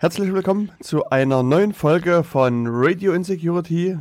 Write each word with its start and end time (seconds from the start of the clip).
Herzlich 0.00 0.32
willkommen 0.32 0.70
zu 0.78 1.10
einer 1.10 1.42
neuen 1.42 1.74
Folge 1.74 2.22
von 2.22 2.68
Radio 2.68 3.14
Insecurity. 3.14 3.98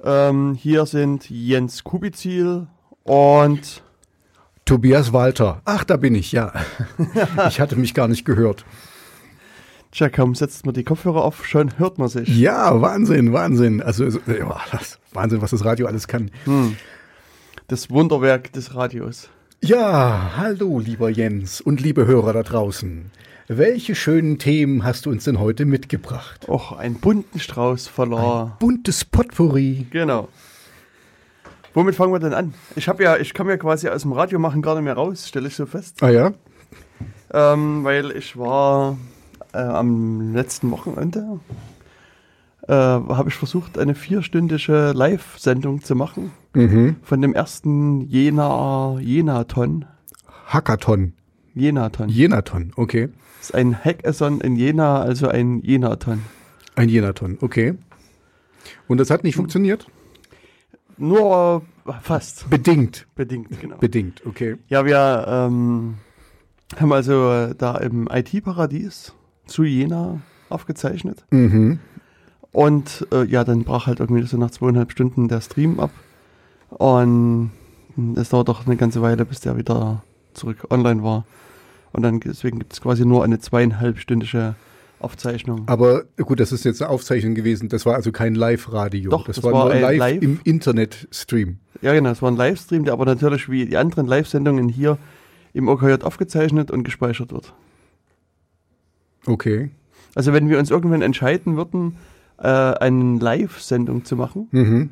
Ähm, 0.00 0.54
hier 0.54 0.86
sind 0.86 1.28
Jens 1.28 1.82
Kubizil 1.82 2.68
und 3.02 3.82
Tobias 4.64 5.12
Walter. 5.12 5.62
Ach, 5.64 5.82
da 5.82 5.96
bin 5.96 6.14
ich, 6.14 6.30
ja. 6.30 6.52
ich 7.48 7.58
hatte 7.58 7.74
mich 7.74 7.92
gar 7.92 8.06
nicht 8.06 8.24
gehört. 8.24 8.64
Tja, 9.90 10.10
kaum 10.10 10.36
setzt 10.36 10.64
man 10.64 10.76
die 10.76 10.84
Kopfhörer 10.84 11.24
auf, 11.24 11.44
schon 11.44 11.76
hört 11.76 11.98
man 11.98 12.06
sich. 12.06 12.28
Ja, 12.28 12.80
Wahnsinn, 12.80 13.32
Wahnsinn. 13.32 13.82
Also, 13.82 14.04
ja, 14.04 14.60
Wahnsinn, 15.12 15.42
was 15.42 15.50
das 15.50 15.64
Radio 15.64 15.88
alles 15.88 16.06
kann. 16.06 16.30
Hm. 16.44 16.76
Das 17.66 17.90
Wunderwerk 17.90 18.52
des 18.52 18.76
Radios. 18.76 19.28
Ja, 19.60 20.34
hallo, 20.36 20.78
lieber 20.78 21.10
Jens 21.10 21.60
und 21.60 21.80
liebe 21.80 22.06
Hörer 22.06 22.32
da 22.32 22.44
draußen. 22.44 23.10
Welche 23.48 23.94
schönen 23.94 24.38
Themen 24.38 24.82
hast 24.82 25.06
du 25.06 25.10
uns 25.10 25.22
denn 25.22 25.38
heute 25.38 25.66
mitgebracht? 25.66 26.48
Och, 26.48 26.72
einen 26.72 26.96
bunten 26.96 27.38
Strauß 27.38 27.86
voller. 27.86 28.46
Ein 28.46 28.52
buntes 28.58 29.04
Potpourri. 29.04 29.86
Genau. 29.90 30.28
Womit 31.72 31.94
fangen 31.94 32.12
wir 32.12 32.18
denn 32.18 32.34
an? 32.34 32.54
Ich 32.74 32.88
habe 32.88 33.04
ja, 33.04 33.16
ich 33.16 33.34
komme 33.34 33.52
ja 33.52 33.56
quasi 33.56 33.88
aus 33.88 34.02
dem 34.02 34.12
Radio 34.12 34.40
machen 34.40 34.62
gar 34.62 34.74
nicht 34.74 34.82
mehr 34.82 34.94
raus, 34.94 35.28
stelle 35.28 35.46
ich 35.46 35.54
so 35.54 35.64
fest. 35.64 36.02
Ah 36.02 36.10
ja? 36.10 36.32
Ähm, 37.32 37.84
weil 37.84 38.10
ich 38.10 38.36
war 38.36 38.98
äh, 39.52 39.58
am 39.58 40.34
letzten 40.34 40.72
Wochenende 40.72 41.38
äh, 42.66 42.72
habe 42.72 43.28
ich 43.28 43.36
versucht, 43.36 43.78
eine 43.78 43.94
vierstündige 43.94 44.90
Live-Sendung 44.92 45.82
zu 45.82 45.94
machen 45.94 46.32
mhm. 46.52 46.96
von 47.00 47.22
dem 47.22 47.32
ersten 47.32 48.00
Jena 48.08 48.98
Jenaton. 48.98 49.84
Hackathon. 50.46 51.12
Jenaton. 51.54 52.08
Jenaton, 52.08 52.72
okay. 52.74 53.08
Ist 53.46 53.54
ein 53.54 53.76
Hackathon 53.84 54.40
in 54.40 54.56
Jena, 54.56 55.00
also 55.00 55.28
ein 55.28 55.60
Jenaton. 55.60 56.20
Ein 56.74 56.88
Jenaton, 56.88 57.38
okay. 57.40 57.74
Und 58.88 58.98
das 58.98 59.08
hat 59.08 59.22
nicht 59.22 59.36
funktioniert? 59.36 59.86
Nur 60.96 61.62
äh, 61.86 61.92
fast. 62.02 62.50
Bedingt. 62.50 63.06
Bedingt, 63.14 63.60
genau. 63.60 63.76
Bedingt, 63.76 64.26
okay. 64.26 64.56
Ja, 64.66 64.84
wir 64.84 65.26
ähm, 65.28 65.94
haben 66.76 66.92
also 66.92 67.30
äh, 67.30 67.54
da 67.56 67.76
im 67.76 68.08
IT-Paradies 68.10 69.14
zu 69.46 69.62
Jena 69.62 70.22
aufgezeichnet. 70.48 71.24
Mhm. 71.30 71.78
Und 72.50 73.06
äh, 73.12 73.22
ja, 73.26 73.44
dann 73.44 73.62
brach 73.62 73.86
halt 73.86 74.00
irgendwie 74.00 74.26
so 74.26 74.36
nach 74.38 74.50
zweieinhalb 74.50 74.90
Stunden 74.90 75.28
der 75.28 75.40
Stream 75.40 75.78
ab. 75.78 75.92
Und 76.70 77.52
es 78.16 78.30
dauert 78.30 78.48
doch 78.48 78.66
eine 78.66 78.76
ganze 78.76 79.02
Weile, 79.02 79.24
bis 79.24 79.38
der 79.38 79.56
wieder 79.56 80.02
zurück 80.34 80.66
online 80.68 81.04
war. 81.04 81.24
Und 81.96 82.02
dann 82.02 82.20
deswegen 82.20 82.58
gibt 82.58 82.74
es 82.74 82.82
quasi 82.82 83.06
nur 83.06 83.24
eine 83.24 83.38
zweieinhalbstündige 83.38 84.54
Aufzeichnung. 84.98 85.62
Aber 85.64 86.04
gut, 86.18 86.40
das 86.40 86.52
ist 86.52 86.66
jetzt 86.66 86.82
eine 86.82 86.90
Aufzeichnung 86.90 87.34
gewesen. 87.34 87.70
Das 87.70 87.86
war 87.86 87.94
also 87.94 88.12
kein 88.12 88.34
Live-Radio. 88.34 89.10
Doch, 89.10 89.24
das, 89.24 89.36
das 89.36 89.44
war, 89.46 89.52
war 89.54 89.64
nur 89.64 89.80
live, 89.80 89.98
live, 89.98 90.22
im 90.22 90.38
Internet-Stream. 90.44 91.56
Ja, 91.80 91.94
genau. 91.94 92.10
Es 92.10 92.20
war 92.20 92.30
ein 92.30 92.36
Livestream, 92.36 92.84
der 92.84 92.92
aber 92.92 93.06
natürlich 93.06 93.48
wie 93.48 93.64
die 93.64 93.78
anderen 93.78 94.06
Live-Sendungen 94.06 94.68
hier 94.68 94.98
im 95.54 95.68
OKJ 95.68 96.02
aufgezeichnet 96.02 96.70
und 96.70 96.84
gespeichert 96.84 97.32
wird. 97.32 97.54
Okay. 99.24 99.70
Also 100.14 100.34
wenn 100.34 100.50
wir 100.50 100.58
uns 100.58 100.70
irgendwann 100.70 101.00
entscheiden 101.00 101.56
würden, 101.56 101.96
äh, 102.36 102.46
eine 102.46 103.18
Live-Sendung 103.18 104.04
zu 104.04 104.16
machen, 104.16 104.48
mhm. 104.50 104.90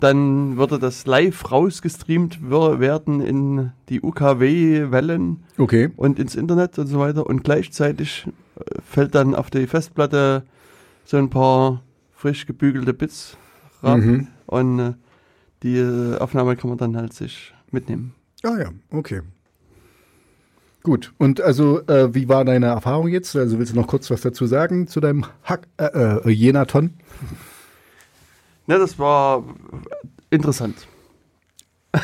Dann 0.00 0.56
würde 0.56 0.78
das 0.78 1.06
live 1.06 1.50
rausgestreamt 1.50 2.50
werden 2.50 3.20
in 3.20 3.72
die 3.88 4.00
UKW-Wellen 4.00 5.44
okay. 5.58 5.90
und 5.96 6.18
ins 6.18 6.34
Internet 6.34 6.78
und 6.78 6.86
so 6.86 6.98
weiter. 6.98 7.26
Und 7.26 7.44
gleichzeitig 7.44 8.26
äh, 8.56 8.80
fällt 8.82 9.14
dann 9.14 9.34
auf 9.34 9.50
die 9.50 9.66
Festplatte 9.66 10.44
so 11.04 11.16
ein 11.16 11.30
paar 11.30 11.82
frisch 12.12 12.46
gebügelte 12.46 12.94
Bits 12.94 13.36
ran 13.82 14.00
mhm. 14.00 14.28
und 14.46 14.78
äh, 14.78 14.92
die 15.62 16.16
Aufnahme 16.18 16.56
kann 16.56 16.70
man 16.70 16.78
dann 16.78 16.96
halt 16.96 17.12
sich 17.12 17.52
mitnehmen. 17.70 18.14
Ah 18.44 18.58
ja, 18.58 18.70
okay. 18.92 19.22
Gut, 20.82 21.12
und 21.18 21.40
also 21.40 21.86
äh, 21.86 22.14
wie 22.14 22.28
war 22.28 22.44
deine 22.44 22.66
Erfahrung 22.66 23.08
jetzt? 23.08 23.34
Also 23.34 23.58
willst 23.58 23.72
du 23.72 23.76
noch 23.76 23.88
kurz 23.88 24.10
was 24.10 24.20
dazu 24.20 24.46
sagen 24.46 24.86
zu 24.86 25.00
deinem 25.00 25.26
Hack, 25.42 25.66
äh, 25.76 25.84
äh, 25.84 26.30
Jenaton? 26.30 26.94
Ne, 28.68 28.78
das 28.78 28.98
war 28.98 29.42
interessant. 30.30 30.86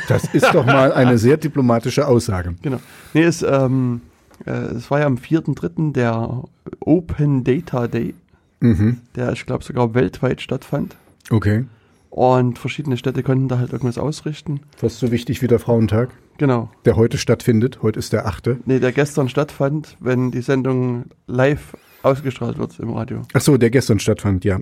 Das 0.08 0.24
ist 0.32 0.46
doch 0.52 0.64
mal 0.64 0.92
eine 0.92 1.18
sehr 1.18 1.36
diplomatische 1.36 2.08
Aussage. 2.08 2.54
Genau. 2.62 2.80
Nee, 3.12 3.24
es, 3.24 3.42
ähm, 3.42 4.00
äh, 4.46 4.50
es 4.50 4.90
war 4.90 5.00
ja 5.00 5.06
am 5.06 5.16
4.3. 5.16 5.92
der 5.92 6.42
Open 6.80 7.44
Data 7.44 7.86
Day, 7.86 8.14
mhm. 8.60 9.02
der 9.14 9.32
ich 9.32 9.44
glaube 9.44 9.62
sogar 9.62 9.92
weltweit 9.92 10.40
stattfand. 10.40 10.96
Okay. 11.30 11.66
Und 12.08 12.58
verschiedene 12.58 12.96
Städte 12.96 13.22
konnten 13.22 13.48
da 13.48 13.58
halt 13.58 13.72
irgendwas 13.72 13.98
ausrichten. 13.98 14.60
Fast 14.74 15.00
so 15.00 15.10
wichtig 15.10 15.42
wie 15.42 15.48
der 15.48 15.58
Frauentag. 15.58 16.10
Genau. 16.38 16.70
Der 16.86 16.96
heute 16.96 17.18
stattfindet. 17.18 17.82
Heute 17.82 17.98
ist 17.98 18.14
der 18.14 18.26
8. 18.26 18.66
Nee, 18.66 18.78
der 18.78 18.92
gestern 18.92 19.28
stattfand, 19.28 19.98
wenn 20.00 20.30
die 20.30 20.40
Sendung 20.40 21.04
live 21.26 21.76
ausgestrahlt 22.02 22.56
wird 22.56 22.78
im 22.78 22.90
Radio. 22.90 23.22
Ach 23.34 23.40
so, 23.42 23.58
der 23.58 23.68
gestern 23.68 23.98
stattfand, 23.98 24.44
ja. 24.44 24.60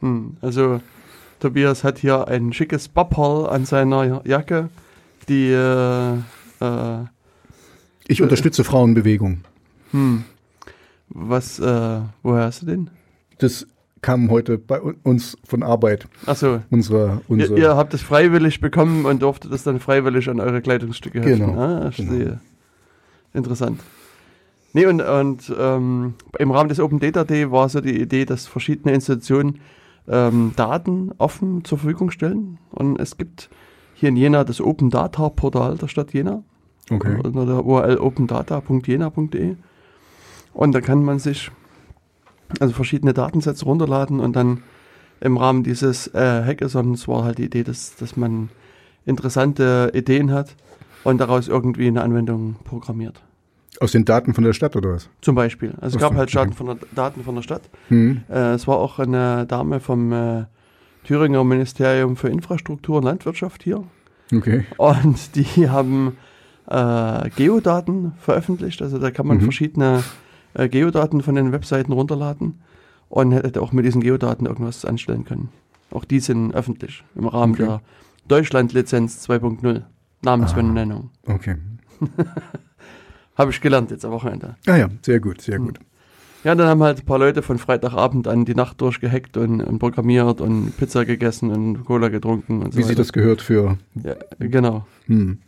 Hm, 0.00 0.36
also 0.40 0.80
Tobias 1.44 1.84
hat 1.84 1.98
hier 1.98 2.26
ein 2.26 2.54
schickes 2.54 2.88
Bapperl 2.88 3.46
an 3.46 3.66
seiner 3.66 4.26
Jacke, 4.26 4.70
die 5.28 5.50
äh, 5.50 6.14
äh, 6.14 7.04
Ich 8.08 8.22
unterstütze 8.22 8.64
Frauenbewegung. 8.64 9.40
Hm. 9.90 10.24
Was, 11.10 11.58
äh, 11.58 12.00
woher 12.22 12.44
hast 12.44 12.62
du 12.62 12.66
den? 12.66 12.88
Das 13.40 13.66
kamen 14.00 14.30
heute 14.30 14.56
bei 14.56 14.80
uns 14.80 15.36
von 15.46 15.62
Arbeit. 15.62 16.06
Achso. 16.24 16.62
Unsere, 16.70 17.20
unsere 17.28 17.58
ihr, 17.58 17.64
ihr, 17.64 17.76
habt 17.76 17.92
es 17.92 18.00
freiwillig 18.00 18.62
bekommen 18.62 19.04
und 19.04 19.20
durftet 19.20 19.52
es 19.52 19.64
dann 19.64 19.80
freiwillig 19.80 20.30
an 20.30 20.40
eure 20.40 20.62
Kleidungsstücke 20.62 21.20
heften. 21.20 21.46
Genau. 21.48 21.60
Ah, 21.60 21.88
ich 21.90 21.98
genau. 21.98 22.12
sehe. 22.12 22.40
Interessant. 23.34 23.80
Nee, 24.72 24.86
und, 24.86 25.02
und 25.02 25.52
ähm, 25.58 26.14
im 26.38 26.50
Rahmen 26.50 26.70
des 26.70 26.80
Open 26.80 27.00
Data 27.00 27.22
Day 27.22 27.50
war 27.50 27.68
so 27.68 27.82
die 27.82 28.00
Idee, 28.00 28.24
dass 28.24 28.46
verschiedene 28.46 28.94
Institutionen 28.94 29.60
ähm, 30.08 30.52
Daten 30.56 31.12
offen 31.18 31.64
zur 31.64 31.78
Verfügung 31.78 32.10
stellen. 32.10 32.58
Und 32.70 33.00
es 33.00 33.16
gibt 33.16 33.50
hier 33.94 34.08
in 34.08 34.16
Jena 34.16 34.44
das 34.44 34.60
Open 34.60 34.90
Data 34.90 35.28
Portal 35.28 35.76
der 35.76 35.88
Stadt 35.88 36.12
Jena. 36.12 36.42
Okay. 36.90 37.18
Unter 37.22 37.46
der 37.46 37.64
URL 37.64 37.98
opendata.jena.de. 37.98 39.56
Und 40.52 40.74
da 40.74 40.80
kann 40.80 41.02
man 41.02 41.18
sich 41.18 41.50
also 42.60 42.74
verschiedene 42.74 43.14
Datensätze 43.14 43.64
runterladen 43.64 44.20
und 44.20 44.36
dann 44.36 44.62
im 45.20 45.36
Rahmen 45.36 45.62
dieses 45.64 46.08
äh, 46.08 46.44
Hackathons 46.44 47.08
war 47.08 47.24
halt 47.24 47.38
die 47.38 47.44
Idee, 47.44 47.64
dass, 47.64 47.96
dass 47.96 48.16
man 48.16 48.50
interessante 49.06 49.90
Ideen 49.94 50.30
hat 50.30 50.54
und 51.02 51.18
daraus 51.18 51.48
irgendwie 51.48 51.86
eine 51.86 52.02
Anwendung 52.02 52.56
programmiert. 52.64 53.22
Aus 53.80 53.92
den 53.92 54.04
Daten 54.04 54.34
von 54.34 54.44
der 54.44 54.52
Stadt 54.52 54.76
oder 54.76 54.94
was? 54.94 55.08
Zum 55.20 55.34
Beispiel. 55.34 55.74
Also 55.80 55.96
es 55.96 56.00
gab 56.00 56.14
halt 56.14 56.34
Daten 56.34 56.52
von 56.52 56.66
der, 56.66 56.78
Daten 56.94 57.24
von 57.24 57.34
der 57.34 57.42
Stadt. 57.42 57.62
Mhm. 57.88 58.22
Äh, 58.28 58.52
es 58.52 58.68
war 58.68 58.76
auch 58.76 58.98
eine 58.98 59.46
Dame 59.46 59.80
vom 59.80 60.12
äh, 60.12 60.44
Thüringer 61.04 61.44
Ministerium 61.44 62.16
für 62.16 62.28
Infrastruktur 62.28 62.98
und 62.98 63.04
Landwirtschaft 63.04 63.62
hier. 63.62 63.84
Okay. 64.32 64.64
Und 64.76 65.34
die 65.56 65.68
haben 65.68 66.16
äh, 66.68 67.30
Geodaten 67.30 68.12
veröffentlicht. 68.18 68.80
Also 68.80 68.98
da 68.98 69.10
kann 69.10 69.26
man 69.26 69.38
mhm. 69.38 69.42
verschiedene 69.42 70.04
äh, 70.54 70.68
Geodaten 70.68 71.22
von 71.22 71.34
den 71.34 71.52
Webseiten 71.52 71.92
runterladen 71.92 72.60
und 73.08 73.32
hätte 73.32 73.60
auch 73.60 73.72
mit 73.72 73.84
diesen 73.84 74.00
Geodaten 74.00 74.46
irgendwas 74.46 74.84
anstellen 74.84 75.24
können. 75.24 75.50
Auch 75.90 76.04
die 76.04 76.20
sind 76.20 76.54
öffentlich 76.54 77.04
im 77.14 77.28
Rahmen 77.28 77.54
okay. 77.54 77.64
der 77.64 77.80
Deutschland-Lizenz 78.28 79.28
2.0, 79.28 79.82
Namensbenennung. 80.22 81.10
Ah, 81.26 81.34
okay. 81.34 81.56
Habe 83.36 83.50
ich 83.50 83.60
gelernt 83.60 83.90
jetzt 83.90 84.04
am 84.04 84.12
Wochenende. 84.12 84.56
Ah 84.66 84.76
ja, 84.76 84.88
sehr 85.02 85.20
gut, 85.20 85.40
sehr 85.40 85.58
gut. 85.58 85.78
Ja, 86.44 86.54
dann 86.54 86.68
haben 86.68 86.82
halt 86.82 86.98
ein 86.98 87.06
paar 87.06 87.18
Leute 87.18 87.40
von 87.40 87.58
Freitagabend 87.58 88.28
an 88.28 88.44
die 88.44 88.54
Nacht 88.54 88.80
durchgehackt 88.80 89.38
und, 89.38 89.62
und 89.62 89.78
programmiert 89.78 90.42
und 90.42 90.76
Pizza 90.76 91.06
gegessen 91.06 91.50
und 91.50 91.84
Cola 91.84 92.08
getrunken 92.08 92.62
und 92.62 92.72
so 92.72 92.78
Wie 92.78 92.82
weiter. 92.82 92.88
sich 92.88 92.96
das 92.96 93.12
gehört 93.14 93.40
für. 93.40 93.78
Ja, 93.94 94.14
genau. 94.38 94.86
Hm. 95.06 95.38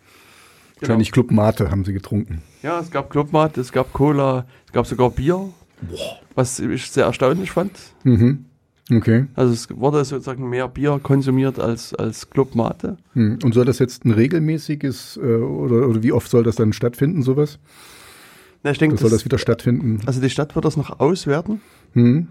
Wahrscheinlich 0.80 1.12
genau. 1.12 1.26
Club 1.26 1.36
Mate 1.36 1.70
haben 1.70 1.84
sie 1.84 1.92
getrunken. 1.92 2.42
Ja, 2.62 2.80
es 2.80 2.90
gab 2.90 3.10
Club 3.10 3.32
Mate, 3.32 3.60
es 3.60 3.72
gab 3.72 3.92
Cola, 3.92 4.46
es 4.66 4.72
gab 4.72 4.86
sogar 4.86 5.10
Bier. 5.10 5.50
Boah. 5.82 6.18
Was 6.34 6.58
ich 6.60 6.90
sehr 6.90 7.04
erstaunlich 7.04 7.50
fand. 7.50 7.72
Mhm. 8.02 8.46
Okay. 8.90 9.26
Also 9.34 9.52
es 9.52 9.68
wurde 9.76 10.04
sozusagen 10.04 10.48
mehr 10.48 10.68
Bier 10.68 11.00
konsumiert 11.02 11.58
als, 11.58 11.94
als 11.94 12.30
Club 12.30 12.54
Mate. 12.54 12.96
Mhm. 13.14 13.38
Und 13.42 13.52
soll 13.52 13.64
das 13.64 13.78
jetzt 13.78 14.04
ein 14.04 14.12
regelmäßiges 14.12 15.16
äh, 15.16 15.20
oder, 15.20 15.88
oder 15.88 16.02
wie 16.02 16.12
oft 16.12 16.30
soll 16.30 16.44
das 16.44 16.56
dann 16.56 16.72
stattfinden, 16.72 17.22
sowas? 17.22 17.58
Na, 18.62 18.70
ich 18.70 18.78
denke, 18.78 18.96
soll 18.96 19.10
das 19.10 19.24
wieder 19.24 19.38
stattfinden? 19.38 20.00
Also 20.06 20.20
die 20.20 20.30
Stadt 20.30 20.54
wird 20.54 20.64
das 20.64 20.76
noch 20.76 21.00
auswerten. 21.00 21.60
Mhm. 21.94 22.28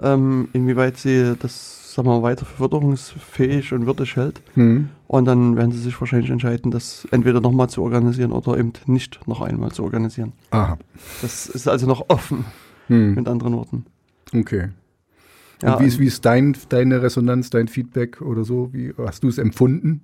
Ähm, 0.00 0.48
inwieweit 0.52 0.96
sie 0.96 1.34
das, 1.40 1.94
sagen 1.94 2.08
wir 2.08 2.20
mal, 2.20 2.22
weiter 2.22 2.46
förderungsfähig 2.46 3.72
und 3.72 3.86
würdig 3.86 4.14
hält. 4.14 4.40
Mhm. 4.54 4.90
Und 5.08 5.24
dann 5.24 5.56
werden 5.56 5.72
sie 5.72 5.80
sich 5.80 6.00
wahrscheinlich 6.00 6.30
entscheiden, 6.30 6.70
das 6.70 7.08
entweder 7.10 7.40
nochmal 7.40 7.68
zu 7.68 7.82
organisieren 7.82 8.30
oder 8.30 8.56
eben 8.56 8.72
nicht 8.86 9.26
noch 9.26 9.40
einmal 9.40 9.72
zu 9.72 9.82
organisieren. 9.82 10.32
Aha. 10.50 10.78
Das 11.22 11.46
ist 11.46 11.66
also 11.66 11.86
noch 11.86 12.04
offen. 12.08 12.44
Hm. 12.88 13.14
mit 13.14 13.28
anderen 13.28 13.54
Worten. 13.54 13.84
Okay. 14.34 14.68
Ja, 15.62 15.74
und 15.74 15.82
wie 15.82 15.88
ist, 15.88 15.98
wie 15.98 16.06
ist 16.06 16.24
dein, 16.24 16.56
deine 16.68 17.02
Resonanz, 17.02 17.50
dein 17.50 17.68
Feedback 17.68 18.20
oder 18.20 18.44
so? 18.44 18.70
Wie 18.72 18.92
hast 18.98 19.22
du 19.24 19.28
es 19.28 19.38
empfunden? 19.38 20.02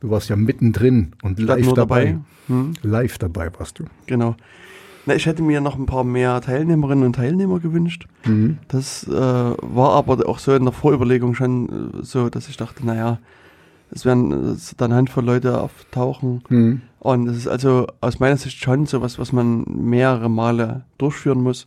Du 0.00 0.10
warst 0.10 0.28
ja 0.28 0.36
mittendrin 0.36 1.12
und 1.22 1.38
live 1.38 1.72
dabei. 1.72 2.04
dabei. 2.04 2.18
Hm, 2.48 2.74
Live 2.82 3.18
dabei 3.18 3.50
warst 3.58 3.78
du. 3.78 3.84
genau. 4.06 4.36
Na, 5.06 5.14
ich 5.14 5.26
hätte 5.26 5.42
mir 5.42 5.60
noch 5.60 5.78
ein 5.78 5.84
paar 5.86 6.04
mehr 6.04 6.40
Teilnehmerinnen 6.40 7.04
und 7.04 7.16
Teilnehmer 7.16 7.60
gewünscht. 7.60 8.06
Mhm. 8.24 8.58
Das 8.68 9.06
äh, 9.06 9.10
war 9.12 9.90
aber 9.92 10.26
auch 10.26 10.38
so 10.38 10.54
in 10.54 10.64
der 10.64 10.72
Vorüberlegung 10.72 11.34
schon 11.34 11.68
äh, 12.00 12.04
so, 12.04 12.30
dass 12.30 12.48
ich 12.48 12.56
dachte, 12.56 12.86
naja, 12.86 13.18
es 13.90 14.06
werden 14.06 14.32
äh, 14.32 14.56
dann 14.78 14.90
eine 14.92 14.96
Handvoll 14.96 15.24
Leute 15.24 15.60
auftauchen. 15.60 16.42
Mhm. 16.48 16.82
Und 17.00 17.28
es 17.28 17.36
ist 17.36 17.48
also 17.48 17.86
aus 18.00 18.18
meiner 18.18 18.38
Sicht 18.38 18.62
schon 18.62 18.86
sowas, 18.86 19.18
was 19.18 19.30
man 19.32 19.64
mehrere 19.66 20.30
Male 20.30 20.84
durchführen 20.96 21.42
muss, 21.42 21.66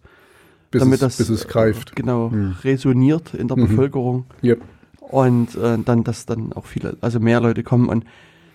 Bis, 0.71 0.81
damit 0.81 0.95
es, 0.95 0.99
das 1.01 1.17
bis 1.17 1.29
es 1.29 1.47
greift. 1.47 1.91
äh, 1.91 1.95
genau 1.95 2.29
Mhm. 2.29 2.55
resoniert 2.63 3.33
in 3.33 3.47
der 3.47 3.57
Mhm. 3.57 3.67
Bevölkerung 3.67 4.25
Yep. 4.43 4.61
und 4.99 5.55
äh, 5.55 5.77
dann, 5.83 6.03
dass 6.03 6.25
dann 6.25 6.51
auch 6.53 6.65
viele, 6.65 6.97
also 7.01 7.19
mehr 7.19 7.39
Leute 7.41 7.63
kommen. 7.63 7.87
Und 7.89 8.05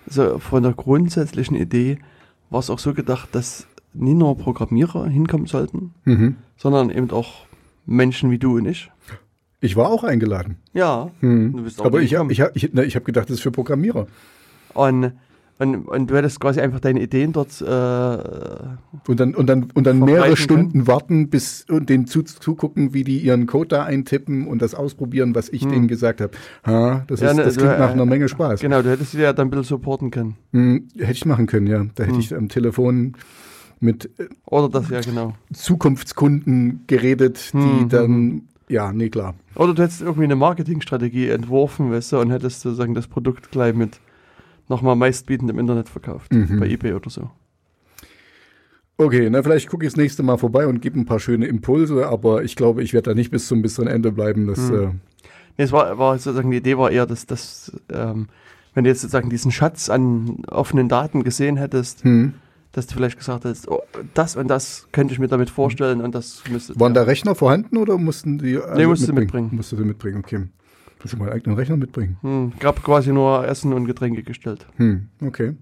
so 0.07 0.39
von 0.39 0.63
der 0.63 0.73
grundsätzlichen 0.73 1.57
Idee 1.57 1.99
war 2.51 2.61
es 2.61 2.69
auch 2.71 2.79
so 2.79 2.93
gedacht, 2.93 3.31
dass 3.33 3.67
nie 3.95 4.15
nur 4.15 4.37
Programmierer 4.37 5.07
hinkommen 5.09 5.47
sollten, 5.47 5.95
Mhm. 6.05 6.37
sondern 6.57 6.91
eben 6.91 7.11
auch 7.11 7.47
Menschen 7.87 8.31
wie 8.31 8.39
du 8.39 8.57
und 8.57 8.67
ich. 8.67 8.91
Ich 9.61 9.77
war 9.77 9.89
auch 9.91 10.03
eingeladen. 10.05 10.57
Ja, 10.73 11.11
Mhm. 11.21 11.53
Du 11.57 11.63
bist 11.63 11.81
auch 11.81 11.85
Aber 11.87 12.01
nicht 12.01 12.13
ich 12.13 12.19
habe 12.19 12.33
ich 12.33 12.41
hab, 12.41 12.57
ich, 12.57 12.71
na, 12.73 12.83
ich 12.83 12.97
hab 12.97 13.05
gedacht, 13.05 13.29
das 13.31 13.37
ist 13.37 13.43
für 13.43 13.51
Programmierer. 13.53 14.07
und, 14.75 15.13
und, 15.59 15.87
und 15.87 16.11
du 16.11 16.17
hättest 16.17 16.41
quasi 16.41 16.61
einfach 16.61 16.81
deine 16.81 17.01
Ideen 17.01 17.33
dort 17.33 17.61
äh, 17.61 17.65
Und 17.65 19.21
dann, 19.21 19.35
und 19.35 19.47
dann, 19.47 19.69
und 19.75 19.87
dann 19.87 20.01
mehrere 20.01 20.25
können. 20.25 20.37
Stunden 20.37 20.87
warten 20.87 21.29
bis 21.31 21.65
und 21.69 21.89
denen 21.89 22.07
zu, 22.07 22.23
zugucken, 22.23 22.95
wie 22.95 23.05
die 23.05 23.19
ihren 23.19 23.47
Code 23.47 23.69
da 23.69 23.85
eintippen 23.85 24.47
und 24.49 24.61
das 24.63 24.75
ausprobieren, 24.75 25.35
was 25.35 25.49
ich 25.51 25.63
Hm. 25.63 25.71
denen 25.71 25.89
gesagt 25.89 26.21
habe. 26.21 26.33
Ha, 26.67 27.05
das, 27.07 27.21
Ja, 27.21 27.31
ist, 27.31 27.37
ne, 27.37 27.45
das 27.45 27.55
du, 27.55 27.61
klingt 27.61 27.79
nach 27.79 27.91
äh, 27.91 27.93
einer 27.93 28.07
Menge 28.07 28.29
Spaß. 28.29 28.61
Genau, 28.61 28.83
du 28.83 28.91
hättest 28.91 29.13
sie 29.13 29.21
ja 29.21 29.33
dann 29.33 29.49
ein 29.49 29.51
bisschen 29.51 29.65
supporten 29.65 30.11
können. 30.11 30.37
Hm, 30.53 30.89
hätte 30.97 31.13
ich 31.13 31.27
machen 31.27 31.47
können, 31.47 31.67
ja. 31.67 31.85
Da 31.95 32.05
hätte 32.05 32.15
Hm. 32.15 32.21
ich 32.21 32.35
am 32.35 32.49
Telefon 32.49 33.13
mit 33.79 34.07
äh, 34.19 34.29
Oder 34.47 34.69
das, 34.69 34.89
ja, 34.91 35.01
genau. 35.01 35.35
Zukunftskunden 35.53 36.85
geredet, 36.87 37.53
die 37.53 37.59
Hm, 37.83 37.89
dann, 37.89 38.43
ja, 38.69 38.93
nee, 38.93 39.11
klar. 39.11 39.35
Oder 39.55 39.75
du 39.75 39.83
hättest 39.83 40.01
irgendwie 40.01 40.25
eine 40.25 40.37
Marketingstrategie 40.37 41.29
entworfen, 41.29 41.91
weißt 41.91 42.13
du, 42.13 42.19
und 42.21 42.31
hättest 42.31 42.61
sozusagen 42.63 42.95
das 42.95 43.07
Produkt 43.07 43.51
gleich 43.51 43.75
mit 43.75 44.01
nochmal 44.69 44.97
meistbietend 44.97 45.51
im 45.51 45.59
Internet 45.59 45.89
verkauft. 45.89 46.33
Mhm. 46.33 46.61
Bei 46.61 46.67
eBay 46.69 46.95
oder 46.95 47.11
so. 47.11 47.31
Okay, 48.99 49.29
na, 49.31 49.43
vielleicht 49.43 49.69
gucke 49.69 49.85
ich 49.87 49.93
das 49.93 49.97
nächste 49.97 50.23
Mal 50.23 50.37
vorbei 50.39 50.67
und 50.67 50.81
gebe 50.81 50.99
ein 50.99 51.07
paar 51.07 51.19
schöne 51.19 51.47
Impulse, 51.47 52.07
aber 52.07 52.45
ich 52.45 52.57
glaube, 52.57 52.83
ich 52.83 52.93
werde 52.93 53.11
da 53.11 53.15
nicht 53.15 53.31
bis 53.31 53.49
zum 53.49 53.63
bitteren 53.63 53.89
Ende 53.89 54.13
bleiben. 54.13 54.47
Das, 54.47 54.69
Hm. 54.69 54.75
äh, 54.83 54.91
Nee, 55.59 55.65
es 55.65 55.73
war, 55.73 55.99
war 55.99 56.19
sozusagen, 56.19 56.51
die 56.51 56.57
Idee 56.59 56.79
war 56.79 56.91
eher, 56.91 57.05
dass, 57.05 57.27
dass 57.27 57.73
ähm, 57.93 58.29
wenn 58.75 58.85
du 58.85 58.91
jetzt 58.91 59.03
sozusagen 59.03 59.29
diesen 59.29 59.53
Schatz 59.53 59.91
an 59.91 60.45
offenen 60.51 60.89
Daten 60.89 61.25
gesehen 61.25 61.59
hättest, 61.59 62.05
hm. 62.05 62.33
dass 62.73 62.87
du 62.87 62.95
vielleicht 62.95 63.19
gesagt 63.19 63.45
hättest, 63.45 63.69
oh, 63.69 63.83
das 64.15 64.35
und 64.37 64.49
das 64.49 64.89
könnte 64.93 65.13
ich 65.13 65.19
mir 65.19 65.29
damit 65.29 65.51
vorstellen 65.51 66.01
und 66.01 66.15
das 66.15 66.43
müsste. 66.51 66.79
Waren 66.81 66.95
da 66.95 67.03
Rechner 67.03 67.35
vorhanden 67.35 67.77
oder 67.77 67.99
mussten 67.99 68.39
die 68.39 68.57
alle 68.57 68.81
Nee, 68.81 68.87
musste 68.87 69.13
mitbringen. 69.13 69.51
Musste 69.53 69.77
sie 69.77 69.85
mitbringen, 69.85 70.21
okay. 70.25 70.45
Du 71.11 71.17
mal 71.17 71.25
einen 71.27 71.33
eigenen 71.35 71.57
Rechner 71.59 71.77
mitbringen? 71.77 72.17
Hm, 72.23 72.53
gab 72.61 72.83
quasi 72.83 73.13
nur 73.13 73.47
Essen 73.47 73.73
und 73.73 73.87
Getränke 73.87 74.23
gestellt. 74.23 74.67
Hm, 74.77 75.09
okay. 75.25 75.55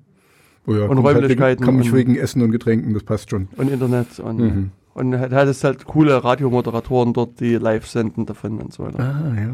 Oh 0.66 0.74
ja, 0.74 0.82
Und 0.84 0.96
komm 0.96 1.06
halt 1.06 1.16
Räumlichkeiten 1.16 1.60
Wegen, 1.64 1.72
komm 1.72 1.80
ich 1.80 1.90
und- 1.92 1.96
wegen 1.98 2.16
Essen 2.16 2.42
und 2.42 2.50
Getränken, 2.50 2.92
das 2.94 3.02
passt 3.02 3.30
schon. 3.30 3.48
Und 3.56 3.70
Internet 3.70 4.18
und, 4.20 4.36
Mhm. 4.38 4.70
und 4.94 5.10
du 5.12 5.20
hattest 5.30 5.64
halt 5.64 5.84
coole 5.86 6.22
Radiomoderatoren 6.22 7.12
dort, 7.14 7.40
die 7.40 7.54
live 7.54 7.86
senden 7.86 8.26
davon 8.26 8.58
und 8.58 8.72
so 8.72 8.84
weiter. 8.84 8.98
Ah, 9.00 9.34
ja. 9.40 9.50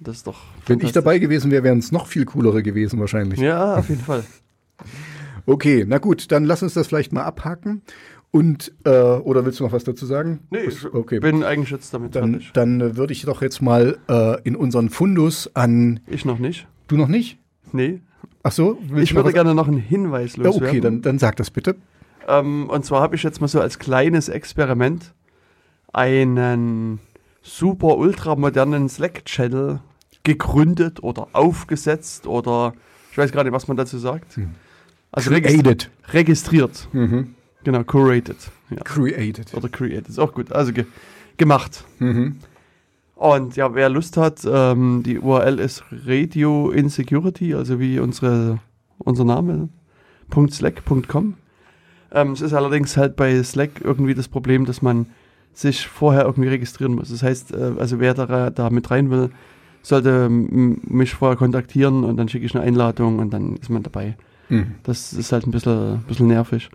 Das 0.00 0.16
ist 0.16 0.26
doch. 0.26 0.38
Wenn 0.66 0.80
ich 0.80 0.92
dabei 0.92 1.18
gewesen 1.18 1.50
wäre, 1.50 1.62
wären 1.62 1.78
es 1.78 1.92
noch 1.92 2.06
viel 2.08 2.24
coolere 2.24 2.62
gewesen 2.62 2.98
wahrscheinlich. 3.00 3.38
Ja, 3.40 3.76
auf 3.76 3.88
jeden 3.88 4.02
Fall. 4.02 4.24
Okay, 5.44 5.84
na 5.88 5.98
gut, 5.98 6.30
dann 6.30 6.44
lass 6.44 6.62
uns 6.62 6.74
das 6.74 6.86
vielleicht 6.86 7.12
mal 7.12 7.24
abhaken. 7.24 7.82
Und, 8.32 8.72
äh, 8.84 8.90
oder 8.90 9.44
willst 9.44 9.60
du 9.60 9.64
noch 9.64 9.72
was 9.72 9.84
dazu 9.84 10.06
sagen? 10.06 10.40
Nee, 10.50 10.60
ich 10.66 10.84
okay. 10.92 11.20
bin 11.20 11.44
eigentlich 11.44 11.70
jetzt 11.70 11.92
damit 11.92 12.16
Dann, 12.16 12.32
fertig. 12.32 12.50
dann 12.54 12.80
äh, 12.80 12.96
würde 12.96 13.12
ich 13.12 13.22
doch 13.22 13.42
jetzt 13.42 13.60
mal 13.60 13.98
äh, 14.08 14.40
in 14.42 14.56
unseren 14.56 14.88
Fundus 14.88 15.54
an. 15.54 16.00
Ich 16.06 16.24
noch 16.24 16.38
nicht. 16.38 16.66
Du 16.88 16.96
noch 16.96 17.08
nicht? 17.08 17.38
Nee. 17.72 18.00
Ach 18.42 18.50
so? 18.52 18.78
Ich 18.96 19.14
würde 19.14 19.32
gerne 19.34 19.54
noch 19.54 19.68
einen 19.68 19.76
Hinweis 19.76 20.36
Ja, 20.36 20.44
loswerden. 20.44 20.68
okay, 20.68 20.80
dann, 20.80 21.02
dann 21.02 21.18
sag 21.18 21.36
das 21.36 21.50
bitte. 21.50 21.76
Ähm, 22.26 22.70
und 22.70 22.84
zwar 22.86 23.02
habe 23.02 23.16
ich 23.16 23.22
jetzt 23.22 23.42
mal 23.42 23.48
so 23.48 23.60
als 23.60 23.78
kleines 23.78 24.30
Experiment 24.30 25.12
einen 25.92 27.00
super 27.42 27.98
ultramodernen 27.98 28.88
Slack-Channel 28.88 29.80
gegründet 30.24 31.02
oder 31.02 31.28
aufgesetzt 31.34 32.26
oder 32.26 32.72
ich 33.10 33.18
weiß 33.18 33.30
gar 33.32 33.44
nicht, 33.44 33.52
was 33.52 33.68
man 33.68 33.76
dazu 33.76 33.98
sagt. 33.98 34.36
Hm. 34.36 34.52
Also 35.10 35.30
Created. 35.30 35.90
registriert. 36.12 36.88
Mhm. 36.92 37.34
Genau, 37.64 37.84
curated. 37.84 38.36
Ja. 38.70 38.76
Created. 38.82 39.54
Oder 39.54 39.68
created. 39.68 40.08
Ist 40.08 40.18
auch 40.18 40.32
gut. 40.34 40.52
Also 40.52 40.72
ge 40.72 40.84
gemacht. 41.36 41.84
Mhm. 41.98 42.36
Und 43.14 43.56
ja, 43.56 43.74
wer 43.74 43.88
Lust 43.88 44.16
hat, 44.16 44.40
ähm, 44.44 45.02
die 45.04 45.18
URL 45.20 45.60
ist 45.60 45.84
Radio 46.06 46.70
Insecurity, 46.70 47.54
also 47.54 47.78
wie 47.78 47.98
unsere, 48.00 48.58
unser 48.98 49.24
Name, 49.24 49.68
.slack.com. 50.48 51.34
Ähm, 52.12 52.32
es 52.32 52.40
ist 52.40 52.52
allerdings 52.52 52.96
halt 52.96 53.16
bei 53.16 53.42
Slack 53.42 53.80
irgendwie 53.82 54.14
das 54.14 54.28
Problem, 54.28 54.64
dass 54.66 54.82
man 54.82 55.06
sich 55.54 55.86
vorher 55.86 56.24
irgendwie 56.24 56.48
registrieren 56.48 56.94
muss. 56.94 57.10
Das 57.10 57.22
heißt, 57.22 57.52
äh, 57.54 57.72
also 57.78 58.00
wer 58.00 58.14
da, 58.14 58.50
da 58.50 58.70
mit 58.70 58.90
rein 58.90 59.10
will, 59.10 59.30
sollte 59.82 60.24
m- 60.26 60.80
mich 60.84 61.14
vorher 61.14 61.36
kontaktieren 61.36 62.04
und 62.04 62.16
dann 62.16 62.28
schicke 62.28 62.46
ich 62.46 62.54
eine 62.54 62.64
Einladung 62.64 63.18
und 63.18 63.32
dann 63.32 63.56
ist 63.56 63.70
man 63.70 63.82
dabei. 63.82 64.16
Mhm. 64.48 64.74
Das 64.82 65.12
ist 65.12 65.32
halt 65.32 65.46
ein 65.46 65.50
bisschen, 65.50 66.02
bisschen 66.08 66.26
nervig. 66.28 66.70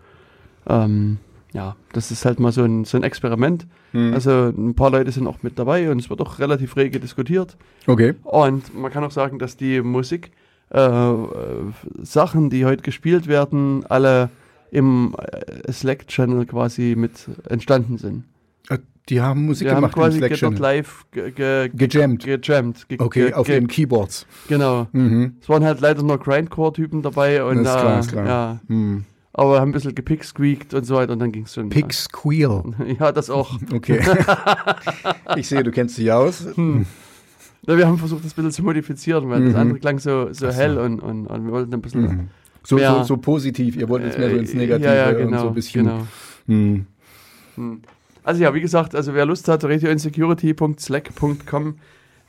Ähm, 0.68 1.18
ja, 1.54 1.76
das 1.94 2.12
ist 2.12 2.26
halt 2.26 2.40
mal 2.40 2.52
so 2.52 2.64
ein, 2.64 2.84
so 2.86 2.98
ein 2.98 3.04
Experiment. 3.04 3.66
Mhm. 3.94 4.14
Also 4.14 4.32
ein 4.56 4.76
paar 4.76 4.92
Leute 4.92 5.12
sind 5.12 5.26
auch 5.28 5.42
mit 5.44 5.58
dabei 5.58 5.90
und 5.90 6.00
es 6.00 6.10
wird 6.10 6.20
auch 6.22 6.40
relativ 6.40 6.76
rege 6.76 7.00
diskutiert. 7.00 7.58
okay. 7.88 8.16
Und 8.24 8.78
man 8.78 8.92
kann 8.92 9.04
auch 9.04 9.12
sagen, 9.12 9.40
dass 9.40 9.56
die 9.58 9.82
Musik, 9.82 10.32
äh, 10.72 10.80
äh, 10.82 11.24
Sachen, 12.04 12.50
die 12.50 12.66
heute 12.66 12.84
gespielt 12.84 13.28
werden, 13.28 13.86
alle 13.88 14.30
im 14.72 15.16
äh, 15.18 15.72
Slack-Channel 15.72 16.46
quasi 16.46 16.96
mit 16.98 17.14
entstanden 17.48 17.98
sind. 17.98 18.26
Äh, 18.70 18.80
Die 19.08 19.22
haben 19.22 19.46
Musik 19.46 19.70
haben 19.70 19.76
gemacht 19.78 19.96
im 19.96 20.02
quasi 20.04 20.18
Slack 20.18 20.38
dort 20.42 20.60
live 20.60 21.06
ge 21.12 21.32
ge 21.32 21.70
Gejammt. 21.74 22.26
gejammt. 22.26 22.90
Ge 22.90 22.98
Okay, 23.00 23.34
auf 23.34 23.48
ihren 23.48 23.68
Keyboards. 23.70 24.28
Genau. 24.50 24.88
Mhm. 24.92 25.38
Es 25.42 25.48
waren 25.48 25.64
halt 25.64 25.80
leider 25.80 26.04
nur 26.04 26.18
Grindcore-Typen 26.18 27.02
dabei 27.02 27.42
und 27.46 27.64
Das 27.64 27.76
ist 27.76 27.78
äh, 27.78 27.82
klar, 27.82 28.00
ist 28.02 28.12
klar. 28.12 28.26
ja, 28.28 28.60
Mhm. 28.68 29.06
Aber 29.38 29.62
haben 29.62 29.70
ein 29.70 29.74
bisschen 29.74 29.96
gepicksqueakt 29.96 30.74
und 30.74 30.84
so 30.84 30.96
weiter 30.96 31.14
und 31.14 31.20
dann 31.20 31.32
ging 31.32 31.44
es 31.44 31.54
schon. 31.54 31.70
Pig 31.70 31.94
Squeal. 31.94 32.64
Ja, 33.00 33.12
das 33.14 33.30
auch. 33.30 33.58
Okay. 33.74 34.02
ich 35.38 35.48
sehe, 35.48 35.64
du 35.64 35.72
kennst 35.72 35.98
dich 35.98 36.12
aus. 36.12 36.46
Hm. 36.56 36.86
Ja, 37.66 37.78
wir 37.78 37.88
haben 37.88 37.98
versucht, 37.98 38.26
das 38.26 38.34
ein 38.34 38.36
bisschen 38.36 38.52
zu 38.52 38.64
modifizieren, 38.64 39.30
weil 39.30 39.44
das 39.46 39.54
Mhm. 39.54 39.60
andere 39.60 39.80
klang 39.80 40.00
so, 40.00 40.32
so 40.34 40.48
Ach 40.48 40.52
so. 40.52 40.58
hell 40.58 40.78
und, 40.78 41.00
und, 41.00 41.28
und 41.28 41.46
wir 41.46 41.52
wollten 41.52 41.74
ein 41.74 41.82
bisschen. 41.82 42.02
Mhm. 42.02 42.28
So, 42.64 42.76
Mehr- 42.76 42.96
so, 43.00 43.04
so 43.04 43.18
positiv. 43.18 43.76
Ihr 43.78 43.88
wollt 43.90 44.04
jetzt 44.04 44.18
mehr 44.18 44.30
so 44.32 44.38
ins 44.38 44.54
äh, 44.54 44.58
Negative 44.58 44.88
ja, 44.88 44.96
ja, 44.96 45.10
und 45.10 45.18
genau, 45.18 45.42
so 45.42 45.48
ein 45.50 45.54
bisschen. 45.54 45.86
Genau. 45.86 46.08
Mhm. 46.48 46.86
Hm. 47.56 47.82
Also 48.24 48.42
ja, 48.44 48.54
wie 48.54 48.62
gesagt, 48.62 48.96
also 48.96 49.14
wer 49.14 49.26
Lust 49.26 49.48
hat, 49.48 49.64
radioinsecurity.slack.com 49.64 51.76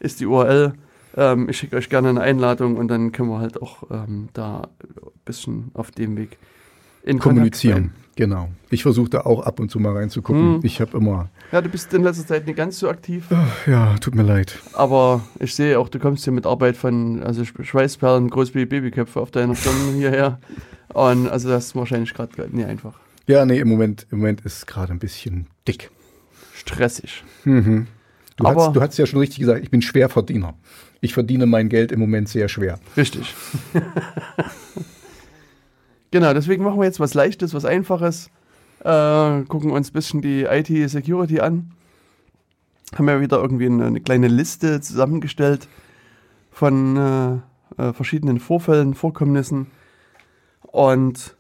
ist 0.01 0.21
die 0.21 0.27
URL. 0.27 0.75
Ähm, 1.17 1.49
ich 1.49 1.59
schicke 1.59 1.77
euch 1.77 1.89
gerne 1.89 2.11
eine 2.11 2.21
Einladung 2.21 2.77
und 2.77 2.89
dann 2.89 3.11
können 3.13 3.31
wir 3.31 3.39
halt 3.41 3.61
auch 3.61 3.83
ähm, 3.91 4.29
da 4.33 4.63
ein 4.83 5.11
bisschen 5.25 5.71
auf 5.75 5.91
dem 5.91 6.17
Weg 6.17 6.39
in 7.09 7.19
Kommunizieren. 7.19 7.93
Genau. 8.17 8.49
Ich 8.71 8.83
versuche 8.83 9.09
da 9.11 9.21
auch 9.21 9.43
ab 9.47 9.61
und 9.61 9.71
zu 9.71 9.79
mal 9.79 9.93
reinzugucken. 9.97 10.57
Mhm. 10.57 10.61
Ich 10.65 10.81
habe 10.81 10.97
immer. 10.99 11.29
Ja, 11.53 11.61
du 11.61 11.69
bist 11.69 11.95
in 11.95 12.03
letzter 12.03 12.27
Zeit 12.27 12.47
nicht 12.47 12.57
ganz 12.57 12.79
so 12.79 12.89
aktiv, 12.89 13.27
Ach, 13.31 13.67
ja, 13.67 13.95
tut 13.99 14.15
mir 14.17 14.25
leid. 14.25 14.59
aber 14.75 15.23
ich 15.39 15.55
sehe 15.55 15.79
auch, 15.79 15.89
du 15.89 15.99
kommst 16.01 16.25
hier 16.25 16.33
mit 16.33 16.45
Arbeit 16.45 16.77
von, 16.77 17.23
also 17.23 17.43
Sch- 17.43 17.63
Schweißperlen, 17.65 18.29
groß 18.29 18.55
wie 18.55 18.67
Babyköpfe 18.67 19.21
auf 19.21 19.31
deiner 19.31 19.55
Stirn 19.55 19.75
hierher. 19.97 20.41
Und 20.93 21.29
also 21.29 21.49
das 21.49 21.67
ist 21.67 21.77
wahrscheinlich 21.77 22.13
gerade 22.13 22.33
nie 22.51 22.65
einfach. 22.65 22.95
Ja, 23.29 23.45
nee, 23.47 23.59
im 23.61 23.69
Moment, 23.69 24.07
im 24.11 24.19
Moment 24.19 24.41
ist 24.41 24.57
es 24.59 24.67
gerade 24.67 24.93
ein 24.93 24.99
bisschen 24.99 25.47
dick. 25.69 25.91
Stressig. 26.55 27.23
Mhm. 27.45 27.87
Du, 28.37 28.45
Aber- 28.47 28.67
hast, 28.67 28.75
du 28.77 28.81
hast 28.81 28.99
ja 28.99 29.07
schon 29.07 29.21
richtig 29.21 29.39
gesagt, 29.39 29.63
ich 29.63 29.71
bin 29.71 29.81
Schwerverdiener. 29.81 30.55
Ich 31.01 31.15
verdiene 31.15 31.47
mein 31.47 31.69
Geld 31.69 31.93
im 31.93 32.01
Moment 32.01 32.29
sehr 32.29 32.49
schwer. 32.49 32.81
Richtig. 32.97 33.33
genau, 36.11 36.33
deswegen 36.35 36.65
machen 36.65 36.79
wir 36.79 36.85
jetzt 36.85 37.01
was 37.01 37.15
Leichtes, 37.15 37.55
was 37.55 37.65
Einfaches. 37.65 38.31
Äh, 38.81 39.43
gucken 39.45 39.71
uns 39.71 39.91
ein 39.91 39.93
bisschen 39.93 40.23
die 40.23 40.45
IT-Security 40.45 41.41
an. 41.41 41.73
Haben 42.95 43.09
ja 43.09 43.21
wieder 43.21 43.39
irgendwie 43.39 43.67
eine, 43.67 43.87
eine 43.87 44.01
kleine 44.01 44.29
Liste 44.29 44.81
zusammengestellt 44.81 45.69
von 46.51 46.97
äh, 46.97 47.83
äh, 47.83 47.93
verschiedenen 47.93 48.41
Vorfällen, 48.41 48.95
Vorkommnissen. 48.95 49.67
Und 50.63 51.37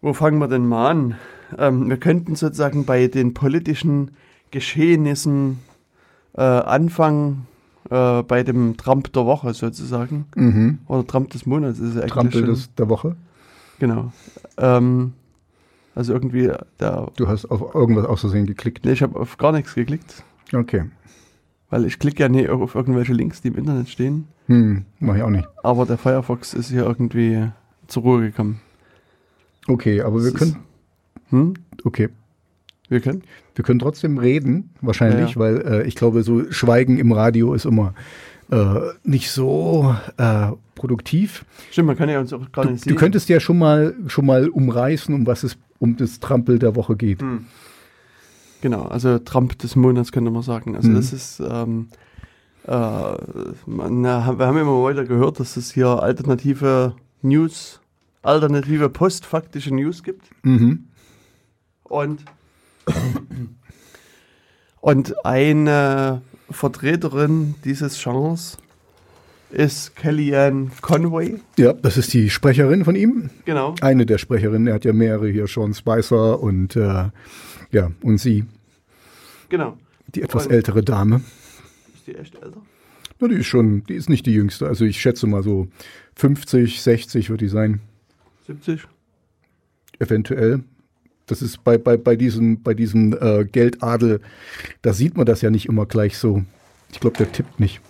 wo 0.00 0.12
fangen 0.12 0.38
wir 0.38 0.48
denn 0.48 0.66
mal 0.66 0.90
an? 0.90 1.16
ähm, 1.58 1.88
wir 1.88 1.96
könnten 1.98 2.34
sozusagen 2.34 2.84
bei 2.84 3.06
den 3.06 3.34
politischen 3.34 4.12
Geschehnissen 4.50 5.60
äh, 6.36 6.42
anfangen, 6.42 7.46
äh, 7.90 8.22
bei 8.22 8.42
dem 8.42 8.76
Trump 8.76 9.12
der 9.12 9.26
Woche 9.26 9.52
sozusagen. 9.54 10.26
Mhm. 10.36 10.78
Oder 10.86 11.06
Trump 11.06 11.30
des 11.30 11.44
Monats 11.46 11.78
ist 11.78 11.96
es 11.96 12.02
eigentlich. 12.02 12.32
Schon. 12.34 12.46
des, 12.46 12.74
der 12.74 12.88
Woche. 12.88 13.16
Genau. 13.78 14.12
Ähm, 14.58 15.12
also 15.94 16.12
irgendwie, 16.12 16.50
der, 16.78 17.08
Du 17.16 17.28
hast 17.28 17.46
auf 17.50 17.74
irgendwas 17.74 18.06
aus 18.06 18.20
Versehen 18.20 18.46
geklickt. 18.46 18.84
nee, 18.84 18.92
ich 18.92 19.02
habe 19.02 19.18
auf 19.18 19.36
gar 19.38 19.52
nichts 19.52 19.74
geklickt, 19.74 20.22
Okay. 20.52 20.84
weil 21.68 21.84
ich 21.84 21.98
klicke 21.98 22.22
ja 22.22 22.28
nie 22.28 22.48
auf 22.48 22.74
irgendwelche 22.74 23.12
Links, 23.12 23.42
die 23.42 23.48
im 23.48 23.56
Internet 23.56 23.88
stehen. 23.88 24.28
Hm, 24.46 24.84
mach 25.00 25.16
ich 25.16 25.22
auch 25.22 25.30
nicht. 25.30 25.48
Aber 25.62 25.86
der 25.86 25.98
Firefox 25.98 26.54
ist 26.54 26.70
hier 26.70 26.84
irgendwie 26.84 27.48
zur 27.88 28.02
Ruhe 28.04 28.20
gekommen. 28.22 28.60
Okay, 29.68 30.00
aber 30.02 30.22
wir 30.22 30.30
Das 30.30 30.34
können, 30.40 30.56
Hm? 31.30 31.54
okay. 31.84 32.08
Wir 32.90 33.00
können? 33.00 33.22
Wir 33.54 33.64
können 33.64 33.78
trotzdem 33.78 34.18
reden, 34.18 34.70
wahrscheinlich, 34.82 35.30
Ja, 35.34 35.36
weil 35.40 35.56
äh, 35.66 35.86
ich 35.86 35.94
glaube, 35.94 36.22
so 36.22 36.50
Schweigen 36.52 36.98
im 36.98 37.12
Radio 37.12 37.54
ist 37.54 37.64
immer 37.64 37.94
äh, 38.50 38.80
nicht 39.04 39.30
so 39.30 39.94
äh, 40.18 40.48
produktiv. 40.74 41.44
Stimmt, 41.70 41.86
man 41.86 41.96
kann 41.96 42.08
ja 42.08 42.18
uns 42.20 42.32
auch 42.32 42.50
gar 42.52 42.64
Du, 42.64 42.72
nicht 42.72 42.84
du 42.84 42.90
sehen. 42.90 42.98
könntest 42.98 43.28
ja 43.28 43.38
schon 43.40 43.58
mal 43.58 43.94
schon 44.08 44.26
mal 44.26 44.48
umreißen, 44.48 45.14
um 45.14 45.26
was 45.26 45.44
es 45.44 45.56
um 45.78 45.96
das 45.96 46.20
Trampel 46.20 46.58
der 46.58 46.74
Woche 46.76 46.96
geht. 46.96 47.22
Hm. 47.22 47.46
Genau, 48.60 48.82
also 48.82 49.18
Trump 49.18 49.58
des 49.60 49.76
Monats 49.76 50.12
könnte 50.12 50.30
man 50.30 50.42
sagen. 50.42 50.76
Also 50.76 50.88
Mhm. 50.90 50.94
das 50.96 51.12
ist, 51.14 51.40
ähm, 51.40 51.88
äh, 52.66 52.72
man, 53.66 54.00
na, 54.02 54.36
wir 54.38 54.46
haben 54.46 54.58
immer 54.58 54.82
weiter 54.82 55.04
gehört, 55.04 55.40
dass 55.40 55.56
es 55.56 55.72
hier 55.72 55.86
alternative 56.02 56.94
News, 57.22 57.80
alternative 58.22 58.90
postfaktische 58.90 59.74
News 59.74 60.02
gibt. 60.02 60.28
Mhm. 60.42 60.86
Und, 61.84 62.24
und 64.80 65.24
eine 65.26 66.22
Vertreterin 66.50 67.54
dieses 67.64 68.02
Genres 68.02 68.56
ist 69.50 69.96
Kellyanne 69.96 70.70
Conway. 70.80 71.40
Ja, 71.58 71.72
das 71.72 71.96
ist 71.96 72.12
die 72.12 72.30
Sprecherin 72.30 72.84
von 72.84 72.94
ihm. 72.94 73.30
Genau. 73.44 73.74
Eine 73.80 74.06
der 74.06 74.18
Sprecherinnen. 74.18 74.68
Er 74.68 74.74
hat 74.74 74.84
ja 74.84 74.92
mehrere 74.92 75.28
hier, 75.28 75.46
Sean 75.48 75.74
Spicer 75.74 76.40
und 76.40 76.76
äh, 76.76 77.08
ja, 77.72 77.90
und 78.02 78.18
sie, 78.18 78.44
Genau. 79.48 79.76
die 80.14 80.22
etwas 80.22 80.46
Und- 80.46 80.52
ältere 80.52 80.82
Dame. 80.84 81.22
Ist 81.94 82.06
die 82.06 82.14
echt 82.14 82.36
älter? 82.36 82.62
Na, 83.18 83.28
die 83.28 83.34
ist 83.34 83.46
schon, 83.46 83.84
die 83.84 83.94
ist 83.94 84.08
nicht 84.08 84.24
die 84.26 84.32
jüngste. 84.32 84.66
Also 84.66 84.84
ich 84.84 85.00
schätze 85.00 85.26
mal 85.26 85.42
so 85.42 85.66
50, 86.14 86.80
60 86.80 87.28
wird 87.30 87.40
die 87.40 87.48
sein. 87.48 87.80
70? 88.46 88.86
eventuell. 89.98 90.62
Das 91.30 91.42
ist 91.42 91.62
bei, 91.64 91.78
bei, 91.78 91.96
bei 91.96 92.16
diesem, 92.16 92.62
bei 92.62 92.74
diesem 92.74 93.12
äh, 93.20 93.44
Geldadel, 93.44 94.20
da 94.82 94.92
sieht 94.92 95.16
man 95.16 95.26
das 95.26 95.42
ja 95.42 95.50
nicht 95.50 95.66
immer 95.66 95.86
gleich 95.86 96.18
so. 96.18 96.42
Ich 96.92 96.98
glaube, 97.00 97.16
der 97.18 97.30
tippt 97.30 97.60
nicht. 97.60 97.80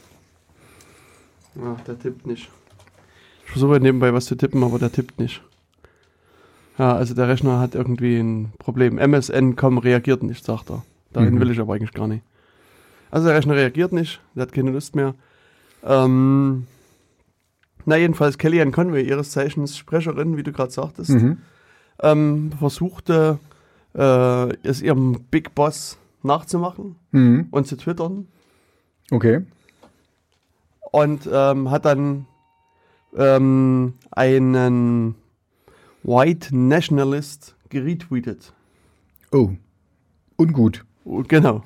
Ach, 1.64 1.80
der 1.82 1.98
tippt 1.98 2.26
nicht. 2.26 2.50
Ich 3.46 3.50
versuche 3.52 3.80
nebenbei 3.80 4.12
was 4.12 4.26
zu 4.26 4.34
tippen, 4.36 4.62
aber 4.62 4.78
der 4.78 4.92
tippt 4.92 5.18
nicht. 5.18 5.42
Ja, 6.78 6.94
also 6.94 7.14
der 7.14 7.28
Rechner 7.28 7.58
hat 7.58 7.74
irgendwie 7.74 8.18
ein 8.18 8.52
Problem. 8.58 8.96
MSN.com 8.98 9.78
reagiert 9.78 10.22
nicht, 10.22 10.44
sagt 10.44 10.70
er. 10.70 10.84
Dahin 11.12 11.34
Mhm. 11.34 11.40
will 11.40 11.50
ich 11.50 11.58
aber 11.60 11.74
eigentlich 11.74 11.92
gar 11.92 12.06
nicht. 12.06 12.22
Also 13.10 13.26
der 13.26 13.36
Rechner 13.36 13.56
reagiert 13.56 13.92
nicht, 13.92 14.20
der 14.34 14.42
hat 14.42 14.52
keine 14.52 14.70
Lust 14.70 14.94
mehr. 14.94 15.14
Ähm, 15.82 16.66
na 17.86 17.96
jedenfalls 17.96 18.38
Kellyanne 18.38 18.70
Conway, 18.70 19.02
ihres 19.02 19.30
Zeichens 19.32 19.76
Sprecherin, 19.76 20.36
wie 20.36 20.42
du 20.42 20.52
gerade 20.52 20.70
sagtest, 20.70 21.10
Mhm. 21.10 21.38
Ähm, 22.02 22.52
versuchte 22.58 23.38
äh, 23.94 24.48
es 24.66 24.82
ihrem 24.82 25.20
Big 25.30 25.54
Boss 25.54 25.98
nachzumachen 26.22 26.96
Mhm. 27.12 27.48
und 27.50 27.66
zu 27.66 27.76
twittern. 27.76 28.26
Okay. 29.10 29.40
und 30.92 31.28
ähm, 31.32 31.70
hat 31.70 31.84
dann 31.84 32.26
ähm, 33.16 33.94
einen 34.12 35.14
White 36.02 36.56
Nationalist 36.56 37.54
geretweetet. 37.68 38.52
Oh. 39.32 39.50
Ungut. 40.36 40.84
Oh, 41.04 41.22
Genau. 41.26 41.62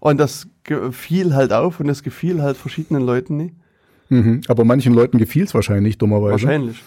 Und 0.00 0.18
das 0.18 0.48
gefiel 0.64 1.34
halt 1.34 1.52
auf 1.52 1.78
und 1.80 1.86
das 1.88 2.02
gefiel 2.02 2.40
halt 2.42 2.56
verschiedenen 2.56 3.02
Leuten 3.02 3.36
nicht. 3.36 3.54
Mhm. 4.08 4.40
Aber 4.48 4.64
manchen 4.64 4.94
Leuten 4.94 5.18
gefiel 5.18 5.44
es 5.44 5.52
wahrscheinlich, 5.54 5.98
dummerweise. 5.98 6.32
Wahrscheinlich. 6.32 6.82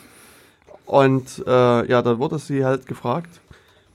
Und 0.85 1.43
äh, 1.47 1.87
ja, 1.89 2.01
dann 2.01 2.19
wurde 2.19 2.39
sie 2.39 2.65
halt 2.65 2.85
gefragt, 2.87 3.39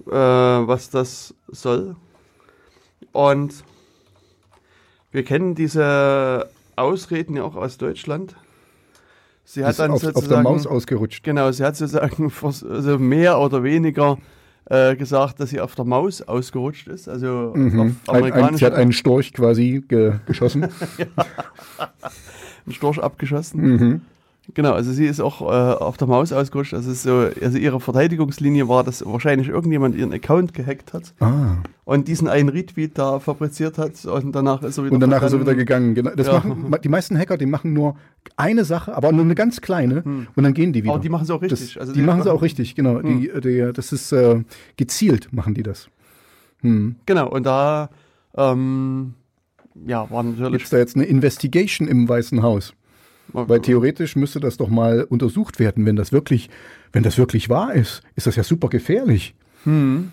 äh, 0.06 0.10
was 0.12 0.90
das 0.90 1.34
soll. 1.48 1.96
Und 3.12 3.52
wir 5.12 5.24
kennen 5.24 5.54
diese 5.54 6.48
Ausreden 6.76 7.36
ja 7.36 7.44
auch 7.44 7.56
aus 7.56 7.78
Deutschland. 7.78 8.36
Sie 9.44 9.64
hat 9.64 9.70
Ist 9.72 9.80
dann 9.80 9.90
auf, 9.90 9.96
auf 10.04 10.14
sozusagen 10.14 10.28
der 10.28 10.52
Maus 10.52 10.66
ausgerutscht. 10.66 11.24
Genau, 11.24 11.50
sie 11.52 11.64
hat 11.64 11.76
sozusagen 11.76 12.30
also 12.42 12.98
mehr 12.98 13.38
oder 13.38 13.62
weniger 13.62 14.18
äh, 14.66 14.94
gesagt, 14.96 15.40
dass 15.40 15.50
sie 15.50 15.60
auf 15.60 15.74
der 15.74 15.86
Maus 15.86 16.20
ausgerutscht 16.20 16.88
ist. 16.88 17.08
Also 17.08 17.52
Mhm. 17.54 17.96
auf 18.06 18.14
Ein, 18.14 18.32
ein, 18.32 18.56
sie 18.56 18.66
hat 18.66 18.74
einen 18.74 18.92
Storch 18.92 19.32
quasi 19.32 19.82
ge 19.88 20.16
geschossen. 20.26 20.64
einen 22.66 22.74
Storch 22.74 22.98
abgeschossen. 22.98 23.60
mhm. 23.60 24.00
Genau, 24.54 24.72
also 24.72 24.92
sie 24.92 25.04
ist 25.04 25.20
auch 25.20 25.42
äh, 25.42 25.44
auf 25.44 25.98
der 25.98 26.06
Maus 26.08 26.32
ausgerutscht. 26.32 26.72
Also, 26.72 26.90
es 26.90 27.02
so, 27.02 27.28
also 27.42 27.58
ihre 27.58 27.80
Verteidigungslinie 27.80 28.66
war, 28.66 28.82
dass 28.82 29.04
wahrscheinlich 29.04 29.48
irgendjemand 29.48 29.94
ihren 29.94 30.12
Account 30.12 30.54
gehackt 30.54 30.94
hat 30.94 31.12
Ah. 31.20 31.58
und 31.84 32.08
diesen 32.08 32.28
einen 32.28 32.48
Retweet 32.48 32.96
da 32.96 33.20
fabriziert 33.20 33.76
hat 33.76 34.04
und 34.06 34.32
danach 34.34 34.62
ist 34.62 34.78
er 34.78 34.84
wieder 34.84 34.94
Und 34.94 35.00
danach 35.00 35.22
ist 35.22 35.34
er 35.34 35.40
wieder 35.40 35.54
gegangen. 35.54 35.94
Genau. 35.94 36.10
Das 36.16 36.26
Ja. 36.28 36.34
machen, 36.34 36.74
die 36.82 36.88
meisten 36.88 37.18
Hacker, 37.18 37.36
die 37.36 37.44
machen 37.46 37.74
nur 37.74 37.96
eine 38.36 38.64
Sache, 38.64 38.96
aber 38.96 39.12
nur 39.12 39.24
eine 39.24 39.34
ganz 39.34 39.60
kleine 39.60 40.02
und 40.34 40.42
dann 40.42 40.54
gehen 40.54 40.72
die 40.72 40.82
wieder. 40.82 40.94
Aber 40.94 41.02
die 41.02 41.10
machen 41.10 41.24
es 41.24 41.30
auch 41.30 41.42
richtig. 41.42 41.74
Das, 41.74 41.80
also 41.80 41.92
die 41.92 42.02
machen 42.02 42.22
sie 42.22 42.32
auch 42.32 42.40
richtig, 42.42 42.74
genau. 42.74 43.02
Die, 43.02 43.30
die, 43.42 43.70
das 43.74 43.92
ist 43.92 44.12
äh, 44.12 44.42
gezielt, 44.76 45.28
machen 45.32 45.52
die 45.54 45.62
das. 45.62 45.88
Hm. 46.62 46.96
Genau, 47.04 47.28
und 47.28 47.44
da 47.44 47.90
ähm, 48.36 49.14
ja, 49.86 50.10
war 50.10 50.24
Gibt 50.24 50.38
natürlich 50.40 50.64
es 50.64 50.70
da 50.70 50.78
jetzt 50.78 50.96
eine 50.96 51.04
Investigation 51.04 51.86
im 51.86 52.08
Weißen 52.08 52.42
Haus? 52.42 52.72
Weil 53.32 53.60
theoretisch 53.60 54.16
müsste 54.16 54.40
das 54.40 54.56
doch 54.56 54.68
mal 54.68 55.04
untersucht 55.04 55.58
werden, 55.58 55.84
wenn 55.86 55.96
das 55.96 56.12
wirklich, 56.12 56.48
wenn 56.92 57.02
das 57.02 57.18
wirklich 57.18 57.48
wahr 57.48 57.74
ist. 57.74 58.02
Ist 58.16 58.26
das 58.26 58.36
ja 58.36 58.42
super 58.42 58.68
gefährlich. 58.68 59.34
Und 59.64 60.12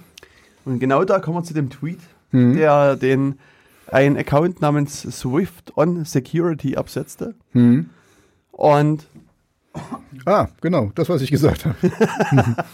genau 0.65 1.03
da 1.05 1.19
kommen 1.19 1.37
wir 1.37 1.43
zu 1.43 1.53
dem 1.53 1.69
Tweet, 1.69 1.99
Mhm. 2.31 2.55
der 2.55 2.95
den 2.97 3.35
ein 3.87 4.17
Account 4.17 4.61
namens 4.61 5.01
Swift 5.03 5.77
on 5.77 6.03
Security 6.05 6.75
absetzte. 6.75 7.35
Hm. 7.53 7.89
Und 8.51 9.05
Ah, 10.25 10.47
genau, 10.61 10.91
das, 10.95 11.07
was 11.09 11.21
ich 11.21 11.29
gesagt 11.31 11.65
habe. 11.65 11.75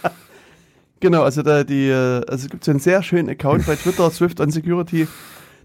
genau, 1.00 1.24
also 1.24 1.42
da 1.42 1.64
die, 1.64 1.88
äh, 1.90 2.24
also 2.28 2.46
es 2.46 2.50
gibt 2.50 2.64
so 2.64 2.72
einen 2.72 2.80
sehr 2.80 3.02
schönen 3.04 3.30
Account 3.30 3.66
bei 3.66 3.76
Twitter, 3.76 4.10
Swift 4.12 4.40
on 4.40 4.52
Security, 4.52 5.08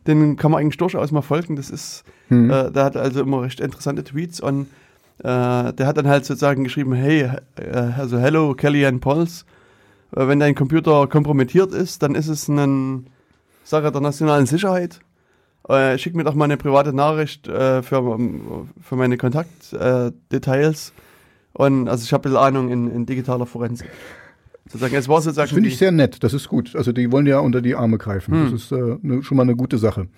den 0.06 0.36
kann 0.36 0.50
man 0.50 0.60
eigentlich 0.60 0.76
durchaus 0.76 1.10
mal 1.12 1.22
folgen. 1.22 1.56
Das 1.56 1.70
ist, 1.70 2.04
Mhm. 2.28 2.50
äh, 2.50 2.70
der 2.72 2.84
hat 2.84 2.96
also 2.96 3.20
immer 3.20 3.42
recht 3.42 3.60
interessante 3.60 4.02
Tweets 4.04 4.40
und 4.40 4.66
äh, 5.20 5.72
der 5.72 5.86
hat 5.86 5.96
dann 5.96 6.08
halt 6.08 6.24
sozusagen 6.24 6.64
geschrieben, 6.64 6.92
hey, 6.92 7.30
äh, 7.56 7.76
also 7.96 8.18
hello 8.18 8.54
Kellyanne 8.54 8.98
Pauls, 8.98 9.44
äh, 10.14 10.26
wenn 10.26 10.40
dein 10.40 10.54
Computer 10.54 11.06
kompromittiert 11.06 11.72
ist, 11.72 12.02
dann 12.02 12.14
ist 12.14 12.28
es 12.28 12.50
eine 12.50 13.02
Sache 13.64 13.90
der 13.92 14.00
nationalen 14.00 14.46
Sicherheit. 14.46 15.00
Äh, 15.68 15.98
schick 15.98 16.14
mir 16.14 16.24
doch 16.24 16.34
mal 16.34 16.44
eine 16.44 16.56
private 16.56 16.92
Nachricht 16.92 17.48
äh, 17.48 17.82
für, 17.82 18.18
für 18.80 18.96
meine 18.96 19.16
Kontaktdetails. 19.16 20.12
Details. 20.30 20.92
und 21.54 21.88
also 21.88 22.04
ich 22.04 22.12
habe 22.12 22.28
ein 22.28 22.32
bisschen 22.32 22.44
Ahnung 22.44 22.70
in, 22.70 22.90
in 22.90 23.06
digitaler 23.06 23.46
Forensik. 23.46 23.88
Sozusagen, 24.66 24.94
es 24.96 25.08
war 25.08 25.20
sozusagen 25.22 25.46
Das 25.48 25.54
finde 25.54 25.68
ich 25.68 25.78
sehr 25.78 25.92
nett, 25.92 26.22
das 26.24 26.34
ist 26.34 26.48
gut. 26.48 26.74
Also 26.74 26.92
die 26.92 27.10
wollen 27.12 27.26
ja 27.26 27.38
unter 27.38 27.60
die 27.62 27.74
Arme 27.74 27.98
greifen. 27.98 28.34
Hm. 28.34 28.52
Das 28.52 28.62
ist 28.62 28.72
äh, 28.72 28.96
ne, 29.00 29.22
schon 29.22 29.36
mal 29.36 29.44
eine 29.44 29.54
gute 29.56 29.78
Sache. 29.78 30.08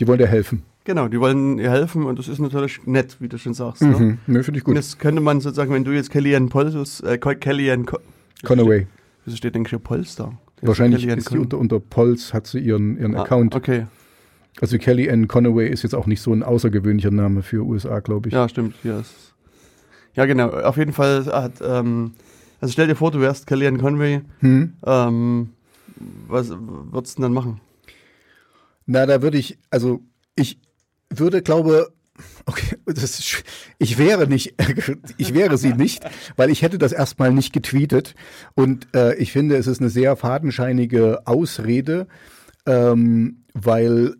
Die 0.00 0.06
wollen 0.08 0.18
dir 0.18 0.26
helfen. 0.26 0.62
Genau, 0.84 1.06
die 1.06 1.20
wollen 1.20 1.58
ihr 1.58 1.70
helfen 1.70 2.04
und 2.06 2.18
das 2.18 2.26
ist 2.28 2.40
natürlich 2.40 2.80
nett, 2.86 3.16
wie 3.20 3.28
du 3.28 3.38
schon 3.38 3.54
sagst. 3.54 3.82
Ne? 3.82 3.88
Mhm. 3.88 4.18
Ne, 4.26 4.42
finde 4.42 4.58
ich 4.58 4.64
Und 4.66 4.72
gut. 4.74 4.76
das 4.78 4.98
könnte 4.98 5.20
man 5.20 5.40
sozusagen, 5.40 5.72
wenn 5.72 5.84
du 5.84 5.92
jetzt 5.92 6.10
Kellyanne 6.10 6.48
Polsus, 6.48 7.00
äh, 7.02 7.18
Kellyanne, 7.18 7.84
Co 7.84 7.98
Conaway. 8.42 8.86
wieso 9.24 9.36
steht 9.36 9.54
denn 9.54 9.64
hier 9.64 9.78
Pols 9.78 10.16
da? 10.16 10.32
Wahrscheinlich 10.62 11.02
Kellyanne 11.02 11.20
ist 11.20 11.28
sie 11.28 11.38
unter, 11.38 11.58
unter 11.58 11.78
Pols, 11.78 12.32
hat 12.34 12.48
sie 12.48 12.58
ihren, 12.58 12.98
ihren 12.98 13.14
Ah, 13.14 13.22
Account. 13.22 13.54
Okay, 13.54 13.86
Also 14.60 14.76
Kelly 14.78 15.08
Ann 15.08 15.28
Conaway 15.28 15.68
ist 15.68 15.82
jetzt 15.84 15.94
auch 15.94 16.06
nicht 16.06 16.20
so 16.20 16.32
ein 16.32 16.42
außergewöhnlicher 16.42 17.10
Name 17.12 17.42
für 17.42 17.64
USA, 17.64 18.00
glaube 18.00 18.28
ich. 18.28 18.34
ja, 18.34 18.48
stimmt, 18.48 18.74
ist. 18.84 19.34
Ja, 20.14 20.24
genau, 20.26 20.48
auf 20.50 20.76
jeden 20.78 20.92
Fall 20.92 21.26
hat, 21.26 21.52
ähm, 21.64 22.12
also 22.62 22.72
stell 22.72 22.86
dir 22.86 22.94
vor, 22.96 23.10
du 23.10 23.20
wärst 23.20 23.46
Kellyanne 23.46 23.78
Conway, 23.78 24.22
Hm? 24.40 24.74
ähm, 24.86 25.50
was 26.28 26.48
würdest 26.50 27.18
du 27.18 27.22
denn 27.22 27.22
dann 27.24 27.32
machen? 27.34 27.60
Na, 28.86 29.04
da 29.06 29.20
würde 29.22 29.36
ich, 29.38 29.58
also 29.70 30.00
ich 30.36 30.58
würde, 31.10 31.42
glaube, 31.42 31.92
okay, 32.46 32.76
ist, 32.86 33.44
ich 33.78 33.98
wäre 33.98 34.26
nicht, 34.26 34.54
ich 35.18 35.34
wäre 35.34 35.58
sie 35.58 35.74
nicht, 35.74 36.02
weil 36.36 36.50
ich 36.50 36.62
hätte 36.62 36.78
das 36.78 36.92
erstmal 36.92 37.32
nicht 37.32 37.52
getweetet. 37.52 38.14
Und 38.54 38.88
äh, 38.94 39.14
ich 39.16 39.32
finde, 39.32 39.56
es 39.56 39.66
ist 39.66 39.80
eine 39.80 39.90
sehr 39.90 40.16
fadenscheinige 40.16 41.26
Ausrede, 41.26 42.06
ähm, 42.66 43.44
weil, 43.54 44.14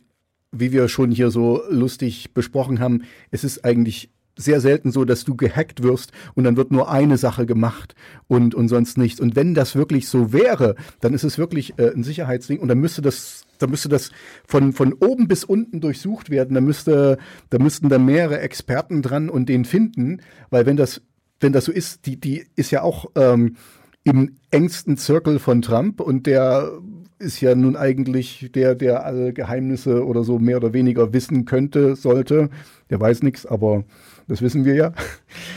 wie 0.52 0.72
wir 0.72 0.88
schon 0.88 1.11
hier 1.11 1.30
so 1.30 1.62
lustig 1.70 2.34
besprochen 2.34 2.78
haben, 2.80 3.02
es 3.30 3.42
ist 3.44 3.64
eigentlich 3.64 4.12
sehr 4.36 4.60
selten 4.60 4.90
so, 4.90 5.04
dass 5.04 5.24
du 5.24 5.36
gehackt 5.36 5.82
wirst 5.82 6.12
und 6.34 6.44
dann 6.44 6.56
wird 6.56 6.72
nur 6.72 6.90
eine 6.90 7.18
Sache 7.18 7.46
gemacht 7.46 7.94
und, 8.28 8.54
und 8.54 8.68
sonst 8.68 8.96
nichts. 8.96 9.20
Und 9.20 9.36
wenn 9.36 9.54
das 9.54 9.76
wirklich 9.76 10.08
so 10.08 10.32
wäre, 10.32 10.74
dann 11.00 11.14
ist 11.14 11.24
es 11.24 11.38
wirklich 11.38 11.78
äh, 11.78 11.92
ein 11.94 12.02
Sicherheitsding 12.02 12.58
und 12.58 12.68
dann 12.68 12.78
müsste 12.78 13.02
das, 13.02 13.42
dann 13.58 13.70
müsste 13.70 13.88
das 13.88 14.10
von, 14.46 14.72
von 14.72 14.94
oben 14.94 15.28
bis 15.28 15.44
unten 15.44 15.80
durchsucht 15.80 16.30
werden. 16.30 16.54
Da 16.54 16.60
müsste, 16.60 17.18
da 17.50 17.58
müssten 17.58 17.88
dann 17.88 18.04
mehrere 18.04 18.40
Experten 18.40 19.02
dran 19.02 19.28
und 19.28 19.48
den 19.48 19.64
finden, 19.64 20.22
weil 20.50 20.66
wenn 20.66 20.76
das, 20.76 21.02
wenn 21.40 21.52
das 21.52 21.66
so 21.66 21.72
ist, 21.72 22.06
die, 22.06 22.18
die 22.18 22.46
ist 22.56 22.70
ja 22.70 22.82
auch 22.82 23.10
ähm, 23.16 23.56
im 24.04 24.36
engsten 24.50 24.96
Zirkel 24.96 25.38
von 25.38 25.62
Trump 25.62 26.00
und 26.00 26.26
der 26.26 26.72
ist 27.18 27.40
ja 27.40 27.54
nun 27.54 27.76
eigentlich 27.76 28.50
der, 28.52 28.74
der 28.74 29.04
alle 29.04 29.32
Geheimnisse 29.32 30.04
oder 30.04 30.24
so 30.24 30.38
mehr 30.38 30.56
oder 30.56 30.72
weniger 30.72 31.12
wissen 31.12 31.44
könnte, 31.44 31.94
sollte. 31.94 32.50
Der 32.90 33.00
weiß 33.00 33.22
nichts, 33.22 33.46
aber 33.46 33.84
das 34.32 34.40
wissen 34.40 34.64
wir 34.64 34.74
ja. 34.74 34.92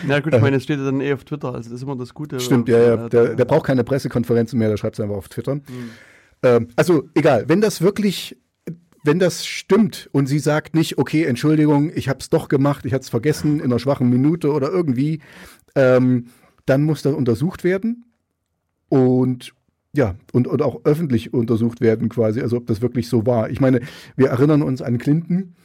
Ja 0.05 0.19
gut, 0.19 0.33
ich 0.33 0.41
meine, 0.41 0.57
es 0.57 0.63
steht 0.63 0.79
ja 0.79 0.83
dann 0.83 0.99
eh 0.99 1.13
auf 1.13 1.23
Twitter, 1.23 1.53
also 1.53 1.69
das 1.69 1.79
ist 1.79 1.83
immer 1.83 1.95
das 1.95 2.13
Gute. 2.13 2.41
Stimmt, 2.41 2.67
ja, 2.67 2.77
ja. 2.77 3.09
Der, 3.09 3.33
der 3.33 3.45
braucht 3.45 3.65
keine 3.65 3.85
Pressekonferenzen 3.85 4.59
mehr, 4.59 4.67
der 4.67 4.75
schreibt 4.75 4.99
es 4.99 4.99
einfach 4.99 5.15
auf 5.15 5.29
Twitter. 5.29 5.55
Mhm. 5.55 5.61
Ähm, 6.43 6.67
also 6.75 7.07
egal, 7.13 7.45
wenn 7.47 7.61
das 7.61 7.81
wirklich, 7.81 8.37
wenn 9.05 9.17
das 9.17 9.45
stimmt 9.45 10.09
und 10.11 10.27
sie 10.27 10.39
sagt 10.39 10.75
nicht, 10.75 10.97
okay, 10.97 11.23
Entschuldigung, 11.23 11.89
ich 11.95 12.09
habe 12.09 12.19
es 12.19 12.29
doch 12.29 12.49
gemacht, 12.49 12.83
ich 12.85 12.93
hatte 12.93 13.03
es 13.03 13.09
vergessen 13.09 13.59
in 13.59 13.65
einer 13.65 13.79
schwachen 13.79 14.09
Minute 14.09 14.51
oder 14.51 14.69
irgendwie, 14.69 15.21
ähm, 15.75 16.27
dann 16.65 16.83
muss 16.83 17.01
das 17.01 17.13
untersucht 17.13 17.63
werden 17.63 18.03
und 18.89 19.53
ja, 19.93 20.15
und, 20.33 20.47
und 20.47 20.61
auch 20.61 20.81
öffentlich 20.83 21.33
untersucht 21.33 21.79
werden 21.79 22.09
quasi, 22.09 22.41
also 22.41 22.57
ob 22.57 22.67
das 22.67 22.81
wirklich 22.81 23.07
so 23.07 23.25
war. 23.25 23.49
Ich 23.49 23.61
meine, 23.61 23.79
wir 24.17 24.27
erinnern 24.27 24.63
uns 24.63 24.81
an 24.81 24.97
Clinton, 24.97 25.55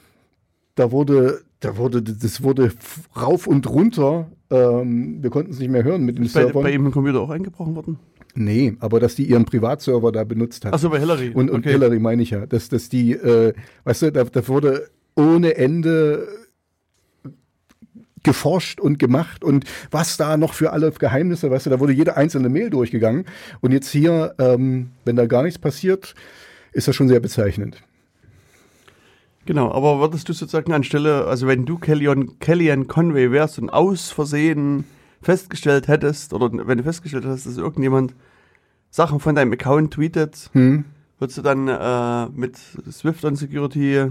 da 0.77 0.93
wurde, 0.93 1.43
da 1.61 1.77
wurde, 1.77 2.03
das 2.03 2.43
wurde 2.43 2.73
rauf 3.17 3.47
und 3.47 3.69
runter, 3.69 4.31
ähm, 4.51 5.23
wir 5.23 5.31
konnten 5.31 5.53
es 5.53 5.59
nicht 5.59 5.71
mehr 5.71 5.85
hören 5.85 6.05
mit 6.05 6.19
den 6.19 6.25
bei, 6.25 6.31
Servern. 6.31 6.63
Bei 6.63 6.73
ihm 6.73 6.87
im 6.87 6.93
Computer 6.93 7.21
auch 7.21 7.31
eingebrochen 7.31 7.77
worden? 7.77 7.99
Nee, 8.35 8.77
aber 8.81 9.01
dass 9.01 9.15
die 9.15 9.25
ihren 9.25 9.45
Privatserver 9.45 10.13
da 10.13 10.25
benutzt 10.25 10.65
hat. 10.65 10.73
Achso, 10.73 10.89
bei 10.89 10.99
Hillary. 10.99 11.31
Und, 11.35 11.51
und 11.51 11.61
okay. 11.61 11.73
Hillary 11.73 11.99
meine 11.99 12.23
ich 12.23 12.31
ja, 12.31 12.47
dass, 12.47 12.69
dass 12.69 12.89
die, 12.89 13.13
äh, 13.13 13.53
weißt 13.85 14.03
du, 14.03 14.13
da, 14.13 14.25
da 14.25 14.49
wurde 14.49 14.89
ohne 15.17 15.57
Ende 15.57 16.29
geforscht 18.23 18.81
und 18.81 18.99
gemacht 18.99 19.43
und 19.43 19.65
was 19.91 20.17
da 20.17 20.37
noch 20.37 20.53
für 20.53 20.73
alle 20.73 20.91
Geheimnisse, 20.91 21.51
weißt 21.51 21.67
du, 21.67 21.71
da 21.71 21.81
wurde 21.81 21.93
jede 21.93 22.17
einzelne 22.17 22.49
Mail 22.49 22.71
durchgegangen. 22.71 23.25
Und 23.61 23.73
jetzt 23.73 23.91
hier, 23.91 24.35
ähm, 24.39 24.91
wenn 25.05 25.17
da 25.17 25.27
gar 25.27 25.43
nichts 25.43 25.59
passiert, 25.59 26.15
ist 26.73 26.87
das 26.87 26.95
schon 26.95 27.09
sehr 27.09 27.21
bezeichnend. 27.21 27.83
Genau, 29.47 29.73
aber 29.73 30.01
würdest 30.01 30.29
du 30.29 30.33
sozusagen 30.33 30.73
anstelle, 30.73 31.27
also 31.27 31.47
wenn 31.47 31.65
du 31.65 31.79
Kellyanne, 31.79 32.27
Kellyanne 32.41 32.85
Conway 32.85 33.31
wärst 33.33 33.59
und 33.59 33.71
aus 33.71 34.11
Versehen 34.11 34.85
festgestellt 35.23 35.89
hättest, 35.89 36.33
oder 36.33 36.51
wenn 36.67 36.79
du 36.79 36.85
festgestellt 36.85 37.25
hast, 37.25 37.47
dass 37.47 37.57
irgendjemand 37.57 38.15
Sachen 38.91 39.21
von 39.21 39.35
deinem 39.35 39.53
Account 39.53 39.95
tweetet, 39.95 40.51
hm. 40.53 40.85
würdest 41.19 41.39
du 41.39 41.43
dann 41.43 41.69
äh, 41.69 42.29
mit 42.39 42.57
Swift 42.91 43.25
on 43.25 43.37
Security 43.37 44.11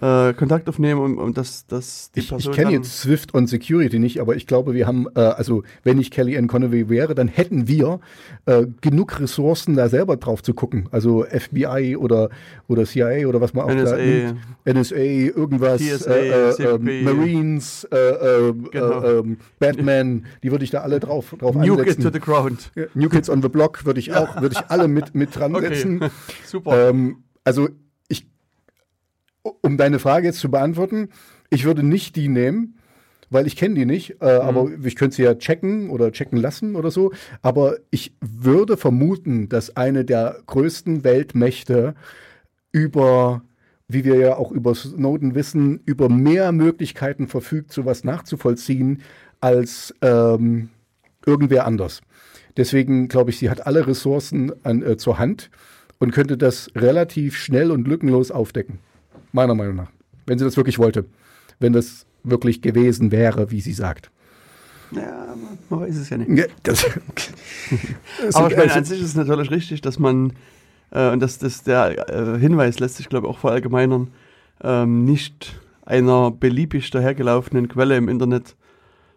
äh, 0.00 0.34
Kontakt 0.34 0.68
aufnehmen, 0.68 1.00
um, 1.00 1.18
um 1.18 1.34
das, 1.34 1.66
das 1.66 2.10
die 2.12 2.20
ich, 2.20 2.28
Person. 2.28 2.52
Ich 2.52 2.58
kenne 2.58 2.72
jetzt 2.72 3.00
Swift 3.00 3.34
on 3.34 3.46
Security 3.46 3.98
nicht, 3.98 4.20
aber 4.20 4.36
ich 4.36 4.46
glaube, 4.46 4.74
wir 4.74 4.86
haben, 4.86 5.06
äh, 5.14 5.20
also 5.20 5.62
wenn 5.84 5.98
ich 5.98 6.10
Kelly 6.10 6.36
Ann 6.36 6.48
Conway 6.48 6.88
wäre, 6.88 7.14
dann 7.14 7.28
hätten 7.28 7.66
wir 7.68 8.00
äh, 8.44 8.66
genug 8.80 9.18
Ressourcen, 9.20 9.74
da 9.74 9.88
selber 9.88 10.16
drauf 10.16 10.42
zu 10.42 10.54
gucken. 10.54 10.88
Also 10.90 11.24
FBI 11.24 11.96
oder, 11.96 12.28
oder 12.68 12.84
CIA 12.84 13.26
oder 13.26 13.40
was 13.40 13.54
man 13.54 13.64
auch 13.64 13.74
NSA, 13.74 13.96
da 13.96 14.02
nimmt. 14.02 14.38
NSA, 14.66 14.96
irgendwas, 14.96 15.80
TSA, 15.80 16.14
äh, 16.14 16.50
äh, 16.50 16.62
ähm, 16.62 17.04
Marines, 17.04 17.84
äh, 17.90 17.96
äh, 17.96 18.54
genau. 18.70 19.04
Ähm, 19.04 19.38
Batman, 19.58 20.26
die 20.42 20.50
würde 20.50 20.64
ich 20.64 20.70
da 20.70 20.80
alle 20.80 21.00
drauf, 21.00 21.34
drauf 21.38 21.54
New 21.54 21.72
ansetzen. 21.72 21.84
Kids 21.84 22.04
to 22.04 22.10
the 22.12 22.20
ground. 22.20 22.70
New 22.94 23.08
Kids 23.08 23.30
on 23.30 23.40
the 23.42 23.48
Block 23.48 23.84
würde 23.86 24.00
ich 24.00 24.12
auch, 24.14 24.40
würde 24.40 24.56
ich 24.58 24.70
alle 24.70 24.88
mit, 24.88 25.14
mit 25.14 25.34
dran 25.34 25.54
okay. 25.54 25.68
setzen. 25.68 26.00
Super. 26.44 26.90
Ähm, 26.90 27.24
also 27.44 27.68
um 29.60 29.76
deine 29.76 29.98
Frage 29.98 30.26
jetzt 30.26 30.38
zu 30.38 30.50
beantworten, 30.50 31.08
ich 31.50 31.64
würde 31.64 31.82
nicht 31.82 32.16
die 32.16 32.28
nehmen, 32.28 32.78
weil 33.30 33.46
ich 33.46 33.56
kenne 33.56 33.74
die 33.74 33.86
nicht, 33.86 34.20
äh, 34.20 34.36
mhm. 34.36 34.40
aber 34.40 34.70
ich 34.84 34.96
könnte 34.96 35.16
sie 35.16 35.22
ja 35.22 35.34
checken 35.34 35.90
oder 35.90 36.12
checken 36.12 36.38
lassen 36.38 36.76
oder 36.76 36.90
so. 36.90 37.12
Aber 37.42 37.76
ich 37.90 38.14
würde 38.20 38.76
vermuten, 38.76 39.48
dass 39.48 39.76
eine 39.76 40.04
der 40.04 40.38
größten 40.46 41.04
Weltmächte 41.04 41.94
über, 42.72 43.42
wie 43.88 44.04
wir 44.04 44.16
ja 44.16 44.36
auch 44.36 44.52
über 44.52 44.74
Snowden 44.74 45.34
wissen, 45.34 45.80
über 45.86 46.08
mehr 46.08 46.52
Möglichkeiten 46.52 47.26
verfügt, 47.26 47.72
sowas 47.72 48.04
nachzuvollziehen 48.04 49.02
als 49.40 49.94
ähm, 50.02 50.70
irgendwer 51.24 51.66
anders. 51.66 52.00
Deswegen 52.56 53.08
glaube 53.08 53.30
ich, 53.30 53.38
sie 53.38 53.50
hat 53.50 53.66
alle 53.66 53.86
Ressourcen 53.86 54.52
an, 54.64 54.82
äh, 54.82 54.96
zur 54.96 55.18
Hand 55.18 55.50
und 55.98 56.12
könnte 56.12 56.36
das 56.36 56.70
relativ 56.74 57.36
schnell 57.36 57.70
und 57.70 57.86
lückenlos 57.86 58.30
aufdecken. 58.30 58.78
Meiner 59.36 59.54
Meinung 59.54 59.76
nach. 59.76 59.90
Wenn 60.24 60.38
sie 60.38 60.46
das 60.46 60.56
wirklich 60.56 60.78
wollte. 60.78 61.04
Wenn 61.60 61.74
das 61.74 62.06
wirklich 62.24 62.62
gewesen 62.62 63.12
wäre, 63.12 63.50
wie 63.50 63.60
sie 63.60 63.74
sagt. 63.74 64.10
Ja, 64.92 65.34
man 65.68 65.80
weiß 65.80 65.94
es 65.94 66.08
ja 66.08 66.16
nicht. 66.16 66.30
Ja, 66.30 66.46
das, 66.62 66.86
das 68.22 68.34
Aber 68.34 68.50
ich 68.50 68.56
meine, 68.56 68.72
an 68.72 68.84
sich 68.86 68.98
ist 68.98 69.08
es 69.08 69.14
natürlich 69.14 69.50
richtig, 69.50 69.82
dass 69.82 69.98
man, 69.98 70.32
äh, 70.90 71.10
und 71.10 71.20
das, 71.20 71.36
das, 71.36 71.64
der 71.64 72.08
äh, 72.08 72.38
Hinweis 72.38 72.78
lässt 72.78 72.96
sich, 72.96 73.10
glaube 73.10 73.26
ich, 73.26 73.34
auch 73.34 73.38
verallgemeinern, 73.38 74.08
ähm, 74.64 75.04
nicht 75.04 75.60
einer 75.84 76.30
beliebig 76.30 76.90
dahergelaufenen 76.90 77.68
Quelle 77.68 77.98
im 77.98 78.08
Internet 78.08 78.56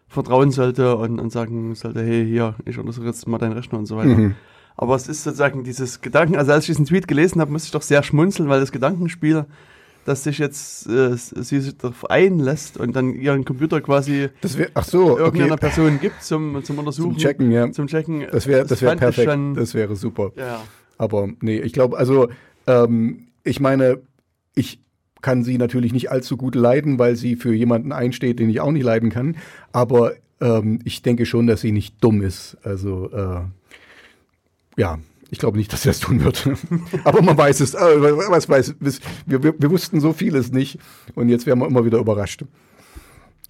vertrauen 0.06 0.50
sollte 0.50 0.96
und, 0.96 1.18
und 1.18 1.32
sagen 1.32 1.74
sollte, 1.74 2.02
hey, 2.02 2.26
hier, 2.26 2.56
ich 2.66 2.78
untersuche 2.78 3.06
jetzt 3.06 3.26
mal 3.26 3.38
deinen 3.38 3.52
Rechner 3.52 3.78
und 3.78 3.86
so 3.86 3.96
weiter. 3.96 4.08
Mhm. 4.08 4.34
Aber 4.76 4.96
es 4.96 5.08
ist 5.08 5.24
sozusagen 5.24 5.64
dieses 5.64 6.02
Gedanken, 6.02 6.36
also 6.36 6.52
als 6.52 6.64
ich 6.64 6.72
diesen 6.74 6.84
Tweet 6.84 7.08
gelesen 7.08 7.40
habe, 7.40 7.50
musste 7.50 7.68
ich 7.68 7.72
doch 7.72 7.80
sehr 7.80 8.02
schmunzeln, 8.02 8.50
weil 8.50 8.60
das 8.60 8.70
Gedankenspiel 8.70 9.46
dass 10.04 10.24
sich 10.24 10.38
jetzt 10.38 10.86
äh, 10.88 11.16
sie 11.16 11.60
sich 11.60 11.76
darauf 11.76 12.08
einlässt 12.10 12.78
und 12.78 12.96
dann 12.96 13.14
ihren 13.14 13.44
Computer 13.44 13.80
quasi 13.80 14.28
wär, 14.42 14.68
ach 14.74 14.84
so, 14.84 15.18
irgendeiner 15.18 15.54
okay. 15.54 15.60
Person 15.60 16.00
gibt 16.00 16.22
zum, 16.22 16.62
zum 16.64 16.78
Untersuchen. 16.78 17.12
Zum 17.12 17.18
Checken, 17.18 17.50
ja. 17.50 17.70
Zum 17.70 17.86
Checken. 17.86 18.26
Das 18.30 18.46
wäre 18.46 18.60
das, 18.62 18.70
das 18.70 18.82
wär 18.82 18.96
perfekt. 18.96 19.30
Schon, 19.30 19.54
das 19.54 19.74
wäre 19.74 19.96
super. 19.96 20.32
Ja. 20.36 20.62
Aber 20.98 21.28
nee, 21.40 21.58
ich 21.58 21.72
glaube, 21.72 21.96
also 21.98 22.28
ähm, 22.66 23.28
ich 23.44 23.60
meine, 23.60 24.00
ich 24.54 24.82
kann 25.22 25.44
sie 25.44 25.58
natürlich 25.58 25.92
nicht 25.92 26.10
allzu 26.10 26.36
gut 26.36 26.54
leiden, 26.54 26.98
weil 26.98 27.16
sie 27.16 27.36
für 27.36 27.54
jemanden 27.54 27.92
einsteht, 27.92 28.38
den 28.38 28.50
ich 28.50 28.60
auch 28.60 28.72
nicht 28.72 28.84
leiden 28.84 29.10
kann. 29.10 29.36
Aber 29.72 30.14
ähm, 30.40 30.80
ich 30.84 31.02
denke 31.02 31.26
schon, 31.26 31.46
dass 31.46 31.60
sie 31.60 31.72
nicht 31.72 32.02
dumm 32.02 32.22
ist. 32.22 32.56
Also 32.62 33.10
äh, 33.12 33.42
ja, 34.76 34.98
ich 35.30 35.38
glaube 35.38 35.56
nicht, 35.56 35.72
dass 35.72 35.86
er 35.86 35.92
es 35.92 36.00
tun 36.00 36.24
wird. 36.24 36.48
Aber 37.04 37.22
man 37.22 37.38
weiß 37.38 37.60
es. 37.60 37.74
Äh, 37.74 37.78
was 37.78 38.48
weiß, 38.48 38.74
wir, 39.26 39.42
wir, 39.42 39.54
wir, 39.58 39.70
wussten 39.70 40.00
so 40.00 40.12
vieles 40.12 40.52
nicht. 40.52 40.78
Und 41.14 41.28
jetzt 41.28 41.46
werden 41.46 41.60
wir 41.60 41.66
immer 41.66 41.84
wieder 41.84 41.98
überrascht. 41.98 42.42
Über 42.42 42.50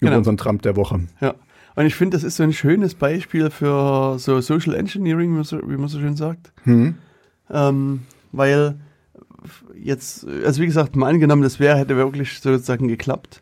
genau. 0.00 0.18
unseren 0.18 0.36
Trump 0.36 0.62
der 0.62 0.76
Woche. 0.76 1.00
Ja. 1.20 1.34
Und 1.76 1.86
ich 1.86 1.94
finde, 1.94 2.16
das 2.16 2.24
ist 2.24 2.36
so 2.36 2.42
ein 2.42 2.52
schönes 2.52 2.94
Beispiel 2.94 3.50
für 3.50 4.18
so 4.18 4.40
Social 4.40 4.74
Engineering, 4.74 5.32
wie 5.32 5.76
man 5.76 5.88
so 5.88 5.98
schön 5.98 6.16
sagt. 6.16 6.52
Hm. 6.64 6.96
Ähm, 7.50 8.00
weil 8.32 8.78
jetzt, 9.74 10.26
also 10.44 10.60
wie 10.60 10.66
gesagt, 10.66 10.96
mal 10.96 11.08
angenommen, 11.08 11.42
das 11.42 11.60
wäre, 11.60 11.78
hätte 11.78 11.96
wirklich 11.96 12.40
sozusagen 12.40 12.88
geklappt, 12.88 13.40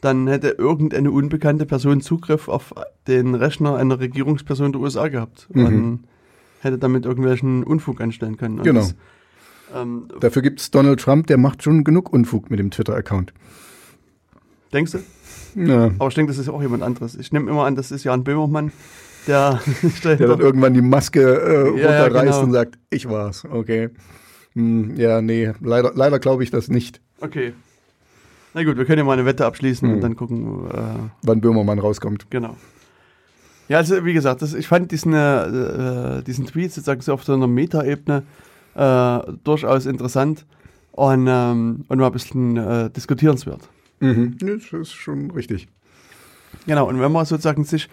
dann 0.00 0.26
hätte 0.26 0.48
irgendeine 0.48 1.10
unbekannte 1.10 1.64
Person 1.64 2.00
Zugriff 2.00 2.48
auf 2.48 2.74
den 3.06 3.34
Rechner 3.34 3.76
einer 3.76 4.00
Regierungsperson 4.00 4.72
der 4.72 4.80
USA 4.80 5.08
gehabt. 5.08 5.48
Mhm. 5.52 5.66
Und 5.66 6.00
hätte 6.62 6.78
damit 6.78 7.04
irgendwelchen 7.04 7.64
Unfug 7.64 8.00
anstellen 8.00 8.36
können. 8.36 8.58
Und 8.58 8.64
genau. 8.64 8.80
Das, 8.80 8.94
ähm, 9.74 10.08
Dafür 10.20 10.42
gibt 10.42 10.60
es 10.60 10.70
Donald 10.70 11.00
Trump, 11.00 11.26
der 11.26 11.38
macht 11.38 11.62
schon 11.62 11.84
genug 11.84 12.12
Unfug 12.12 12.50
mit 12.50 12.58
dem 12.58 12.70
Twitter-Account. 12.70 13.32
Denkst 14.72 14.92
du? 14.92 14.98
Ja. 15.54 15.90
Aber 15.98 16.08
ich 16.08 16.14
denke, 16.14 16.32
das 16.32 16.38
ist 16.38 16.48
auch 16.48 16.62
jemand 16.62 16.82
anderes. 16.82 17.14
Ich 17.14 17.32
nehme 17.32 17.50
immer 17.50 17.64
an, 17.64 17.76
das 17.76 17.90
ist 17.90 18.04
Jan 18.04 18.24
Böhmermann, 18.24 18.72
der, 19.26 19.60
der 20.04 20.16
dann 20.16 20.40
irgendwann 20.40 20.74
die 20.74 20.82
Maske 20.82 21.20
äh, 21.20 21.68
runterreißt 21.68 22.14
ja, 22.14 22.22
genau. 22.22 22.40
und 22.40 22.52
sagt, 22.52 22.78
ich 22.90 23.08
war's. 23.08 23.44
Okay. 23.44 23.90
Hm, 24.54 24.96
ja, 24.96 25.22
nee, 25.22 25.52
leider, 25.60 25.92
leider 25.94 26.18
glaube 26.18 26.42
ich 26.42 26.50
das 26.50 26.68
nicht. 26.68 27.00
Okay. 27.20 27.52
Na 28.54 28.64
gut, 28.64 28.76
wir 28.76 28.84
können 28.84 28.98
ja 28.98 29.04
mal 29.04 29.14
eine 29.14 29.24
Wette 29.24 29.46
abschließen 29.46 29.88
hm. 29.88 29.94
und 29.94 30.00
dann 30.02 30.16
gucken, 30.16 30.70
äh, 30.70 31.08
wann 31.22 31.40
Böhmermann 31.40 31.78
rauskommt. 31.78 32.30
Genau. 32.30 32.56
Ja, 33.72 33.78
also 33.78 34.04
wie 34.04 34.12
gesagt, 34.12 34.42
das, 34.42 34.52
ich 34.52 34.68
fand 34.68 34.92
diesen, 34.92 35.14
äh, 35.14 36.18
äh 36.18 36.22
diesen 36.22 36.44
Tweet 36.44 36.74
sozusagen 36.74 37.00
so 37.00 37.14
auf 37.14 37.24
so 37.24 37.32
einer 37.32 37.46
Meta-Ebene 37.46 38.22
äh, 38.74 39.32
durchaus 39.44 39.86
interessant 39.86 40.44
und, 40.90 41.26
ähm, 41.26 41.86
und 41.88 41.98
mal 41.98 42.04
ein 42.04 42.12
bisschen 42.12 42.58
äh, 42.58 42.90
diskutierenswert. 42.90 43.70
Mhm. 44.00 44.36
Das 44.40 44.78
ist 44.78 44.92
schon 44.92 45.30
richtig. 45.30 45.68
Genau, 46.66 46.86
und 46.86 47.00
wenn 47.00 47.10
man 47.12 47.24
sozusagen 47.24 47.64
sich 47.64 47.88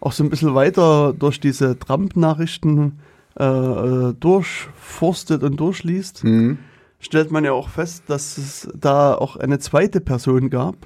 auch 0.00 0.12
so 0.12 0.24
ein 0.24 0.30
bisschen 0.30 0.54
weiter 0.54 1.12
durch 1.12 1.38
diese 1.38 1.78
Trump-Nachrichten 1.78 3.00
äh, 3.38 3.44
äh, 3.44 4.14
durchforstet 4.18 5.42
und 5.42 5.60
durchliest, 5.60 6.24
Mhm. 6.24 6.56
stellt 6.98 7.30
man 7.30 7.44
ja 7.44 7.52
auch 7.52 7.68
fest, 7.68 8.04
dass 8.06 8.38
es 8.38 8.70
da 8.74 9.14
auch 9.14 9.36
eine 9.36 9.58
zweite 9.58 10.00
Person 10.00 10.48
gab, 10.48 10.76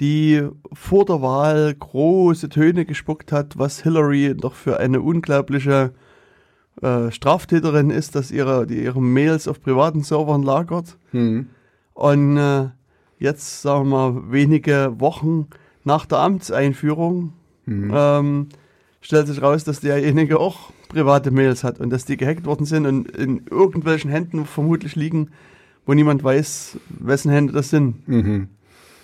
die 0.00 0.42
vor 0.72 1.04
der 1.04 1.22
Wahl 1.22 1.74
große 1.74 2.48
Töne 2.48 2.84
gespuckt 2.84 3.32
hat, 3.32 3.58
was 3.58 3.82
Hillary 3.82 4.34
doch 4.36 4.54
für 4.54 4.80
eine 4.80 5.00
unglaubliche 5.00 5.92
äh, 6.82 7.10
Straftäterin 7.10 7.90
ist, 7.90 8.14
dass 8.14 8.30
ihre, 8.30 8.66
die 8.66 8.82
ihre 8.82 9.02
Mails 9.02 9.46
auf 9.46 9.60
privaten 9.60 10.02
Servern 10.02 10.42
lagert. 10.42 10.96
Mhm. 11.12 11.50
Und 11.94 12.36
äh, 12.38 12.68
jetzt, 13.18 13.62
sagen 13.62 13.90
wir 13.90 14.10
mal, 14.10 14.32
wenige 14.32 14.94
Wochen 14.98 15.48
nach 15.84 16.06
der 16.06 16.18
Amtseinführung 16.18 17.34
Mhm. 17.70 17.92
ähm, 17.94 18.48
stellt 19.00 19.28
sich 19.28 19.40
raus, 19.40 19.64
dass 19.64 19.80
derjenige 19.80 20.38
auch 20.40 20.72
private 20.88 21.30
Mails 21.30 21.62
hat 21.62 21.78
und 21.78 21.90
dass 21.90 22.04
die 22.04 22.16
gehackt 22.16 22.46
worden 22.46 22.66
sind 22.66 22.84
und 22.84 23.10
in 23.10 23.46
irgendwelchen 23.48 24.10
Händen 24.10 24.44
vermutlich 24.44 24.96
liegen, 24.96 25.30
wo 25.86 25.94
niemand 25.94 26.24
weiß, 26.24 26.78
wessen 26.88 27.30
Hände 27.30 27.52
das 27.52 27.70
sind. 27.70 28.06
Mhm. 28.08 28.48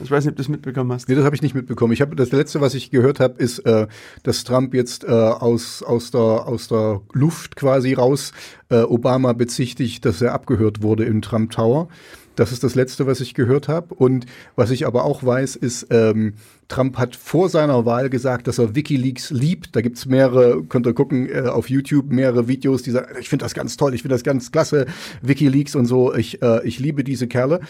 Ich 0.00 0.10
weiß 0.10 0.24
nicht, 0.24 0.32
ob 0.32 0.36
du 0.36 0.42
das 0.42 0.48
mitbekommen 0.48 0.92
hast. 0.92 1.08
Nee, 1.08 1.14
das 1.14 1.24
habe 1.24 1.34
ich 1.34 1.42
nicht 1.42 1.54
mitbekommen. 1.54 1.92
Ich 1.92 2.00
habe 2.00 2.16
das 2.16 2.30
letzte, 2.32 2.60
was 2.60 2.74
ich 2.74 2.90
gehört 2.90 3.20
habe, 3.20 3.42
ist, 3.42 3.60
äh, 3.60 3.86
dass 4.22 4.44
Trump 4.44 4.74
jetzt 4.74 5.04
äh, 5.04 5.10
aus 5.10 5.82
aus 5.82 6.10
der 6.10 6.20
aus 6.20 6.68
der 6.68 7.00
Luft 7.12 7.56
quasi 7.56 7.94
raus 7.94 8.32
äh, 8.68 8.82
Obama 8.82 9.32
bezichtigt, 9.32 10.04
dass 10.04 10.20
er 10.20 10.34
abgehört 10.34 10.82
wurde 10.82 11.04
im 11.04 11.22
Trump 11.22 11.50
Tower. 11.50 11.88
Das 12.36 12.52
ist 12.52 12.62
das 12.62 12.74
letzte, 12.74 13.06
was 13.06 13.20
ich 13.20 13.34
gehört 13.34 13.66
habe. 13.66 13.94
Und 13.94 14.26
was 14.54 14.70
ich 14.70 14.86
aber 14.86 15.04
auch 15.04 15.24
weiß, 15.24 15.56
ist, 15.56 15.88
ähm, 15.90 16.34
Trump 16.68 16.98
hat 16.98 17.16
vor 17.16 17.48
seiner 17.48 17.86
Wahl 17.86 18.10
gesagt, 18.10 18.46
dass 18.46 18.58
er 18.58 18.74
WikiLeaks 18.74 19.30
liebt. 19.30 19.74
Da 19.74 19.80
gibt's 19.80 20.06
mehrere, 20.06 20.62
könnt 20.64 20.86
ihr 20.86 20.94
gucken, 20.94 21.28
äh, 21.28 21.48
auf 21.48 21.70
YouTube 21.70 22.12
mehrere 22.12 22.46
Videos, 22.46 22.82
die 22.82 22.90
sagen, 22.90 23.16
ich 23.18 23.28
finde 23.28 23.44
das 23.44 23.54
ganz 23.54 23.76
toll, 23.76 23.94
ich 23.94 24.02
finde 24.02 24.14
das 24.14 24.22
ganz 24.22 24.52
klasse, 24.52 24.86
WikiLeaks 25.22 25.74
und 25.74 25.86
so, 25.86 26.14
ich, 26.14 26.42
äh, 26.42 26.66
ich 26.66 26.78
liebe 26.78 27.04
diese 27.04 27.26
Kerle. 27.26 27.60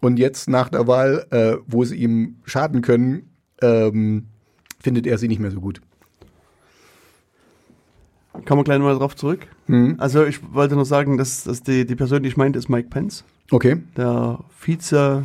Und 0.00 0.18
jetzt 0.18 0.48
nach 0.48 0.70
der 0.70 0.86
Wahl, 0.86 1.26
äh, 1.30 1.56
wo 1.66 1.84
sie 1.84 1.96
ihm 1.96 2.36
schaden 2.44 2.80
können, 2.80 3.30
ähm, 3.60 4.26
findet 4.80 5.06
er 5.06 5.18
sie 5.18 5.28
nicht 5.28 5.40
mehr 5.40 5.50
so 5.50 5.60
gut. 5.60 5.80
Kann 8.44 8.56
man 8.56 8.64
gleich 8.64 8.80
mal 8.80 8.96
drauf 8.96 9.14
zurück. 9.14 9.46
Mhm. 9.66 9.94
Also 9.98 10.24
ich 10.24 10.40
wollte 10.52 10.74
nur 10.74 10.84
sagen, 10.84 11.18
dass, 11.18 11.44
dass 11.44 11.62
die, 11.62 11.86
die 11.86 11.94
Person, 11.94 12.22
die 12.22 12.28
ich 12.28 12.36
meinte, 12.36 12.58
ist 12.58 12.68
Mike 12.68 12.88
Pence, 12.88 13.24
Okay. 13.50 13.76
der 13.96 14.40
Vize, 14.58 15.24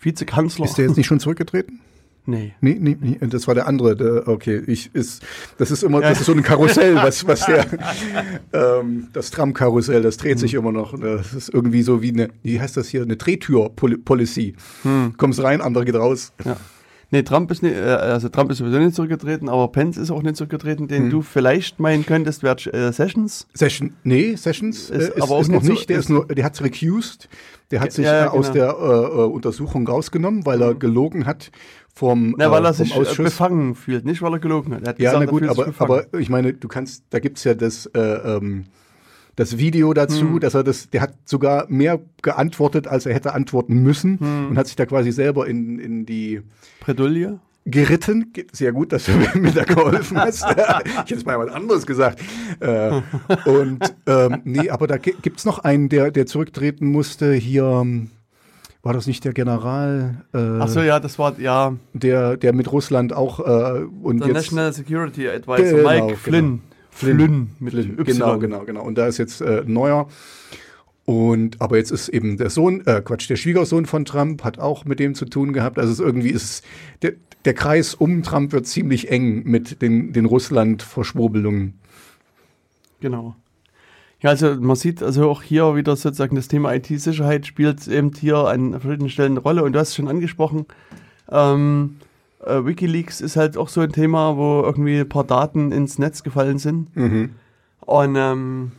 Vizekanzler. 0.00 0.64
Ist 0.64 0.78
der 0.78 0.86
jetzt 0.86 0.96
nicht 0.96 1.06
schon 1.06 1.20
zurückgetreten? 1.20 1.80
Nee. 2.26 2.52
Nee, 2.60 2.76
nee, 2.78 2.96
nee, 3.00 3.18
das 3.22 3.48
war 3.48 3.54
der 3.54 3.66
andere. 3.66 3.96
Der, 3.96 4.28
okay, 4.28 4.62
ich 4.66 4.94
ist, 4.94 5.22
das 5.58 5.70
ist 5.70 5.82
immer, 5.82 6.00
das 6.00 6.20
ist 6.20 6.26
so 6.26 6.32
ein 6.32 6.42
Karussell, 6.42 6.94
was, 6.94 7.26
was 7.26 7.46
der, 7.46 7.66
ähm, 8.52 9.08
das 9.12 9.30
Tram-Karussell, 9.30 10.02
das 10.02 10.18
dreht 10.18 10.38
sich 10.38 10.54
immer 10.54 10.70
noch. 10.70 10.96
Das 11.00 11.32
ist 11.32 11.48
irgendwie 11.48 11.82
so 11.82 12.02
wie 12.02 12.10
eine, 12.10 12.28
wie 12.42 12.60
heißt 12.60 12.76
das 12.76 12.88
hier, 12.88 13.02
eine 13.02 13.16
Drehtür-Policy. 13.16 14.54
Kommst 15.16 15.42
rein, 15.42 15.60
andere 15.60 15.84
geht 15.86 15.96
raus. 15.96 16.32
Ja. 16.44 16.56
Nee, 17.12 17.22
Trump 17.22 17.50
ist 17.50 17.62
nicht, 17.62 17.74
äh, 17.74 17.80
also 17.80 18.28
Trump 18.28 18.50
ist 18.52 18.58
sowieso 18.58 18.78
nicht 18.78 18.94
zurückgetreten, 18.94 19.48
aber 19.48 19.68
Pence 19.68 19.96
ist 19.96 20.10
auch 20.10 20.22
nicht 20.22 20.36
zurückgetreten, 20.36 20.86
den 20.86 21.04
Hm. 21.04 21.10
du 21.10 21.22
vielleicht 21.22 21.80
meinen 21.80 22.06
könntest, 22.06 22.42
wäre 22.42 22.56
äh, 22.72 22.92
Sessions. 22.92 23.48
Session, 23.52 23.94
nee, 24.04 24.36
Sessions 24.36 24.90
Ist 24.90 24.90
ist, 24.90 25.08
äh, 25.08 25.12
aber 25.16 25.24
ist, 25.24 25.30
auch 25.32 25.40
ist 25.40 25.48
noch 25.50 25.62
nicht 25.62 25.80
so- 25.80 25.86
der 25.86 25.98
ist 25.98 26.08
nur, 26.08 26.26
der 26.26 26.44
hat 26.44 26.60
recused, 26.62 27.28
der 27.72 27.80
hat 27.80 27.92
sich 27.92 28.06
ja, 28.06 28.26
äh, 28.26 28.28
aus 28.28 28.52
genau. 28.52 28.54
der 28.54 28.68
äh, 28.78 29.22
äh, 29.22 29.24
Untersuchung 29.26 29.86
rausgenommen, 29.88 30.46
weil 30.46 30.62
er 30.62 30.74
gelogen 30.74 31.26
hat 31.26 31.50
vom, 31.94 32.34
Na, 32.38 32.50
weil 32.52 32.62
äh, 32.64 32.68
er 32.68 32.74
sich 32.74 32.94
Ausschuss. 32.94 33.16
befangen 33.24 33.74
fühlt, 33.74 34.04
nicht 34.04 34.22
weil 34.22 34.32
er 34.34 34.38
gelogen 34.38 34.74
hat. 34.74 34.82
Er 34.82 34.88
hat 34.90 34.98
Ja, 35.00 35.12
gesagt, 35.12 35.24
na 35.26 35.30
gut, 35.30 35.48
aber, 35.48 35.72
aber 35.78 36.18
ich 36.20 36.28
meine, 36.30 36.52
du 36.52 36.68
kannst, 36.68 37.04
da 37.10 37.18
gibt's 37.18 37.42
ja 37.44 37.54
das, 37.54 37.86
äh, 37.86 37.98
ähm, 38.00 38.66
das 39.36 39.58
Video 39.58 39.92
dazu, 39.94 40.20
Hm. 40.22 40.40
dass 40.40 40.54
er 40.54 40.64
das, 40.64 40.90
der 40.90 41.00
hat 41.02 41.14
sogar 41.24 41.66
mehr 41.68 42.00
geantwortet, 42.22 42.86
als 42.86 43.06
er 43.06 43.14
hätte 43.14 43.32
antworten 43.34 43.82
müssen 43.82 44.18
Hm. 44.20 44.48
und 44.50 44.58
hat 44.58 44.66
sich 44.66 44.76
da 44.76 44.86
quasi 44.86 45.12
selber 45.12 45.46
in, 45.46 45.78
in 45.78 46.06
die 46.06 46.40
Bredouille? 46.80 47.38
geritten. 47.66 48.32
Ge- 48.32 48.46
Sehr 48.52 48.72
gut, 48.72 48.90
dass 48.90 49.04
du 49.04 49.12
mir 49.38 49.52
da 49.52 49.64
geholfen 49.64 50.18
hast. 50.18 50.44
ich 50.50 50.56
hätte 50.96 51.14
jetzt 51.14 51.26
mal 51.26 51.38
was 51.38 51.52
anderes 51.52 51.86
gesagt. 51.86 52.20
Äh, 52.58 53.02
und 53.44 53.80
ähm, 54.06 54.40
nee, 54.44 54.70
aber 54.70 54.86
da 54.86 54.96
gi- 54.96 55.14
gibt's 55.20 55.44
noch 55.44 55.58
einen, 55.60 55.88
der, 55.90 56.10
der 56.10 56.24
zurücktreten 56.26 56.86
musste. 56.90 57.34
Hier 57.34 57.64
ähm, 57.64 58.10
war 58.82 58.94
das 58.94 59.06
nicht 59.06 59.24
der 59.26 59.34
General, 59.34 60.24
äh, 60.32 60.38
Ach 60.38 60.68
so, 60.68 60.80
ja, 60.80 61.00
das 61.00 61.18
war, 61.18 61.38
ja, 61.38 61.76
der, 61.92 62.38
der 62.38 62.54
mit 62.54 62.72
Russland 62.72 63.12
auch 63.12 63.40
äh, 63.40 63.82
und 64.02 64.20
der 64.20 64.28
jetzt 64.28 64.36
National 64.52 64.72
Security 64.72 65.28
Advisor, 65.28 65.78
Genau, 65.78 66.06
Mike 66.06 66.18
genau. 66.24 66.58
Flynn. 67.00 67.18
Flynn. 67.18 67.50
Mit 67.58 67.72
Flynn, 67.72 67.98
Y. 67.98 68.04
Genau, 68.04 68.38
genau, 68.38 68.64
genau. 68.64 68.82
Und 68.84 68.98
da 68.98 69.06
ist 69.06 69.18
jetzt 69.18 69.40
äh, 69.40 69.62
ein 69.62 69.72
neuer. 69.72 70.08
Und 71.04 71.60
aber 71.60 71.76
jetzt 71.76 71.90
ist 71.90 72.08
eben 72.08 72.36
der 72.36 72.50
Sohn, 72.50 72.86
äh, 72.86 73.02
Quatsch, 73.04 73.28
der 73.28 73.36
Schwiegersohn 73.36 73.86
von 73.86 74.04
Trump 74.04 74.44
hat 74.44 74.58
auch 74.58 74.84
mit 74.84 75.00
dem 75.00 75.14
zu 75.14 75.24
tun 75.24 75.52
gehabt. 75.52 75.78
Also 75.78 75.92
es 75.92 75.98
irgendwie 75.98 76.30
ist 76.30 76.64
der, 77.02 77.14
der 77.44 77.54
Kreis 77.54 77.94
um 77.94 78.22
Trump 78.22 78.52
wird 78.52 78.66
ziemlich 78.66 79.10
eng 79.10 79.42
mit 79.44 79.82
den, 79.82 80.12
den 80.12 80.26
Russland-Verschwurbelungen. 80.26 81.74
Genau. 83.00 83.34
Ja, 84.20 84.30
also 84.30 84.54
man 84.54 84.76
sieht 84.76 85.02
also 85.02 85.30
auch 85.30 85.42
hier 85.42 85.74
wieder 85.74 85.96
sozusagen 85.96 86.36
das 86.36 86.48
Thema 86.48 86.74
IT-Sicherheit 86.74 87.46
spielt 87.46 87.88
eben 87.88 88.12
hier 88.14 88.36
an 88.36 88.78
verschiedenen 88.78 89.08
Stellen 89.08 89.32
eine 89.32 89.40
Rolle 89.40 89.64
und 89.64 89.72
du 89.72 89.78
hast 89.78 89.88
es 89.88 89.96
schon 89.96 90.08
angesprochen. 90.08 90.66
Ähm, 91.30 91.96
äh, 92.44 92.64
Wikileaks 92.64 93.20
ist 93.20 93.36
halt 93.36 93.56
auch 93.56 93.68
so 93.68 93.80
ein 93.80 93.92
Thema, 93.92 94.36
wo 94.36 94.62
irgendwie 94.62 94.98
ein 95.00 95.08
paar 95.08 95.24
Daten 95.24 95.72
ins 95.72 95.98
Netz 95.98 96.22
gefallen 96.22 96.58
sind. 96.58 96.94
Mhm. 96.96 97.30
Und 97.80 98.16
ähm, 98.16 98.72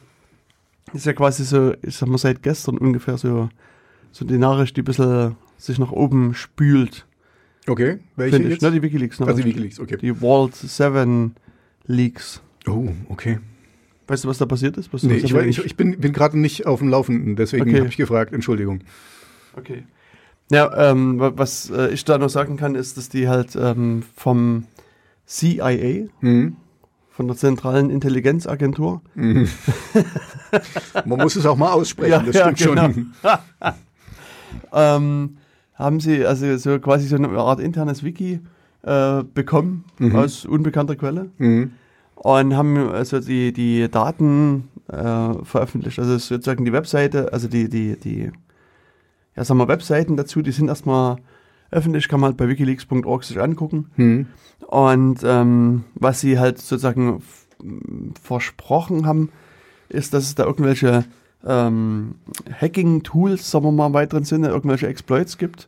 ist 0.93 1.05
ja 1.05 1.13
quasi 1.13 1.43
so, 1.43 1.73
ich 1.81 1.95
sag 1.97 2.09
mal, 2.09 2.17
seit 2.17 2.43
gestern 2.43 2.77
ungefähr 2.77 3.17
so, 3.17 3.49
so 4.11 4.25
die 4.25 4.37
Nachricht, 4.37 4.75
die 4.77 4.81
ein 4.81 4.85
bisschen 4.85 5.35
sich 5.57 5.79
nach 5.79 5.91
oben 5.91 6.33
spült. 6.33 7.05
Okay, 7.67 7.99
welche 8.15 8.37
ich. 8.41 8.49
jetzt? 8.49 8.61
Ne, 8.61 8.71
die 8.71 8.81
Wikileaks. 8.81 9.19
also 9.21 9.29
Nachricht. 9.31 9.47
Wikileaks, 9.47 9.79
okay. 9.79 9.97
Die 9.97 10.13
Vault 10.15 10.55
7 10.55 11.35
Leaks. 11.85 12.41
Oh, 12.67 12.89
okay. 13.09 13.39
Weißt 14.07 14.23
du, 14.23 14.27
was 14.27 14.39
da 14.39 14.45
passiert 14.45 14.77
ist? 14.77 14.91
Was, 14.93 15.03
Nee, 15.03 15.15
ich, 15.17 15.33
war- 15.33 15.43
ich, 15.45 15.63
ich 15.63 15.75
bin, 15.77 15.99
bin 15.99 16.11
gerade 16.11 16.37
nicht 16.37 16.65
auf 16.65 16.79
dem 16.79 16.89
Laufenden, 16.89 17.35
deswegen 17.35 17.69
Okay. 17.69 17.77
habe 17.79 17.87
ich 17.87 17.97
gefragt, 17.97 18.33
Entschuldigung. 18.33 18.81
Okay. 19.55 19.83
Ja, 20.51 20.91
ähm, 20.91 21.19
wa- 21.19 21.31
was 21.35 21.69
äh, 21.69 21.89
ich 21.89 22.03
da 22.05 22.17
noch 22.17 22.29
sagen 22.29 22.57
kann, 22.57 22.75
ist, 22.75 22.97
dass 22.97 23.09
die 23.09 23.27
halt 23.27 23.55
ähm, 23.55 24.03
vom 24.15 24.65
CIA, 25.25 26.07
Mhm. 26.21 26.57
von 27.09 27.27
der 27.27 27.35
Zentralen 27.37 27.89
Intelligenzagentur, 27.89 29.01
Man 31.05 31.19
muss 31.19 31.35
es 31.35 31.45
auch 31.45 31.55
mal 31.57 31.71
aussprechen, 31.71 32.11
Ja, 32.11 32.19
das 32.23 32.35
ja, 32.35 32.55
stimmt 32.55 32.59
schon. 32.59 33.13
ähm, 34.73 35.37
haben 35.75 35.99
sie 35.99 36.25
also 36.25 36.57
so 36.57 36.79
quasi 36.79 37.07
so 37.07 37.15
eine 37.15 37.29
Art 37.29 37.59
internes 37.59 38.03
Wiki 38.03 38.39
äh, 38.83 39.23
bekommen 39.33 39.85
Mhm. 39.99 40.15
aus 40.15 40.45
unbekannter 40.45 40.95
Quelle 40.95 41.29
Mhm. 41.37 41.71
und 42.15 42.55
haben 42.55 42.77
also 42.89 43.19
die, 43.19 43.53
die 43.53 43.89
Daten 43.89 44.67
äh, 44.89 45.33
veröffentlicht. 45.43 45.99
Also 45.99 46.17
sozusagen 46.17 46.65
die 46.65 46.73
Webseite, 46.73 47.31
also 47.33 47.47
die, 47.47 47.69
die, 47.69 47.95
die, 47.97 48.31
ja 49.35 49.43
sagen 49.43 49.59
wir 49.59 49.67
Webseiten 49.67 50.17
dazu, 50.17 50.41
die 50.41 50.51
sind 50.51 50.67
erstmal 50.67 51.17
öffentlich, 51.71 52.07
kann 52.07 52.19
man 52.19 52.29
halt 52.29 52.37
bei 52.37 52.47
wikileaks.org 52.47 53.23
sich 53.23 53.39
angucken. 53.39 53.89
Mhm. 53.95 54.27
Und 54.67 55.21
ähm, 55.23 55.85
was 55.95 56.19
sie 56.19 56.37
halt 56.37 56.59
sozusagen 56.59 57.21
versprochen 58.21 59.05
haben, 59.05 59.29
ist, 59.89 60.13
dass 60.13 60.23
es 60.23 60.35
da 60.35 60.45
irgendwelche 60.45 61.05
ähm, 61.45 62.15
Hacking-Tools, 62.59 63.49
sagen 63.49 63.65
wir 63.65 63.71
mal 63.71 63.87
im 63.87 63.93
weiteren 63.93 64.23
Sinne, 64.23 64.49
irgendwelche 64.49 64.87
Exploits 64.87 65.37
gibt. 65.37 65.67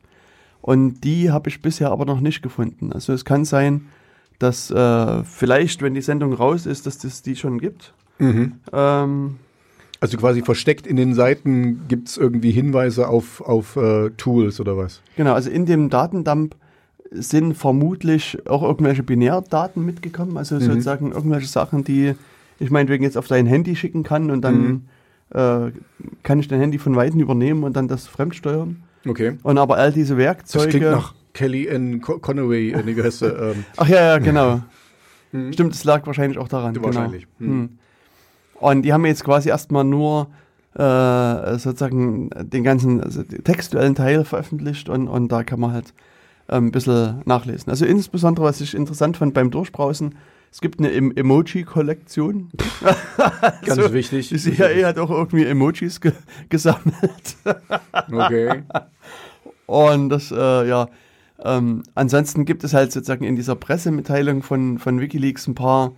Und 0.62 1.02
die 1.02 1.32
habe 1.32 1.50
ich 1.50 1.62
bisher 1.62 1.92
aber 1.92 2.06
noch 2.06 2.22
nicht 2.22 2.42
gefunden. 2.42 2.94
Also 2.94 3.12
es 3.14 3.26
kann 3.26 3.44
sein, 3.44 3.88
dass 4.40 4.72
äh, 4.72 5.24
vielleicht, 5.24 5.82
wenn 5.82 5.94
die 5.94 6.02
Sendung 6.02 6.34
raus 6.34 6.66
ist, 6.66 6.86
dass 6.86 7.04
es 7.04 7.22
die 7.22 7.36
schon 7.36 7.60
gibt. 7.60 7.94
Mhm. 8.20 8.54
Ähm, 8.72 9.40
Also 10.04 10.18
quasi 10.18 10.42
versteckt 10.42 10.86
in 10.86 10.98
den 10.98 11.14
Seiten 11.14 11.88
gibt 11.88 12.10
es 12.10 12.18
irgendwie 12.18 12.52
Hinweise 12.52 13.08
auf, 13.08 13.40
auf 13.40 13.78
äh, 13.78 14.10
Tools 14.18 14.60
oder 14.60 14.76
was? 14.76 15.02
genau, 15.16 15.32
also 15.34 15.50
in 15.50 15.66
dem 15.66 15.90
Datendump 15.90 16.56
sind 17.12 17.54
vermutlich 17.56 18.38
auch 18.48 18.64
irgendwelche 18.64 19.02
Binärdaten 19.04 19.86
mitgekommen. 19.86 20.38
Also 20.38 20.60
sozusagen 20.60 21.12
irgendwelche 21.14 21.48
Sachen, 21.48 21.84
die 21.86 22.16
ich 22.60 22.70
meinetwegen 22.70 23.04
jetzt 23.04 23.18
auf 23.18 23.28
dein 23.28 23.46
Handy 23.46 23.76
schicken 23.78 24.04
kann 24.04 24.30
und 24.30 24.42
dann 24.42 24.82
äh, 25.30 25.72
kann 26.24 26.40
ich 26.40 26.48
dein 26.50 26.60
Handy 26.60 26.80
von 26.80 26.96
Weitem 26.98 27.20
übernehmen 27.22 27.64
und 27.64 27.76
dann 27.78 27.88
das 27.88 28.06
fremdsteuern. 28.08 28.84
Okay. 29.08 29.38
Und 29.44 29.58
aber 29.58 29.78
all 29.78 29.92
diese 29.94 30.16
Das 30.16 30.18
Werkzeuge. 30.24 30.70
klingt 30.70 30.86
nach 30.92 31.14
Kelly 31.34 31.68
N. 31.68 32.02
Co- 32.02 32.20
Conaway, 32.20 32.72
äh, 32.74 32.86
wie 32.86 33.02
heißt? 33.02 33.22
Ähm, 33.22 33.64
Ach 33.78 33.88
ja, 33.88 34.02
ja, 34.04 34.18
genau. 34.18 34.62
Stimmt, 35.52 35.74
es 35.76 35.84
lag 35.86 36.06
wahrscheinlich 36.08 36.38
auch 36.40 36.48
daran. 36.50 36.76
Wahrscheinlich. 36.84 37.26
Genau. 37.40 37.52
Hm. 37.52 37.60
Hm. 37.62 37.70
Und 38.64 38.84
die 38.84 38.94
haben 38.94 39.06
jetzt 39.06 39.26
quasi 39.26 39.50
erstmal 39.50 39.84
nur 39.84 40.28
äh, 40.76 41.58
sozusagen 41.58 42.30
den 42.34 42.64
ganzen 42.64 43.04
also 43.04 43.22
den 43.22 43.44
textuellen 43.44 43.94
Teil 43.94 44.24
veröffentlicht 44.24 44.88
und, 44.88 45.10
und 45.10 45.30
da 45.34 45.44
kann 45.44 45.60
man 45.60 45.74
halt 45.74 45.94
ähm, 46.48 46.68
ein 46.68 46.72
bisschen 46.72 47.22
nachlesen. 47.26 47.70
Also 47.70 47.86
insbesondere, 47.86 48.46
was 48.46 48.62
ich 48.62 48.74
interessant 48.74 49.18
fand 49.18 49.34
beim 49.34 49.52
Durchbrausen, 49.52 50.16
es 50.50 50.62
gibt 50.62 50.80
eine 50.80 50.94
em 50.94 51.12
Emoji-Kollektion. 51.14 52.52
Ganz 53.66 53.82
so, 53.82 53.92
wichtig. 53.92 54.30
Die 54.30 54.38
CIA 54.38 54.88
hat 54.88 54.98
auch 54.98 55.10
irgendwie 55.10 55.44
Emojis 55.46 56.00
ge 56.00 56.14
gesammelt. 56.50 57.36
Okay. 58.10 58.64
Und 59.66 60.08
das, 60.08 60.32
äh, 60.32 60.68
ja, 60.70 60.88
ähm, 61.44 61.84
ansonsten 61.96 62.46
gibt 62.46 62.64
es 62.64 62.74
halt 62.74 62.94
sozusagen 62.94 63.26
in 63.26 63.36
dieser 63.36 63.56
Pressemitteilung 63.56 64.42
von, 64.42 64.80
von 64.80 65.02
Wikileaks 65.02 65.48
ein 65.48 65.56
paar, 65.56 65.92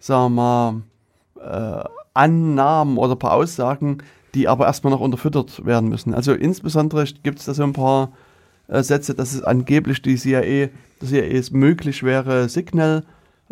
sagen 0.00 0.34
wir 0.34 0.82
mal, 1.42 1.84
äh, 1.84 1.97
Annahmen 2.18 2.98
oder 2.98 3.12
ein 3.12 3.18
paar 3.18 3.32
Aussagen, 3.34 3.98
die 4.34 4.48
aber 4.48 4.66
erstmal 4.66 4.92
noch 4.92 5.00
unterfüttert 5.00 5.64
werden 5.64 5.88
müssen. 5.88 6.14
Also 6.14 6.32
insbesondere 6.32 7.04
gibt 7.22 7.38
es 7.38 7.46
da 7.46 7.54
so 7.54 7.62
ein 7.62 7.72
paar 7.72 8.10
äh, 8.68 8.82
Sätze, 8.82 9.14
dass 9.14 9.32
es 9.32 9.42
angeblich 9.42 10.02
die 10.02 10.16
CIA, 10.16 10.68
dass 11.00 11.10
CIA 11.10 11.22
es 11.38 11.50
möglich 11.50 12.02
wäre, 12.02 12.48
Signal 12.48 13.04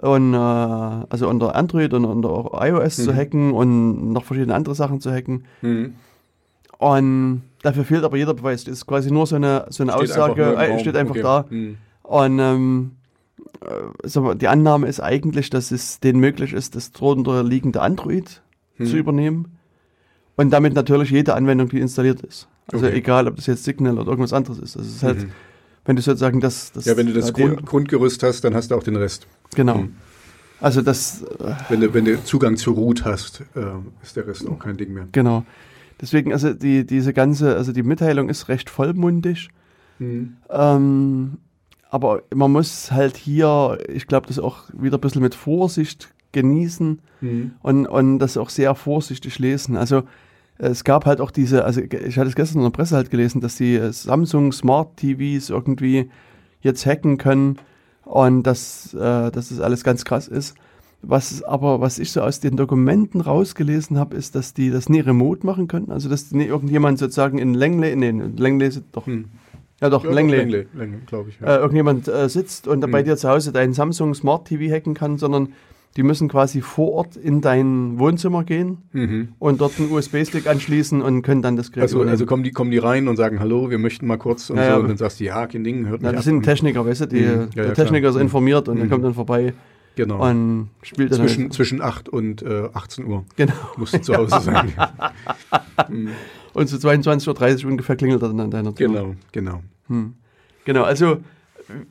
und 0.03 0.35
äh, 0.35 0.37
also 0.37 1.29
unter 1.29 1.55
Android 1.55 1.95
und 1.95 2.05
unter 2.05 2.51
iOS 2.61 2.99
Mhm. 2.99 3.03
zu 3.05 3.15
hacken 3.15 3.53
und 3.53 4.13
noch 4.13 4.25
verschiedene 4.25 4.55
andere 4.55 4.75
Sachen 4.75 5.01
zu 5.01 5.11
hacken. 5.11 5.45
Mhm. 5.63 5.95
Und 6.79 7.43
dafür 7.63 7.85
fehlt 7.85 8.05
aber 8.05 8.19
jeder 8.19 8.35
Beweis. 8.35 8.65
Das 8.65 8.73
ist 8.75 8.87
quasi 8.87 9.11
nur 9.11 9.27
so 9.27 9.37
eine, 9.37 9.67
so 9.71 9.83
eine 9.83 9.93
Steht 9.93 10.03
Aussage, 10.11 10.59
einfach 10.59 10.77
äh, 10.77 10.81
steht 10.81 10.97
einfach 10.97 11.15
Okay. 11.15 11.23
da. 11.23 11.45
Mhm. 11.49 11.77
Und 12.03 12.39
ähm, 12.39 12.91
äh, 13.63 14.35
die 14.37 14.49
Annahme 14.49 14.87
ist 14.87 15.01
eigentlich, 15.01 15.49
dass 15.51 15.71
es 15.71 16.01
denen 16.01 16.21
möglich 16.21 16.53
ist, 16.53 16.77
das 16.77 16.93
drunter 16.93 17.43
liegende 17.43 17.81
Android 17.81 18.43
Hm. 18.79 18.87
zu 18.87 18.97
übernehmen. 18.97 19.57
Und 20.37 20.51
damit 20.51 20.75
natürlich 20.75 21.11
jede 21.11 21.35
Anwendung, 21.35 21.69
die 21.69 21.81
installiert 21.81 22.21
ist. 22.23 22.47
Also 22.71 22.87
Okay. 22.87 22.97
egal, 22.97 23.27
ob 23.29 23.37
das 23.37 23.47
jetzt 23.47 23.65
Signal 23.65 23.99
oder 23.99 24.09
irgendwas 24.11 24.33
anderes 24.33 24.59
ist. 24.59 24.77
Das 24.77 24.87
ist 24.87 25.03
halt, 25.03 25.19
Mhm. 25.25 25.31
wenn 25.87 25.97
du 25.97 26.03
sozusagen 26.03 26.41
das, 26.41 26.73
das 26.73 26.85
Ja, 26.85 26.97
wenn 26.97 27.07
du 27.07 27.13
das 27.15 27.33
Grund, 27.33 27.65
Grundgerüst 27.65 28.23
hast, 28.23 28.43
dann 28.45 28.55
hast 28.55 28.71
du 28.71 28.75
auch 28.75 28.83
den 28.83 28.97
Rest. 28.97 29.27
Genau. 29.55 29.79
Mhm. 29.79 29.95
Also 30.61 30.83
das, 30.83 31.23
äh, 31.23 31.55
Wenn 31.69 31.81
du, 31.81 31.95
wenn 31.95 32.05
du 32.05 32.23
Zugang 32.25 32.57
zu 32.57 32.73
Root 32.73 33.05
hast, 33.05 33.43
äh, 33.55 33.61
ist 34.03 34.17
der 34.17 34.27
Rest 34.27 34.47
auch 34.49 34.59
kein 34.59 34.77
Ding 34.77 34.93
mehr. 34.93 35.07
genau. 35.13 35.45
Deswegen, 36.01 36.33
also 36.35 36.53
die, 36.53 36.85
diese 36.87 37.15
ganze, 37.15 37.57
also 37.57 37.73
die 37.73 37.83
Mitteilung 37.83 38.29
ist 38.29 38.49
recht 38.49 38.69
vollmundig. 38.69 39.49
Mhm. 39.99 40.37
Ähm, 40.51 41.39
aber 41.89 42.23
man 42.35 42.53
muss 42.53 42.91
halt 42.93 43.17
hier, 43.17 43.79
ich 43.89 44.07
glaube, 44.07 44.27
das 44.27 44.39
auch 44.39 44.65
wieder 44.75 44.99
ein 44.99 45.01
bisschen 45.01 45.23
mit 45.23 45.35
Vorsicht 45.35 46.09
genießen 46.41 47.01
Mhm. 47.23 47.53
und, 47.63 47.87
und 47.87 48.19
das 48.19 48.37
auch 48.37 48.51
sehr 48.51 48.75
vorsichtig 48.75 49.39
lesen. 49.39 49.77
Also 49.77 49.99
äh, 50.59 50.69
es 50.69 50.85
gab 50.85 51.07
halt 51.07 51.21
auch 51.23 51.31
diese, 51.31 51.65
also 51.65 51.81
ich 51.81 52.19
hatte 52.19 52.29
es 52.29 52.35
gestern 52.37 52.59
in 52.59 52.65
der 52.65 52.71
Presse 52.71 52.95
halt 52.95 53.11
gelesen, 53.11 53.41
dass 53.41 53.57
die 53.57 53.75
äh, 53.77 53.91
Samsung 53.93 54.53
Smart 54.53 54.97
TVs 54.99 55.49
irgendwie 55.51 56.11
jetzt 56.61 56.85
hacken 56.85 57.17
können 57.17 57.57
und 58.05 58.43
dass, 58.43 58.93
äh, 58.95 59.31
dass 59.31 59.49
das 59.49 59.61
alles 59.61 59.83
ganz 59.83 60.05
krass 60.05 60.29
ist. 60.29 60.55
Was 61.03 61.43
aber, 61.43 61.81
was 61.81 61.99
ich 61.99 62.11
so 62.13 62.21
aus 62.21 62.41
den 62.41 62.57
Dokumenten 62.57 63.21
rausgelesen 63.21 63.99
habe, 63.99 64.17
ist, 64.17 64.35
dass 64.35 64.55
die 64.55 64.71
das 64.71 64.89
nie 64.89 65.01
remote 65.01 65.47
machen 65.47 65.69
können. 65.69 65.91
Also 65.91 66.09
dass 66.09 66.33
nie 66.33 66.45
irgendjemand 66.47 66.99
sozusagen 66.99 67.39
in 67.39 67.55
Langley, 67.55 67.95
nee, 67.97 68.09
in 68.09 68.37
Langley 68.37 68.67
ist 68.69 68.83
doch, 68.93 69.07
Hm. 69.07 69.27
ja 69.81 69.89
doch, 69.89 70.05
Ja, 70.05 70.11
Langley, 70.11 70.39
Langley, 70.39 70.67
Langley 70.75 71.01
glaube 71.07 71.31
ich. 71.31 71.41
äh, 71.41 71.45
Ja. 71.47 71.57
irgendjemand 71.59 72.09
äh, 72.09 72.29
sitzt 72.29 72.67
und 72.69 72.81
bei 72.91 72.99
Hm. 72.99 73.05
dir 73.07 73.17
zu 73.17 73.29
Hause 73.29 73.53
deinen 73.53 73.73
Samsung 73.73 74.15
Smart 74.15 74.47
TV 74.49 74.73
hacken 74.75 74.95
kann, 74.95 75.17
sondern 75.19 75.49
die 75.97 76.03
müssen 76.03 76.29
quasi 76.29 76.61
vor 76.61 76.93
Ort 76.93 77.17
in 77.17 77.41
dein 77.41 77.99
Wohnzimmer 77.99 78.45
gehen 78.45 78.79
mhm. 78.93 79.29
und 79.39 79.61
dort 79.61 79.79
einen 79.81 79.91
USB-Stick 79.91 80.47
anschließen 80.47 81.01
und 81.03 81.23
können 81.23 81.41
dann 81.43 81.57
das 81.57 81.73
Gerät 81.73 81.83
Also, 81.85 81.97
übernehmen. 81.97 82.11
also 82.13 82.27
kommen, 82.27 82.43
die, 82.43 82.51
kommen 82.53 82.71
die 82.71 82.79
rein 82.79 83.09
und 83.09 83.17
sagen, 83.17 83.41
hallo, 83.41 83.71
wir 83.71 83.79
möchten 83.79 84.07
mal 84.07 84.19
kurz 84.19 84.51
und 84.51 84.57
Ja, 84.59 84.65
so. 84.65 84.71
ja. 84.71 84.77
Und 84.77 84.89
dann 84.89 84.97
sagst 84.99 85.21
du, 85.21 85.25
ja, 85.25 85.47
kein 85.47 85.65
Ding, 85.65 85.87
hört 85.89 86.03
ja, 86.03 86.09
mich 86.09 86.17
das 86.17 86.27
ab. 86.27 86.33
sind 86.33 86.43
Techniker, 86.43 86.85
weißt 86.87 87.01
du, 87.03 87.07
die, 87.07 87.21
Mhm. 87.21 87.25
Ja, 87.25 87.37
der 87.47 87.63
klar. 87.65 87.75
Techniker 87.75 88.09
ist 88.11 88.15
Mhm. 88.17 88.21
informiert 88.23 88.69
und 88.69 88.77
der 88.77 88.85
Mhm. 88.87 88.91
kommt 88.91 89.05
dann 89.05 89.15
vorbei 89.15 89.55
Genau. 89.95 90.29
und 90.29 90.69
spielt 90.83 91.13
dann 91.13 91.21
zwischen, 91.21 91.43
halt. 91.45 91.53
zwischen 91.55 91.81
8 91.81 92.09
und 92.11 92.43
äh, 92.43 92.69
18 92.75 93.07
Uhr 93.07 93.25
Genau. 93.37 93.53
musst 93.79 93.95
du 93.95 94.01
zu 94.03 94.15
Hause 94.15 94.41
sein. 94.41 94.73
Mhm. 95.89 96.09
Und 96.53 96.69
zu 96.69 96.77
22.30 96.77 97.65
Uhr 97.65 97.71
ungefähr 97.71 97.97
klingelt 97.97 98.23
er 98.23 98.29
dann 98.29 98.41
an 98.41 98.51
deiner 98.51 98.75
Tür. 98.75 98.89
genau, 98.89 99.15
genau. 99.33 99.61
Hm. 99.89 100.15
Genau, 100.65 100.83
also 100.85 101.19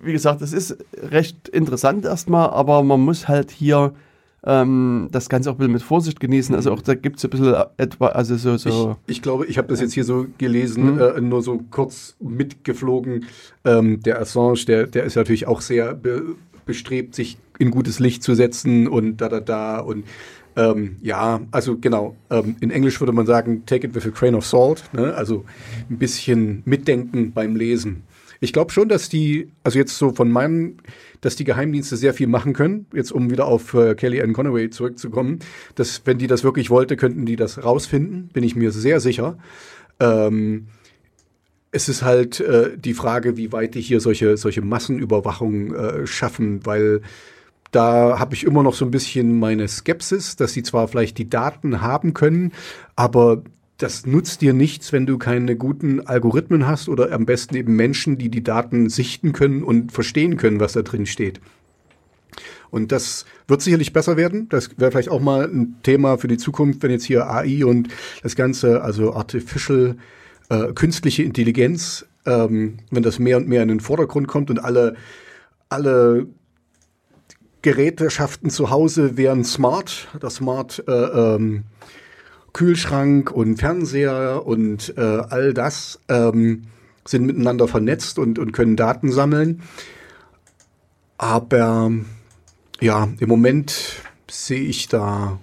wie 0.01 0.13
gesagt, 0.13 0.41
das 0.41 0.53
ist 0.53 0.77
recht 1.01 1.47
interessant 1.49 2.05
erstmal, 2.05 2.49
aber 2.49 2.83
man 2.83 3.01
muss 3.01 3.27
halt 3.27 3.51
hier 3.51 3.93
ähm, 4.47 5.09
das 5.11 5.27
Ganze 5.27 5.49
auch 5.49 5.55
ein 5.55 5.57
bisschen 5.57 5.73
mit 5.73 5.81
Vorsicht 5.81 6.19
genießen. 6.19 6.53
Also 6.55 6.71
auch 6.71 6.81
da 6.81 6.93
gibt 6.93 7.17
es 7.17 7.23
ein 7.23 7.31
bisschen 7.31 7.55
etwa, 7.77 8.07
also 8.07 8.35
so, 8.37 8.57
so 8.57 8.95
Ich, 9.07 9.17
ich 9.17 9.21
glaube, 9.23 9.45
ich 9.47 9.57
habe 9.57 9.67
das 9.67 9.81
jetzt 9.81 9.93
hier 9.93 10.03
so 10.03 10.27
gelesen, 10.37 10.95
Mhm. 10.95 10.99
äh, 10.99 11.21
nur 11.21 11.41
so 11.41 11.59
kurz 11.71 12.15
mitgeflogen. 12.19 13.25
Ähm, 13.63 14.01
der 14.01 14.19
Assange, 14.21 14.65
der, 14.67 14.87
der 14.87 15.03
ist 15.03 15.15
natürlich 15.15 15.47
auch 15.47 15.61
sehr 15.61 15.93
be 15.93 16.21
bestrebt, 16.65 17.13
sich 17.13 17.37
in 17.59 17.69
gutes 17.69 17.99
Licht 17.99 18.23
zu 18.23 18.33
setzen 18.33 18.87
und 18.87 19.17
da, 19.17 19.29
da, 19.29 19.39
da. 19.39 19.79
Und 19.79 20.05
ähm, 20.55 20.95
ja, 21.01 21.41
also 21.51 21.77
genau. 21.77 22.15
Ähm, 22.31 22.55
in 22.59 22.71
Englisch 22.71 22.99
würde 22.99 23.13
man 23.13 23.27
sagen, 23.27 23.63
take 23.67 23.85
it 23.85 23.93
with 23.93 24.05
a 24.07 24.09
grain 24.09 24.33
of 24.33 24.45
salt. 24.45 24.83
Ne? 24.93 25.13
Also 25.13 25.45
ein 25.89 25.97
bisschen 25.97 26.63
mitdenken 26.65 27.33
beim 27.33 27.55
Lesen. 27.55 28.01
Ich 28.39 28.53
glaube 28.53 28.71
schon, 28.71 28.89
dass 28.89 29.09
die, 29.09 29.49
also 29.63 29.79
jetzt 29.79 29.97
so 29.97 30.11
von 30.11 30.31
meinen, 30.31 30.81
dass 31.21 31.35
die 31.35 31.43
Geheimdienste 31.43 31.97
sehr 31.97 32.13
viel 32.13 32.27
machen 32.27 32.53
können. 32.53 32.87
Jetzt 32.93 33.11
um 33.11 33.29
wieder 33.29 33.45
auf 33.45 33.73
äh, 33.73 33.95
Kelly 33.95 34.21
Ann 34.21 34.33
Conaway 34.33 34.69
zurückzukommen, 34.69 35.39
dass 35.75 36.01
wenn 36.05 36.17
die 36.17 36.27
das 36.27 36.43
wirklich 36.43 36.69
wollte, 36.69 36.97
könnten 36.97 37.25
die 37.25 37.35
das 37.35 37.63
rausfinden. 37.63 38.29
Bin 38.33 38.43
ich 38.43 38.55
mir 38.55 38.71
sehr 38.71 38.99
sicher. 38.99 39.37
Ähm, 39.99 40.67
es 41.71 41.89
ist 41.89 42.03
halt 42.03 42.39
äh, 42.39 42.77
die 42.77 42.93
Frage, 42.93 43.35
wie 43.35 43.51
weit 43.51 43.75
die 43.75 43.81
hier 43.81 43.99
solche, 43.99 44.37
solche 44.37 44.61
Massenüberwachung 44.61 45.75
äh, 45.75 46.07
schaffen, 46.07 46.65
weil 46.65 47.01
da 47.71 48.17
habe 48.19 48.35
ich 48.35 48.45
immer 48.45 48.63
noch 48.63 48.73
so 48.73 48.85
ein 48.85 48.91
bisschen 48.91 49.37
meine 49.37 49.67
Skepsis, 49.67 50.37
dass 50.37 50.53
sie 50.53 50.63
zwar 50.63 50.87
vielleicht 50.87 51.17
die 51.17 51.29
Daten 51.29 51.81
haben 51.81 52.13
können, 52.13 52.53
aber 52.95 53.43
das 53.77 54.05
nutzt 54.05 54.41
dir 54.41 54.53
nichts, 54.53 54.93
wenn 54.93 55.05
du 55.05 55.17
keine 55.17 55.55
guten 55.57 56.07
Algorithmen 56.07 56.65
hast 56.65 56.87
oder 56.87 57.11
am 57.11 57.25
besten 57.25 57.55
eben 57.55 57.75
Menschen, 57.75 58.17
die 58.17 58.29
die 58.29 58.43
Daten 58.43 58.89
sichten 58.89 59.33
können 59.33 59.63
und 59.63 59.91
verstehen 59.91 60.37
können, 60.37 60.59
was 60.59 60.73
da 60.73 60.81
drin 60.81 61.05
steht. 61.05 61.41
Und 62.71 62.91
das 62.91 63.25
wird 63.47 63.61
sicherlich 63.61 63.93
besser 63.93 64.17
werden. 64.17 64.49
Das 64.49 64.69
wäre 64.77 64.91
vielleicht 64.91 65.09
auch 65.09 65.21
mal 65.21 65.45
ein 65.45 65.75
Thema 65.83 66.17
für 66.17 66.27
die 66.27 66.37
Zukunft, 66.37 66.83
wenn 66.83 66.91
jetzt 66.91 67.05
hier 67.05 67.29
AI 67.29 67.65
und 67.65 67.89
das 68.23 68.35
Ganze, 68.35 68.81
also 68.81 69.13
Artificial, 69.13 69.97
äh, 70.49 70.73
künstliche 70.73 71.23
Intelligenz, 71.23 72.05
ähm, 72.25 72.77
wenn 72.91 73.03
das 73.03 73.19
mehr 73.19 73.37
und 73.37 73.47
mehr 73.47 73.61
in 73.63 73.69
den 73.69 73.79
Vordergrund 73.79 74.27
kommt 74.27 74.49
und 74.49 74.59
alle, 74.59 74.95
alle 75.69 76.27
Gerätschaften 77.61 78.49
zu 78.49 78.69
Hause 78.69 79.17
wären 79.17 79.43
smart, 79.43 80.07
das 80.19 80.35
Smart 80.35 80.83
äh, 80.87 80.91
ähm, 80.91 81.63
Kühlschrank 82.55 83.31
und 83.31 83.57
Fernseher 83.57 84.43
und 84.45 84.93
äh, 84.97 85.01
all 85.01 85.53
das 85.53 85.99
ähm, 86.07 86.67
sind 87.03 87.25
miteinander 87.25 87.67
vernetzt 87.67 88.17
und, 88.17 88.39
und 88.39 88.53
können 88.53 88.77
Daten 88.77 89.11
sammeln. 89.11 89.61
Aber 91.17 91.91
ja, 92.79 93.09
im 93.19 93.27
Moment 93.27 94.01
sehe 94.31 94.61
ich 94.61 94.87
da 94.87 95.37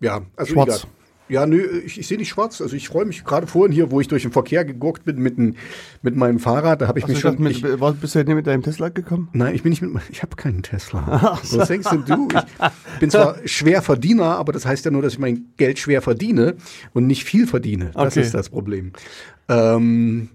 ja, 0.00 0.22
also 0.36 0.54
Schwarz. 0.54 0.86
Ja, 1.32 1.46
nö, 1.46 1.80
ich, 1.84 1.98
ich 1.98 2.06
sehe 2.06 2.18
nicht 2.18 2.28
schwarz. 2.28 2.60
Also 2.60 2.76
ich 2.76 2.88
freue 2.88 3.06
mich 3.06 3.24
gerade 3.24 3.46
vorhin 3.46 3.72
hier, 3.72 3.90
wo 3.90 4.00
ich 4.00 4.08
durch 4.08 4.22
den 4.22 4.32
Verkehr 4.32 4.64
gegurkt 4.66 5.04
bin 5.06 5.16
mit, 5.18 5.38
mit 5.38 6.14
meinem 6.14 6.38
Fahrrad, 6.38 6.82
da 6.82 6.88
habe 6.88 6.98
ich 6.98 7.04
Also 7.06 7.12
mich 7.12 7.18
ich 7.18 7.22
schon. 7.22 7.30
dachte, 7.32 7.42
mit, 7.42 7.52
ich, 7.56 7.80
war, 7.80 7.92
bist 7.94 8.14
du 8.14 8.18
heute 8.18 8.28
nicht 8.28 8.36
mit 8.36 8.46
deinem 8.46 8.62
Tesla 8.62 8.90
gekommen? 8.90 9.28
Nein, 9.32 9.54
ich 9.54 9.62
bin 9.62 9.70
nicht 9.70 9.80
mit. 9.80 9.90
Ich 10.10 10.22
habe 10.22 10.36
keinen 10.36 10.62
Tesla. 10.62 11.38
Was 11.52 11.68
denkst 11.68 11.88
denn 11.88 12.04
du? 12.04 12.28
Ich 12.94 13.00
bin 13.00 13.10
zwar 13.10 13.36
schwer 13.46 13.80
Verdiener, 13.80 14.36
aber 14.36 14.52
das 14.52 14.66
heißt 14.66 14.84
ja 14.84 14.90
nur, 14.90 15.00
dass 15.00 15.14
ich 15.14 15.18
mein 15.18 15.46
Geld 15.56 15.78
schwer 15.78 16.02
verdiene 16.02 16.56
und 16.92 17.06
nicht 17.06 17.24
viel 17.24 17.46
verdiene. 17.46 17.92
Das 17.94 18.12
Okay. 18.12 18.20
ist 18.20 18.34
das 18.34 18.50
Problem. 18.50 18.92
Ähm, 19.48 20.28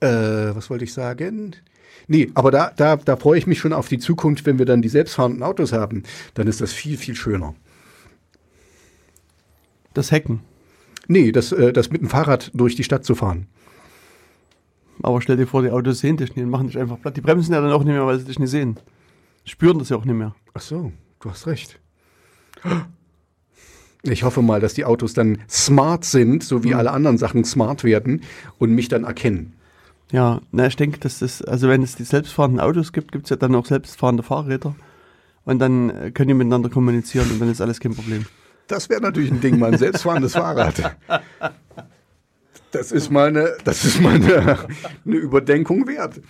äh, 0.00 0.06
was 0.54 0.70
wollte 0.70 0.84
ich 0.84 0.92
sagen? 0.92 1.56
Nee, 2.08 2.30
aber 2.34 2.50
da, 2.52 2.70
da, 2.76 2.94
da 2.96 3.16
freue 3.16 3.38
ich 3.38 3.46
mich 3.48 3.58
schon 3.58 3.72
auf 3.72 3.88
die 3.88 3.98
Zukunft, 3.98 4.46
wenn 4.46 4.58
wir 4.58 4.66
dann 4.66 4.82
die 4.82 4.88
selbstfahrenden 4.88 5.42
Autos 5.42 5.72
haben. 5.72 6.04
Dann 6.34 6.46
ist 6.46 6.60
das 6.60 6.72
viel, 6.72 6.96
viel 6.96 7.16
schöner. 7.16 7.54
Das 9.96 10.12
Hacken. 10.12 10.40
Nee, 11.08 11.32
das, 11.32 11.52
äh, 11.52 11.72
das 11.72 11.90
mit 11.90 12.02
dem 12.02 12.10
Fahrrad 12.10 12.50
durch 12.52 12.76
die 12.76 12.84
Stadt 12.84 13.06
zu 13.06 13.14
fahren. 13.14 13.46
Aber 15.02 15.22
stell 15.22 15.38
dir 15.38 15.46
vor, 15.46 15.62
die 15.62 15.70
Autos 15.70 16.00
sehen 16.00 16.18
dich 16.18 16.36
nicht 16.36 16.44
und 16.44 16.50
machen 16.50 16.66
dich 16.66 16.78
einfach 16.78 17.00
platt. 17.00 17.16
Die 17.16 17.22
bremsen 17.22 17.54
ja 17.54 17.62
dann 17.62 17.72
auch 17.72 17.82
nicht 17.82 17.94
mehr, 17.94 18.06
weil 18.06 18.18
sie 18.18 18.26
dich 18.26 18.38
nicht 18.38 18.50
sehen. 18.50 18.78
Spüren 19.46 19.78
das 19.78 19.88
ja 19.88 19.96
auch 19.96 20.04
nicht 20.04 20.16
mehr. 20.16 20.34
Ach 20.52 20.60
so, 20.60 20.92
du 21.20 21.30
hast 21.30 21.46
recht. 21.46 21.80
Ich 24.02 24.22
hoffe 24.22 24.42
mal, 24.42 24.60
dass 24.60 24.74
die 24.74 24.84
Autos 24.84 25.14
dann 25.14 25.38
smart 25.48 26.04
sind, 26.04 26.44
so 26.44 26.62
wie 26.62 26.74
alle 26.74 26.90
anderen 26.90 27.16
Sachen 27.16 27.44
smart 27.44 27.82
werden 27.82 28.20
und 28.58 28.72
mich 28.72 28.88
dann 28.88 29.04
erkennen. 29.04 29.54
Ja, 30.12 30.42
na, 30.52 30.66
ich 30.66 30.76
denke, 30.76 31.00
dass 31.00 31.20
das, 31.20 31.40
also 31.40 31.70
wenn 31.70 31.82
es 31.82 31.96
die 31.96 32.04
selbstfahrenden 32.04 32.60
Autos 32.60 32.92
gibt, 32.92 33.12
gibt 33.12 33.24
es 33.24 33.30
ja 33.30 33.36
dann 33.36 33.54
auch 33.54 33.64
selbstfahrende 33.64 34.22
Fahrräder. 34.22 34.76
Und 35.46 35.58
dann 35.58 35.88
äh, 35.88 36.10
können 36.10 36.28
die 36.28 36.34
miteinander 36.34 36.68
kommunizieren 36.68 37.30
und 37.30 37.40
dann 37.40 37.50
ist 37.50 37.62
alles 37.62 37.80
kein 37.80 37.94
Problem. 37.94 38.26
Das 38.68 38.88
wäre 38.88 39.00
natürlich 39.00 39.30
ein 39.30 39.40
Ding, 39.40 39.58
mal 39.58 39.72
ein 39.72 39.78
selbstfahrendes 39.78 40.32
Fahrrad. 40.32 40.96
Das 42.72 42.92
ist 42.92 43.10
mal 43.10 43.28
eine, 43.28 43.56
das 43.64 43.84
ist 43.84 44.00
mal 44.00 44.14
eine, 44.14 44.58
Überdenkung 45.04 45.86
wert. 45.86 46.20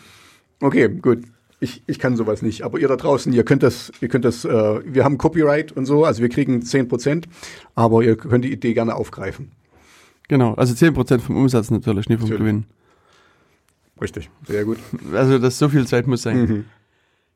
Okay, 0.61 0.89
gut. 0.89 1.25
Ich, 1.59 1.83
ich 1.87 1.99
kann 1.99 2.17
sowas 2.17 2.43
nicht. 2.43 2.63
Aber 2.63 2.79
ihr 2.79 2.87
da 2.87 2.97
draußen, 2.97 3.33
ihr 3.33 3.43
könnt 3.43 3.63
das, 3.63 3.91
ihr 4.01 4.09
könnt 4.09 4.25
das, 4.27 4.45
äh, 4.45 4.81
wir 4.85 5.05
haben 5.05 5.17
Copyright 5.17 5.73
und 5.73 5.87
so, 5.87 6.05
also 6.05 6.21
wir 6.21 6.29
kriegen 6.29 6.61
10%, 6.61 7.25
aber 7.75 8.03
ihr 8.03 8.17
könnt 8.17 8.45
die 8.45 8.53
Idee 8.53 8.75
gerne 8.75 8.95
aufgreifen. 8.95 9.53
Genau, 10.29 10.55
also 10.55 10.75
10% 10.75 11.21
vom 11.21 11.37
Umsatz 11.37 11.71
natürlich, 11.71 12.09
nicht 12.09 12.21
vom 12.21 12.29
Natürlich. 12.29 12.41
Gewinn. 12.41 12.65
Richtig, 14.01 14.31
sehr 14.47 14.65
gut. 14.65 14.79
Also 15.15 15.39
das 15.39 15.59
so 15.59 15.69
viel 15.69 15.87
Zeit 15.87 16.07
muss 16.07 16.23
sein. 16.23 16.43
Mhm. 16.43 16.65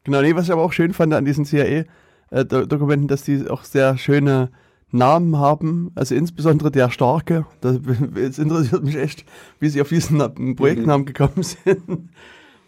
Genau, 0.05 0.21
nee, 0.21 0.35
was 0.35 0.47
ich 0.47 0.53
aber 0.53 0.63
auch 0.63 0.73
schön 0.73 0.93
fand 0.93 1.15
an 1.15 1.25
diesen 1.25 1.45
CIA-Dokumenten, 1.45 3.09
dass 3.09 3.23
die 3.23 3.49
auch 3.49 3.65
sehr 3.65 3.97
schöne 3.97 4.51
Namen 4.93 5.37
haben, 5.39 5.93
also 5.95 6.15
insbesondere 6.15 6.71
der 6.71 6.91
Starke. 6.91 7.47
Das, 7.61 7.79
es 8.17 8.39
interessiert 8.39 8.83
mich 8.83 8.97
echt, 8.97 9.25
wie 9.61 9.69
sie 9.69 9.81
auf 9.81 9.89
diesen 9.89 10.17
Na- 10.19 10.29
Projektnamen 10.29 11.07
gekommen 11.07 11.43
sind. 11.43 12.11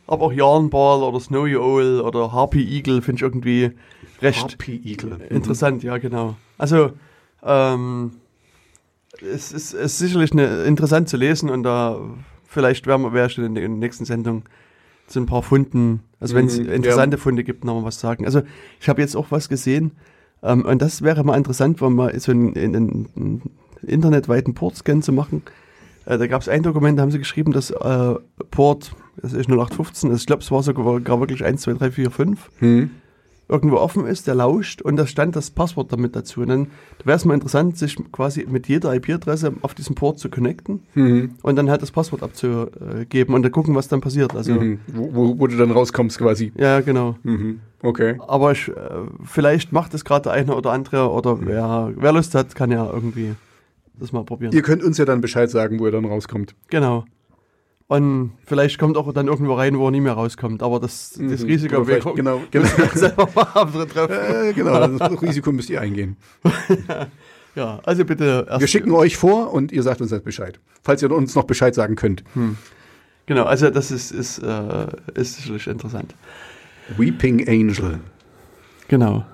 Aber 0.07 0.27
auch 0.27 0.33
Yarnball 0.33 1.03
oder 1.03 1.21
Snowy 1.21 1.57
Owl 1.57 2.01
oder 2.01 2.33
Harpy 2.33 2.63
Eagle 2.65 3.03
finde 3.03 3.17
ich 3.19 3.23
irgendwie 3.23 3.71
recht 4.21 4.53
Harpy 4.53 4.81
Eagle. 4.85 5.19
interessant, 5.31 5.83
ja 5.83 5.99
genau. 5.99 6.37
Also 6.59 6.93
ähm, 7.43 8.13
es 9.21 9.53
ist, 9.53 9.73
ist 9.75 9.99
sicherlich 9.99 10.33
eine, 10.33 10.65
interessant 10.65 11.09
zu 11.09 11.17
lesen 11.17 11.51
und 11.51 11.63
da 11.63 11.99
vielleicht 12.47 12.87
werden 12.87 13.03
wir, 13.03 13.13
werde 13.13 13.33
ich 13.33 13.39
in 13.39 13.55
der 13.55 13.69
nächsten 13.69 14.05
Sendung 14.05 14.45
zu 15.07 15.21
ein 15.21 15.27
paar 15.27 15.43
Funden, 15.43 16.01
also 16.21 16.35
wenn 16.35 16.47
es 16.47 16.59
Mhm, 16.59 16.69
interessante 16.69 17.19
Funde 17.19 17.45
gibt, 17.45 17.65
noch 17.65 17.75
mal 17.75 17.85
was 17.85 18.01
sagen. 18.01 18.25
Also 18.25 18.43
ich 18.81 18.89
habe 18.89 19.01
jetzt 19.01 19.17
auch 19.17 19.27
was 19.31 19.49
gesehen 19.49 19.93
ähm, 20.43 20.65
und 20.65 20.83
das 20.83 21.03
wäre 21.03 21.25
mal 21.25 21.37
interessant, 21.37 21.81
wenn 21.81 21.93
mal 21.95 22.19
so 22.19 22.33
einen, 22.33 22.57
einen, 22.57 23.09
einen 23.17 23.43
internetweiten 23.83 24.55
Port-Scan 24.55 25.03
zu 25.03 25.13
machen. 25.13 25.43
Äh, 26.07 26.19
da 26.19 26.27
gab 26.27 26.43
es 26.43 26.49
ein 26.49 26.63
Dokument, 26.63 26.99
da 26.99 27.03
haben 27.03 27.11
sie 27.11 27.19
geschrieben, 27.19 27.53
dass 27.53 27.71
äh, 27.71 28.15
Port, 28.51 28.95
das 29.17 29.33
ist 29.33 29.49
0815, 29.49 30.11
also 30.11 30.21
ich 30.21 30.27
glaube, 30.27 30.43
es 30.43 30.51
war 30.51 30.63
sogar 30.63 31.01
gar 31.01 31.21
wirklich 31.21 31.45
1, 31.45 31.63
2, 31.63 31.75
3, 31.75 31.91
4, 31.91 32.11
5, 32.11 32.51
Hm. 32.59 32.91
Irgendwo 33.49 33.77
offen 33.77 34.07
ist, 34.07 34.27
der 34.27 34.35
lauscht 34.35 34.81
und 34.81 34.97
da 34.97 35.07
stand 35.07 35.37
das 35.37 35.51
Passwort 35.51 35.93
damit 35.93 36.17
dazu. 36.17 36.41
Und 36.41 36.49
dann 36.49 36.67
wäre 37.05 37.17
es 37.17 37.25
mal 37.25 37.35
interessant, 37.35 37.77
sich 37.77 37.97
quasi 38.13 38.47
mit 38.49 38.67
jeder 38.69 38.95
IP-Adresse 38.95 39.53
auf 39.63 39.75
diesem 39.75 39.95
Port 39.95 40.19
zu 40.19 40.31
connecten 40.31 40.81
Mhm. 40.95 41.35
und 41.43 41.57
dann 41.57 41.69
halt 41.69 41.83
das 41.83 41.91
Passwort 41.91 42.23
abzugeben 42.23 43.35
und 43.35 43.43
dann 43.43 43.53
gucken, 43.53 43.75
was 43.75 43.89
dann 43.89 44.01
passiert. 44.01 44.35
Also, 44.35 44.53
Mhm. 44.55 44.79
Wo, 44.87 45.39
wo, 45.39 45.47
du 45.47 45.57
dann 45.57 45.71
rauskommst 45.71 46.19
quasi. 46.19 46.53
ja, 46.57 46.81
genau. 46.81 47.17
Mhm. 47.25 47.61
Okay. 47.83 48.17
Aber 48.27 48.53
ich, 48.53 48.69
äh, 48.69 48.73
vielleicht 49.25 49.73
macht 49.73 49.93
es 49.95 50.05
gerade 50.05 50.25
der 50.25 50.33
eine 50.33 50.55
oder 50.55 50.71
andere 50.71 51.11
oder 51.11 51.45
wer, 51.45 51.93
wer 51.97 52.13
Lust 52.13 52.35
hat, 52.35 52.55
kann 52.55 52.71
ja 52.71 52.89
irgendwie 52.91 53.35
das 53.99 54.13
mal 54.13 54.25
probieren. 54.25 54.53
Ihr 54.53 54.63
könnt 54.63 54.83
uns 54.83 54.99
ja 54.99 55.05
dann 55.05 55.21
Bescheid 55.21 55.51
sagen, 55.51 55.79
wo 55.81 55.87
ihr 55.87 55.93
dann 55.93 56.05
rauskommt. 56.05 56.55
Genau. 56.71 57.05
Und 57.93 58.33
vielleicht 58.47 58.79
kommt 58.79 58.97
auch 58.97 59.13
dann 59.13 59.27
irgendwo 59.29 59.55
rein, 59.55 59.79
wo 59.79 59.87
er 59.87 59.91
nie 59.91 60.01
mehr 60.01 60.15
rauskommt. 60.15 60.63
Aber 60.63 60.81
das, 60.81 61.11
das 61.19 61.43
Mhm. 61.43 61.47
Risiko 61.47 61.77
Oder 61.77 61.85
vielleicht- 61.85 62.17
genau, 62.17 62.41
genau. 62.51 62.67
selber 62.95 63.29
mal 63.35 63.87
treffen. 63.87 64.11
Äh, 64.49 64.53
genau, 64.55 64.87
das 64.99 65.21
Risiko 65.23 65.53
müsst 65.53 65.69
ihr 65.71 65.81
eingehen. 65.81 66.17
Ja, 67.55 67.81
also 67.85 68.05
bitte. 68.05 68.47
Wir 68.59 68.67
schicken 68.67 68.93
euch 68.93 69.17
vor 69.17 69.53
und 69.53 69.73
ihr 69.73 69.83
sagt 69.83 70.01
uns 70.01 70.11
das 70.11 70.23
Bescheid. 70.23 70.59
Falls 70.83 71.03
ihr 71.03 71.11
uns 71.11 71.35
noch 71.35 71.45
Bescheid 71.45 71.75
sagen 71.75 71.97
könnt. 71.97 72.25
Genau, 73.27 73.45
also 73.45 73.69
das 73.71 73.91
ist, 73.91 74.11
ist, 74.11 74.39
äh, 74.39 74.87
ist 75.15 75.37
sicherlich 75.37 75.67
interessant. 75.67 76.15
Weeping 76.97 77.47
Angel, 77.49 78.01
Genau, 78.89 79.25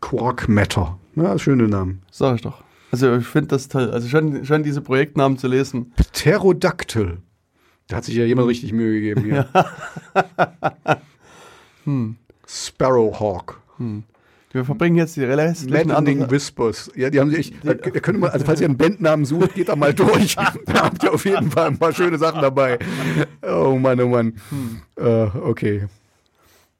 Quark 0.00 0.48
Matter. 0.48 0.98
Ja, 1.16 1.38
schöne 1.38 1.66
Namen. 1.68 2.02
sag 2.10 2.36
ich 2.36 2.42
doch. 2.42 2.62
Also 2.92 3.16
ich 3.16 3.26
finde 3.26 3.48
das 3.48 3.68
toll. 3.68 3.90
Also 3.90 4.08
schon, 4.08 4.44
schon 4.44 4.62
diese 4.62 4.80
Projektnamen 4.80 5.38
zu 5.38 5.46
lesen. 5.48 5.92
Pterodactyl. 5.96 7.18
Da 7.88 7.96
hat 7.96 8.04
sich 8.04 8.14
ja 8.14 8.24
jemand 8.24 8.48
richtig 8.48 8.72
Mühe 8.72 9.00
gegeben 9.00 9.24
hier. 9.24 9.48
Sparrowhawk. 12.46 13.60
Wir 14.50 14.64
verbringen 14.64 14.96
jetzt 14.96 15.16
die 15.16 15.24
restlichen 15.24 15.72
Maddening 15.72 15.96
anderen... 15.96 16.30
Whispers. 16.30 16.90
Ja, 16.94 17.08
die 17.10 17.20
haben 17.20 17.30
sich 17.30 17.52
da, 17.62 17.74
da 17.74 18.00
können 18.00 18.20
wir, 18.20 18.32
also 18.32 18.44
falls 18.44 18.60
ihr 18.60 18.66
einen 18.66 18.76
Bandnamen 18.76 19.24
sucht, 19.24 19.54
geht 19.54 19.68
da 19.68 19.76
mal 19.76 19.94
durch. 19.94 20.36
da 20.36 20.82
habt 20.82 21.02
ihr 21.02 21.12
auf 21.12 21.24
jeden 21.24 21.50
Fall 21.50 21.68
ein 21.68 21.78
paar 21.78 21.92
schöne 21.92 22.18
Sachen 22.18 22.42
dabei. 22.42 22.78
Oh 23.42 23.78
Mann, 23.78 24.00
oh 24.00 24.08
Mann. 24.08 24.34
Äh, 24.96 25.24
okay. 25.42 25.86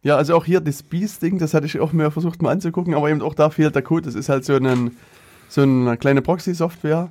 Ja, 0.03 0.17
also 0.17 0.35
auch 0.35 0.45
hier 0.45 0.61
das 0.61 0.83
Beast-Ding, 0.83 1.39
das 1.39 1.55
hatte 1.55 1.67
ich 1.67 1.81
auch 1.81 1.93
mir 1.93 2.11
versucht 2.11 2.41
mal 2.43 2.53
anzugucken, 2.53 2.95
aber 2.95 3.11
eben 3.11 3.21
auch 3.23 3.35
da 3.35 3.51
fehlt 3.51 3.75
der 3.75 3.83
Code. 3.83 4.03
Das 4.03 4.15
ist 4.15 4.29
halt 4.29 4.45
so, 4.45 4.55
ein, 4.55 4.93
so 5.49 5.63
eine 5.63 5.97
kleine 5.97 6.23
Proxy-Software. 6.23 7.11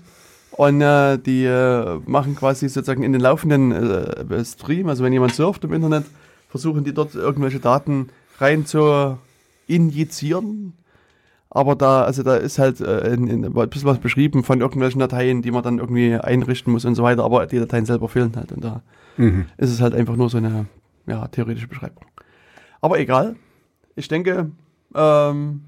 Und 0.52 0.82
äh, 0.82 1.18
die 1.20 1.44
äh, 1.46 2.00
machen 2.06 2.36
quasi 2.36 2.68
sozusagen 2.70 3.04
in 3.04 3.12
den 3.12 3.22
laufenden 3.22 3.72
äh, 3.72 4.44
Stream, 4.46 4.90
also 4.90 5.04
wenn 5.04 5.14
jemand 5.14 5.36
surft 5.36 5.64
im 5.64 5.74
Internet, 5.74 6.06
versuchen 6.50 6.84
die 6.84 6.94
dort 6.94 7.14
irgendwelche 7.14 7.60
Daten 7.60 8.10
rein 8.40 8.66
zu 8.66 9.18
injizieren. 9.68 10.74
Aber 11.50 11.76
da, 11.76 12.04
also 12.04 12.24
da 12.24 12.36
ist 12.36 12.60
halt 12.60 12.82
äh, 12.82 13.14
in, 13.14 13.28
in, 13.28 13.46
ein 13.46 13.70
bisschen 13.70 13.86
was 13.88 14.00
beschrieben 14.00 14.44
von 14.44 14.60
irgendwelchen 14.60 15.00
Dateien, 15.00 15.42
die 15.42 15.52
man 15.52 15.64
dann 15.64 15.80
irgendwie 15.80 16.16
einrichten 16.16 16.74
muss 16.74 16.86
und 16.86 16.96
so 16.96 17.04
weiter, 17.04 17.24
aber 17.24 17.46
die 17.46 17.60
Dateien 17.60 17.86
selber 17.86 18.10
fehlen 18.10 18.34
halt. 18.36 18.52
Und 18.52 18.64
da 18.64 18.82
Mhm. 19.18 19.48
ist 19.58 19.72
es 19.72 19.82
halt 19.82 19.96
einfach 19.96 20.16
nur 20.16 20.30
so 20.30 20.38
eine 20.38 20.68
ja, 21.08 21.28
theoretische 21.28 21.68
Beschreibung. 21.68 22.06
Aber 22.82 23.00
egal. 23.00 23.36
Ich 23.96 24.08
denke, 24.08 24.52
ähm, 24.94 25.62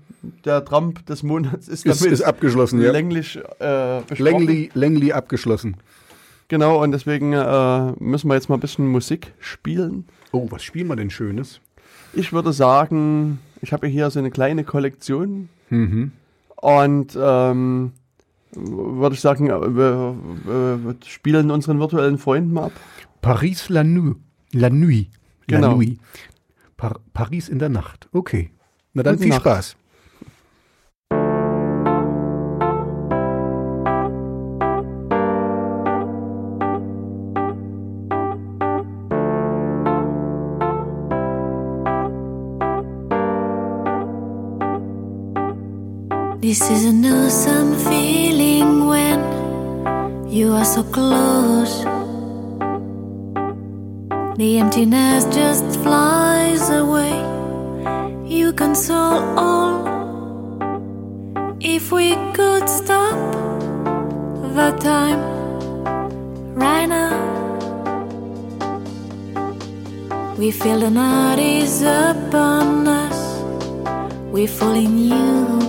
der 0.45 0.63
Trump 0.65 1.05
des 1.05 1.23
Monats 1.23 1.67
ist 1.67 1.86
damit 1.86 2.01
ist 2.05 2.21
abgeschlossen, 2.21 2.82
ja. 2.82 2.91
länglich 2.91 3.38
äh, 3.60 4.01
besprochen. 4.08 4.23
Langley, 4.23 4.69
Langley 4.73 5.12
abgeschlossen. 5.13 5.77
Genau, 6.47 6.82
und 6.84 6.91
deswegen 6.91 7.34
äh, 7.34 7.91
müssen 7.99 8.27
wir 8.27 8.34
jetzt 8.36 8.49
mal 8.49 8.55
ein 8.55 8.62
bisschen 8.62 8.88
Musik 8.88 9.34
spielen. 9.39 10.05
Oh, 10.32 10.47
was 10.49 10.63
spielen 10.63 10.88
wir 10.88 10.95
denn 10.95 11.10
Schönes? 11.10 11.62
Ich 12.13 12.34
würde 12.34 12.53
sagen, 12.53 13.39
ich 13.62 13.71
habe 13.71 13.88
hier 13.88 14.10
so 14.10 14.19
eine 14.19 14.32
kleine 14.32 14.63
Kollektion 14.63 15.49
Mhm. 15.69 16.12
und 16.55 17.15
ähm, 17.21 17.91
würde 18.55 19.13
ich 19.13 19.21
sagen, 19.21 19.47
äh, 19.51 19.75
wir, 19.75 20.15
wir, 20.45 20.79
wir 20.84 20.95
spielen 21.05 21.51
unseren 21.51 21.79
virtuellen 21.79 22.17
Freund 22.17 22.51
mal 22.51 22.63
ab. 22.65 22.71
Paris 23.21 23.69
la 23.69 23.84
nuit. 23.84 24.15
La 24.53 24.69
nuit. 24.71 25.10
La 25.47 25.58
Genau. 25.60 25.75
nuit. 25.75 25.99
Par 26.77 26.99
Paris 27.13 27.49
in 27.49 27.60
der 27.60 27.69
Nacht. 27.69 28.10
Okay. 28.12 28.49
Na 28.93 29.03
dann 29.03 29.15
Gute 29.17 29.23
viel 29.23 29.29
Nacht. 29.29 29.41
Spaß. 29.41 29.75
This 46.49 46.67
is 46.71 46.85
an 46.85 47.05
awesome 47.05 47.77
feeling 47.77 48.88
when 48.88 49.19
you 50.27 50.51
are 50.53 50.65
so 50.65 50.81
close. 50.81 51.83
The 54.35 54.57
emptiness 54.57 55.25
just 55.25 55.63
flies 55.83 56.71
away. 56.71 57.13
You 58.25 58.51
console 58.53 59.21
all. 59.38 59.77
If 61.59 61.91
we 61.91 62.15
could 62.33 62.67
stop 62.67 63.19
the 64.57 64.71
time 64.81 65.21
right 66.55 66.88
now, 66.88 67.13
we 70.35 70.49
feel 70.49 70.79
the 70.79 70.89
night 70.89 71.38
is 71.38 71.83
upon 71.83 72.88
us. 72.88 73.19
We 74.33 74.47
fall 74.47 74.73
in 74.73 74.97
you. 74.97 75.68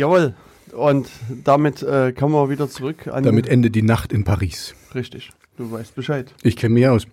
Jawohl. 0.00 0.32
Und 0.72 1.10
damit 1.44 1.82
äh, 1.82 2.12
kommen 2.12 2.32
wir 2.32 2.48
wieder 2.48 2.70
zurück 2.70 3.06
an. 3.08 3.22
Damit 3.22 3.46
endet 3.46 3.74
die 3.74 3.82
Nacht 3.82 4.14
in 4.14 4.24
Paris. 4.24 4.74
Richtig. 4.94 5.30
Du 5.58 5.70
weißt 5.70 5.94
Bescheid. 5.94 6.34
Ich 6.42 6.56
kenne 6.56 6.72
mich 6.72 6.88
aus. 6.88 7.06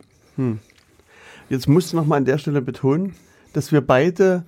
Jetzt 1.49 1.67
musst 1.67 1.91
du 1.91 1.97
nochmal 1.97 2.19
an 2.19 2.23
der 2.23 2.37
Stelle 2.37 2.61
betonen, 2.61 3.13
dass 3.51 3.73
wir 3.73 3.81
beide 3.81 4.45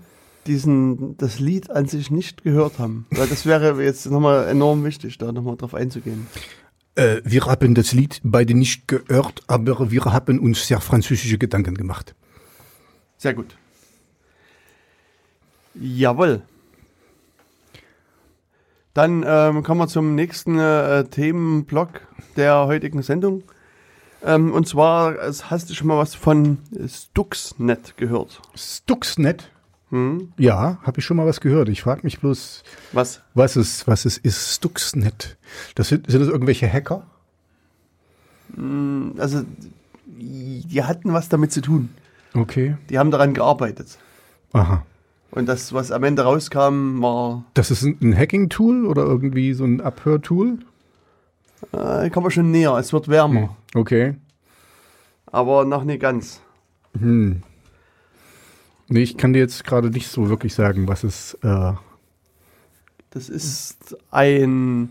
diesen, 0.47 1.17
das 1.17 1.39
Lied 1.39 1.69
an 1.69 1.87
sich 1.87 2.11
nicht 2.11 2.43
gehört 2.43 2.79
haben. 2.79 3.07
Weil 3.09 3.27
das 3.27 3.45
wäre 3.45 3.83
jetzt 3.83 4.09
nochmal 4.09 4.47
enorm 4.47 4.85
wichtig, 4.85 5.17
da 5.17 5.33
nochmal 5.33 5.57
drauf 5.57 5.75
einzugehen. 5.75 6.27
Äh, 6.95 7.17
wir 7.25 7.41
haben 7.45 7.75
das 7.75 7.91
Lied 7.91 8.21
beide 8.23 8.53
nicht 8.53 8.87
gehört, 8.87 9.41
aber 9.47 9.91
wir 9.91 10.05
haben 10.05 10.39
uns 10.39 10.65
sehr 10.65 10.79
französische 10.79 11.37
Gedanken 11.37 11.75
gemacht. 11.75 12.15
Sehr 13.17 13.33
gut. 13.33 13.57
Jawohl. 15.75 16.43
Dann 18.99 19.23
ähm, 19.25 19.63
kommen 19.63 19.79
wir 19.79 19.87
zum 19.87 20.13
nächsten 20.13 20.59
äh, 20.59 21.05
Themenblock 21.05 22.01
der 22.35 22.65
heutigen 22.67 23.01
Sendung. 23.01 23.43
Ähm, 24.25 24.51
und 24.51 24.67
zwar 24.67 25.15
hast 25.15 25.69
du 25.69 25.73
schon 25.73 25.87
mal 25.87 25.97
was 25.97 26.15
von 26.15 26.57
Stuxnet 26.85 27.95
gehört. 27.95 28.41
Stuxnet? 28.55 29.51
Hm? 29.91 30.33
Ja, 30.37 30.79
habe 30.83 30.99
ich 30.99 31.05
schon 31.05 31.15
mal 31.15 31.25
was 31.25 31.39
gehört. 31.39 31.69
Ich 31.69 31.81
frage 31.81 32.01
mich 32.03 32.19
bloß, 32.19 32.65
Was? 32.91 33.21
was 33.35 33.55
es, 33.55 33.87
was 33.87 34.03
es 34.03 34.17
ist. 34.17 34.55
Stuxnet. 34.55 35.37
Das 35.75 35.87
sind, 35.87 36.11
sind 36.11 36.19
das 36.19 36.27
irgendwelche 36.27 36.69
Hacker? 36.69 37.07
Also, 39.17 39.43
die 40.07 40.83
hatten 40.83 41.13
was 41.13 41.29
damit 41.29 41.53
zu 41.53 41.61
tun. 41.61 41.87
Okay. 42.33 42.75
Die 42.89 42.99
haben 42.99 43.11
daran 43.11 43.33
gearbeitet. 43.33 43.97
Aha. 44.51 44.83
Und 45.31 45.47
das, 45.47 45.73
was 45.73 45.91
am 45.91 46.03
Ende 46.03 46.23
rauskam, 46.23 47.01
war, 47.01 47.43
Das 47.53 47.69
ist 47.71 47.83
ein, 47.83 48.15
Hacking-Tool 48.17 48.85
oder 48.85 49.03
irgendwie 49.03 49.53
so 49.53 49.63
ein 49.63 49.79
Abhörtool? 49.81 50.57
äh, 51.73 52.09
kommen 52.09 52.25
wir 52.25 52.31
schon 52.31 52.51
näher. 52.51 52.75
Es 52.77 52.93
wird 52.93 53.07
wärmer, 53.09 53.55
Okay. 53.75 54.15
aber 55.27 55.65
noch 55.65 55.83
nicht 55.83 55.99
ganz. 56.01 56.41
Hm. 56.99 57.43
Nee, 58.87 59.01
ich 59.03 59.17
kann 59.17 59.33
dir 59.33 59.39
jetzt 59.39 59.63
gerade 59.65 59.89
nicht 59.91 60.07
so 60.07 60.29
wirklich 60.29 60.55
sagen, 60.55 60.87
was 60.87 61.03
es 61.03 61.35
äh, 61.43 61.73
Das 63.11 63.29
ist 63.29 63.95
ein, 64.09 64.89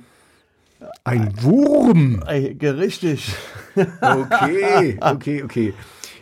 ein 1.03 1.35
Wurm. 1.43 2.23
ein 2.25 2.59
richtig. 2.61 3.35
Okay, 4.01 4.99
okay, 5.01 5.43
okay. 5.45 5.75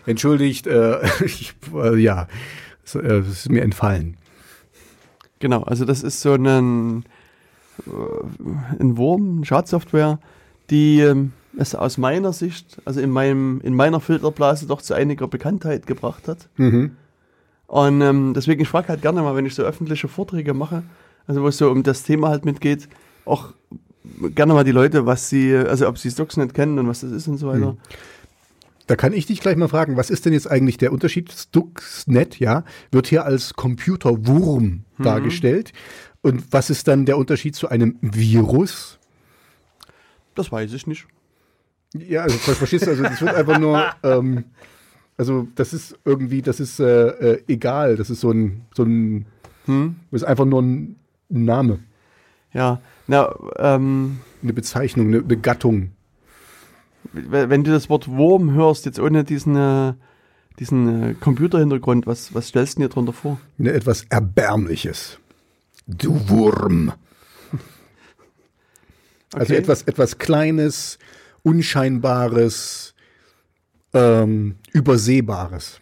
Entschuldigt, 0.07 0.67
äh, 0.67 1.01
ich, 1.25 1.55
äh, 1.75 1.97
ja, 1.99 2.29
es, 2.87 2.95
äh, 2.95 3.19
ist 3.21 3.51
mir 3.51 3.63
entfallen. 3.63 4.17
Genau, 5.39 5.63
also 5.63 5.85
das 5.85 6.03
ist 6.03 6.21
so 6.21 6.33
ein, 6.33 7.05
äh, 7.87 7.91
ein 8.81 8.97
Wurm, 8.97 9.39
eine 9.39 9.45
Schadsoftware, 9.45 10.19
die 10.71 11.01
ähm, 11.01 11.33
es 11.59 11.75
aus 11.75 11.99
meiner 11.99 12.33
Sicht, 12.33 12.81
also 12.85 13.01
in 13.01 13.11
meinem, 13.11 13.61
in 13.63 13.75
meiner 13.75 14.01
Filterblase 14.01 14.67
doch 14.67 14.83
zu 14.83 14.95
einiger 14.95 15.29
Bekanntheit 15.29 15.87
gebracht 15.87 16.29
hat. 16.29 16.49
Mhm. 16.57 16.97
Und 17.67 18.01
ähm, 18.01 18.33
deswegen, 18.35 18.63
ich 18.63 18.69
frage 18.69 18.89
halt 18.89 19.03
gerne 19.03 19.23
mal, 19.23 19.35
wenn 19.35 19.47
ich 19.47 19.55
so 19.55 19.63
öffentliche 19.63 20.09
Vorträge 20.09 20.55
mache, 20.55 20.83
also 21.27 21.43
wo 21.43 21.49
es 21.49 21.59
so 21.59 21.71
um 21.71 21.83
das 21.83 22.05
Thema 22.05 22.29
halt 22.29 22.45
mitgeht, 22.45 22.89
auch 23.25 23.53
gerne 24.35 24.55
mal 24.55 24.65
die 24.65 24.73
Leute, 24.73 25.05
was 25.07 25.29
sie, 25.29 25.55
also 25.55 25.89
ob 25.89 25.99
sie 25.99 26.11
Stuxnet 26.11 26.55
kennen 26.55 26.79
und 26.79 26.87
was 26.87 27.01
das 27.01 27.11
ist 27.11 27.27
und 27.27 27.39
so 27.39 27.49
weiter. 27.49 27.77
Da 28.87 28.95
kann 28.97 29.13
ich 29.13 29.27
dich 29.27 29.41
gleich 29.41 29.57
mal 29.57 29.69
fragen, 29.69 29.97
was 29.97 30.11
ist 30.11 30.27
denn 30.27 30.33
jetzt 30.33 30.49
eigentlich 30.51 30.79
der 30.79 30.93
Unterschied? 30.93 31.33
Stuxnet, 31.33 32.39
ja, 32.39 32.65
wird 32.93 33.09
hier 33.09 33.25
als 33.25 33.55
Computerwurm 33.55 34.85
dargestellt. 34.99 35.73
Und 36.23 36.53
was 36.53 36.71
ist 36.71 36.87
dann 36.89 37.05
der 37.05 37.19
Unterschied 37.19 37.57
zu 37.57 37.69
einem 37.69 37.97
Virus? 38.01 38.99
Das 40.35 40.53
weiß 40.53 40.73
ich 40.73 40.87
nicht. 40.87 41.07
Ja, 41.97 42.23
also 42.23 42.37
ver- 42.39 42.55
verstehst 42.55 42.87
du, 42.87 42.91
also 42.91 43.03
das 43.03 43.21
wird 43.21 43.35
einfach 43.35 43.59
nur, 43.59 43.85
ähm, 44.03 44.45
also 45.17 45.49
das 45.55 45.73
ist 45.73 45.99
irgendwie, 46.05 46.43
das 46.43 46.61
ist 46.61 46.79
äh, 46.79 47.09
äh, 47.09 47.43
egal, 47.49 47.97
das 47.97 48.11
ist 48.11 48.21
so 48.21 48.31
ein, 48.31 48.63
so 48.75 48.83
ein, 48.85 49.27
Hm? 49.67 49.97
das 50.11 50.23
ist 50.23 50.29
einfach 50.29 50.45
nur 50.45 50.63
ein 50.63 50.97
Name, 51.29 51.81
Ja, 52.53 52.81
na, 53.09 53.35
ähm, 53.59 54.19
eine 54.43 54.53
Bezeichnung, 54.53 55.09
eine, 55.09 55.19
eine 55.19 55.37
Gattung. 55.37 55.91
Wenn 57.13 57.65
du 57.65 57.71
das 57.71 57.89
Wort 57.89 58.09
Wurm 58.09 58.53
hörst, 58.53 58.85
jetzt 58.87 58.99
ohne 58.99 59.25
diesen, 59.25 59.57
äh, 59.57 59.95
diesen 60.59 61.03
äh, 61.11 61.15
Computerhintergrund, 61.15 62.07
was, 62.07 62.35
was 62.35 62.49
stellst 62.49 62.77
du 62.79 62.83
dir 62.83 62.89
darunter 62.89 63.13
vor? 63.13 63.41
Ne, 63.59 63.73
etwas 63.73 64.05
Erbärmliches. 64.11 65.19
Du 65.87 66.29
Wurm. 66.29 66.93
Also 69.33 69.53
Okay. 69.53 69.61
etwas, 69.61 69.83
etwas 69.83 70.19
Kleines, 70.19 70.99
Unscheinbares, 71.43 72.95
ähm, 73.93 74.55
Übersehbares. 74.73 75.81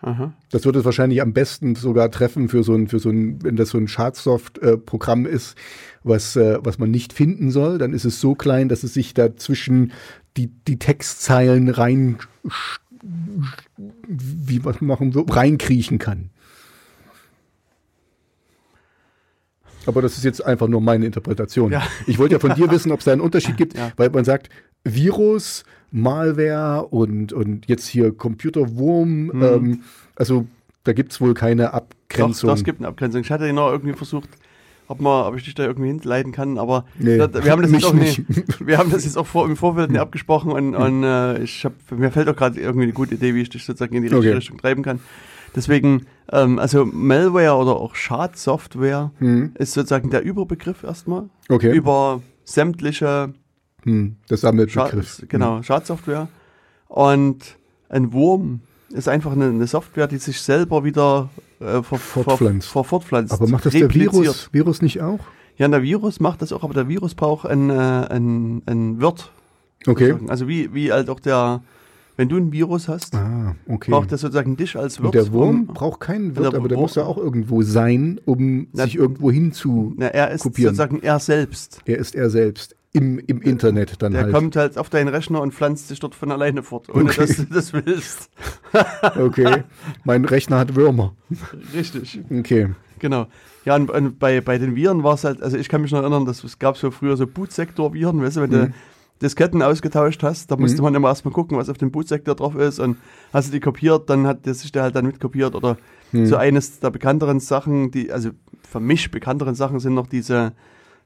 Aha. 0.00 0.32
Das 0.50 0.64
wird 0.64 0.76
es 0.76 0.84
wahrscheinlich 0.84 1.20
am 1.20 1.32
besten 1.32 1.74
sogar 1.74 2.10
treffen 2.10 2.48
für 2.48 2.62
so 2.62 2.74
ein, 2.74 2.86
für 2.86 3.00
so 3.00 3.10
ein, 3.10 3.42
wenn 3.42 3.56
das 3.56 3.70
so 3.70 3.78
ein 3.78 3.88
Schadsoft-Programm 3.88 5.26
ist, 5.26 5.56
was, 6.04 6.36
äh, 6.36 6.58
was 6.62 6.78
man 6.78 6.90
nicht 6.90 7.12
finden 7.12 7.50
soll, 7.50 7.78
dann 7.78 7.92
ist 7.92 8.04
es 8.04 8.20
so 8.20 8.34
klein, 8.36 8.68
dass 8.68 8.84
es 8.84 8.94
sich 8.94 9.12
da 9.12 9.34
zwischen 9.36 9.92
die, 10.36 10.46
die 10.68 10.78
Textzeilen 10.78 11.68
rein, 11.68 12.18
wie 14.06 14.64
was 14.64 14.80
machen 14.80 15.10
so, 15.10 15.22
reinkriechen 15.22 15.98
kann. 15.98 16.30
Aber 19.86 20.02
das 20.02 20.18
ist 20.18 20.24
jetzt 20.24 20.44
einfach 20.44 20.68
nur 20.68 20.80
meine 20.80 21.06
Interpretation. 21.06 21.72
Ja. 21.72 21.82
Ich 22.06 22.18
wollte 22.18 22.34
ja 22.34 22.38
von 22.38 22.54
dir 22.54 22.70
wissen, 22.70 22.92
ob 22.92 22.98
es 23.00 23.06
da 23.06 23.12
einen 23.12 23.20
Unterschied 23.22 23.56
gibt, 23.56 23.76
Ja. 23.76 23.90
weil 23.96 24.10
man 24.10 24.24
sagt, 24.24 24.50
Virus, 24.84 25.64
Malware 25.90 26.86
und, 26.86 27.32
und 27.32 27.66
jetzt 27.66 27.86
hier 27.86 28.12
Computerwurm, 28.12 29.42
ähm, 29.42 29.82
also 30.16 30.46
da 30.84 30.92
gibt 30.92 31.12
es 31.12 31.20
wohl 31.20 31.34
keine 31.34 31.72
Abgrenzung. 31.74 32.48
doch, 32.48 32.56
es 32.56 32.64
gibt 32.64 32.80
eine 32.80 32.88
Abgrenzung. 32.88 33.20
Ich 33.20 33.30
hatte 33.30 33.46
ja 33.46 33.52
noch 33.52 33.70
irgendwie 33.70 33.94
versucht, 33.94 34.28
ob, 34.86 35.00
man, 35.00 35.26
ob 35.26 35.36
ich 35.36 35.44
dich 35.44 35.54
da 35.54 35.64
irgendwie 35.64 35.88
hinleiten 35.88 36.32
kann, 36.32 36.58
aber 36.58 36.84
Nee, 36.98 37.18
da, 37.18 37.32
wir, 37.44 37.50
haben 37.52 37.62
das 37.62 37.72
jetzt 37.72 37.84
auch 37.86 37.92
nicht. 37.92 38.22
wir 38.66 38.78
haben 38.78 38.90
das 38.90 39.04
jetzt 39.04 39.18
auch 39.18 39.26
vor, 39.26 39.46
im 39.46 39.56
Vorfeld 39.56 39.90
nicht 39.90 40.00
abgesprochen 40.00 40.50
und, 40.52 40.74
und 40.74 41.04
äh, 41.04 41.42
ich 41.42 41.64
hab, 41.64 41.72
mir 41.90 42.10
fällt 42.10 42.28
auch 42.28 42.36
gerade 42.36 42.58
irgendwie 42.60 42.84
eine 42.84 42.92
gute 42.92 43.14
Idee, 43.14 43.34
wie 43.34 43.42
ich 43.42 43.50
dich 43.50 43.64
sozusagen 43.64 43.94
in 43.94 44.02
die 44.02 44.08
richtige 44.08 44.28
Okay. 44.28 44.36
Richtung 44.36 44.58
treiben 44.58 44.82
kann. 44.82 45.00
Deswegen, 45.54 46.06
ähm, 46.32 46.58
also 46.58 46.84
Malware 46.84 47.56
oder 47.56 47.76
auch 47.76 47.94
Schadsoftware 47.94 49.12
Hm, 49.18 49.52
ist 49.58 49.72
sozusagen 49.72 50.10
der 50.10 50.22
Überbegriff 50.22 50.82
erstmal 50.84 51.28
okay. 51.48 51.74
über 51.74 52.22
sämtliche 52.44 53.32
hm, 53.88 54.16
das 54.28 54.40
Sammelbegriff. 54.42 55.16
Schad, 55.18 55.28
genau, 55.28 55.62
Schadsoftware. 55.62 56.28
Und 56.88 57.56
ein 57.88 58.12
Wurm 58.12 58.60
ist 58.90 59.08
einfach 59.08 59.32
eine, 59.32 59.46
eine 59.46 59.66
Software, 59.66 60.06
die 60.06 60.18
sich 60.18 60.40
selber 60.40 60.84
wieder 60.84 61.28
äh, 61.60 61.82
ver, 61.82 61.98
Fortpflanzt. 61.98 62.68
Ver, 62.68 62.84
ver, 62.84 62.88
fortpflanzt. 62.88 63.32
Aber 63.32 63.48
macht 63.48 63.66
das 63.66 63.72
der. 63.74 63.92
Virus, 63.92 64.48
Virus 64.52 64.82
nicht 64.82 65.00
auch? 65.02 65.20
Ja, 65.56 65.66
der 65.68 65.82
Virus 65.82 66.20
macht 66.20 66.40
das 66.42 66.52
auch, 66.52 66.62
aber 66.62 66.72
der 66.74 66.88
Virus 66.88 67.14
braucht 67.14 67.46
ein, 67.48 67.68
äh, 67.70 67.74
ein, 67.74 68.62
ein 68.66 69.00
Wirt. 69.00 69.32
Okay. 69.86 70.06
sozusagen. 70.06 70.30
Also 70.30 70.48
wie, 70.48 70.72
wie 70.72 70.92
halt 70.92 71.10
auch 71.10 71.20
der, 71.20 71.62
wenn 72.16 72.28
du 72.28 72.36
ein 72.36 72.52
Virus 72.52 72.88
hast, 72.88 73.14
Ah, 73.14 73.54
okay. 73.68 73.90
braucht 73.90 74.10
das 74.12 74.20
sozusagen 74.22 74.56
dich 74.56 74.76
als 74.76 74.98
Wirt. 74.98 75.06
Und 75.06 75.14
der 75.14 75.32
Wurm 75.32 75.48
um- 75.50 75.66
braucht 75.66 76.00
keinen 76.00 76.36
Wirt, 76.36 76.54
aber 76.54 76.68
der 76.68 76.76
Wurm- 76.78 76.82
muss 76.82 76.94
ja 76.94 77.04
auch 77.04 77.16
irgendwo 77.18 77.62
sein, 77.62 78.20
um 78.24 78.68
Na- 78.72 78.84
sich 78.84 78.96
irgendwo 78.96 79.30
hinzu. 79.30 79.94
na, 79.96 80.06
er 80.06 80.30
ist 80.30 80.42
kopieren. 80.42 80.74
sozusagen 80.74 81.02
er 81.02 81.18
selbst. 81.20 81.80
Er 81.86 81.98
ist 81.98 82.14
er 82.14 82.30
selbst 82.30 82.74
im, 82.92 83.18
im 83.18 83.42
Internet 83.42 84.00
dann 84.02 84.12
Der 84.12 84.22
halt. 84.24 84.32
kommt 84.34 84.56
halt 84.56 84.78
auf 84.78 84.88
deinen 84.88 85.08
Rechner 85.08 85.40
und 85.42 85.52
pflanzt 85.54 85.88
sich 85.88 86.00
dort 86.00 86.14
von 86.14 86.32
alleine 86.32 86.62
fort, 86.62 86.88
ohne 86.88 87.04
Okay. 87.10 87.20
dass 87.26 87.36
du 87.36 87.44
das 87.44 87.72
willst. 87.72 88.30
Okay. 89.16 89.64
mein 90.04 90.24
Rechner 90.24 90.58
hat 90.58 90.74
Würmer. 90.74 91.14
Richtig. 91.74 92.20
Okay. 92.30 92.68
Genau. 92.98 93.26
Ja, 93.64 93.76
und, 93.76 93.90
und 93.90 94.18
bei, 94.18 94.40
bei 94.40 94.58
den 94.58 94.74
Viren 94.76 95.02
war 95.04 95.14
es 95.14 95.24
halt, 95.24 95.42
also 95.42 95.56
ich 95.56 95.68
kann 95.68 95.82
mich 95.82 95.92
noch 95.92 96.00
erinnern, 96.00 96.24
dass 96.24 96.42
es 96.44 96.58
gab 96.58 96.76
so 96.76 96.90
früher 96.90 97.16
so 97.16 97.26
Bootsektor-Viren, 97.26 98.20
weißt 98.22 98.36
du, 98.38 98.40
wenn 98.42 98.50
Mhm. 98.50 98.66
du 98.66 98.72
Disketten 99.22 99.62
ausgetauscht 99.62 100.22
hast, 100.22 100.50
da 100.50 100.56
musste 100.56 100.80
man 100.80 100.94
immer 100.94 101.08
erstmal 101.08 101.34
gucken, 101.34 101.58
was 101.58 101.68
auf 101.68 101.76
dem 101.76 101.90
Bootsektor 101.90 102.36
drauf 102.36 102.54
ist 102.54 102.78
und 102.78 102.98
hast 103.32 103.48
du 103.48 103.52
die 103.52 103.58
kopiert, 103.60 104.08
dann 104.08 104.26
hat 104.28 104.46
der 104.46 104.54
sich 104.54 104.70
der 104.70 104.84
halt 104.84 104.94
dann 104.96 105.06
mitkopiert 105.06 105.54
oder 105.56 105.76
Mhm. 106.12 106.24
so 106.26 106.36
eines 106.36 106.80
der 106.80 106.90
bekannteren 106.90 107.40
Sachen, 107.40 107.90
die, 107.90 108.10
also 108.12 108.30
für 108.62 108.80
mich 108.80 109.10
bekannteren 109.10 109.54
Sachen 109.54 109.80
sind 109.80 109.94
noch 109.94 110.06
diese, 110.06 110.52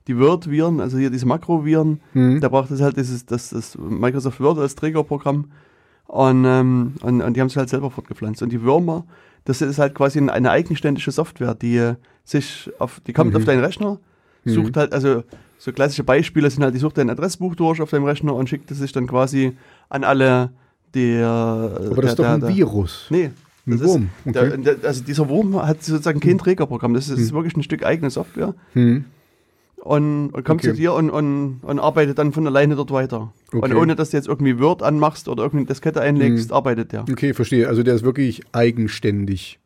die 0.08 0.18
Word-Viren, 0.18 0.80
also 0.80 0.98
hier 0.98 1.10
diese 1.10 1.26
Makro-Viren, 1.26 2.00
Mhm. 2.14 2.40
da 2.40 2.48
braucht 2.48 2.70
es 2.70 2.80
halt 2.80 2.96
dieses, 2.96 3.24
das, 3.26 3.50
das 3.50 3.76
Microsoft 3.78 4.40
Word 4.40 4.58
als 4.58 4.74
Trägerprogramm 4.74 5.50
und, 6.06 6.44
ähm, 6.44 6.94
und, 7.02 7.22
und 7.22 7.34
die 7.36 7.40
haben 7.40 7.46
es 7.48 7.56
halt 7.56 7.68
selber 7.68 7.90
fortgepflanzt. 7.90 8.42
Und 8.42 8.50
die 8.52 8.62
Würmer, 8.62 9.04
das 9.44 9.62
ist 9.62 9.78
halt 9.78 9.94
quasi 9.94 10.18
eine 10.18 10.50
eigenständige 10.50 11.10
Software, 11.10 11.54
die 11.54 11.76
äh, 11.76 11.94
sich 12.24 12.70
auf, 12.78 13.00
die 13.06 13.12
kommt 13.12 13.30
Mhm. 13.30 13.36
auf 13.36 13.44
deinen 13.44 13.62
Rechner, 13.64 13.98
sucht 14.44 14.76
halt, 14.76 14.92
also 14.92 15.22
so 15.58 15.72
klassische 15.72 16.02
Beispiele 16.02 16.50
sind 16.50 16.64
halt, 16.64 16.74
die 16.74 16.78
sucht 16.80 16.98
dein 16.98 17.08
Adressbuch 17.10 17.54
durch 17.54 17.80
auf 17.80 17.90
deinem 17.90 18.04
Rechner 18.04 18.34
und 18.34 18.48
schickt 18.48 18.70
es 18.72 18.78
sich 18.78 18.90
dann 18.92 19.06
quasi 19.06 19.56
an 19.88 20.02
alle 20.02 20.50
äh, 20.96 21.22
Aber 21.22 22.02
das 22.02 22.10
ist 22.12 22.18
doch 22.18 22.26
ein 22.26 22.46
Virus. 22.48 23.06
Nee. 23.10 23.30
Ein 23.66 23.78
das 23.78 23.82
Wurm, 23.88 24.08
Ist, 24.24 24.36
okay. 24.36 24.48
der, 24.62 24.74
der, 24.74 24.88
also 24.88 25.04
dieser 25.04 25.28
Wurm 25.28 25.54
hat 25.62 25.82
sozusagen 25.84 26.18
kein 26.18 26.36
Trägerprogramm. 26.38 26.94
Das 26.94 27.08
ist, 27.08 27.18
ist 27.18 27.32
wirklich 27.32 27.56
ein 27.56 27.62
Stück 27.62 27.84
eigene 27.84 28.10
Software 28.10 28.54
Hm. 28.72 29.04
Und, 29.84 30.30
und 30.30 30.44
kommt 30.44 30.60
Okay. 30.60 30.70
zu 30.70 30.74
dir 30.76 30.92
und, 30.94 31.10
und, 31.10 31.60
und 31.62 31.78
arbeitet 31.80 32.18
dann 32.18 32.32
von 32.32 32.46
alleine 32.46 32.76
dort 32.76 32.92
weiter. 32.92 33.32
Und 33.52 33.64
Okay. 33.64 33.74
ohne 33.74 33.96
dass 33.96 34.10
du 34.10 34.16
jetzt 34.16 34.28
irgendwie 34.28 34.60
Word 34.60 34.82
anmachst 34.82 35.28
oder 35.28 35.42
irgendeine 35.42 35.66
Diskette 35.66 36.00
einlegst, 36.00 36.50
Hm. 36.50 36.56
arbeitet 36.56 36.92
der. 36.92 37.02
Okay, 37.10 37.34
verstehe. 37.34 37.66
Also 37.68 37.82
der 37.82 37.94
ist 37.94 38.04
wirklich 38.04 38.42
eigenständig. 38.52 39.58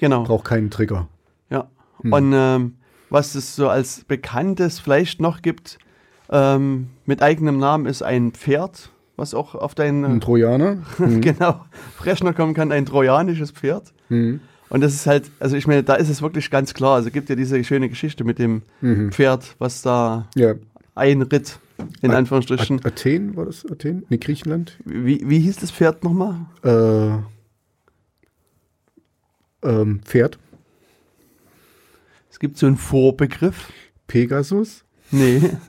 Genau. 0.00 0.24
Braucht 0.24 0.44
keinen 0.46 0.70
Trigger. 0.70 1.08
Ja. 1.50 1.68
Hm. 2.02 2.12
Und 2.12 2.32
ähm, 2.34 2.72
was 3.10 3.34
es 3.34 3.54
so 3.56 3.68
als 3.68 4.04
bekanntes 4.04 4.80
vielleicht 4.80 5.20
noch 5.20 5.42
gibt, 5.42 5.78
ähm, 6.30 6.88
mit 7.04 7.22
eigenem 7.22 7.58
Namen 7.58 7.84
ist 7.86 8.02
ein 8.02 8.32
Pferd, 8.32 8.90
was 9.16 9.34
auch 9.34 9.54
auf 9.54 9.74
deinen 9.74 10.04
Ein 10.04 10.20
Trojaner. 10.20 10.78
Hm. 10.96 11.20
genau, 11.20 11.60
Rechner 12.02 12.32
kommen 12.32 12.54
kann, 12.54 12.72
ein 12.72 12.86
trojanisches 12.86 13.50
Pferd. 13.50 13.92
Hm. 14.08 14.40
Und 14.68 14.80
das 14.80 14.94
ist 14.94 15.06
halt, 15.06 15.30
also 15.38 15.56
ich 15.56 15.66
meine, 15.66 15.82
da 15.84 15.94
ist 15.94 16.08
es 16.08 16.22
wirklich 16.22 16.50
ganz 16.50 16.74
klar. 16.74 16.96
Also 16.96 17.10
gibt 17.10 17.28
ja 17.28 17.36
diese 17.36 17.62
schöne 17.64 17.88
Geschichte 17.88 18.24
mit 18.24 18.38
dem 18.38 18.62
Mhm. 18.80 19.12
Pferd, 19.12 19.54
was 19.58 19.82
da 19.82 20.28
Ja. 20.34 20.54
einritt, 20.94 21.58
in 22.02 22.10
A- 22.10 22.16
Anführungsstrichen. 22.16 22.80
A- 22.84 22.88
Athen 22.88 23.36
war 23.36 23.44
das? 23.46 23.64
Athen? 23.70 24.04
Nee, 24.08 24.18
Griechenland? 24.18 24.78
Wie, 24.84 25.20
wie 25.28 25.38
hieß 25.40 25.56
das 25.58 25.70
Pferd 25.70 26.02
nochmal? 26.02 26.46
Äh, 26.64 27.18
ähm, 29.62 30.00
Pferd? 30.04 30.38
Es 32.30 32.38
gibt 32.38 32.58
so 32.58 32.66
einen 32.66 32.76
Vorbegriff. 32.76 33.72
Pegasus? 34.06 34.84
Nee, 35.10 35.40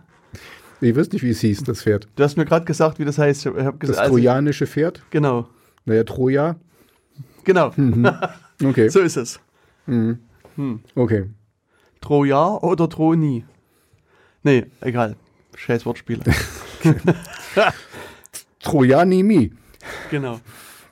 Ich 0.80 0.96
weiß 0.96 1.12
nicht, 1.12 1.24
wie 1.24 1.32
es 1.32 1.40
hieß, 1.40 1.64
das 1.64 1.82
Pferd. 1.82 2.08
du 2.16 2.24
hast 2.24 2.38
mir 2.38 2.46
gerade 2.46 2.66
gesagt, 2.66 3.00
wie 3.00 3.06
das 3.06 3.18
heißt. 3.18 3.48
Ich 3.48 3.52
habe 3.52 3.64
Das 3.64 3.80
gesagt, 3.80 4.00
also, 4.00 4.12
trojanische 4.12 4.68
Pferd? 4.68 5.02
genau, 5.10 5.50
Naja, 5.86 6.04
Troja. 6.04 6.56
genau. 7.44 7.72
Okay. 8.64 8.90
So 8.90 9.00
ist 9.00 9.18
es. 9.18 9.40
Mhm. 9.86 10.20
Hm. 10.56 10.80
Okay. 10.96 11.26
Troja 12.02 12.56
oder 12.58 12.90
Troni? 12.90 13.46
Nee, 14.44 14.66
egal. 14.82 15.16
Scheiß 15.56 15.86
Wortspiele. 15.86 16.22
Trojanimi. 18.62 19.52
genau. 20.10 20.40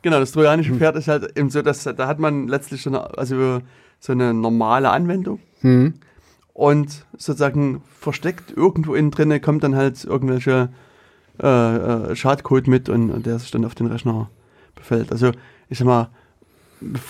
Genau, 0.01 0.19
das 0.19 0.31
trojanische 0.33 0.75
Pferd 0.75 0.95
ist 0.97 1.07
halt 1.07 1.35
eben 1.35 1.49
so, 1.49 1.63
dass 1.63 1.83
da 1.83 2.07
hat 2.07 2.19
man 2.19 2.47
letztlich 2.47 2.83
so 2.83 2.91
eine, 2.91 3.17
also 3.17 3.61
so 3.99 4.11
eine 4.11 4.33
normale 4.33 4.89
Anwendung 4.91 5.39
Hm. 5.61 5.95
und 6.53 7.05
sozusagen 7.17 7.81
versteckt 7.99 8.51
irgendwo 8.55 8.93
innen 8.93 9.09
drinne 9.09 9.39
kommt 9.39 9.63
dann 9.63 9.75
halt 9.75 10.03
irgendwelche 10.03 10.69
äh, 11.41 11.75
äh, 12.11 12.15
Schadcode 12.15 12.67
mit 12.67 12.87
und, 12.87 13.09
und 13.09 13.25
der 13.25 13.39
sich 13.39 13.49
dann 13.49 13.65
auf 13.65 13.73
den 13.73 13.87
Rechner 13.87 14.29
befällt. 14.75 15.11
Also 15.11 15.31
ich 15.69 15.79
sag 15.79 15.85
mal, 15.87 16.09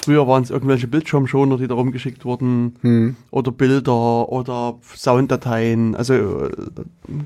früher 0.01 0.28
waren 0.28 0.43
es 0.43 0.49
irgendwelche 0.49 0.88
Bildschirmschoner, 0.88 1.57
die 1.57 1.68
da 1.68 1.76
rumgeschickt 1.76 2.26
wurden 2.26 2.76
Hm. 2.82 3.16
oder 3.32 3.51
Bilder 3.51 4.30
oder 4.30 4.78
Sounddateien. 4.95 5.95
Also 5.95 6.49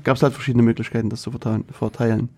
gab 0.04 0.16
es 0.16 0.22
halt 0.22 0.34
verschiedene 0.34 0.62
Möglichkeiten, 0.62 1.10
das 1.10 1.22
zu 1.22 1.30
verteilen. 1.30 2.28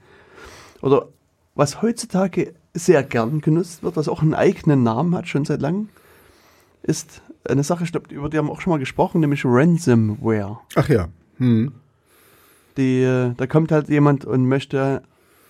Oder 0.81 1.09
was 1.55 1.83
heutzutage 1.83 2.55
sehr 2.75 3.03
gern 3.03 3.41
genutzt 3.41 3.83
wird, 3.83 3.97
was 3.97 4.09
auch 4.09 4.23
einen 4.23 4.35
eigenen 4.35 4.83
Namen 4.83 5.15
hat, 5.15 5.29
schon 5.29 5.45
seit 5.45 5.61
langem, 5.61 5.89
ist 6.83 7.23
eine 7.45 7.63
Sache, 7.63 7.85
ich 7.85 7.93
glaub, 7.93 8.11
über 8.11 8.29
die 8.29 8.39
haben 8.39 8.47
wir 8.47 8.53
auch 8.53 8.61
schon 8.61 8.73
mal 8.73 8.79
gesprochen, 8.79 9.21
nämlich 9.21 9.45
Ransomware. 9.45 10.59
Ach 10.75 10.89
ja. 10.89 11.09
Hm. 11.39 11.73
Die, 12.77 13.03
äh, 13.03 13.35
da 13.37 13.47
kommt 13.47 13.71
halt 13.71 13.89
jemand 13.89 14.25
und 14.25 14.47
möchte 14.47 15.03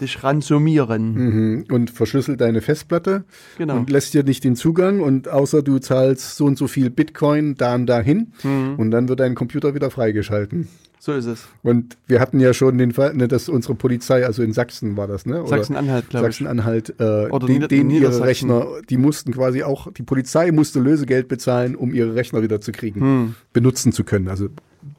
dich 0.03 0.22
ransumieren. 0.22 1.14
Mhm. 1.14 1.64
Und 1.70 1.90
verschlüsselt 1.90 2.40
deine 2.40 2.61
Festplatte 2.61 3.24
Genau. 3.59 3.76
und 3.76 3.88
lässt 3.90 4.12
dir 4.14 4.22
nicht 4.24 4.44
den 4.44 4.57
Zugang 4.57 5.00
und 5.00 5.28
außer 5.28 5.62
du 5.62 5.78
zahlst 5.78 6.36
so 6.36 6.44
und 6.44 6.59
so 6.59 6.66
viel 6.68 6.90
Bitcoin 6.90 7.55
da 7.55 7.74
und 7.74 7.86
dahin 7.86 8.32
Mhm. 8.42 8.74
und 8.76 8.90
dann 8.90 9.09
wird 9.09 9.20
dein 9.20 9.34
Computer 9.34 9.74
wieder 9.74 9.90
freigeschalten. 9.90 10.68
So 11.00 11.12
ist 11.14 11.26
es. 11.26 11.48
Und 11.64 11.96
wir 12.07 12.20
hatten 12.20 12.38
ja 12.38 12.55
schon 12.55 12.78
den 12.78 12.92
Fall, 12.92 13.12
ne, 13.14 13.26
dass 13.26 13.48
unsere 13.48 13.74
Polizei, 13.74 14.24
also 14.24 14.44
in 14.44 14.53
Sachsen 14.53 14.96
war 14.96 15.09
das, 15.09 15.26
ne? 15.26 15.44
Sachsen-Anhalt, 15.48 16.09
glaube 16.11 16.28
ich. 16.28 16.36
Sachsen-Anhalt, 16.36 16.94
äh, 17.00 17.26
Oder 17.28 17.46
den, 17.48 17.66
den 17.66 17.90
ihre. 17.90 18.20
Rechner, 18.20 18.66
die 18.88 18.98
mussten 18.98 19.32
quasi 19.32 19.64
auch, 19.64 19.90
die 19.92 20.05
Polizei 20.05 20.53
musste 20.53 20.78
Lösegeld 20.78 21.26
bezahlen, 21.26 21.74
um 21.74 21.92
ihre 21.92 22.14
Rechner 22.14 22.40
wieder 22.42 22.61
zu 22.61 22.70
kriegen, 22.70 23.00
Hm. 23.00 23.34
benutzen 23.53 23.90
zu 23.90 24.05
können. 24.05 24.28
Also 24.28 24.48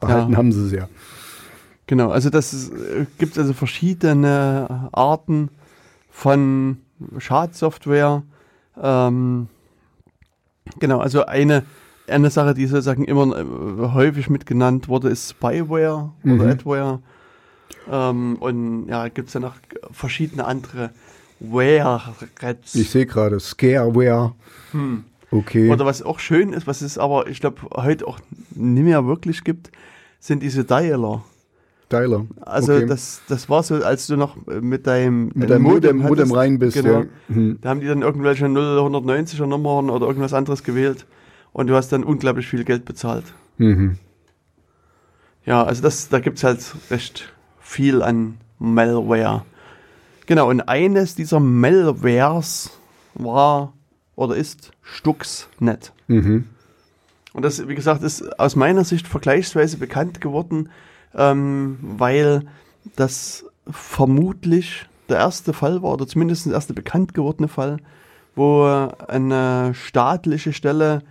behalten 0.02 0.34
Ja. 0.34 0.38
haben 0.38 0.52
sie 0.52 0.66
es 0.66 0.72
ja. 0.74 0.90
Genau, 1.88 2.10
also 2.10 2.30
das 2.30 2.70
äh, 2.70 3.06
gibt 3.18 3.38
also 3.38 3.54
verschiedene 3.54 4.90
Arten 4.94 5.50
von 6.10 6.78
Schadsoftware. 7.18 8.24
Ähm, 8.82 9.48
genau, 10.80 11.00
also 11.00 11.26
eine, 11.26 11.64
eine 12.08 12.30
Sache, 12.30 12.54
die 12.54 12.68
sozusagen 12.68 13.04
immer 13.04 13.38
äh, 13.38 13.44
häufig 13.94 14.30
mitgenannt 14.30 14.88
wurde, 14.88 15.10
ist 15.10 15.30
Spyware 15.32 16.12
oder 16.24 16.34
Mhm. 16.34 16.42
Adware. 16.50 17.00
Ähm, 17.92 18.38
und 18.40 18.88
ja, 18.88 19.08
gibt 19.10 19.28
es 19.28 19.34
ja 19.34 19.42
noch 19.42 19.56
verschiedene 19.92 20.46
andere 20.46 20.92
Ware. 21.40 22.02
Ich 22.74 22.90
sehe 22.90 23.06
gerade, 23.06 23.40
Scareware. 23.40 24.34
Hm. 24.72 25.04
Okay. 25.32 25.70
Oder 25.70 25.86
was 25.86 26.02
auch 26.04 26.20
schön 26.20 26.54
ist, 26.54 26.68
was 26.68 26.82
es 26.82 26.98
aber, 26.98 27.28
ich 27.28 27.42
glaube, 27.42 27.58
heute 27.74 28.08
auch 28.08 28.20
nicht 28.52 28.84
mehr 28.84 29.06
wirklich 29.06 29.44
gibt, 29.44 29.72
sind 30.20 30.44
diese 30.44 30.64
Dialer. 30.64 31.24
Dialer. 31.94 32.26
Also 32.42 32.74
okay. 32.74 32.86
das, 32.86 33.22
das 33.28 33.50
war 33.50 33.64
so, 33.64 33.76
als 33.76 34.08
du 34.08 34.18
noch 34.18 34.36
äh, 34.48 34.62
mit 34.62 34.88
deinem, 34.88 35.32
mit 35.34 35.50
deinem 35.50 35.64
Modem, 35.64 35.98
Modem 35.98 36.04
hattest, 36.04 36.36
rein 36.36 36.60
bist. 36.60 36.76
Genau. 36.76 37.02
Ja. 37.02 37.06
Hm. 37.28 37.58
Da 37.62 37.70
haben 37.70 37.80
die 37.80 37.88
dann 37.88 38.02
irgendwelche 38.02 38.46
0190er 38.46 39.46
Nummern 39.46 39.90
oder 39.90 40.08
irgendwas 40.08 40.34
anderes 40.34 40.64
gewählt 40.64 41.06
und 41.54 41.68
du 41.68 41.76
hast 41.76 41.90
dann 41.90 42.04
unglaublich 42.04 42.48
viel 42.48 42.64
Geld 42.64 42.86
bezahlt. 42.86 43.26
Mhm. 43.58 43.98
Ja, 45.46 45.64
also 45.64 45.82
das, 45.82 46.10
da 46.10 46.20
gibt 46.20 46.38
es 46.38 46.44
halt 46.44 46.76
recht 46.90 47.34
viel 47.60 48.02
an 48.02 48.36
Malware. 48.60 49.44
Genau, 50.26 50.50
und 50.50 50.62
eines 50.62 51.16
dieser 51.16 51.40
Malwares 51.40 52.72
war 53.14 53.74
oder 54.16 54.36
ist 54.36 54.72
Stuxnet. 54.82 55.92
Mhm. 56.08 56.46
Und 57.34 57.44
das, 57.44 57.68
wie 57.68 57.76
gesagt, 57.76 58.04
ist 58.04 58.40
aus 58.40 58.56
meiner 58.56 58.84
Sicht 58.84 59.08
vergleichsweise 59.08 59.78
bekannt 59.78 60.22
geworden, 60.22 60.70
ähm, 61.16 61.78
weil 61.82 62.46
das 62.96 63.46
vermutlich 63.70 64.86
der 65.10 65.18
erste 65.18 65.54
Fall 65.54 65.82
war, 65.84 65.94
oder 65.94 66.08
zumindest 66.08 66.46
der 66.46 66.54
erste 66.54 66.74
bekannt 66.74 67.14
gewordene 67.14 67.48
Fall, 67.48 67.78
wo 68.36 68.64
eine 69.08 69.74
staatliche 69.74 70.54
Stelle 70.54 71.02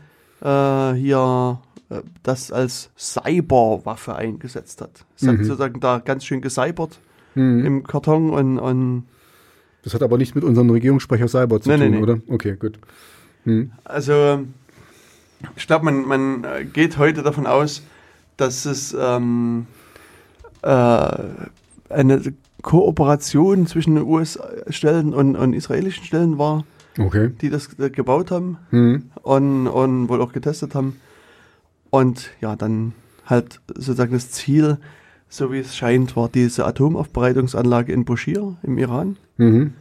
äh, 0.43 0.93
hier 0.95 1.61
äh, 1.91 2.01
das 2.23 2.51
als 2.53 2.91
Cyberwaffe 2.99 4.15
eingesetzt 4.17 4.81
hat. 4.81 5.05
Es 5.17 5.27
hat 5.27 5.39
Mhm. 5.39 5.45
sozusagen 5.45 5.81
da 5.81 5.99
ganz 5.99 6.25
schön 6.25 6.41
gecybert 6.41 6.99
Mhm. 7.35 7.65
im 7.65 7.85
Karton 7.85 8.31
und, 8.31 8.59
und 8.59 9.05
Das 9.85 9.95
hat 9.95 10.03
aber 10.03 10.19
nicht 10.19 10.35
mit 10.35 10.45
unserem 10.45 10.69
Regierungssprecher 10.71 11.29
Cyber 11.29 11.61
zu 11.61 11.69
Nee, 11.71 11.77
nee, 11.79 11.85
tun, 11.87 11.95
nee. 11.97 12.03
oder? 12.03 12.19
Okay, 12.29 12.57
gut. 12.59 12.79
Mhm. 13.45 13.73
Also, 13.85 14.41
ich 15.57 15.67
glaube, 15.67 15.85
man, 15.87 16.03
man 16.07 16.45
äh, 16.45 16.65
geht 16.65 16.99
heute 16.99 17.23
davon 17.23 17.47
aus, 17.47 17.83
dass 18.37 18.65
es 18.65 18.95
ähm, 18.99 19.67
äh, 19.69 19.82
eine 20.63 22.23
Kooperation 22.63 23.67
zwischen 23.67 23.99
US-Stellen 23.99 25.13
und, 25.15 25.37
und 25.37 25.53
israelischen 25.53 26.05
Stellen 26.05 26.39
war, 26.39 26.65
Okay. 26.99 27.31
die 27.41 27.51
das 27.51 27.79
äh, 27.79 27.91
gebaut 27.91 28.31
haben 28.31 28.59
Mhm. 28.71 29.11
und, 29.23 29.67
und 29.67 30.09
wohl 30.09 30.21
auch 30.21 30.33
getestet 30.33 30.75
haben. 30.75 30.97
Und 31.91 32.31
ja, 32.41 32.55
dann 32.57 32.93
halt 33.27 33.61
sozusagen 33.69 34.13
das 34.13 34.31
Ziel, 34.31 34.79
so 35.29 35.51
wie 35.53 35.59
es 35.61 35.77
scheint, 35.77 36.17
war 36.17 36.29
diese 36.29 36.65
Atomaufbereitungsanlage 36.67 37.93
in 37.93 38.05
Bushehr 38.05 38.57
im 38.63 38.79
Iran. 38.79 39.17
Mhm. 39.39 39.73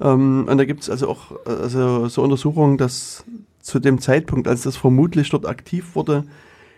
Ähm, 0.00 0.46
und 0.48 0.56
da 0.58 0.64
gibt 0.64 0.82
es 0.82 0.90
also 0.90 1.08
auch 1.08 1.32
äh, 1.46 1.50
also 1.50 2.08
so 2.08 2.22
Untersuchungen, 2.22 2.78
dass 2.78 3.24
zu 3.60 3.78
dem 3.80 4.00
Zeitpunkt, 4.00 4.48
als 4.48 4.62
das 4.62 4.76
vermutlich 4.76 5.28
dort 5.28 5.46
aktiv 5.46 5.94
wurde, 5.94 6.24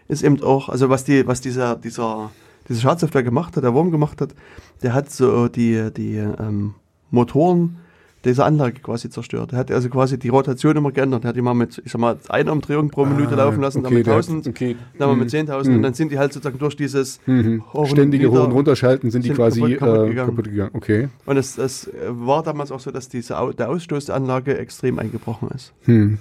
ist 0.08 0.22
eben 0.24 0.42
auch, 0.42 0.68
also 0.68 0.88
was 0.88 1.04
die, 1.04 1.26
was 1.26 1.40
dieser, 1.40 1.76
dieser, 1.76 2.30
diese 2.68 2.80
Schadsoftware 2.80 3.22
gemacht 3.22 3.56
hat, 3.56 3.64
der 3.64 3.74
Wurm 3.74 3.90
gemacht 3.90 4.20
hat, 4.20 4.34
der 4.82 4.94
hat 4.94 5.10
so 5.10 5.48
die, 5.48 5.90
die 5.96 6.16
ähm, 6.16 6.74
Motoren 7.10 7.76
dieser 8.24 8.44
Anlage 8.46 8.78
quasi 8.80 9.10
zerstört. 9.10 9.52
Er 9.52 9.58
hat 9.58 9.72
also 9.72 9.88
quasi 9.88 10.16
die 10.16 10.28
Rotation 10.28 10.76
immer 10.76 10.92
geändert. 10.92 11.24
Er 11.24 11.30
hat 11.30 11.36
die 11.36 11.42
mal 11.42 11.54
mit, 11.54 11.82
ich 11.84 11.90
sag 11.90 12.00
mal, 12.00 12.16
einer 12.28 12.52
Umdrehung 12.52 12.88
pro 12.88 13.04
Minute 13.04 13.32
Ah, 13.32 13.38
laufen 13.46 13.60
lassen, 13.60 13.82
dann 13.82 13.86
okay, 13.86 13.98
mit 13.98 14.06
der- 14.06 14.14
1000, 14.14 14.46
okay. 14.46 14.76
dann 14.96 15.08
mal 15.08 15.14
Mhm. 15.14 15.20
mit 15.22 15.30
10.000 15.30 15.70
Mhm. 15.70 15.76
und 15.78 15.82
dann 15.82 15.94
sind 15.94 16.12
die 16.12 16.18
halt 16.20 16.32
sozusagen 16.32 16.56
durch 16.58 16.76
dieses 16.76 17.18
Mhm. 17.26 17.64
Hoch 17.72 17.88
Ständige 17.88 18.30
Hoch- 18.30 18.44
und 18.44 18.52
Runterschalten 18.52 19.10
sind 19.10 19.24
die 19.24 19.30
sind 19.30 19.36
quasi 19.38 19.60
kaputt- 19.60 19.78
kaputt 19.78 20.04
äh, 20.04 20.08
gegangen. 20.10 20.28
kaputt 20.30 20.44
gegangen. 20.44 20.70
Okay. 20.74 21.08
Und 21.26 21.36
es, 21.36 21.58
es 21.58 21.90
war 22.08 22.44
damals 22.44 22.70
auch 22.70 22.78
so, 22.78 22.92
dass 22.92 23.08
diese, 23.08 23.34
der 23.58 23.68
Ausstoß 23.70 24.04
der 24.04 24.14
Anlage 24.14 24.56
extrem 24.56 25.00
eingebrochen 25.00 25.48
ist. 25.52 25.72
Hm. 25.86 26.18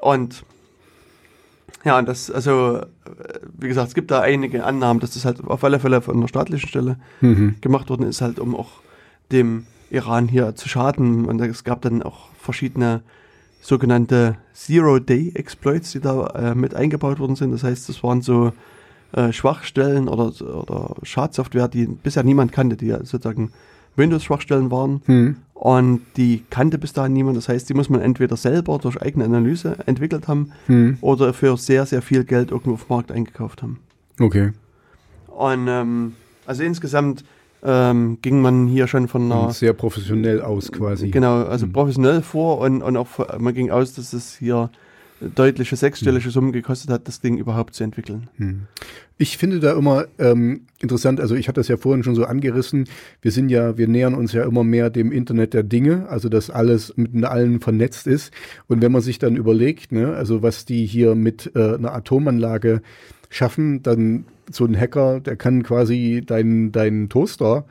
Und 0.00 0.44
ja, 1.86 1.98
und 1.98 2.06
das, 2.08 2.30
also, 2.30 2.78
äh, 2.78 2.84
wie 3.58 3.68
gesagt, 3.68 3.88
es 3.88 3.94
gibt 3.94 4.10
da 4.10 4.20
einige 4.20 4.64
Annahmen, 4.64 5.00
dass 5.00 5.14
das 5.14 5.24
halt 5.24 5.42
auf 5.46 5.62
alle 5.64 5.78
Fälle 5.80 6.02
von 6.02 6.20
der 6.20 6.28
staatlichen 6.28 6.68
Stelle 6.68 6.98
Mhm. 7.20 7.54
gemacht 7.60 7.88
worden 7.88 8.02
ist, 8.02 8.20
halt 8.20 8.38
um 8.40 8.54
auch 8.54 8.70
dem 9.32 9.66
Iran 9.90 10.28
hier 10.28 10.54
zu 10.56 10.68
schaden. 10.68 11.24
Und 11.26 11.40
es 11.40 11.62
gab 11.64 11.80
dann 11.82 12.02
auch 12.02 12.28
verschiedene 12.38 13.02
sogenannte 13.60 14.36
Zero-Day-Exploits, 14.52 15.92
die 15.92 16.00
da 16.00 16.26
äh, 16.28 16.54
mit 16.54 16.74
eingebaut 16.74 17.18
worden 17.18 17.36
sind. 17.36 17.52
Das 17.52 17.62
heißt, 17.62 17.88
das 17.88 18.02
waren 18.02 18.20
so 18.22 18.52
äh, 19.12 19.32
Schwachstellen 19.32 20.08
oder, 20.08 20.32
oder 20.42 20.94
Schadsoftware, 21.02 21.68
die 21.68 21.86
bisher 21.86 22.22
niemand 22.24 22.52
kannte, 22.52 22.76
die 22.76 22.86
ja 22.86 22.98
sozusagen 22.98 23.52
Windows-Schwachstellen 23.96 24.70
waren. 24.70 25.02
Hm. 25.06 25.36
Und 25.54 26.02
die 26.16 26.44
kannte 26.50 26.76
bis 26.78 26.92
dahin 26.92 27.14
niemand. 27.14 27.36
Das 27.38 27.48
heißt, 27.48 27.68
die 27.68 27.74
muss 27.74 27.88
man 27.88 28.00
entweder 28.02 28.36
selber 28.36 28.78
durch 28.78 29.00
eigene 29.00 29.24
Analyse 29.24 29.76
entwickelt 29.86 30.28
haben 30.28 30.52
Hm. 30.66 30.98
oder 31.00 31.32
für 31.32 31.56
sehr, 31.56 31.86
sehr 31.86 32.02
viel 32.02 32.24
Geld 32.24 32.50
irgendwo 32.50 32.74
auf 32.74 32.84
dem 32.84 32.94
Markt 32.94 33.10
eingekauft 33.12 33.62
haben. 33.62 33.78
Okay. 34.20 34.52
Und 35.26 35.66
ähm, 35.68 36.12
also 36.46 36.62
insgesamt 36.62 37.24
ähm, 37.62 38.18
ging 38.22 38.40
man 38.42 38.66
hier 38.66 38.86
schon 38.86 39.08
von 39.08 39.22
einer, 39.32 39.46
Und 39.48 39.54
sehr 39.54 39.72
professionell 39.72 40.40
aus 40.42 40.70
quasi. 40.70 41.08
genau, 41.10 41.42
also 41.44 41.66
Mhm. 41.66 41.72
professionell 41.72 42.22
vor 42.22 42.58
und, 42.58 42.82
und 42.82 42.96
auch 42.96 43.08
man 43.38 43.54
ging 43.54 43.70
aus, 43.70 43.94
dass 43.94 44.12
es 44.12 44.36
hier 44.36 44.70
deutliche 45.20 45.76
sechsstellige 45.76 46.30
Summen 46.30 46.52
gekostet 46.52 46.90
hat, 46.90 47.08
das 47.08 47.20
Ding 47.20 47.38
überhaupt 47.38 47.74
zu 47.74 47.84
entwickeln. 47.84 48.28
Hm. 48.36 48.62
Ich 49.18 49.38
finde 49.38 49.60
da 49.60 49.72
immer 49.72 50.06
ähm, 50.18 50.66
interessant, 50.80 51.20
also 51.20 51.34
ich 51.34 51.48
hatte 51.48 51.60
das 51.60 51.68
ja 51.68 51.78
vorhin 51.78 52.04
schon 52.04 52.14
so 52.14 52.24
angerissen, 52.24 52.86
wir 53.22 53.30
sind 53.30 53.48
ja, 53.48 53.78
wir 53.78 53.88
nähern 53.88 54.14
uns 54.14 54.32
ja 54.32 54.44
immer 54.44 54.62
mehr 54.62 54.90
dem 54.90 55.10
Internet 55.10 55.54
der 55.54 55.62
Dinge, 55.62 56.08
also 56.08 56.28
dass 56.28 56.50
alles 56.50 56.92
mit 56.96 57.24
allen 57.24 57.60
vernetzt 57.60 58.06
ist. 58.06 58.32
Und 58.66 58.82
wenn 58.82 58.92
man 58.92 59.00
sich 59.00 59.18
dann 59.18 59.36
überlegt, 59.36 59.90
ne, 59.90 60.14
also 60.14 60.42
was 60.42 60.66
die 60.66 60.84
hier 60.84 61.14
mit 61.14 61.52
äh, 61.54 61.74
einer 61.74 61.94
Atomanlage 61.94 62.82
schaffen, 63.30 63.82
dann 63.82 64.26
so 64.50 64.66
ein 64.66 64.78
Hacker, 64.78 65.20
der 65.20 65.36
kann 65.36 65.62
quasi 65.62 66.22
deinen 66.24 66.72
deinen 66.72 67.08
Toaster 67.08 67.64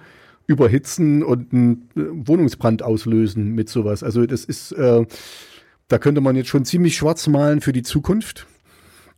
überhitzen 0.48 1.24
und 1.24 1.54
einen 1.54 1.89
äh, 1.96 2.02
Wohnungsbrand 2.12 2.84
auslösen 2.84 3.54
mit 3.54 3.70
sowas. 3.70 4.04
Also 4.04 4.26
das 4.26 4.46
ist, 4.46 4.72
äh, 4.74 5.06
da 5.88 5.97
könnte 5.97 6.21
man 6.21 6.36
jetzt 6.36 6.49
schon 6.49 6.65
ziemlich 6.65 6.95
schwarz 6.95 7.27
malen 7.27 7.61
für 7.61 7.73
die 7.73 7.83
Zukunft. 7.83 8.47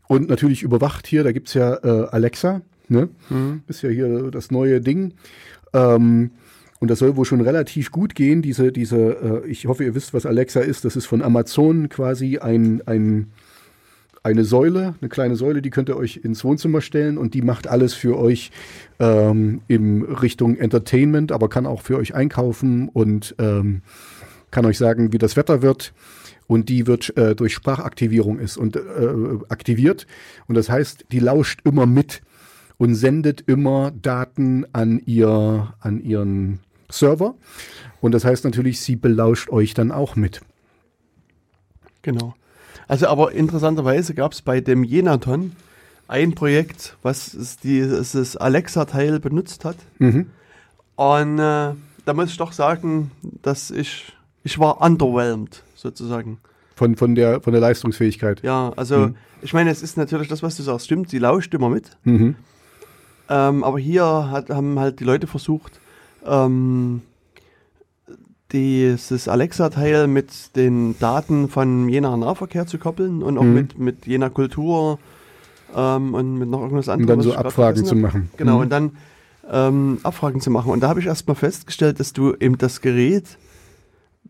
Und 0.07 0.29
natürlich 0.29 0.63
überwacht 0.63 1.07
hier, 1.07 1.23
da 1.23 1.31
gibt's 1.31 1.53
ja 1.53 1.75
äh, 1.83 2.07
Alexa, 2.09 2.61
ne? 2.87 3.09
Ist 3.67 3.81
ja 3.81 3.89
hier 3.89 4.31
das 4.31 4.51
neue 4.51 4.79
Ding. 4.81 5.13
Ähm, 5.73 6.31
und 6.79 6.91
das 6.91 6.99
soll 6.99 7.15
wohl 7.15 7.25
schon 7.25 7.41
relativ 7.41 7.91
gut 7.91 8.15
gehen. 8.15 8.41
Diese, 8.41 8.71
diese, 8.71 9.43
äh, 9.43 9.47
ich 9.47 9.65
hoffe, 9.65 9.83
ihr 9.83 9.95
wisst, 9.95 10.13
was 10.13 10.25
Alexa 10.25 10.61
ist. 10.61 10.85
Das 10.85 10.95
ist 10.95 11.05
von 11.05 11.21
Amazon 11.21 11.89
quasi 11.89 12.37
ein, 12.37 12.83
ein, 12.85 13.31
eine 14.23 14.43
Säule, 14.43 14.95
eine 15.01 15.09
kleine 15.09 15.35
Säule, 15.35 15.61
die 15.61 15.69
könnt 15.69 15.89
ihr 15.89 15.97
euch 15.97 16.17
ins 16.17 16.43
Wohnzimmer 16.43 16.81
stellen 16.81 17.17
und 17.17 17.33
die 17.33 17.41
macht 17.41 17.67
alles 17.67 17.93
für 17.93 18.17
euch 18.17 18.51
ähm, 18.99 19.61
in 19.67 20.03
Richtung 20.03 20.57
Entertainment, 20.57 21.31
aber 21.31 21.49
kann 21.49 21.65
auch 21.65 21.81
für 21.81 21.97
euch 21.97 22.13
einkaufen 22.13 22.89
und 22.89 23.35
ähm, 23.39 23.81
kann 24.51 24.65
euch 24.65 24.77
sagen, 24.77 25.13
wie 25.13 25.17
das 25.17 25.35
Wetter 25.35 25.61
wird. 25.61 25.93
Und 26.47 26.69
die 26.69 26.87
wird 26.87 27.15
äh, 27.17 27.35
durch 27.35 27.53
Sprachaktivierung 27.53 28.39
ist 28.39 28.57
und 28.57 28.77
äh, 28.77 28.79
aktiviert. 29.49 30.07
Und 30.47 30.55
das 30.55 30.69
heißt, 30.69 31.05
die 31.11 31.19
lauscht 31.19 31.59
immer 31.65 31.85
mit 31.85 32.21
und 32.77 32.95
sendet 32.95 33.41
immer 33.41 33.91
Daten 33.91 34.65
an 34.73 35.01
ihr, 35.05 35.73
an 35.81 36.01
ihren 36.01 36.59
Server. 36.89 37.35
Und 37.99 38.13
das 38.13 38.23
heißt 38.23 38.45
natürlich, 38.45 38.79
sie 38.79 38.95
belauscht 38.95 39.49
euch 39.49 39.73
dann 39.73 39.91
auch 39.91 40.15
mit. 40.15 40.41
Genau. 42.01 42.35
Also 42.87 43.07
aber 43.07 43.33
interessanterweise 43.33 44.13
gab 44.13 44.31
es 44.31 44.41
bei 44.41 44.61
dem 44.61 44.83
Jenaton 44.83 45.53
ein 46.07 46.35
Projekt, 46.35 46.95
was 47.01 47.33
es 47.33 47.57
dieses 47.57 48.37
Alexa-Teil 48.37 49.19
benutzt 49.19 49.65
hat. 49.65 49.75
Mhm. 49.99 50.27
Und 50.95 51.39
äh, 51.39 51.73
da 52.05 52.13
muss 52.13 52.29
ich 52.29 52.37
doch 52.37 52.53
sagen, 52.53 53.11
dass 53.41 53.71
ich, 53.71 54.13
ich 54.43 54.57
war 54.57 54.81
underwhelmed, 54.81 55.63
sozusagen. 55.77 56.39
Von, 56.75 56.95
von, 56.95 57.15
der, 57.15 57.39
von 57.41 57.53
der 57.53 57.61
Leistungsfähigkeit. 57.61 58.43
Ja, 58.43 58.71
also 58.75 58.97
Mhm. 59.07 59.15
ich 59.41 59.53
meine, 59.53 59.69
es 59.71 59.81
ist 59.81 59.95
natürlich 59.97 60.27
das, 60.27 60.43
was 60.43 60.57
du 60.57 60.63
sagst, 60.63 60.85
stimmt, 60.85 61.09
sie 61.09 61.17
lauscht 61.19 61.53
immer 61.53 61.69
mit. 61.69 61.97
Mhm. 62.03 62.35
Ähm, 63.29 63.63
aber 63.63 63.79
hier 63.79 64.29
hat, 64.29 64.49
haben 64.49 64.77
halt 64.79 64.99
die 64.99 65.03
Leute 65.05 65.25
versucht, 65.27 65.79
ähm, 66.25 67.01
dieses 68.53 69.27
Alexa-Teil 69.27 70.07
mit 70.07 70.55
den 70.55 70.97
Daten 70.99 71.49
von 71.49 71.89
jener 71.89 72.15
Nahverkehr 72.15 72.65
zu 72.65 72.77
koppeln 72.77 73.21
und 73.21 73.37
auch 73.37 73.43
Mhm. 73.43 73.53
mit, 73.53 73.77
mit 73.79 74.07
jener 74.07 74.29
Kultur 74.29 74.99
ähm, 75.75 76.13
und 76.13 76.37
mit 76.37 76.47
noch 76.49 76.61
irgendwas 76.61 76.87
anderes. 76.87 77.07
dann 77.09 77.17
was 77.19 77.25
so 77.25 77.35
Abfragen 77.35 77.83
zu 77.83 77.95
machen. 77.95 78.29
Genau, 78.37 78.55
Mhm. 78.55 78.61
und 78.61 78.69
dann 78.69 78.91
ähm, 79.49 79.97
Abfragen 80.03 80.39
zu 80.41 80.49
machen. 80.49 80.71
Und 80.71 80.81
da 80.81 80.87
habe 80.89 80.99
ich 81.01 81.07
erstmal 81.07 81.35
festgestellt, 81.35 81.99
dass 81.99 82.13
du 82.13 82.33
eben 82.35 82.57
das 82.57 82.79
Gerät 82.81 83.37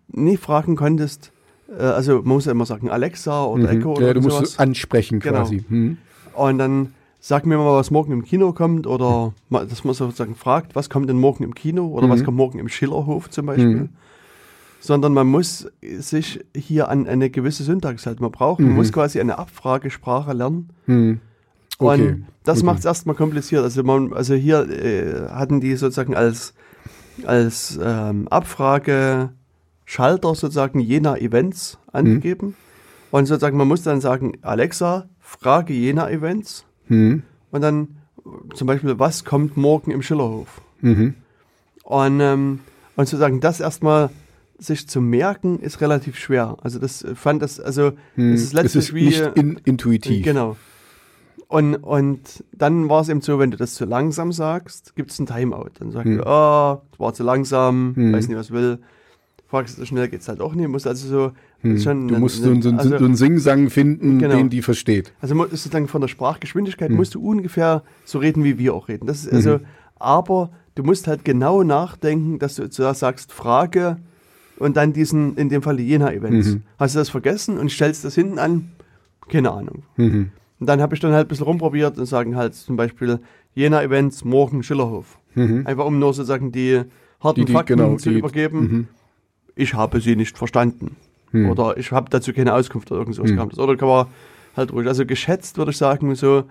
nie 0.07 0.37
fragen 0.37 0.75
konntest, 0.75 1.31
also 1.77 2.15
man 2.17 2.27
muss 2.27 2.45
ja 2.45 2.51
immer 2.51 2.65
sagen 2.65 2.89
Alexa 2.89 3.43
oder 3.45 3.63
Mhm. 3.73 3.79
Echo 3.79 3.91
oder 3.93 4.07
ja, 4.07 4.13
du 4.13 4.21
sowas. 4.21 4.39
musst 4.41 4.59
ansprechen 4.59 5.19
Genau. 5.19 5.39
quasi. 5.41 5.63
Mhm. 5.67 5.97
Und 6.33 6.57
dann 6.59 6.93
sag 7.19 7.45
mir 7.45 7.57
mal, 7.57 7.73
was 7.75 7.91
morgen 7.91 8.11
im 8.13 8.23
Kino 8.23 8.53
kommt 8.53 8.87
oder 8.87 9.33
dass 9.49 9.83
man 9.83 9.93
sozusagen 9.93 10.35
fragt, 10.35 10.75
was 10.75 10.89
kommt 10.89 11.09
denn 11.09 11.19
morgen 11.19 11.43
im 11.43 11.55
Kino 11.55 11.87
oder 11.87 12.09
was 12.09 12.21
Mhm. 12.21 12.25
kommt 12.25 12.37
morgen 12.37 12.59
im 12.59 12.69
Schillerhof 12.69 13.29
zum 13.29 13.47
Beispiel. 13.47 13.65
Mhm. 13.75 13.89
Sondern 14.79 15.13
man 15.13 15.27
muss 15.27 15.67
sich 15.81 16.39
hier 16.55 16.87
an 16.89 17.07
eine 17.07 17.29
gewisse 17.31 17.63
Syntax 17.63 18.05
halten. 18.05 18.21
Man 18.21 18.31
braucht, 18.31 18.59
man 18.61 18.69
Mhm. 18.69 18.75
muss 18.75 18.93
quasi 18.93 19.19
eine 19.19 19.37
Abfragesprache 19.39 20.33
lernen. 20.33 20.69
Mhm. 20.85 21.19
Okay. 21.79 22.07
Und 22.09 22.25
das 22.43 22.59
okay. 22.59 22.65
macht 22.67 22.79
es 22.79 22.85
erstmal 22.85 23.15
kompliziert. 23.15 23.63
Also, 23.63 23.83
man, 23.83 24.13
also 24.13 24.35
hier 24.35 24.69
äh, 24.69 25.29
hatten 25.29 25.59
die 25.59 25.75
sozusagen 25.75 26.15
als, 26.15 26.53
als 27.25 27.77
ähm, 27.83 28.27
Abfrage 28.29 29.29
Schalter 29.89 30.35
sozusagen 30.35 30.79
jener 30.81 31.19
Events 31.21 31.77
angegeben. 31.93 32.55
Und 33.09 33.25
sozusagen, 33.25 33.57
man 33.57 33.69
muss 33.69 33.83
dann 33.83 34.01
sagen, 34.01 34.33
Alexa, 34.41 35.07
frage 35.21 35.73
jener 35.73 36.11
Events. 36.11 36.65
Mhm. 36.89 37.23
Und 37.51 37.61
dann 37.61 37.95
zum 38.53 38.67
Beispiel, 38.67 38.99
was 38.99 39.23
kommt 39.23 39.55
morgen 39.55 39.91
im 39.91 40.01
Schillerhof? 40.01 40.61
Mhm. 40.81 41.15
Und, 41.85 42.19
ähm, 42.19 42.59
und 42.97 43.05
sozusagen 43.07 43.39
das 43.39 43.61
erstmal 43.61 44.09
sich 44.59 44.89
zu 44.89 44.99
merken, 44.99 45.59
ist 45.59 45.79
relativ 45.79 46.17
schwer. 46.17 46.57
Also 46.61 46.79
das 46.79 47.05
fand 47.15 47.41
das, 47.41 47.57
also 47.61 47.93
Hm. 48.15 48.33
es 48.33 48.41
ist 48.43 48.53
letztlich 48.53 48.83
es 48.83 48.89
ist 48.89 48.93
wie 48.95 49.05
nicht 49.05 49.25
in, 49.35 49.61
intuitiv. 49.63 50.25
Genau. 50.25 50.57
Und, 51.47 51.75
und 51.75 52.43
dann 52.51 52.89
war 52.89 52.99
es 53.01 53.07
eben 53.07 53.21
so, 53.21 53.39
wenn 53.39 53.51
du 53.51 53.57
das 53.57 53.75
zu 53.75 53.85
langsam 53.85 54.33
sagst, 54.33 54.95
gibt 54.97 55.11
es 55.11 55.19
ein 55.19 55.27
Timeout. 55.27 55.69
Dann 55.79 55.91
sagst 55.91 56.07
Hm. 56.07 56.17
du, 56.17 56.23
oh, 56.27 56.81
das 56.91 56.99
war 56.99 57.13
zu 57.13 57.23
langsam, 57.23 57.93
Hm. 57.95 58.11
weiß 58.11 58.27
nicht, 58.27 58.37
was 58.37 58.51
will. 58.51 58.79
Fragst 59.49 59.79
du 59.79 59.85
schnell, 59.85 60.09
geht's 60.09 60.27
halt 60.27 60.41
auch 60.41 60.53
nicht. 60.53 60.67
Musst 60.67 60.85
also 60.87 61.07
so 61.07 61.31
ist 61.63 61.83
schon 61.83 62.01
Hm. 62.01 62.07
Du 62.09 62.19
musst 62.19 62.43
so, 62.43 62.61
so, 62.61 62.69
also, 62.71 62.89
so 62.97 63.05
einen 63.05 63.15
Singsang 63.15 63.69
finden, 63.69 64.19
Genau. 64.19 64.35
den 64.35 64.49
die 64.49 64.61
versteht. 64.61 65.13
also 65.21 65.35
sozusagen 65.45 65.87
von 65.87 66.01
der 66.01 66.07
Sprachgeschwindigkeit 66.09 66.89
Hm. 66.89 66.97
musst 66.97 67.15
du 67.15 67.21
ungefähr 67.21 67.83
so 68.05 68.19
reden, 68.19 68.43
wie 68.43 68.57
wir 68.59 68.73
auch 68.73 68.89
reden. 68.89 69.07
Das 69.07 69.25
ist 69.25 69.33
also, 69.33 69.59
aber 69.99 70.49
du 70.75 70.83
musst 70.83 71.07
halt 71.07 71.23
genau 71.23 71.63
nachdenken, 71.63 72.39
dass 72.39 72.55
du 72.55 72.69
zuerst 72.69 72.99
sagst, 72.99 73.31
Frage 73.31 73.97
und 74.59 74.75
dann 74.75 74.91
diesen, 74.91 75.35
in 75.37 75.47
dem 75.49 75.61
Fall 75.61 75.77
die 75.77 75.87
Jena-Events. 75.87 76.47
Mhm. 76.55 76.63
Hast 76.77 76.95
du 76.95 76.99
das 76.99 77.09
vergessen 77.09 77.57
und 77.57 77.71
stellst 77.71 78.03
das 78.03 78.15
hinten 78.15 78.39
an? 78.39 78.71
Keine 79.29 79.51
Ahnung. 79.51 79.83
Mhm. 79.95 80.31
Und 80.59 80.67
dann 80.67 80.81
habe 80.81 80.93
ich 80.95 80.99
dann 81.01 81.11
halt 81.13 81.27
ein 81.27 81.29
bisschen 81.29 81.45
rumprobiert 81.45 81.97
und 81.97 82.05
sagen 82.05 82.35
halt 82.35 82.53
zum 82.55 82.75
Beispiel 82.75 83.19
Jena-Events, 83.55 84.25
morgen 84.25 84.61
Schillerhof. 84.63 85.19
Einfach 85.35 85.85
um 85.85 85.99
nur 85.99 86.13
sozusagen 86.13 86.51
die 86.51 86.81
harten 87.21 87.41
Mhm. 87.41 87.45
Die- 87.45 87.45
die- 87.45 87.53
Fakten 87.53 87.77
genau, 87.77 87.95
zu 87.97 88.09
die- 88.09 88.17
übergeben. 88.19 88.87
Ich 89.57 89.73
habe 89.73 89.99
sie 90.01 90.15
nicht 90.15 90.37
verstanden. 90.37 90.95
Mhm. 91.31 91.49
Oder 91.49 91.77
ich 91.77 91.91
habe 91.91 92.09
dazu 92.09 92.31
keine 92.33 92.53
Auskunft 92.53 92.91
oder 92.91 93.01
irgend 93.01 93.15
sowas 93.15 93.31
gehabt. 93.31 93.57
Oder 93.57 93.75
kann 93.75 93.87
man 93.89 94.07
halt 94.55 94.71
ruhig. 94.71 94.87
Also 94.87 95.05
geschätzt 95.05 95.57
würde 95.57 95.71
ich 95.71 95.77
sagen, 95.77 96.13
so 96.15 96.45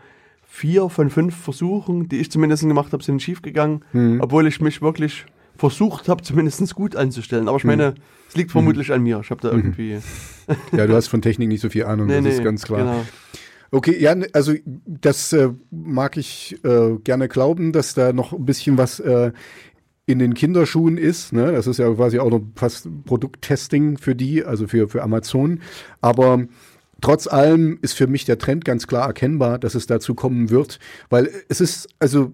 vier 0.49 0.89
von 0.89 1.11
fünf 1.11 1.35
Versuchen, 1.37 2.09
die 2.09 2.19
ich 2.19 2.31
zumindest 2.31 2.63
gemacht 2.63 2.93
habe, 2.93 3.03
sind 3.03 3.23
schief 3.23 3.43
gegangen, 3.43 3.83
Mhm. 3.93 4.21
obwohl 4.21 4.47
ich 4.47 4.61
mich 4.61 4.81
wirklich 4.83 5.25
versucht 5.57 6.09
habe, 6.09 6.23
zumindest 6.23 6.75
gut 6.75 6.97
anzustellen. 6.97 7.49
Aber 7.49 7.57
ich 7.57 7.65
meine, 7.65 7.95
es 8.29 8.37
liegt 8.37 8.51
vermutlich 8.53 8.93
an 8.93 9.03
mir. 9.03 9.21
Ich 9.23 9.31
habe 9.31 9.41
da 9.41 9.51
irgendwie. 9.51 9.99
Ja, 10.73 10.87
du 10.87 10.95
hast 10.95 11.09
von 11.09 11.23
Technik 11.23 11.49
nicht 11.49 11.61
so 11.63 11.71
viel 11.71 11.85
Ahnung, 11.85 12.09
das 12.09 12.25
ist 12.25 12.45
ganz 12.45 12.63
klar. 12.63 12.81
Genau. 12.81 13.05
Okay, 13.73 13.97
ja, 13.99 14.15
also 14.33 14.53
das 14.87 15.33
äh, 15.33 15.49
mag 15.71 16.17
ich 16.17 16.57
äh, 16.65 16.97
gerne 17.03 17.27
glauben, 17.29 17.73
dass 17.73 17.95
da 17.95 18.13
noch 18.13 18.33
ein 18.33 18.45
bisschen 18.45 18.79
was 18.79 19.01
äh, 19.01 19.33
in 20.07 20.21
den 20.21 20.35
Kinderschuhen 20.35 20.97
ist. 20.97 21.33
Ne? 21.33 21.53
Das 21.53 21.67
ist 21.67 21.79
ja 21.79 21.93
quasi 21.93 22.21
auch 22.21 22.31
noch 22.31 22.43
fast 22.55 22.89
Produkttesting 23.05 23.99
für 23.99 24.15
die, 24.15 24.45
also 24.45 24.69
für, 24.69 24.89
für 24.89 25.03
Amazon. 25.03 25.61
Aber 26.01 26.47
trotz 27.01 27.27
allem 27.27 27.79
ist 27.83 27.95
für 27.95 28.07
mich 28.07 28.25
der 28.25 28.39
Trend 28.39 28.65
ganz 28.65 28.87
klar 28.87 29.09
erkennbar, 29.09 29.59
dass 29.59 29.75
es 29.75 29.87
dazu 29.87 30.15
kommen 30.15 30.51
wird, 30.51 30.79
weil 31.11 31.29
es 31.49 31.61
ist, 31.61 31.89
also 31.99 32.33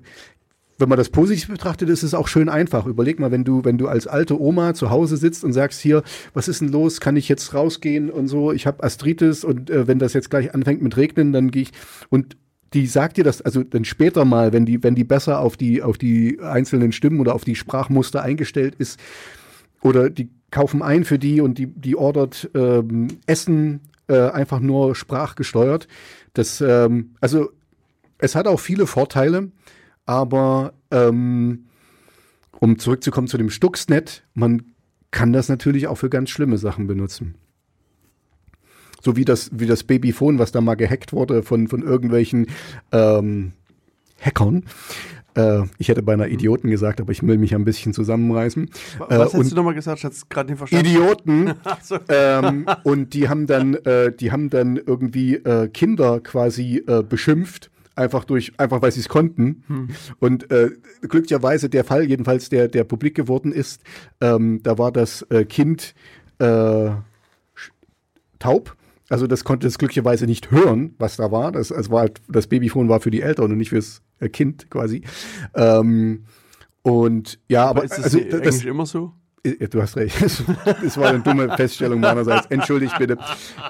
wenn 0.78 0.88
man 0.88 0.98
das 0.98 1.10
positiv 1.10 1.48
betrachtet, 1.48 1.88
ist 1.88 2.02
es 2.02 2.12
auch 2.12 2.28
schön 2.28 2.48
einfach. 2.48 2.86
Überleg 2.86 3.20
mal, 3.20 3.30
wenn 3.30 3.44
du, 3.44 3.64
wenn 3.64 3.78
du 3.78 3.88
als 3.88 4.06
alte 4.06 4.40
Oma 4.40 4.74
zu 4.74 4.90
Hause 4.90 5.16
sitzt 5.16 5.44
und 5.44 5.52
sagst 5.52 5.80
hier, 5.80 6.02
was 6.34 6.48
ist 6.48 6.60
denn 6.60 6.68
los? 6.68 7.00
Kann 7.00 7.16
ich 7.16 7.28
jetzt 7.28 7.54
rausgehen 7.54 8.10
und 8.10 8.26
so? 8.26 8.52
Ich 8.52 8.66
habe 8.66 8.82
Arthritis 8.82 9.44
und 9.44 9.70
äh, 9.70 9.86
wenn 9.86 9.98
das 9.98 10.12
jetzt 10.12 10.28
gleich 10.28 10.54
anfängt 10.54 10.82
mit 10.82 10.96
Regnen, 10.96 11.32
dann 11.32 11.50
gehe 11.50 11.62
ich 11.62 11.72
und 12.10 12.36
die 12.74 12.86
sagt 12.86 13.16
dir 13.16 13.24
das, 13.24 13.42
also 13.42 13.62
dann 13.62 13.84
später 13.84 14.24
mal, 14.24 14.52
wenn 14.52 14.66
die, 14.66 14.82
wenn 14.82 14.94
die 14.94 15.04
besser 15.04 15.40
auf 15.40 15.56
die, 15.56 15.82
auf 15.82 15.98
die 15.98 16.40
einzelnen 16.40 16.92
Stimmen 16.92 17.20
oder 17.20 17.34
auf 17.34 17.44
die 17.44 17.54
Sprachmuster 17.54 18.22
eingestellt 18.22 18.74
ist, 18.76 18.98
oder 19.82 20.10
die 20.10 20.30
kaufen 20.50 20.82
ein 20.82 21.04
für 21.04 21.18
die 21.18 21.40
und 21.40 21.58
die, 21.58 21.66
die 21.66 21.96
ordert 21.96 22.50
ähm, 22.54 23.08
Essen 23.26 23.80
äh, 24.06 24.30
einfach 24.30 24.60
nur 24.60 24.94
sprachgesteuert. 24.94 25.88
Das, 26.34 26.60
ähm, 26.60 27.14
also 27.20 27.50
es 28.18 28.34
hat 28.34 28.46
auch 28.46 28.60
viele 28.60 28.86
Vorteile, 28.86 29.50
aber 30.06 30.74
ähm, 30.90 31.66
um 32.60 32.78
zurückzukommen 32.78 33.26
zu 33.26 33.38
dem 33.38 33.50
Stuxnet, 33.50 34.22
man 34.34 34.62
kann 35.10 35.32
das 35.32 35.48
natürlich 35.48 35.88
auch 35.88 35.96
für 35.96 36.10
ganz 36.10 36.30
schlimme 36.30 36.58
Sachen 36.58 36.86
benutzen. 36.86 37.34
So 39.04 39.16
wie 39.16 39.24
das, 39.24 39.50
wie 39.52 39.66
das 39.66 39.82
Babyphone, 39.82 40.38
was 40.38 40.52
da 40.52 40.60
mal 40.60 40.76
gehackt 40.76 41.12
wurde 41.12 41.42
von, 41.42 41.68
von 41.68 41.82
irgendwelchen 41.82 42.46
ähm, 42.92 43.52
Hackern. 44.20 44.64
Äh, 45.34 45.62
ich 45.78 45.88
hätte 45.88 46.02
beinahe 46.02 46.28
Idioten 46.28 46.70
gesagt, 46.70 47.00
aber 47.00 47.10
ich 47.10 47.22
will 47.26 47.36
mich 47.38 47.54
ein 47.54 47.64
bisschen 47.64 47.92
zusammenreißen. 47.92 48.70
Was 48.98 49.34
Äh, 49.34 49.38
hast 49.40 49.50
du 49.50 49.56
nochmal 49.56 49.74
gesagt? 49.74 49.98
Ich 49.98 50.04
hatte 50.04 50.14
es 50.14 50.28
gerade 50.28 50.50
nicht 50.50 50.58
verstanden. 50.58 50.86
Idioten. 50.86 51.54
So. 51.82 51.98
ähm, 52.08 52.66
und 52.84 53.14
die 53.14 53.28
haben 53.28 53.46
dann, 53.46 53.74
äh, 53.74 54.12
die 54.12 54.30
haben 54.30 54.50
dann 54.50 54.76
irgendwie 54.76 55.34
äh, 55.34 55.68
Kinder 55.68 56.20
quasi 56.20 56.84
äh, 56.86 57.02
beschimpft. 57.02 57.70
Einfach 57.94 58.24
durch, 58.24 58.52
einfach 58.58 58.80
weil 58.80 58.90
sie 58.92 59.00
es 59.00 59.08
konnten. 59.10 59.90
Und 60.18 60.50
äh, 60.50 60.70
glücklicherweise 61.02 61.68
der 61.68 61.84
Fall, 61.84 62.04
jedenfalls 62.04 62.48
der, 62.48 62.68
der 62.68 62.84
publik 62.84 63.14
geworden 63.14 63.52
ist, 63.52 63.82
ähm, 64.22 64.60
da 64.62 64.78
war 64.78 64.92
das 64.92 65.20
äh, 65.28 65.44
Kind 65.44 65.94
äh, 66.38 66.90
taub. 68.38 68.76
Also 69.12 69.26
das 69.26 69.44
konnte 69.44 69.66
es 69.66 69.76
glücklicherweise 69.76 70.24
nicht 70.26 70.50
hören, 70.50 70.94
was 70.98 71.16
da 71.16 71.30
war. 71.30 71.52
Das, 71.52 71.70
es 71.70 71.90
war 71.90 72.00
halt, 72.00 72.20
das 72.28 72.46
Babyphone 72.46 72.88
war 72.88 73.00
für 73.00 73.10
die 73.10 73.20
Eltern 73.20 73.52
und 73.52 73.58
nicht 73.58 73.68
fürs 73.68 74.00
äh, 74.20 74.28
Kind 74.30 74.70
quasi. 74.70 75.02
Ähm, 75.54 76.24
und 76.80 77.38
ja, 77.48 77.64
aber, 77.66 77.80
Aber 77.80 77.84
ist 77.84 77.98
das 77.98 78.04
also, 78.04 78.18
nicht 78.18 78.32
das, 78.32 78.40
eigentlich 78.40 78.64
immer 78.66 78.86
so? 78.86 79.12
ja, 79.44 79.66
Du 79.68 79.82
hast 79.82 79.96
recht. 79.96 80.16
Das 80.82 80.96
war 80.96 81.08
eine 81.10 81.20
dumme 81.20 81.54
Feststellung 81.56 82.00
meinerseits. 82.00 82.46
Entschuldigt 82.46 82.96
bitte. 82.98 83.18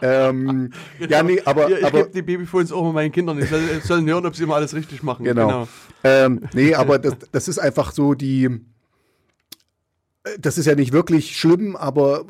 Ähm, 0.01 0.71
Ja, 1.09 1.23
nee, 1.25 1.41
aber, 1.45 1.69
Ja, 1.71 1.79
ich 1.79 1.85
aber 1.87 1.99
gebe 2.05 2.11
die 2.15 2.23
Babyphones 2.23 2.71
auch 2.73 2.85
mal 2.85 2.93
meinen 2.93 3.11
Kindern. 3.13 3.37
Die 3.39 3.47
soll- 3.47 3.81
sollen 3.83 4.07
hören, 4.07 4.25
ob 4.25 4.37
sie 4.37 4.45
immer 4.45 4.55
alles 4.55 4.75
richtig 4.75 5.03
machen. 5.03 5.25
genau. 5.25 5.67
Ähm, 6.05 6.43
nee, 6.55 6.75
aber 6.75 6.99
das, 7.01 7.17
das 7.33 7.49
ist 7.49 7.59
einfach 7.59 7.91
so 7.93 8.15
die. 8.15 8.45
äh, 10.25 10.39
Das 10.39 10.57
ist 10.59 10.67
ja 10.67 10.75
nicht 10.75 10.93
wirklich 10.93 11.37
schlimm, 11.37 11.75
aber 11.77 12.25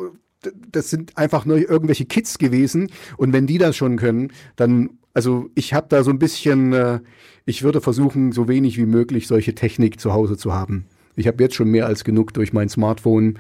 das 0.70 0.90
sind 0.90 1.16
einfach 1.16 1.44
nur 1.44 1.58
irgendwelche 1.58 2.04
Kids 2.04 2.38
gewesen. 2.38 2.90
Und 3.16 3.32
wenn 3.32 3.46
die 3.46 3.58
das 3.58 3.76
schon 3.76 3.96
können, 3.96 4.32
dann, 4.56 4.90
also 5.14 5.50
ich 5.54 5.74
habe 5.74 5.86
da 5.88 6.02
so 6.02 6.10
ein 6.10 6.18
bisschen, 6.18 6.72
äh, 6.72 7.00
ich 7.44 7.62
würde 7.62 7.80
versuchen, 7.80 8.32
so 8.32 8.48
wenig 8.48 8.78
wie 8.78 8.86
möglich 8.86 9.26
solche 9.26 9.54
Technik 9.54 10.00
zu 10.00 10.12
Hause 10.12 10.36
zu 10.36 10.52
haben. 10.52 10.86
Ich 11.16 11.26
habe 11.26 11.42
jetzt 11.42 11.54
schon 11.54 11.68
mehr 11.68 11.86
als 11.86 12.04
genug 12.04 12.32
durch 12.34 12.52
mein 12.52 12.68
Smartphone 12.68 13.38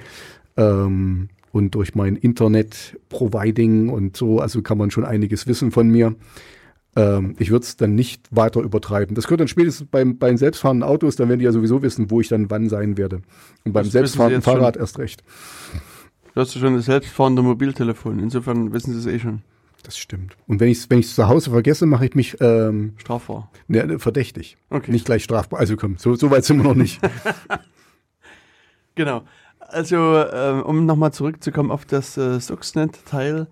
ähm, 0.56 1.28
und 1.52 1.74
durch 1.74 1.94
mein 1.94 2.16
Internet-Providing 2.16 3.88
und 3.88 4.16
so. 4.16 4.40
Also 4.40 4.62
kann 4.62 4.78
man 4.78 4.90
schon 4.90 5.04
einiges 5.04 5.46
wissen 5.46 5.70
von 5.70 5.88
mir. 5.88 6.14
Ähm, 6.94 7.34
ich 7.38 7.50
würde 7.50 7.64
es 7.64 7.76
dann 7.76 7.94
nicht 7.94 8.26
weiter 8.30 8.60
übertreiben. 8.60 9.14
Das 9.14 9.26
gehört 9.26 9.40
dann 9.40 9.48
spätestens 9.48 9.88
beim, 9.90 10.18
bei 10.18 10.28
den 10.28 10.36
selbstfahrenden 10.36 10.86
Autos, 10.86 11.16
dann 11.16 11.28
werden 11.28 11.38
die 11.38 11.46
ja 11.46 11.52
sowieso 11.52 11.82
wissen, 11.82 12.10
wo 12.10 12.20
ich 12.20 12.28
dann 12.28 12.50
wann 12.50 12.68
sein 12.68 12.98
werde. 12.98 13.22
Und 13.64 13.72
beim 13.72 13.84
Das 13.84 13.92
selbstfahrenden 13.92 14.40
jetzt 14.40 14.44
schon. 14.44 14.54
Fahrrad 14.58 14.76
erst 14.76 14.98
recht. 14.98 15.22
Du 16.34 16.40
hast 16.40 16.54
ja 16.54 16.60
schon 16.60 16.76
das 16.76 16.86
selbstfahrende 16.86 17.42
Mobiltelefon. 17.42 18.18
Insofern 18.18 18.72
wissen 18.72 18.92
sie 18.92 18.98
es 18.98 19.14
eh 19.14 19.18
schon. 19.18 19.42
Das 19.82 19.98
stimmt. 19.98 20.36
Und 20.46 20.60
wenn 20.60 20.68
ich 20.68 20.78
es 20.78 20.90
wenn 20.90 21.00
ich's 21.00 21.14
zu 21.14 21.28
Hause 21.28 21.50
vergesse, 21.50 21.86
mache 21.86 22.06
ich 22.06 22.14
mich 22.14 22.36
ähm, 22.40 22.94
Strafbar. 22.96 23.50
ne, 23.66 23.98
verdächtig. 23.98 24.56
Okay. 24.70 24.92
Nicht 24.92 25.04
gleich 25.04 25.24
strafbar. 25.24 25.58
Also 25.58 25.76
komm, 25.76 25.98
so, 25.98 26.14
so 26.14 26.30
weit 26.30 26.44
sind 26.44 26.58
wir 26.58 26.64
noch 26.64 26.74
nicht. 26.74 27.00
Genau. 28.94 29.22
Also, 29.58 29.96
ähm, 29.96 30.62
um 30.64 30.84
nochmal 30.84 31.12
zurückzukommen 31.14 31.70
auf 31.70 31.86
das 31.86 32.18
äh, 32.18 32.38
Stuxnet-Teil. 32.38 33.46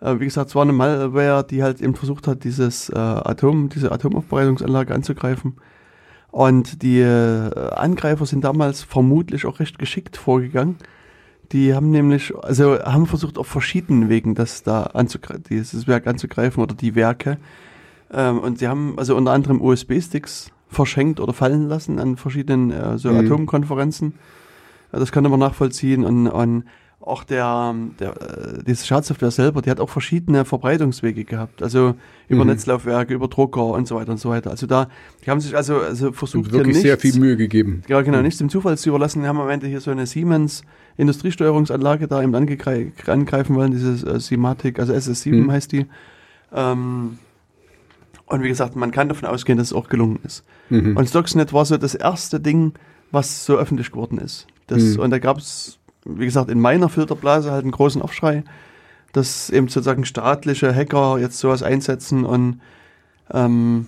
Äh, 0.00 0.18
wie 0.18 0.24
gesagt, 0.24 0.48
es 0.48 0.54
war 0.56 0.62
eine 0.62 0.72
Malware, 0.72 1.46
die 1.48 1.62
halt 1.62 1.80
eben 1.80 1.94
versucht 1.94 2.26
hat, 2.26 2.42
dieses 2.42 2.88
äh, 2.88 2.98
Atom, 2.98 3.68
diese 3.68 3.92
Atomaufbereitungsanlage 3.92 4.92
anzugreifen. 4.92 5.58
Und 6.32 6.82
die 6.82 6.98
äh, 7.00 7.70
Angreifer 7.70 8.26
sind 8.26 8.42
damals 8.42 8.82
vermutlich 8.82 9.46
auch 9.46 9.60
recht 9.60 9.78
geschickt 9.78 10.16
vorgegangen. 10.16 10.76
Die 11.52 11.74
haben 11.74 11.90
nämlich, 11.90 12.32
also 12.42 12.78
haben 12.78 13.06
versucht 13.06 13.36
auf 13.36 13.46
verschiedenen 13.46 14.08
Wegen 14.08 14.34
das 14.34 14.62
da 14.62 14.84
anzugreifen, 14.84 15.44
dieses 15.50 15.86
Werk 15.88 16.06
anzugreifen 16.06 16.62
oder 16.62 16.74
die 16.74 16.94
Werke. 16.94 17.38
Ähm, 18.12 18.38
und 18.38 18.58
sie 18.58 18.68
haben 18.68 18.94
also 18.96 19.16
unter 19.16 19.32
anderem 19.32 19.60
USB-Sticks 19.60 20.52
verschenkt 20.68 21.18
oder 21.18 21.32
fallen 21.32 21.68
lassen 21.68 21.98
an 21.98 22.16
verschiedenen 22.16 22.70
äh, 22.70 22.98
so 22.98 23.10
Mhm. 23.10 23.26
Atomkonferenzen. 23.26 24.14
Das 24.92 25.12
kann 25.12 25.24
man 25.24 25.38
nachvollziehen 25.38 26.04
und, 26.04 26.28
und 26.28 26.64
auch 27.02 27.24
der, 27.24 27.74
der 27.98 28.10
äh, 28.20 28.62
diese 28.66 28.86
Schadsoftware 28.86 29.30
selber, 29.30 29.62
die 29.62 29.70
hat 29.70 29.80
auch 29.80 29.88
verschiedene 29.88 30.44
Verbreitungswege 30.44 31.24
gehabt. 31.24 31.62
Also 31.62 31.94
über 32.28 32.44
Mhm. 32.44 32.50
Netzlaufwerke, 32.50 33.14
über 33.14 33.26
Drucker 33.28 33.64
und 33.64 33.88
so 33.88 33.96
weiter 33.96 34.12
und 34.12 34.18
so 34.18 34.28
weiter. 34.28 34.50
Also 34.50 34.66
da, 34.66 34.88
die 35.24 35.30
haben 35.30 35.40
sich 35.40 35.56
also, 35.56 35.78
also 35.78 36.12
versucht 36.12 36.46
Und 36.46 36.52
wirklich 36.52 36.76
hier 36.76 36.82
sehr 36.82 36.94
nichts, 36.96 37.10
viel 37.12 37.20
Mühe 37.20 37.36
gegeben. 37.38 37.82
ja, 37.88 38.02
genau, 38.02 38.20
nichts 38.20 38.38
dem 38.38 38.50
Zufall 38.50 38.76
zu 38.76 38.90
überlassen. 38.90 39.22
Wir 39.22 39.28
haben 39.30 39.40
am 39.40 39.48
Ende 39.48 39.66
hier 39.66 39.80
so 39.80 39.90
eine 39.90 40.06
Siemens 40.06 40.62
Industriesteuerungsanlage 40.98 42.06
da 42.06 42.22
eben 42.22 42.34
angreifen 42.34 43.54
wollen, 43.56 43.70
dieses 43.72 44.02
äh, 44.04 44.20
Simatic, 44.20 44.78
also 44.78 44.92
SS7 44.92 45.32
Mhm. 45.44 45.52
heißt 45.52 45.72
die. 45.72 45.86
Ähm, 46.52 47.18
und 48.26 48.42
wie 48.42 48.48
gesagt, 48.48 48.76
man 48.76 48.90
kann 48.92 49.08
davon 49.08 49.28
ausgehen, 49.28 49.58
dass 49.58 49.68
es 49.68 49.72
auch 49.72 49.88
gelungen 49.88 50.18
ist. 50.24 50.44
Mhm. 50.68 50.96
Und 50.96 51.08
Stuxnet 51.08 51.52
war 51.52 51.64
so 51.64 51.76
das 51.78 51.94
erste 51.94 52.38
Ding, 52.40 52.74
was 53.10 53.44
so 53.44 53.56
öffentlich 53.56 53.90
geworden 53.90 54.18
ist. 54.18 54.46
Das, 54.68 54.82
Mhm. 54.84 55.00
Und 55.00 55.10
da 55.10 55.18
gab 55.18 55.38
es, 55.38 55.78
wie 56.18 56.24
gesagt, 56.24 56.50
in 56.50 56.60
meiner 56.60 56.88
Filterblase 56.88 57.50
halt 57.50 57.62
einen 57.62 57.72
großen 57.72 58.00
Aufschrei, 58.02 58.44
dass 59.12 59.50
eben 59.50 59.68
sozusagen 59.68 60.04
staatliche 60.04 60.74
Hacker 60.74 61.18
jetzt 61.18 61.38
sowas 61.38 61.62
einsetzen 61.62 62.24
und 62.24 62.60
ähm, 63.32 63.86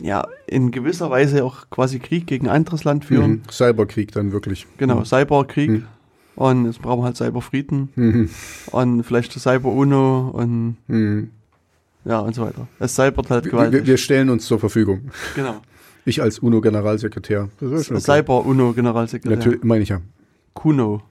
ja 0.00 0.26
in 0.46 0.70
gewisser 0.70 1.10
Weise 1.10 1.44
auch 1.44 1.68
quasi 1.70 1.98
Krieg 1.98 2.26
gegen 2.26 2.48
ein 2.48 2.54
anderes 2.56 2.84
Land 2.84 3.04
führen. 3.04 3.30
Mhm. 3.30 3.42
Cyberkrieg 3.50 4.12
dann 4.12 4.32
wirklich. 4.32 4.66
Genau, 4.78 5.04
Cyberkrieg. 5.04 5.70
Mhm. 5.70 5.84
Und 6.36 6.66
jetzt 6.66 6.80
brauchen 6.80 7.00
wir 7.00 7.06
halt 7.06 7.16
Cyberfrieden 7.16 7.88
Mhm. 7.96 8.30
und 8.70 9.02
vielleicht 9.02 9.32
Cyber-UNO 9.32 10.28
und 10.28 10.76
Mhm. 10.86 11.30
ja 12.04 12.20
und 12.20 12.34
so 12.34 12.42
weiter. 12.42 12.68
Es 12.78 12.94
cybert 12.94 13.28
halt 13.30 13.44
Wir, 13.46 13.50
gewaltig. 13.50 13.80
wir, 13.80 13.86
wir 13.88 13.96
stellen 13.96 14.30
uns 14.30 14.46
zur 14.46 14.58
Verfügung. 14.60 15.10
genau. 15.34 15.56
Ich 16.04 16.22
als 16.22 16.38
UNO-Generalsekretär. 16.38 17.48
Cyber-UNO-Generalsekretär. 17.60 19.36
Natürlich, 19.36 19.62
meine 19.64 19.82
ich 19.82 19.88
ja. 19.90 20.00
Kuno. 20.54 21.02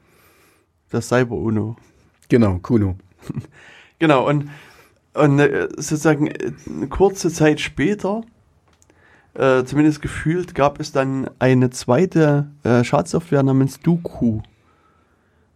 Das 0.91 1.09
Cyber-UNO. 1.09 1.75
Genau, 2.29 2.59
Kuno. 2.61 2.95
Genau, 3.99 4.27
und, 4.27 4.49
und 5.15 5.39
äh, 5.39 5.69
sozusagen 5.75 6.27
äh, 6.27 6.51
eine 6.69 6.87
kurze 6.87 7.31
Zeit 7.31 7.59
später, 7.59 8.21
äh, 9.33 9.63
zumindest 9.63 10.03
gefühlt, 10.03 10.53
gab 10.53 10.79
es 10.79 10.91
dann 10.91 11.29
eine 11.39 11.71
zweite 11.71 12.47
äh, 12.63 12.83
Schadsoftware 12.83 13.41
namens 13.41 13.79
Duku. 13.79 14.41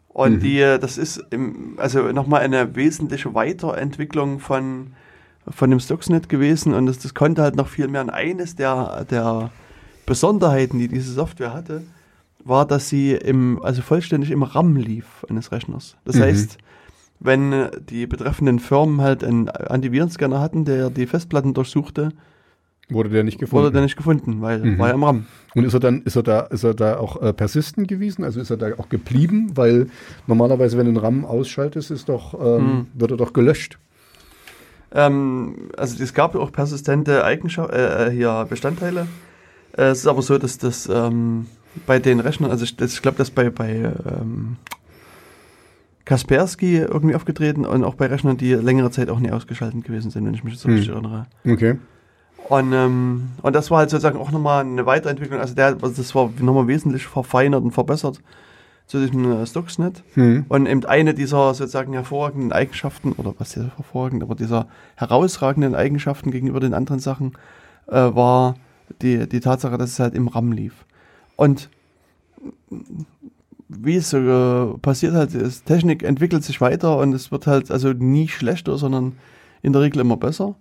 Und 0.09 0.37
Mhm. 0.37 0.39
die, 0.39 0.59
äh, 0.59 0.79
das 0.79 0.97
ist 0.97 1.23
im, 1.29 1.75
also 1.77 2.11
nochmal 2.11 2.41
eine 2.41 2.75
wesentliche 2.75 3.35
Weiterentwicklung 3.35 4.39
von, 4.39 4.93
von 5.47 5.69
dem 5.69 5.79
Stuxnet 5.79 6.27
gewesen 6.27 6.73
und 6.73 6.87
das, 6.87 6.97
das 6.97 7.13
konnte 7.13 7.43
halt 7.43 7.55
noch 7.55 7.67
viel 7.67 7.87
mehr. 7.87 8.01
Und 8.01 8.09
eines 8.09 8.55
der, 8.55 9.05
der 9.05 9.51
Besonderheiten, 10.07 10.79
die 10.79 10.87
diese 10.87 11.13
Software 11.13 11.53
hatte, 11.53 11.83
war, 12.43 12.65
dass 12.65 12.89
sie 12.89 13.11
im, 13.13 13.61
also 13.63 13.81
vollständig 13.81 14.31
im 14.31 14.43
RAM 14.43 14.75
lief 14.75 15.25
eines 15.29 15.51
Rechners. 15.51 15.97
Das 16.05 16.17
Mhm. 16.17 16.21
heißt, 16.21 16.57
wenn 17.19 17.53
äh, 17.53 17.71
die 17.89 18.07
betreffenden 18.07 18.59
Firmen 18.59 19.01
halt 19.01 19.23
einen 19.23 19.49
Antivirenscanner 19.49 20.39
hatten, 20.39 20.65
der 20.65 20.89
die 20.89 21.07
Festplatten 21.07 21.53
durchsuchte, 21.53 22.09
Wurde 22.89 23.09
der 23.09 23.23
nicht 23.23 23.39
gefunden? 23.39 23.63
wurde 23.63 23.71
der 23.71 23.83
nicht 23.83 23.95
gefunden, 23.95 24.41
weil 24.41 24.59
Mhm. 24.65 24.77
war 24.79 24.89
ja 24.89 24.93
im 24.95 25.03
RAM. 25.03 25.25
Und 25.55 25.63
ist 25.63 25.73
er 25.73 25.79
dann, 25.79 26.01
ist 26.01 26.17
er 26.17 26.23
da, 26.23 26.41
ist 26.41 26.63
er 26.65 26.73
da 26.73 26.97
auch 26.97 27.21
äh, 27.21 27.31
persistent 27.31 27.87
gewesen? 27.87 28.23
Also 28.25 28.41
ist 28.41 28.49
er 28.49 28.57
da 28.57 28.73
auch 28.77 28.89
geblieben? 28.89 29.51
Weil 29.55 29.87
normalerweise, 30.27 30.77
wenn 30.77 30.87
du 30.87 30.91
den 30.93 30.97
RAM 30.99 31.23
ausschaltest, 31.23 31.89
ist 31.91 32.09
doch, 32.09 32.33
ähm, 32.33 32.65
Mhm. 32.75 32.87
wird 32.95 33.11
er 33.11 33.17
doch 33.17 33.31
gelöscht. 33.31 33.77
Ähm, 34.93 35.69
also 35.77 36.03
es 36.03 36.13
gab 36.13 36.33
ja 36.35 36.41
auch 36.41 36.51
persistente 36.51 37.23
Eigenschaften, 37.23 37.73
äh, 37.73 38.07
äh, 38.07 38.11
hier 38.11 38.45
Bestandteile. 38.49 39.07
Äh, 39.77 39.83
es 39.83 39.99
ist 39.99 40.07
aber 40.07 40.21
so, 40.21 40.37
dass 40.37 40.57
das 40.57 40.89
ähm, 40.91 41.47
bei 41.85 41.99
den 41.99 42.19
Rechnern, 42.19 42.51
also 42.51 42.63
ich, 42.63 42.79
ich 42.79 43.01
glaube, 43.01 43.17
das 43.17 43.31
bei, 43.31 43.49
bei 43.49 43.91
ähm, 44.05 44.57
Kaspersky 46.05 46.77
irgendwie 46.77 47.15
aufgetreten 47.15 47.65
und 47.65 47.83
auch 47.83 47.95
bei 47.95 48.07
Rechnern, 48.07 48.37
die 48.37 48.53
längere 48.53 48.91
Zeit 48.91 49.09
auch 49.09 49.19
nie 49.19 49.31
ausgeschaltet 49.31 49.83
gewesen 49.83 50.11
sind, 50.11 50.25
wenn 50.25 50.33
ich 50.33 50.43
mich 50.43 50.57
so 50.59 50.67
Hm. 50.67 50.75
richtig 50.75 50.93
erinnere. 50.93 51.27
Okay. 51.47 51.77
Und, 52.49 52.73
ähm, 52.73 53.29
und 53.43 53.55
das 53.55 53.71
war 53.71 53.77
halt 53.79 53.89
sozusagen 53.91 54.17
auch 54.17 54.31
nochmal 54.31 54.65
eine 54.65 54.85
Weiterentwicklung. 54.85 55.39
Also 55.39 55.53
der, 55.53 55.77
also 55.81 55.93
das 55.95 56.13
war 56.15 56.31
nochmal 56.39 56.67
wesentlich 56.67 57.05
verfeinert 57.05 57.63
und 57.63 57.71
verbessert 57.71 58.19
zu 58.87 58.99
diesem 58.99 59.31
äh, 59.31 59.45
Stuxnet. 59.45 60.03
Hm. 60.15 60.45
Und 60.49 60.65
eben 60.65 60.83
eine 60.85 61.13
dieser 61.13 61.53
sozusagen 61.53 61.93
hervorragenden 61.93 62.51
Eigenschaften, 62.51 63.13
oder 63.13 63.33
was 63.37 63.53
hier 63.53 63.71
hervorragend, 63.77 64.23
aber 64.23 64.35
dieser 64.35 64.67
herausragenden 64.95 65.75
Eigenschaften 65.75 66.31
gegenüber 66.31 66.59
den 66.59 66.73
anderen 66.73 66.99
Sachen, 66.99 67.33
äh, 67.87 67.93
war 67.93 68.55
die, 69.01 69.29
die 69.29 69.39
Tatsache, 69.39 69.77
dass 69.77 69.91
es 69.91 69.99
halt 69.99 70.15
im 70.15 70.27
RAM 70.27 70.51
lief. 70.51 70.73
Und 71.41 71.69
wie 73.67 73.95
es 73.95 74.11
so 74.11 74.77
passiert 74.83 75.15
halt, 75.15 75.33
ist, 75.33 75.65
Technik 75.65 76.03
entwickelt 76.03 76.43
sich 76.43 76.61
weiter 76.61 76.99
und 76.99 77.13
es 77.13 77.31
wird 77.31 77.47
halt 77.47 77.71
also 77.71 77.93
nie 77.93 78.27
schlechter, 78.27 78.77
sondern 78.77 79.13
in 79.63 79.73
der 79.73 79.81
Regel 79.81 80.01
immer 80.01 80.17
besser. 80.17 80.53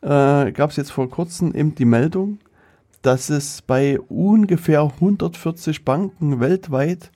Äh, 0.00 0.52
Gab 0.52 0.70
es 0.70 0.76
jetzt 0.76 0.92
vor 0.92 1.10
kurzem 1.10 1.56
eben 1.56 1.74
die 1.74 1.86
Meldung, 1.86 2.38
dass 3.02 3.30
es 3.30 3.62
bei 3.62 3.98
ungefähr 3.98 4.82
140 4.82 5.84
Banken 5.84 6.38
weltweit 6.38 7.10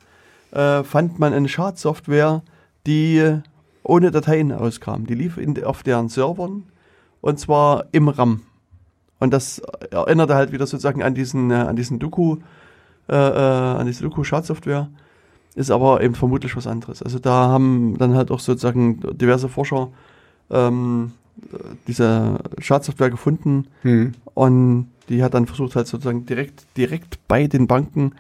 äh, 0.51 0.83
fand 0.83 1.21
man 1.21 1.33
eine 1.33 1.49
Schadsoftware, 1.49 2.43
die 2.89 3.39
ohne 3.85 4.11
Dateien 4.11 4.51
auskam. 4.51 5.07
Die 5.07 5.15
lief 5.15 5.37
in, 5.37 5.63
auf 5.63 5.85
deren 5.85 6.09
Servern 6.09 6.65
und 7.21 7.39
zwar 7.39 7.85
im 7.93 8.09
RAM. 8.09 8.43
Und 9.21 9.33
das 9.33 9.61
erinnerte 9.93 10.35
halt 10.35 10.51
wieder 10.51 10.67
sozusagen 10.67 11.05
an 11.05 11.15
diesen, 11.15 11.53
äh, 11.53 11.55
an 11.55 11.77
diesen 11.77 12.01
Doku, 12.01 12.39
äh, 13.09 13.15
äh, 13.15 13.79
an 13.79 13.87
diese 13.87 14.03
Doku-Schadsoftware. 14.05 14.89
Ist 15.55 15.71
aber 15.71 16.03
eben 16.03 16.15
vermutlich 16.15 16.55
was 16.57 16.67
anderes. 16.67 17.03
Also 17.03 17.19
da 17.19 17.49
haben 17.49 17.97
dann 17.99 18.15
halt 18.15 18.31
auch 18.31 18.41
sozusagen 18.41 19.01
diverse 19.17 19.49
Forscher 19.49 19.89
ähm, 20.51 21.13
diese 21.87 22.39
Schadsoftware 22.59 23.11
gefunden 23.11 23.67
Hm. 23.83 24.13
und 24.35 24.91
die 25.09 25.23
hat 25.23 25.35
dann 25.35 25.47
versucht 25.47 25.77
halt 25.77 25.87
sozusagen 25.87 26.27
direkt, 26.27 26.67
direkt 26.77 27.27
bei 27.29 27.47
den 27.47 27.67
Banken 27.67 28.13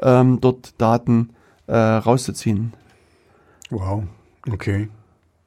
ähm, 0.00 0.40
dort 0.40 0.80
Daten 0.80 1.30
äh, 1.66 1.76
rauszuziehen. 1.76 2.72
Wow. 3.70 4.04
Okay. 4.50 4.88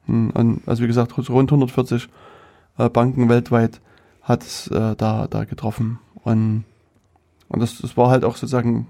Hm, 0.06 0.30
Und 0.30 0.62
also 0.66 0.82
wie 0.82 0.86
gesagt, 0.86 1.16
rund 1.28 1.50
140 1.50 2.08
äh, 2.78 2.88
Banken 2.88 3.28
weltweit 3.28 3.80
hat 4.22 4.42
es 4.42 4.68
äh, 4.68 4.94
da, 4.96 5.26
da 5.28 5.44
getroffen. 5.44 5.98
Und, 6.22 6.64
und 7.54 7.60
das, 7.60 7.78
das 7.78 7.96
war 7.96 8.10
halt 8.10 8.24
auch 8.24 8.36
sozusagen 8.36 8.88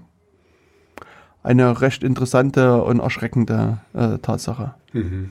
eine 1.43 1.81
recht 1.81 2.03
interessante 2.03 2.81
und 2.81 2.99
erschreckende 2.99 3.77
äh, 3.93 4.17
Tatsache. 4.17 4.73
Mhm. 4.93 5.29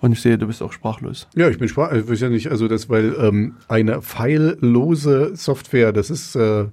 Und 0.00 0.12
ich 0.12 0.22
sehe, 0.22 0.38
du 0.38 0.46
bist 0.46 0.62
auch 0.62 0.72
sprachlos. 0.72 1.26
Ja, 1.34 1.48
ich 1.48 1.58
bin 1.58 1.68
sprach, 1.68 1.90
ich 1.92 2.08
weiß 2.08 2.20
ja 2.20 2.28
nicht, 2.28 2.50
also 2.50 2.68
das, 2.68 2.88
weil 2.88 3.16
ähm, 3.18 3.56
eine 3.66 4.02
pfeillose 4.02 5.34
Software, 5.34 5.92
das 5.92 6.10
ist, 6.10 6.36
äh, 6.36 6.66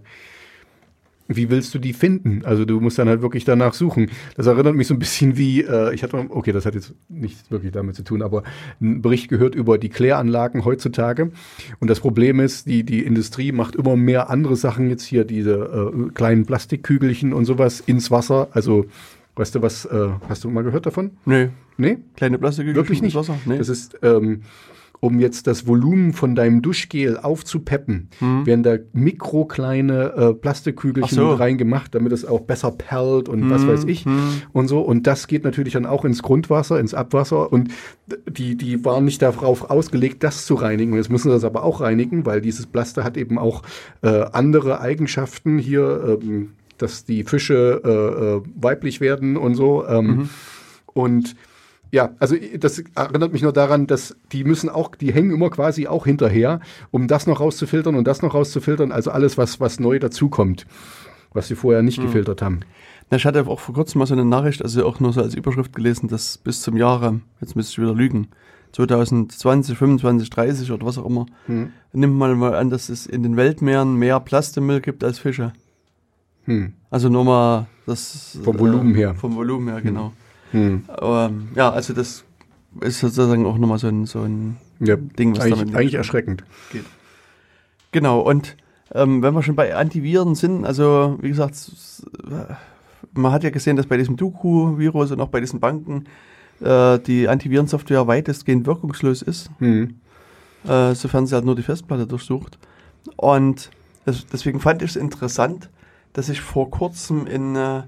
wie 1.28 1.50
willst 1.50 1.74
du 1.74 1.80
die 1.80 1.94
finden? 1.94 2.44
Also 2.46 2.66
du 2.66 2.80
musst 2.80 3.00
dann 3.00 3.08
halt 3.08 3.22
wirklich 3.22 3.46
danach 3.46 3.74
suchen. 3.74 4.10
Das 4.36 4.48
erinnert 4.48 4.76
mich 4.76 4.88
so 4.88 4.94
ein 4.94 5.00
bisschen 5.00 5.38
wie, 5.38 5.62
äh, 5.62 5.94
ich 5.94 6.04
hatte 6.04 6.18
okay, 6.30 6.52
das 6.52 6.66
hat 6.66 6.76
jetzt 6.76 6.94
nichts 7.10 7.50
wirklich 7.50 7.72
damit 7.72 7.96
zu 7.96 8.04
tun, 8.04 8.22
aber 8.22 8.44
einen 8.82 9.02
Bericht 9.02 9.30
gehört 9.30 9.56
über 9.56 9.78
die 9.78 9.90
Kläranlagen 9.90 10.66
heutzutage. 10.66 11.32
Und 11.80 11.90
das 11.90 12.00
Problem 12.00 12.40
ist, 12.40 12.68
die, 12.68 12.84
die 12.84 13.04
Industrie 13.04 13.52
macht 13.52 13.76
immer 13.76 13.96
mehr 13.96 14.30
andere 14.30 14.56
Sachen 14.56 14.90
jetzt 14.90 15.04
hier, 15.04 15.24
diese 15.24 15.92
äh, 15.94 16.12
kleinen 16.14 16.46
Plastikkügelchen 16.46 17.34
und 17.34 17.46
sowas 17.46 17.80
ins 17.80 18.12
Wasser. 18.12 18.50
Also, 18.52 18.86
weißt 19.36 19.56
du 19.56 19.62
was, 19.62 19.86
äh, 19.86 20.10
hast 20.30 20.44
du 20.44 20.50
mal 20.50 20.64
gehört 20.64 20.86
davon? 20.86 21.12
Nee, 21.26 21.50
Nee? 21.78 21.98
kleine 22.16 22.38
Plastikkügelchen 22.38 22.76
Wirklich 22.84 23.00
ins 23.00 23.06
nicht. 23.06 23.16
Wasser? 23.16 23.38
Nee. 23.46 23.58
Das 23.58 23.70
ist, 23.70 23.98
ähm, 24.04 24.42
um 25.04 25.20
jetzt 25.20 25.48
das 25.48 25.68
Volumen 25.68 26.14
von 26.14 26.34
deinem 26.34 26.62
Duschgel 26.62 27.18
aufzupeppen, 27.18 28.10
werden 28.46 28.64
da 28.64 28.78
mikrokleine 28.94 30.14
äh, 30.16 30.34
Plastikkügelchen 30.34 31.18
so. 31.18 31.34
reingemacht, 31.34 31.94
damit 31.94 32.14
es 32.14 32.24
auch 32.24 32.40
besser 32.40 32.72
perlt 32.72 33.28
und 33.28 33.50
was 33.50 33.68
weiß 33.68 33.84
ich 33.84 34.06
und 34.54 34.68
so. 34.70 34.80
Und 34.80 35.06
das 35.06 35.28
geht 35.28 35.44
natürlich 35.44 35.74
dann 35.74 35.86
auch 35.86 36.06
ins 36.06 36.24
Grundwasser, 36.24 36.80
ins 36.80 36.94
Abwasser. 36.94 37.52
Und 37.52 37.72
die, 38.30 38.56
die 38.56 38.86
waren 38.86 39.04
nicht 39.04 39.22
darauf 39.22 39.70
ausgelegt, 39.70 40.24
das 40.24 40.46
zu 40.46 40.56
reinigen. 40.56 40.94
Und 40.94 41.00
jetzt 41.00 41.10
müssen 41.10 41.28
sie 41.28 41.34
das 41.36 41.44
aber 41.44 41.64
auch 41.64 41.82
reinigen, 41.82 42.26
weil 42.26 42.40
dieses 42.40 42.66
Plaster 42.66 43.04
hat 43.04 43.18
eben 43.18 43.38
auch 43.38 43.64
äh, 44.04 44.26
andere 44.32 44.80
Eigenschaften 44.80 45.58
hier, 45.58 46.20
ähm, 46.24 46.54
dass 46.78 47.04
die 47.04 47.26
Fische 47.26 47.82
äh, 47.84 47.90
äh, 47.90 48.42
weiblich 48.56 49.02
werden 49.02 49.36
und 49.36 49.56
so. 49.56 49.86
Ähm, 49.86 50.30
Und 50.94 51.36
ja, 51.94 52.16
also 52.18 52.36
das 52.58 52.84
erinnert 52.96 53.34
mich 53.34 53.44
nur 53.44 53.54
daran, 53.54 53.86
dass 53.86 54.18
die 54.32 54.44
müssen 54.44 54.68
auch, 54.68 54.96
die 54.96 55.14
hängen 55.14 55.30
immer 55.30 55.52
quasi 55.52 55.86
auch 55.86 56.06
hinterher, 56.06 56.60
um 56.90 57.08
das 57.08 57.28
noch 57.28 57.40
rauszufiltern 57.40 57.94
und 57.94 58.08
das 58.08 58.24
noch 58.24 58.34
rauszufiltern. 58.34 58.92
Also 58.92 59.12
alles, 59.12 59.38
was, 59.38 59.60
was 59.60 59.80
neu 59.80 60.00
dazukommt, 60.00 60.66
was 61.34 61.50
sie 61.50 61.56
vorher 61.56 61.84
nicht 61.84 62.02
gefiltert 62.02 62.42
haben. 62.42 62.62
Na, 63.12 63.18
ich 63.18 63.26
hatte 63.28 63.46
auch 63.46 63.60
vor 63.60 63.76
kurzem 63.76 64.00
mal 64.00 64.08
so 64.08 64.16
eine 64.16 64.26
Nachricht, 64.26 64.64
also 64.64 64.84
auch 64.88 65.00
nur 65.00 65.14
so 65.14 65.22
als 65.22 65.36
Überschrift 65.36 65.76
gelesen, 65.76 66.08
dass 66.08 66.40
bis 66.40 66.64
zum 66.64 66.78
Jahre, 66.78 67.22
jetzt 67.42 67.56
müsste 67.56 67.74
ich 67.74 67.78
wieder 67.78 67.94
lügen, 67.94 68.30
2020, 68.72 69.78
25, 69.78 70.32
30 70.32 70.72
oder 70.72 70.88
was 70.88 70.98
auch 70.98 71.06
immer, 71.06 71.28
nimmt 71.92 72.16
man 72.16 72.40
mal 72.40 72.56
an, 72.56 72.72
dass 72.72 72.90
es 72.90 73.06
in 73.06 73.22
den 73.22 73.38
Weltmeeren 73.38 73.98
mehr 73.98 74.20
Plastikmüll 74.20 74.82
gibt 74.82 75.04
als 75.04 75.20
Fische. 75.20 75.54
Hm. 76.46 76.74
Also 76.90 77.10
nur 77.10 77.24
mal 77.24 77.68
das. 77.86 78.40
Vom 78.44 78.58
Volumen 78.58 78.96
her. 78.96 79.14
Vom 79.14 79.36
Volumen 79.36 79.68
her, 79.68 79.82
genau. 79.82 80.08
Hm. 80.08 80.23
Ähm, 80.54 81.50
ja, 81.56 81.72
also 81.72 81.94
das 81.94 82.24
ist 82.82 83.00
sozusagen 83.00 83.46
auch 83.46 83.58
nochmal 83.58 83.78
so 83.80 83.88
ein, 83.88 84.06
so 84.06 84.22
ein 84.22 84.58
Ja, 84.80 84.96
Ding, 84.96 85.36
was 85.36 85.42
eigentlich, 85.46 85.60
damit 85.60 85.76
eigentlich 85.76 85.94
erschreckend. 85.96 86.44
Genau, 87.92 88.20
und 88.22 88.58
ähm, 88.94 89.22
wenn 89.22 89.34
wir 89.34 89.44
schon 89.44 89.56
bei 89.56 89.76
Antiviren 89.76 90.36
sind, 90.36 90.66
also 90.66 91.18
wie 91.22 91.30
gesagt, 91.30 91.56
man 93.14 93.32
hat 93.32 93.44
ja 93.44 93.50
gesehen, 93.50 93.76
dass 93.76 93.86
bei 93.88 93.98
diesem 93.98 94.16
Duku-Virus 94.18 95.12
und 95.12 95.22
auch 95.22 95.30
bei 95.30 95.40
diesen 95.40 95.60
Banken 95.60 96.06
äh, 96.62 97.00
die 97.00 97.28
Antivirensoftware 97.28 98.08
weitestgehend 98.08 98.66
wirkungslos 98.66 99.22
ist, 99.22 99.50
Hm. 99.60 99.96
äh, 100.68 100.96
sofern 100.96 101.28
sie 101.28 101.36
halt 101.36 101.46
nur 101.46 101.56
die 101.56 101.64
Festplatte 101.64 102.08
durchsucht. 102.08 102.58
Und 103.16 103.70
das, 104.06 104.26
deswegen 104.28 104.60
fand 104.60 104.82
ich 104.82 104.92
es 104.92 104.96
interessant, 104.96 105.70
dass 106.14 106.30
ich 106.30 106.42
vor 106.42 106.70
kurzem 106.72 107.28
in 107.28 107.56
äh, 107.56 107.84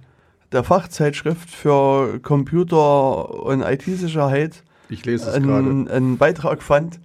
der 0.56 0.64
Fachzeitschrift 0.64 1.50
für 1.50 2.20
Computer- 2.20 3.44
und 3.44 3.62
IT-Sicherheit 3.62 4.64
Ich 4.90 5.06
lese 5.06 5.30
es 5.30 5.36
gerade. 5.36 5.70
einen, 5.70 5.88
einen 5.88 6.18
Beitrag 6.18 6.64
fand, 6.64 7.00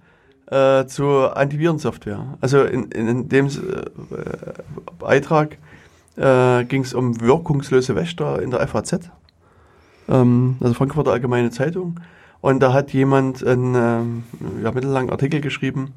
äh, 0.47 0.85
zur 0.85 1.37
Antivirensoftware. 1.37 2.37
Also 2.41 2.63
in, 2.63 2.85
in, 2.91 3.07
in 3.07 3.29
dem 3.29 3.47
äh, 3.47 3.51
Beitrag 4.99 5.57
äh, 6.17 6.63
ging 6.65 6.81
es 6.83 6.93
um 6.93 7.21
wirkungslose 7.21 7.95
Wächter 7.95 8.41
in 8.41 8.51
der 8.51 8.67
FAZ, 8.67 9.11
ähm, 10.09 10.57
also 10.59 10.73
Frankfurter 10.73 11.11
Allgemeine 11.11 11.51
Zeitung. 11.51 11.99
Und 12.41 12.59
da 12.59 12.73
hat 12.73 12.91
jemand 12.91 13.45
einen 13.45 13.75
ähm, 13.75 14.23
ja, 14.63 14.71
mittellangen 14.71 15.11
Artikel 15.11 15.41
geschrieben 15.41 15.93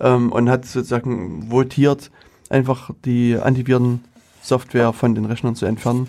ähm, 0.00 0.32
und 0.32 0.50
hat 0.50 0.64
sozusagen 0.64 1.50
votiert, 1.50 2.10
einfach 2.50 2.90
die 3.04 3.36
Antivirensoftware 3.36 4.92
von 4.92 5.14
den 5.14 5.24
Rechnern 5.24 5.54
zu 5.54 5.66
entfernen. 5.66 6.08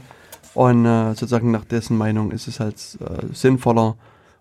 Und 0.58 0.86
äh, 0.88 1.10
sozusagen 1.10 1.52
nach 1.52 1.66
dessen 1.66 1.96
Meinung 1.98 2.32
ist 2.32 2.48
es 2.48 2.60
halt 2.60 2.78
äh, 3.00 3.32
sinnvoller, 3.32 3.96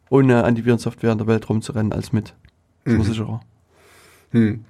ohne 0.08 0.44
Antivirensoftware 0.44 1.12
in 1.12 1.18
der 1.18 1.26
Welt 1.26 1.46
rumzurennen, 1.46 1.92
als 1.92 2.10
mit. 2.14 2.32
Das 2.84 2.94
ist 2.94 2.98
Mhm. 3.00 3.04
sicherer. 3.04 3.40
Hm. 4.30 4.64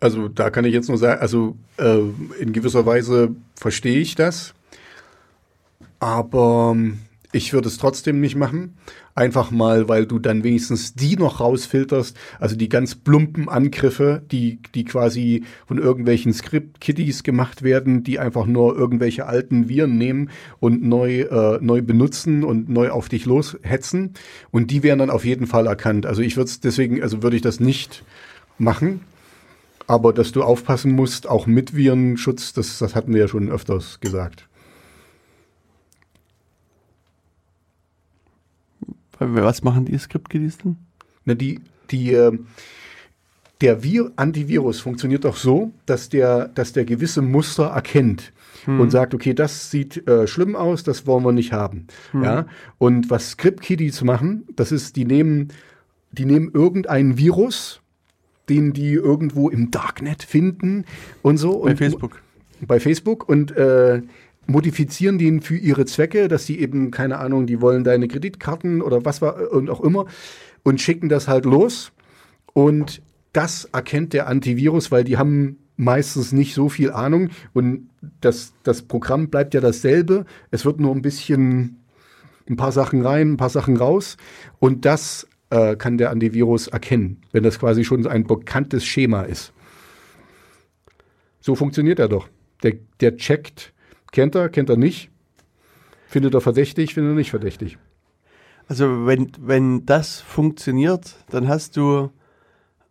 Also 0.00 0.26
da 0.26 0.50
kann 0.50 0.64
ich 0.64 0.72
jetzt 0.74 0.88
nur 0.88 0.98
sagen, 0.98 1.20
also 1.20 1.54
äh, 1.78 2.00
in 2.40 2.52
gewisser 2.52 2.86
Weise 2.86 3.36
verstehe 3.54 4.00
ich 4.00 4.16
das, 4.16 4.52
aber 6.00 6.72
ähm, 6.74 6.98
ich 7.32 7.52
würde 7.52 7.68
es 7.68 7.78
trotzdem 7.78 8.20
nicht 8.20 8.36
machen. 8.36 8.76
Einfach 9.14 9.50
mal, 9.50 9.88
weil 9.88 10.06
du 10.06 10.18
dann 10.18 10.42
wenigstens 10.44 10.94
die 10.94 11.16
noch 11.16 11.40
rausfilterst, 11.40 12.16
also 12.38 12.56
die 12.56 12.68
ganz 12.68 12.94
plumpen 12.94 13.48
Angriffe, 13.48 14.22
die, 14.30 14.60
die 14.74 14.84
quasi 14.84 15.44
von 15.66 15.78
irgendwelchen 15.78 16.32
Script-Kitties 16.32 17.22
gemacht 17.22 17.62
werden, 17.62 18.02
die 18.02 18.18
einfach 18.18 18.46
nur 18.46 18.76
irgendwelche 18.76 19.26
alten 19.26 19.68
Viren 19.68 19.98
nehmen 19.98 20.30
und 20.58 20.82
neu, 20.82 21.22
äh, 21.22 21.58
neu 21.60 21.82
benutzen 21.82 22.44
und 22.44 22.68
neu 22.68 22.90
auf 22.90 23.08
dich 23.08 23.26
loshetzen. 23.26 24.14
Und 24.50 24.70
die 24.70 24.82
werden 24.82 25.00
dann 25.00 25.10
auf 25.10 25.24
jeden 25.24 25.46
Fall 25.46 25.66
erkannt. 25.66 26.06
Also 26.06 26.22
ich 26.22 26.36
würde 26.36 26.48
es 26.48 26.60
deswegen, 26.60 27.02
also 27.02 27.22
würde 27.22 27.36
ich 27.36 27.42
das 27.42 27.60
nicht 27.60 28.04
machen. 28.58 29.00
Aber 29.86 30.12
dass 30.12 30.30
du 30.30 30.42
aufpassen 30.44 30.92
musst, 30.92 31.28
auch 31.28 31.46
mit 31.46 31.74
Virenschutz, 31.74 32.52
das, 32.52 32.78
das 32.78 32.94
hatten 32.94 33.12
wir 33.12 33.22
ja 33.22 33.28
schon 33.28 33.50
öfters 33.50 33.98
gesagt. 34.00 34.49
Was 39.20 39.62
machen 39.62 39.84
die 39.84 39.96
Script-Kiddies 39.96 40.58
denn? 40.58 40.76
Na, 41.24 41.34
die, 41.34 41.60
die, 41.90 42.12
äh, 42.12 42.36
der 43.60 43.82
Vir 43.82 44.10
Antivirus 44.16 44.80
funktioniert 44.80 45.24
doch 45.24 45.36
so, 45.36 45.72
dass 45.86 46.08
der, 46.08 46.48
dass 46.48 46.72
der 46.72 46.84
gewisse 46.84 47.22
Muster 47.22 47.66
erkennt 47.66 48.32
und 48.66 48.90
sagt, 48.90 49.14
okay, 49.14 49.34
das 49.34 49.70
sieht 49.70 50.06
äh, 50.06 50.26
schlimm 50.26 50.54
aus, 50.54 50.82
das 50.82 51.06
wollen 51.06 51.24
wir 51.24 51.32
nicht 51.32 51.52
haben. 51.52 51.86
Ja? 52.12 52.46
Und 52.78 53.10
was 53.10 53.30
Script-Kiddies 53.30 54.02
machen, 54.02 54.46
das 54.56 54.72
ist, 54.72 54.96
die 54.96 55.04
nehmen, 55.04 55.48
die 56.12 56.24
nehmen 56.24 56.50
irgendeinen 56.52 57.16
Virus, 57.16 57.80
den 58.48 58.72
die 58.72 58.92
irgendwo 58.92 59.48
im 59.48 59.70
Darknet 59.70 60.22
finden 60.22 60.84
und 61.22 61.38
so. 61.38 61.60
Bei 61.60 61.70
und 61.70 61.76
Facebook. 61.76 62.22
bei 62.60 62.80
Facebook 62.80 63.28
und 63.28 63.52
äh, 63.52 64.02
modifizieren 64.46 65.18
den 65.18 65.42
für 65.42 65.56
ihre 65.56 65.86
Zwecke, 65.86 66.28
dass 66.28 66.46
sie 66.46 66.58
eben, 66.58 66.90
keine 66.90 67.18
Ahnung, 67.18 67.46
die 67.46 67.60
wollen 67.60 67.84
deine 67.84 68.08
Kreditkarten 68.08 68.82
oder 68.82 69.04
was 69.04 69.22
war 69.22 69.52
und 69.52 69.70
auch 69.70 69.80
immer 69.80 70.06
und 70.62 70.80
schicken 70.80 71.08
das 71.08 71.28
halt 71.28 71.44
los. 71.44 71.92
Und 72.52 73.02
das 73.32 73.66
erkennt 73.72 74.12
der 74.12 74.26
Antivirus, 74.26 74.90
weil 74.90 75.04
die 75.04 75.16
haben 75.16 75.58
meistens 75.76 76.32
nicht 76.32 76.54
so 76.54 76.68
viel 76.68 76.90
Ahnung 76.90 77.30
und 77.54 77.88
das, 78.20 78.52
das 78.64 78.82
Programm 78.82 79.28
bleibt 79.28 79.54
ja 79.54 79.60
dasselbe. 79.60 80.26
Es 80.50 80.64
wird 80.64 80.78
nur 80.80 80.94
ein 80.94 81.02
bisschen 81.02 81.80
ein 82.48 82.56
paar 82.56 82.72
Sachen 82.72 83.06
rein, 83.06 83.32
ein 83.32 83.36
paar 83.36 83.50
Sachen 83.50 83.76
raus 83.76 84.16
und 84.58 84.84
das 84.84 85.26
äh, 85.50 85.76
kann 85.76 85.96
der 85.96 86.10
Antivirus 86.10 86.66
erkennen, 86.66 87.22
wenn 87.32 87.44
das 87.44 87.58
quasi 87.58 87.84
schon 87.84 88.06
ein 88.06 88.24
bekanntes 88.24 88.84
Schema 88.84 89.22
ist. 89.22 89.52
So 91.40 91.54
funktioniert 91.54 91.98
er 91.98 92.08
doch. 92.08 92.28
Der, 92.62 92.74
der 93.00 93.16
checkt, 93.16 93.72
kennt 94.12 94.34
er, 94.34 94.48
kennt 94.48 94.70
er 94.70 94.76
nicht, 94.76 95.10
findet 96.06 96.34
er 96.34 96.40
verdächtig, 96.40 96.94
findet 96.94 97.12
er 97.12 97.16
nicht 97.16 97.30
verdächtig. 97.30 97.78
Also 98.68 99.06
wenn, 99.06 99.32
wenn 99.40 99.86
das 99.86 100.20
funktioniert, 100.20 101.16
dann 101.30 101.48
hast 101.48 101.76
du 101.76 102.10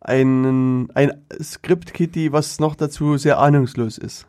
einen, 0.00 0.90
ein 0.94 1.12
Script-Kitty, 1.42 2.32
was 2.32 2.60
noch 2.60 2.74
dazu 2.74 3.16
sehr 3.16 3.38
ahnungslos 3.38 3.98
ist. 3.98 4.26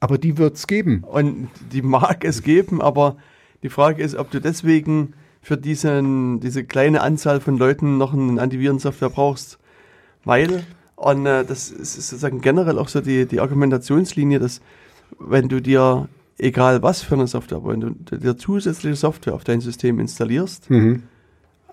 Aber 0.00 0.18
die 0.18 0.38
wird's 0.38 0.66
geben. 0.66 1.04
Und 1.04 1.48
die 1.72 1.82
mag 1.82 2.24
es 2.24 2.42
geben, 2.42 2.80
aber 2.80 3.16
die 3.62 3.68
Frage 3.68 4.02
ist, 4.02 4.14
ob 4.14 4.30
du 4.30 4.40
deswegen 4.40 5.14
für 5.42 5.56
diesen, 5.56 6.40
diese 6.40 6.64
kleine 6.64 7.00
Anzahl 7.00 7.40
von 7.40 7.56
Leuten 7.56 7.98
noch 7.98 8.12
eine 8.12 8.40
Antivirensoftware 8.40 9.10
brauchst. 9.10 9.58
Weil, 10.24 10.64
und 10.96 11.26
äh, 11.26 11.44
das 11.44 11.70
ist 11.70 11.94
sozusagen 11.94 12.40
generell 12.40 12.78
auch 12.78 12.88
so 12.88 13.00
die, 13.00 13.26
die 13.26 13.40
Argumentationslinie, 13.40 14.38
dass 14.38 14.60
wenn 15.18 15.48
du 15.48 15.60
dir, 15.60 16.08
egal 16.38 16.82
was 16.82 17.02
für 17.02 17.14
eine 17.14 17.26
Software, 17.26 17.60
wenn 17.64 17.80
du 17.80 17.90
dir 18.16 18.36
zusätzliche 18.36 18.96
Software 18.96 19.34
auf 19.34 19.44
dein 19.44 19.60
System 19.60 19.98
installierst, 20.00 20.70
Mhm. 20.70 21.02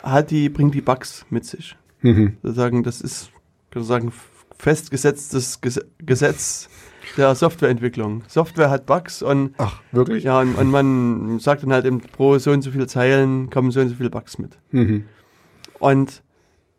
hat 0.01 0.31
die, 0.31 0.49
bringt 0.49 0.73
die 0.75 0.81
Bugs 0.81 1.25
mit 1.29 1.45
sich. 1.45 1.75
Mhm. 2.01 2.37
Sozusagen, 2.43 2.83
das 2.83 3.01
ist, 3.01 3.29
kann 3.71 3.81
man 3.81 3.87
sagen, 3.87 4.11
festgesetztes 4.57 5.61
Ges 5.61 5.79
Gesetz 5.99 6.69
der 7.17 7.35
Softwareentwicklung. 7.35 8.23
Software 8.27 8.69
hat 8.69 8.85
Bugs 8.85 9.21
und 9.21 9.53
Ach, 9.57 9.81
wirklich? 9.91 10.23
ja, 10.23 10.39
und, 10.41 10.55
und 10.55 10.71
man 10.71 11.39
sagt 11.39 11.63
dann 11.63 11.71
halt 11.71 11.85
eben 11.85 11.99
pro 12.01 12.37
so 12.39 12.51
und 12.51 12.61
so 12.63 12.71
viele 12.71 12.87
Zeilen 12.87 13.49
kommen 13.49 13.71
so 13.71 13.79
und 13.81 13.89
so 13.89 13.95
viele 13.95 14.09
Bugs 14.09 14.37
mit. 14.39 14.57
Mhm. 14.71 15.05
Und 15.79 16.23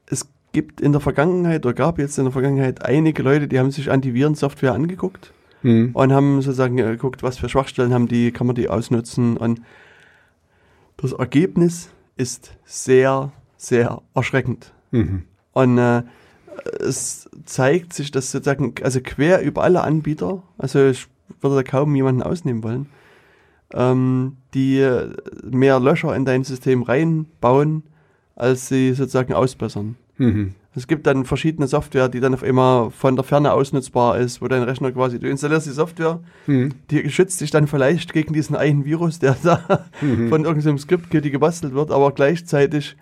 es 0.06 0.28
gibt 0.52 0.80
in 0.80 0.92
der 0.92 1.00
Vergangenheit 1.00 1.64
oder 1.64 1.74
gab 1.74 1.98
jetzt 1.98 2.18
in 2.18 2.24
der 2.24 2.32
Vergangenheit 2.32 2.84
einige 2.84 3.22
Leute, 3.22 3.46
die 3.46 3.58
haben 3.58 3.70
sich 3.70 3.90
Antivirensoftware 3.90 4.72
angeguckt 4.72 5.32
Mhm. 5.66 5.90
und 5.94 6.12
haben 6.12 6.42
sozusagen 6.42 6.78
äh, 6.78 6.84
geguckt, 6.84 7.24
was 7.24 7.38
für 7.38 7.48
Schwachstellen 7.48 7.92
haben 7.92 8.06
die, 8.06 8.30
kann 8.30 8.46
man 8.46 8.54
die 8.54 8.68
ausnutzen 8.68 9.36
und 9.36 9.60
das 10.96 11.12
Ergebnis 11.12 11.90
ist 12.16 12.56
sehr, 12.64 13.32
sehr 13.56 14.00
erschreckend. 14.14 14.72
Mhm. 14.92 15.24
Und 15.52 15.78
äh, 15.78 16.04
es 16.78 17.28
zeigt 17.46 17.94
sich, 17.94 18.12
dass 18.12 18.30
sozusagen, 18.30 18.74
also 18.82 19.00
quer 19.02 19.42
über 19.42 19.64
alle 19.64 19.82
Anbieter, 19.82 20.44
also 20.56 20.86
ich 20.86 21.08
würde 21.40 21.56
da 21.56 21.62
kaum 21.64 21.96
jemanden 21.96 22.22
ausnehmen 22.22 22.62
wollen, 22.62 22.86
ähm, 23.72 24.36
die 24.54 24.78
äh, 24.78 25.12
mehr 25.42 25.80
Löcher 25.80 26.14
in 26.14 26.24
dein 26.24 26.44
System 26.44 26.84
reinbauen, 26.84 27.82
als 28.36 28.68
sie 28.68 28.92
sozusagen 28.92 29.32
ausbessern. 29.32 29.96
Mhm. 30.16 30.54
Es 30.76 30.86
gibt 30.86 31.06
dann 31.06 31.24
verschiedene 31.24 31.66
Software, 31.66 32.08
die 32.10 32.20
dann 32.20 32.34
auf 32.34 32.42
einmal 32.42 32.90
von 32.90 33.16
der 33.16 33.24
Ferne 33.24 33.52
ausnutzbar 33.52 34.18
ist, 34.18 34.42
wo 34.42 34.46
dein 34.48 34.62
Rechner 34.62 34.92
quasi, 34.92 35.18
du 35.18 35.26
installierst 35.28 35.66
die 35.66 35.70
Software, 35.70 36.20
Mhm. 36.46 36.72
die 36.90 37.08
schützt 37.10 37.40
dich 37.40 37.50
dann 37.50 37.66
vielleicht 37.66 38.12
gegen 38.12 38.34
diesen 38.34 38.54
einen 38.54 38.84
Virus, 38.84 39.18
der 39.18 39.36
da 39.42 39.86
von 40.28 40.44
irgendeinem 40.44 40.78
Script-Kitty 40.78 41.30
gebastelt 41.30 41.72
wird, 41.74 41.90
aber 41.90 42.12
gleichzeitig 42.12 42.96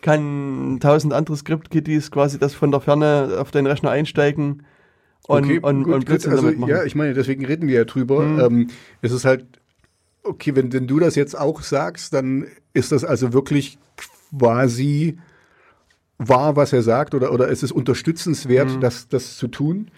kann 0.00 0.78
tausend 0.80 1.12
andere 1.12 1.36
Script-Kitties 1.36 2.10
quasi 2.10 2.38
das 2.38 2.54
von 2.54 2.70
der 2.70 2.80
Ferne 2.80 3.36
auf 3.38 3.50
deinen 3.50 3.66
Rechner 3.66 3.90
einsteigen 3.90 4.62
und, 5.26 5.44
okay, 5.44 5.58
und, 5.60 5.84
gut, 5.84 5.94
und. 5.94 6.04
Blödsinn 6.06 6.30
Also, 6.32 6.44
damit 6.44 6.58
machen. 6.58 6.70
ja, 6.70 6.84
ich 6.84 6.94
meine, 6.94 7.12
deswegen 7.12 7.44
reden 7.44 7.68
wir 7.68 7.74
ja 7.76 7.84
drüber. 7.84 8.22
Mhm. 8.22 8.40
Ähm, 8.40 8.68
es 9.02 9.12
ist 9.12 9.26
halt, 9.26 9.44
okay, 10.22 10.56
wenn, 10.56 10.72
wenn 10.72 10.86
du 10.86 10.98
das 10.98 11.16
jetzt 11.16 11.38
auch 11.38 11.60
sagst, 11.60 12.14
dann 12.14 12.46
ist 12.72 12.92
das 12.92 13.04
also 13.04 13.34
wirklich 13.34 13.78
quasi 14.38 15.18
wahr, 16.20 16.54
was 16.54 16.72
er 16.72 16.82
sagt, 16.82 17.14
oder, 17.14 17.32
oder 17.32 17.50
es 17.50 17.62
ist 17.62 17.72
unterstützenswert, 17.72 18.76
Mhm. 18.76 18.80
das, 18.80 19.08
das 19.08 19.36
zu 19.38 19.48
tun. 19.48 19.88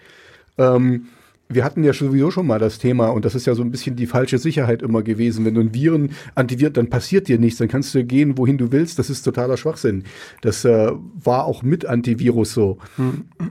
Ähm, 0.57 1.07
wir 1.49 1.63
hatten 1.65 1.83
ja 1.83 1.93
sowieso 1.93 2.31
schon 2.31 2.47
mal 2.47 2.57
das 2.57 2.79
Thema, 2.79 3.09
und 3.09 3.25
das 3.25 3.35
ist 3.35 3.45
ja 3.45 3.53
so 3.53 3.61
ein 3.61 3.69
bisschen 3.69 3.95
die 3.95 4.07
falsche 4.07 4.37
Sicherheit 4.39 4.81
immer 4.81 5.03
gewesen. 5.03 5.45
Wenn 5.45 5.53
du 5.53 5.61
ein 5.61 5.73
Viren 5.73 6.11
antiviert, 6.33 6.77
dann 6.77 6.89
passiert 6.89 7.27
dir 7.27 7.37
nichts, 7.37 7.59
dann 7.59 7.67
kannst 7.67 7.93
du 7.93 8.03
gehen, 8.03 8.37
wohin 8.37 8.57
du 8.57 8.71
willst. 8.71 8.97
Das 8.97 9.09
ist 9.09 9.21
totaler 9.23 9.57
Schwachsinn. 9.57 10.05
Das 10.41 10.65
äh, 10.65 10.91
war 11.23 11.45
auch 11.45 11.61
mit 11.61 11.85
Antivirus 11.85 12.53
so, 12.53 12.77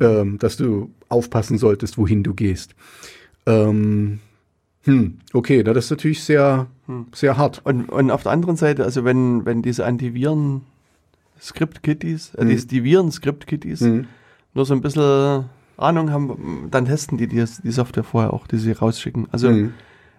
ähm, 0.01 0.39
dass 0.39 0.57
du 0.57 0.91
aufpassen 1.11 1.59
solltest, 1.59 1.99
wohin 1.99 2.23
du 2.25 2.35
gehst. 2.35 2.75
Ähm, 3.47 4.19
hm, 4.85 5.19
okay, 5.33 5.63
das 5.63 5.77
ist 5.85 5.91
natürlich 5.91 6.25
sehr, 6.25 6.67
sehr 7.15 7.37
hart. 7.37 7.61
Und, 7.65 7.89
und 7.89 8.11
auf 8.11 8.25
der 8.25 8.33
anderen 8.33 8.57
Seite, 8.57 8.83
also 8.85 9.05
wenn, 9.05 9.45
wenn 9.45 9.63
diese 9.63 9.85
Antiviren 9.85 10.63
Script-Kitties, 11.41 12.35
äh, 12.35 12.45
Mhm. 12.45 12.49
die, 12.51 12.67
die 12.67 12.85
Viren-Script-Kitties 12.85 13.81
Mhm. 13.83 14.07
nur 14.55 14.65
so 14.65 14.75
ein 14.75 14.81
bisschen 14.81 15.45
Ahnung 15.77 16.11
haben, 16.13 16.69
dann 16.71 16.85
testen 16.85 17.19
die 17.19 17.27
die, 17.27 17.45
die 17.65 17.71
Software 17.73 18.05
vorher 18.05 18.33
auch, 18.33 18.47
die 18.47 18.59
sie 18.59 18.73
rausschicken. 18.73 19.27
Also 19.33 19.51
Mhm. 19.51 19.73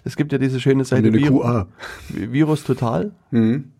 es 0.03 0.15
gibt 0.15 0.31
ja 0.31 0.37
diese 0.37 0.59
schöne 0.59 0.75
Eine 0.77 0.85
Seite 0.85 1.09
Viru- 1.09 1.41
QA. 1.41 1.67
Virus 2.09 2.63
Total. 2.63 3.11
Mhm. 3.31 3.71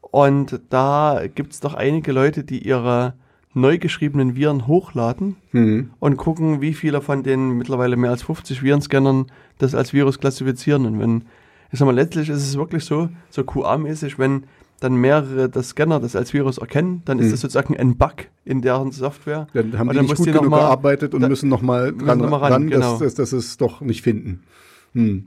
Und 0.00 0.60
da 0.70 1.22
gibt 1.34 1.52
es 1.52 1.60
doch 1.60 1.74
einige 1.74 2.12
Leute, 2.12 2.44
die 2.44 2.66
ihre 2.66 3.14
neu 3.54 3.78
geschriebenen 3.78 4.36
Viren 4.36 4.66
hochladen 4.66 5.36
Mhm. 5.52 5.90
und 5.98 6.16
gucken, 6.18 6.60
wie 6.60 6.74
viele 6.74 7.00
von 7.00 7.22
den 7.22 7.52
mittlerweile 7.56 7.96
mehr 7.96 8.10
als 8.10 8.22
50 8.22 8.62
Virenscannern 8.62 9.26
das 9.58 9.74
als 9.74 9.92
Virus 9.94 10.18
klassifizieren. 10.18 10.84
Und 10.84 10.98
wenn, 10.98 11.22
ich 11.72 11.78
sag 11.78 11.86
mal, 11.86 11.94
letztlich 11.94 12.28
ist 12.28 12.42
es 12.46 12.56
wirklich 12.58 12.84
so, 12.84 13.08
so 13.30 13.42
QA-mäßig, 13.42 14.18
wenn 14.18 14.44
dann 14.80 14.96
mehrere 14.96 15.48
das 15.48 15.70
Scanner 15.70 16.00
das 16.00 16.14
als 16.16 16.32
Virus 16.34 16.58
erkennen, 16.58 17.02
dann 17.04 17.18
ist 17.18 17.26
Mhm. 17.26 17.30
das 17.32 17.40
sozusagen 17.40 17.76
ein 17.76 17.96
Bug 17.96 18.14
in 18.44 18.60
deren 18.62 18.92
Software. 18.92 19.46
Dann 19.54 19.78
haben 19.78 19.88
Und 19.88 19.94
die 19.96 20.02
nicht 20.02 20.16
gut 20.16 20.26
die 20.26 20.32
genug 20.32 20.48
mal- 20.50 20.58
gearbeitet 20.58 21.14
und 21.14 21.22
da- 21.22 21.28
müssen 21.28 21.48
nochmal 21.48 21.92
dran, 21.94 22.18
noch 22.18 22.30
mal 22.30 22.36
ran, 22.38 22.52
ran, 22.52 22.70
genau. 22.70 22.90
dass, 22.92 23.14
dass, 23.14 23.14
dass 23.14 23.32
es 23.32 23.56
doch 23.56 23.80
nicht 23.80 24.02
finden. 24.02 24.42
Hm. 24.92 25.26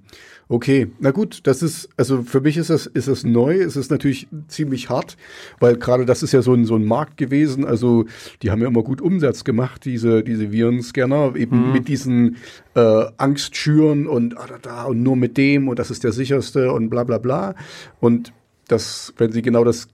Okay, 0.51 0.87
na 0.99 1.11
gut, 1.11 1.41
das 1.43 1.61
ist, 1.61 1.89
also 1.95 2.23
für 2.23 2.41
mich 2.41 2.57
ist 2.57 2.71
das, 2.71 2.87
ist 2.87 3.07
das 3.07 3.23
neu, 3.23 3.59
es 3.59 3.75
ist 3.75 3.91
natürlich 3.91 4.27
ziemlich 4.47 4.89
hart, 4.89 5.15
weil 5.59 5.77
gerade 5.77 6.05
das 6.07 6.23
ist 6.23 6.31
ja 6.31 6.41
so 6.41 6.53
ein, 6.55 6.65
so 6.65 6.73
ein 6.75 6.85
Markt 6.85 7.17
gewesen, 7.17 7.65
also 7.65 8.05
die 8.41 8.49
haben 8.49 8.59
ja 8.61 8.67
immer 8.67 8.81
gut 8.81 8.99
Umsatz 8.99 9.43
gemacht, 9.43 9.85
diese, 9.85 10.23
diese 10.23 10.51
Virenscanner, 10.51 11.35
eben 11.35 11.67
Mhm. 11.67 11.73
mit 11.73 11.87
diesen 11.87 12.37
äh, 12.73 13.05
Angstschüren 13.17 14.07
und 14.07 14.37
ah, 14.39 14.47
da, 14.47 14.57
da 14.59 14.83
und 14.85 15.03
nur 15.03 15.15
mit 15.15 15.37
dem 15.37 15.67
und 15.67 15.77
das 15.77 15.91
ist 15.91 16.03
der 16.03 16.13
sicherste 16.13 16.71
und 16.73 16.89
bla 16.89 17.03
bla 17.03 17.19
bla. 17.19 17.53
Und 17.99 18.33
das, 18.71 19.13
wenn 19.17 19.31
sie 19.31 19.41
genau 19.41 19.63
das 19.63 19.87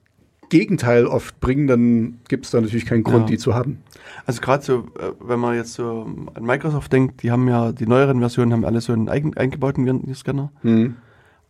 Gegenteil 0.50 1.08
oft 1.08 1.40
bringen, 1.40 1.68
dann 1.68 2.20
gibt 2.28 2.46
es 2.46 2.52
da 2.52 2.62
natürlich 2.62 2.86
keinen 2.86 3.04
Grund, 3.04 3.22
Ja. 3.22 3.26
die 3.28 3.38
zu 3.38 3.56
haben. 3.56 3.80
Also 4.26 4.42
gerade 4.42 4.64
so, 4.64 4.88
äh, 5.00 5.12
wenn 5.20 5.40
man 5.40 5.56
jetzt 5.56 5.74
so 5.74 6.08
an 6.34 6.44
Microsoft 6.44 6.94
denkt, 6.94 7.24
die 7.24 7.32
haben 7.32 7.48
ja, 7.48 7.72
die 7.72 7.88
neueren 7.88 8.20
Versionen 8.20 8.54
haben 8.54 8.66
alle 8.66 8.82
so 8.82 8.94
einen 8.94 9.10
eigen, 9.10 9.36
eingebauten 9.36 9.86
Virenscanner. 9.86 10.52
Mhm. 10.62 10.96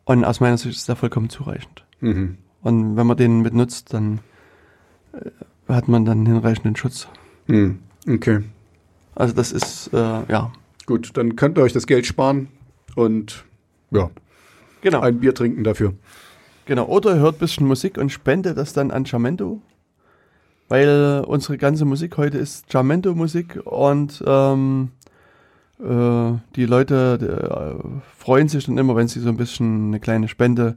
Und 0.06 0.24
aus 0.24 0.40
meiner 0.40 0.58
Sicht 0.58 0.78
ist 0.78 0.88
der 0.88 0.96
vollkommen 0.96 1.30
zureichend. 1.30 1.84
Mhm. 2.00 2.38
Und 2.62 2.96
wenn 2.96 3.06
man 3.08 3.18
den 3.18 3.42
mitnutzt, 3.42 3.94
dann 3.94 4.20
äh, 5.14 5.30
hat 5.68 5.88
man 5.88 6.06
dann 6.06 6.26
hinreichenden 6.26 6.76
Schutz. 6.76 7.08
Mhm. 7.48 7.80
Okay. 8.08 8.44
Also 9.14 9.34
das 9.34 9.52
ist, 9.52 9.90
äh, 9.94 9.98
ja, 9.98 10.52
Gut, 10.86 11.18
dann 11.18 11.36
könnt 11.36 11.58
ihr 11.58 11.64
euch 11.64 11.74
das 11.74 11.88
Geld 11.88 12.06
sparen 12.06 12.48
und 12.96 13.44
ja, 13.90 14.12
genau. 14.82 15.02
ein 15.02 15.20
Bier 15.20 15.34
trinken 15.34 15.64
dafür. 15.64 15.94
Genau, 16.66 16.86
oder 16.86 17.16
hört 17.18 17.36
ein 17.36 17.40
bisschen 17.40 17.68
Musik 17.68 17.98
und 17.98 18.12
spendet 18.12 18.58
das 18.58 18.74
dann 18.74 18.92
an 18.92 19.06
Jamento. 19.06 19.62
Weil 20.68 21.24
unsere 21.28 21.58
ganze 21.58 21.86
Musik 21.86 22.18
heute 22.18 22.40
ist 22.40 22.74
Jamento-Musik 22.74 23.62
und 23.66 24.24
ähm, 24.26 24.90
äh, 25.80 26.32
die 26.56 26.66
Leute 26.66 27.78
äh, 27.84 28.00
freuen 28.18 28.48
sich 28.48 28.66
dann 28.66 28.80
immer, 28.80 28.96
wenn 28.96 29.08
sie 29.08 29.20
so 29.20 29.30
ein 29.30 29.38
bisschen 29.38 29.88
eine 29.88 30.00
kleine 30.00 30.28
Spende 30.28 30.76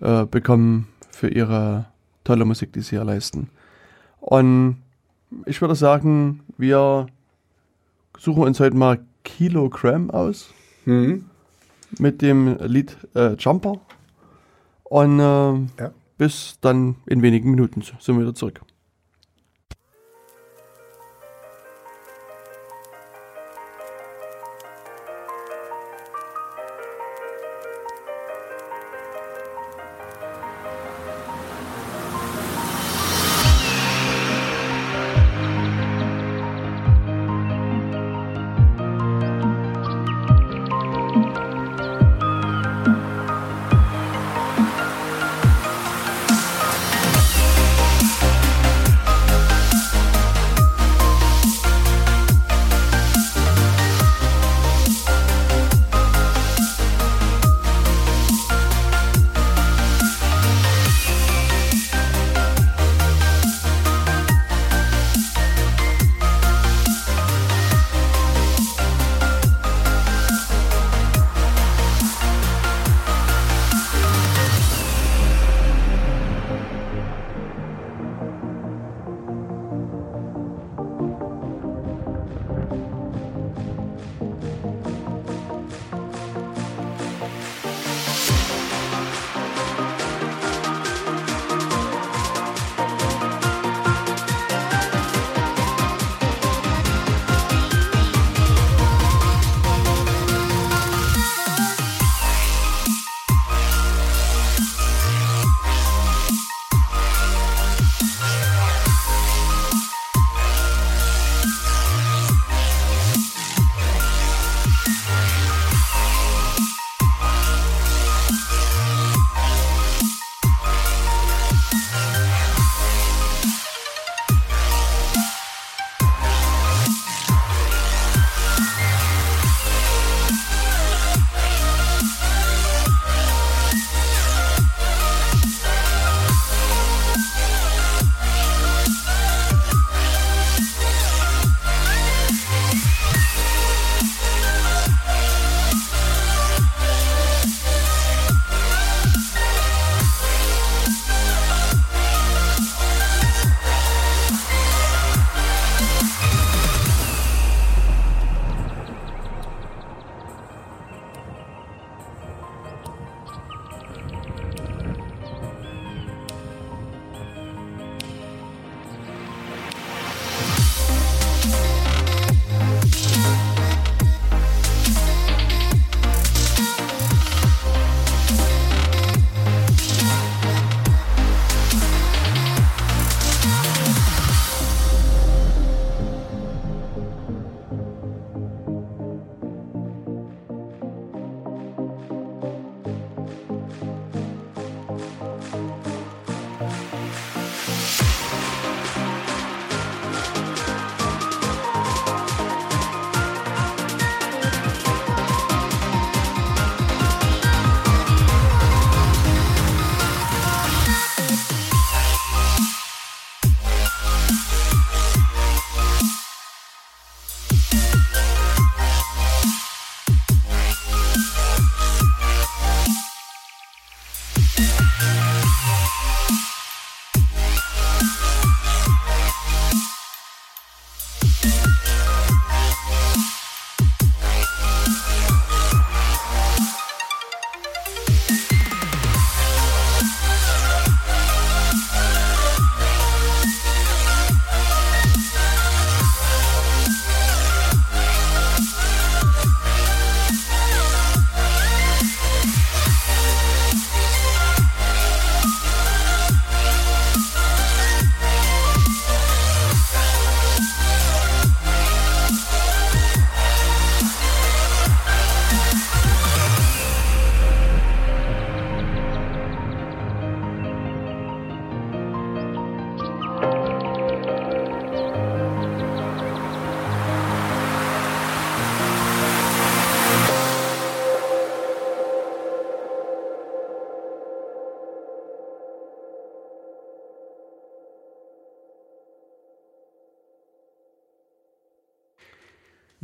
äh, 0.00 0.26
bekommen 0.26 0.86
für 1.10 1.28
ihre 1.28 1.86
tolle 2.22 2.44
Musik, 2.44 2.72
die 2.72 2.80
sie 2.82 2.90
hier 2.90 3.04
leisten. 3.04 3.50
Und 4.20 4.76
ich 5.44 5.60
würde 5.60 5.74
sagen, 5.74 6.40
wir 6.56 7.06
suchen 8.16 8.44
uns 8.44 8.60
heute 8.60 8.76
mal 8.76 9.00
Kilogramm 9.24 10.10
aus 10.10 10.52
Mhm. 10.84 11.24
mit 11.98 12.22
dem 12.22 12.58
Lied 12.60 12.96
äh, 13.16 13.32
Jumper. 13.34 13.80
Und 14.88 15.18
äh, 15.18 15.22
Ja. 15.82 15.92
bis 16.18 16.58
dann 16.60 16.96
in 17.06 17.22
wenigen 17.22 17.50
Minuten 17.50 17.82
sind 17.82 18.16
wir 18.16 18.20
wieder 18.22 18.34
zurück. 18.34 18.60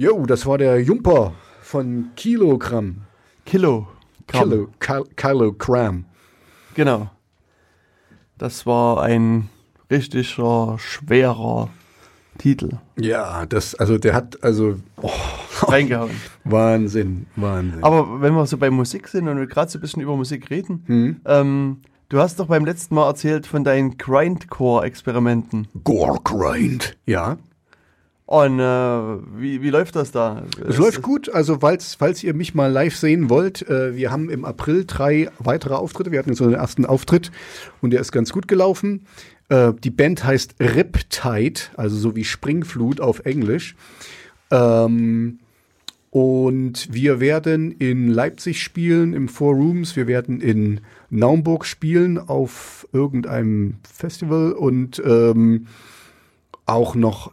Jo, 0.02 0.26
das 0.26 0.46
war 0.46 0.58
der 0.58 0.82
Jumper 0.82 1.32
von 1.60 2.10
Kilogramm. 2.16 3.02
Kilo. 3.46 3.86
Kilo, 4.26 4.66
Kil 4.80 5.04
Kilogramm. 5.14 6.06
Genau. 6.74 7.08
Das 8.36 8.66
war 8.66 9.00
ein 9.00 9.48
richtiger, 9.88 10.76
schwerer 10.80 11.68
Titel. 12.36 12.78
Ja, 12.98 13.46
das, 13.46 13.76
also 13.76 13.96
der 13.96 14.14
hat, 14.14 14.42
also 14.42 14.74
oh, 15.00 15.08
Reingehauen. 15.68 16.10
Wahnsinn, 16.42 17.26
Wahnsinn. 17.36 17.84
Aber 17.84 18.20
wenn 18.20 18.34
wir 18.34 18.44
so 18.46 18.58
bei 18.58 18.70
Musik 18.70 19.06
sind 19.06 19.28
und 19.28 19.36
wir 19.38 19.46
gerade 19.46 19.70
so 19.70 19.78
ein 19.78 19.82
bisschen 19.82 20.02
über 20.02 20.16
Musik 20.16 20.50
reden, 20.50 20.82
Hm? 20.88 21.20
ähm, 21.26 21.80
du 22.08 22.18
hast 22.18 22.40
doch 22.40 22.46
beim 22.48 22.64
letzten 22.64 22.96
Mal 22.96 23.06
erzählt 23.06 23.46
von 23.46 23.62
deinen 23.62 23.96
Grindcore-Experimenten. 23.98 25.68
Gore 25.84 26.18
Grind. 26.24 26.96
Ja. 27.06 27.36
Und 28.32 28.60
äh, 28.60 28.62
wie, 28.62 29.60
wie 29.60 29.68
läuft 29.68 29.94
das 29.94 30.10
da? 30.10 30.44
Es 30.66 30.78
läuft 30.78 31.02
gut, 31.02 31.28
also 31.28 31.58
falls, 31.60 31.96
falls 31.96 32.24
ihr 32.24 32.32
mich 32.32 32.54
mal 32.54 32.72
live 32.72 32.96
sehen 32.96 33.28
wollt, 33.28 33.68
äh, 33.68 33.94
wir 33.94 34.10
haben 34.10 34.30
im 34.30 34.46
April 34.46 34.86
drei 34.86 35.28
weitere 35.38 35.74
Auftritte. 35.74 36.12
Wir 36.12 36.18
hatten 36.18 36.30
jetzt 36.30 36.40
den 36.40 36.54
ersten 36.54 36.86
Auftritt 36.86 37.30
und 37.82 37.90
der 37.90 38.00
ist 38.00 38.10
ganz 38.10 38.32
gut 38.32 38.48
gelaufen. 38.48 39.04
Äh, 39.50 39.74
die 39.84 39.90
Band 39.90 40.24
heißt 40.24 40.54
Riptide, 40.60 41.60
also 41.76 41.94
so 41.94 42.16
wie 42.16 42.24
Springflut 42.24 43.02
auf 43.02 43.26
Englisch. 43.26 43.76
Ähm, 44.50 45.40
und 46.08 46.88
wir 46.90 47.20
werden 47.20 47.70
in 47.70 48.08
Leipzig 48.08 48.62
spielen, 48.62 49.12
im 49.12 49.28
Four 49.28 49.56
Rooms. 49.56 49.94
Wir 49.94 50.06
werden 50.06 50.40
in 50.40 50.80
Naumburg 51.10 51.66
spielen 51.66 52.16
auf 52.16 52.88
irgendeinem 52.94 53.74
Festival 53.82 54.52
und 54.52 55.02
ähm, 55.04 55.66
auch 56.64 56.94
noch 56.94 57.30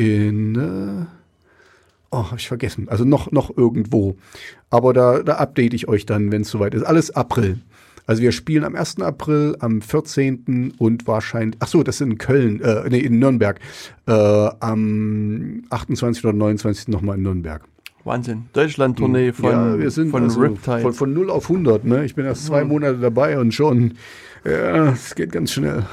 in. 0.00 1.06
Oh, 2.10 2.24
habe 2.24 2.36
ich 2.38 2.48
vergessen. 2.48 2.88
Also 2.88 3.04
noch, 3.04 3.30
noch 3.30 3.56
irgendwo. 3.56 4.16
Aber 4.68 4.92
da, 4.92 5.22
da 5.22 5.36
update 5.36 5.74
ich 5.74 5.86
euch 5.86 6.06
dann, 6.06 6.32
wenn 6.32 6.42
es 6.42 6.50
soweit 6.50 6.74
ist. 6.74 6.82
Alles 6.82 7.10
April. 7.12 7.60
Also 8.06 8.22
wir 8.22 8.32
spielen 8.32 8.64
am 8.64 8.74
1. 8.74 9.00
April, 9.02 9.56
am 9.60 9.80
14. 9.80 10.74
und 10.78 11.06
wahrscheinlich, 11.06 11.56
ach 11.60 11.68
so, 11.68 11.84
das 11.84 11.96
ist 11.96 12.00
in 12.00 12.18
Köln, 12.18 12.60
äh, 12.60 12.88
nee, 12.88 12.98
in 12.98 13.20
Nürnberg. 13.20 13.60
Äh, 14.06 14.12
am 14.12 15.62
28. 15.70 16.24
oder 16.24 16.32
29. 16.32 16.88
nochmal 16.88 17.18
in 17.18 17.22
Nürnberg. 17.22 17.62
Wahnsinn. 18.02 18.46
Deutschland-Tournee 18.54 19.32
von, 19.32 19.50
ja, 19.50 19.78
wir 19.78 19.90
sind 19.92 20.10
von 20.10 20.24
also 20.24 20.40
Riptide. 20.40 20.80
Von, 20.80 20.92
von 20.92 21.12
0 21.12 21.30
auf 21.30 21.48
100, 21.48 21.84
ne? 21.84 22.04
Ich 22.04 22.16
bin 22.16 22.24
erst 22.24 22.46
zwei 22.46 22.64
Monate 22.64 22.98
dabei 22.98 23.38
und 23.38 23.52
schon, 23.52 23.94
ja, 24.44 24.88
es 24.92 25.14
geht 25.14 25.30
ganz 25.30 25.52
schnell. 25.52 25.84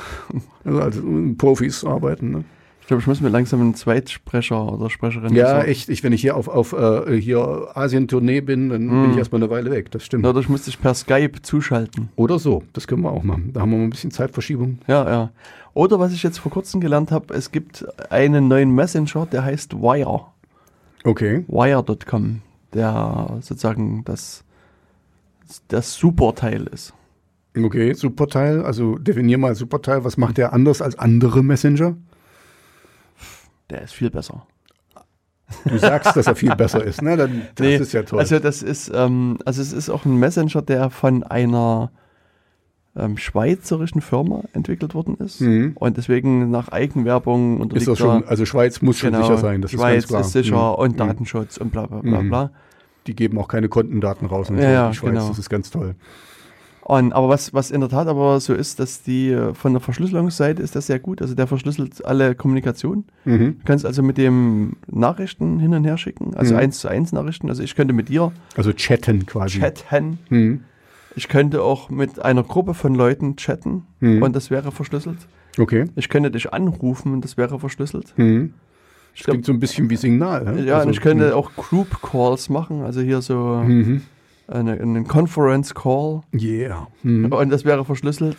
Also 0.64 0.80
als 0.80 0.98
Profis 1.38 1.84
arbeiten, 1.84 2.32
ne? 2.32 2.44
Ich 2.88 2.90
glaube, 2.90 3.02
ich 3.02 3.08
muss 3.08 3.20
mir 3.20 3.28
langsam 3.28 3.60
einen 3.60 3.76
Zweitsprecher 3.76 4.72
oder 4.72 4.90
Sprecherin 4.90 5.36
Ja, 5.36 5.44
besorgen. 5.56 5.68
echt. 5.68 5.90
Ich, 5.90 6.04
wenn 6.06 6.14
ich 6.14 6.22
hier 6.22 6.38
auf, 6.38 6.48
auf 6.48 6.72
äh, 6.72 7.20
hier 7.20 7.68
Asien-Tournee 7.74 8.40
bin, 8.40 8.70
dann 8.70 8.88
bin 8.88 9.12
ich 9.12 9.18
erstmal 9.18 9.44
eine 9.44 9.52
Weile 9.52 9.72
weg. 9.72 9.92
Das 9.92 10.06
stimmt. 10.06 10.26
Oder 10.26 10.40
ich 10.40 10.48
muss 10.48 10.64
dich 10.64 10.80
per 10.82 10.94
Skype 10.94 11.42
zuschalten. 11.42 12.08
Oder 12.16 12.40
so. 12.40 12.64
Das 12.72 12.88
können 12.88 13.02
wir 13.02 13.12
auch 13.12 13.24
machen. 13.24 13.52
Da 13.52 13.60
haben 13.60 13.72
wir 13.72 13.78
mal 13.78 13.84
ein 13.84 13.90
bisschen 13.90 14.12
Zeitverschiebung. 14.12 14.80
Ja, 14.88 15.06
ja. 15.10 15.32
Oder 15.74 16.00
was 16.00 16.14
ich 16.14 16.24
jetzt 16.24 16.38
vor 16.40 16.50
kurzem 16.50 16.80
gelernt 16.80 17.12
habe, 17.12 17.34
es 17.34 17.52
gibt 17.52 17.86
einen 18.10 18.48
neuen 18.48 18.74
Messenger, 18.74 19.26
der 19.26 19.44
heißt 19.44 19.74
Wire. 19.76 20.22
Okay. 21.04 21.44
Wire.com, 21.50 22.42
der 22.74 23.38
sozusagen 23.42 24.06
das, 24.06 24.46
das 25.68 25.94
Superteil 25.94 26.68
ist. 26.68 26.94
Okay, 27.54 27.92
Superteil. 27.92 28.64
Also 28.64 28.98
definier 28.98 29.38
mal 29.40 29.56
Superteil. 29.56 30.06
Was 30.06 30.16
macht 30.16 30.38
der 30.38 30.54
anders 30.54 30.82
als 30.82 30.98
andere 30.98 31.44
Messenger? 31.44 31.98
Der 33.70 33.82
ist 33.82 33.94
viel 33.94 34.10
besser. 34.10 34.46
Du 35.66 35.78
sagst, 35.78 36.16
dass 36.16 36.28
er 36.28 36.36
viel 36.36 36.54
besser 36.56 36.84
ist, 36.84 37.02
ne? 37.02 37.16
Dann, 37.16 37.42
das 37.56 37.66
Nee, 37.66 37.76
ist 37.78 37.94
ja 37.94 38.04
toll. 38.04 38.20
Also 38.20 38.40
das 38.40 38.62
ist, 38.62 38.92
ähm, 38.94 39.38
also 39.46 39.62
es 39.62 39.72
ist 39.72 39.90
auch 39.90 40.04
ein 40.06 40.18
Messenger, 40.18 40.62
der 40.62 40.90
von 40.90 41.24
einer 41.24 41.92
ähm, 42.98 43.16
schweizerischen 43.18 44.02
Firma 44.02 44.44
entwickelt 44.54 44.94
worden 44.94 45.16
ist 45.20 45.40
Mhm. 45.40 45.74
und 45.76 45.98
deswegen 45.98 46.50
nach 46.50 46.70
Eigenwerbung 46.70 47.58
ist 47.58 47.62
unterliegt 47.62 47.88
das 47.90 47.98
schon, 48.00 48.24
also 48.28 48.46
Schweiz 48.46 48.82
muss 48.82 48.98
schon 48.98 49.12
genau, 49.12 49.22
sicher 49.24 49.38
sein. 49.38 49.62
Das 49.62 49.72
Schweiz 49.72 50.04
ist 50.06 50.10
ganz 50.10 50.10
klar. 50.10 50.22
ist 50.22 50.32
sicher 50.32 50.56
Mhm. 50.72 50.76
und 50.76 50.92
Mhm. 50.94 50.98
Datenschutz 50.98 51.58
und 51.58 51.72
bla 51.72 51.86
bla 51.86 52.00
bla 52.00 52.22
Mhm. 52.22 52.30
bla. 52.30 52.52
Die 53.06 53.16
geben 53.16 53.38
auch 53.38 53.48
keine 53.48 53.70
Kontendaten 53.70 54.28
raus 54.28 54.50
und 54.50 54.58
Ja, 54.58 54.86
so. 54.88 54.92
Die 54.92 54.98
Schweiz, 54.98 55.10
genau. 55.12 55.28
das 55.30 55.40
ist 55.40 55.50
ganz 55.50 55.70
toll. 55.70 55.96
Und, 56.90 57.12
aber 57.12 57.28
was, 57.28 57.54
was 57.54 57.70
in 57.70 57.82
der 57.82 57.90
Tat 57.90 58.08
aber 58.08 58.40
so 58.40 58.54
ist, 58.54 58.80
dass 58.80 59.04
die 59.04 59.30
äh, 59.32 59.54
von 59.54 59.74
der 59.74 59.82
Verschlüsselungsseite 59.82 60.62
ist 60.64 60.74
das 60.74 60.88
sehr 60.88 61.00
gut. 61.00 61.22
Also 61.22 61.36
der 61.36 61.46
verschlüsselt 61.46 62.06
alle 62.06 62.34
Kommunikation. 62.34 63.04
Mhm. 63.26 63.58
Du 63.60 63.66
kannst 63.66 63.86
also 63.86 64.02
mit 64.02 64.18
dem 64.18 64.78
Nachrichten 64.90 65.60
hin 65.60 65.74
und 65.74 65.84
her 65.84 65.98
schicken, 65.98 66.34
also 66.36 66.54
Mhm. 66.54 66.62
eins 66.62 66.80
zu 66.80 66.88
eins 66.88 67.12
Nachrichten. 67.12 67.50
Also 67.50 67.62
ich 67.62 67.76
könnte 67.76 67.94
mit 67.94 68.08
dir 68.08 68.32
Also 68.56 68.72
chatten 68.72 69.26
quasi. 69.26 69.60
chatten. 69.60 70.18
Mhm. 70.30 70.62
Ich 71.18 71.28
könnte 71.28 71.62
auch 71.62 71.90
mit 71.90 72.24
einer 72.24 72.44
Gruppe 72.44 72.74
von 72.74 72.96
Leuten 72.96 73.36
chatten 73.36 73.84
Mhm. 74.00 74.24
und 74.24 74.34
das 74.34 74.50
wäre 74.50 74.72
verschlüsselt. 74.72 75.18
Okay. 75.60 75.86
Ich 75.98 76.08
könnte 76.08 76.32
dich 76.32 76.54
anrufen 76.54 77.12
und 77.12 77.26
das 77.26 77.36
wäre 77.36 77.60
verschlüsselt. 77.60 78.14
Mhm. 78.16 78.54
Ich 79.14 79.24
Klingt 79.24 79.44
so 79.44 79.52
ein 79.52 79.60
bisschen 79.60 79.90
wie 79.90 79.98
Signal. 79.98 80.46
ne? 80.46 80.64
Ja, 80.64 80.76
Also, 80.76 80.88
und 80.88 80.94
ich 80.94 81.02
könnte 81.02 81.36
auch 81.36 81.52
Group 81.58 82.02
Calls 82.02 82.48
machen, 82.48 82.84
also 82.84 83.02
hier 83.02 83.22
so 83.22 83.62
Mhm. 83.66 84.04
Eine, 84.48 84.74
einen 84.74 85.08
Conference 85.08 85.74
Call 85.76 86.22
Yeah. 86.34 86.88
Mhm. 87.04 87.32
und 87.32 87.50
das 87.50 87.66
wäre 87.66 87.86
verschlüsselt. 87.86 88.38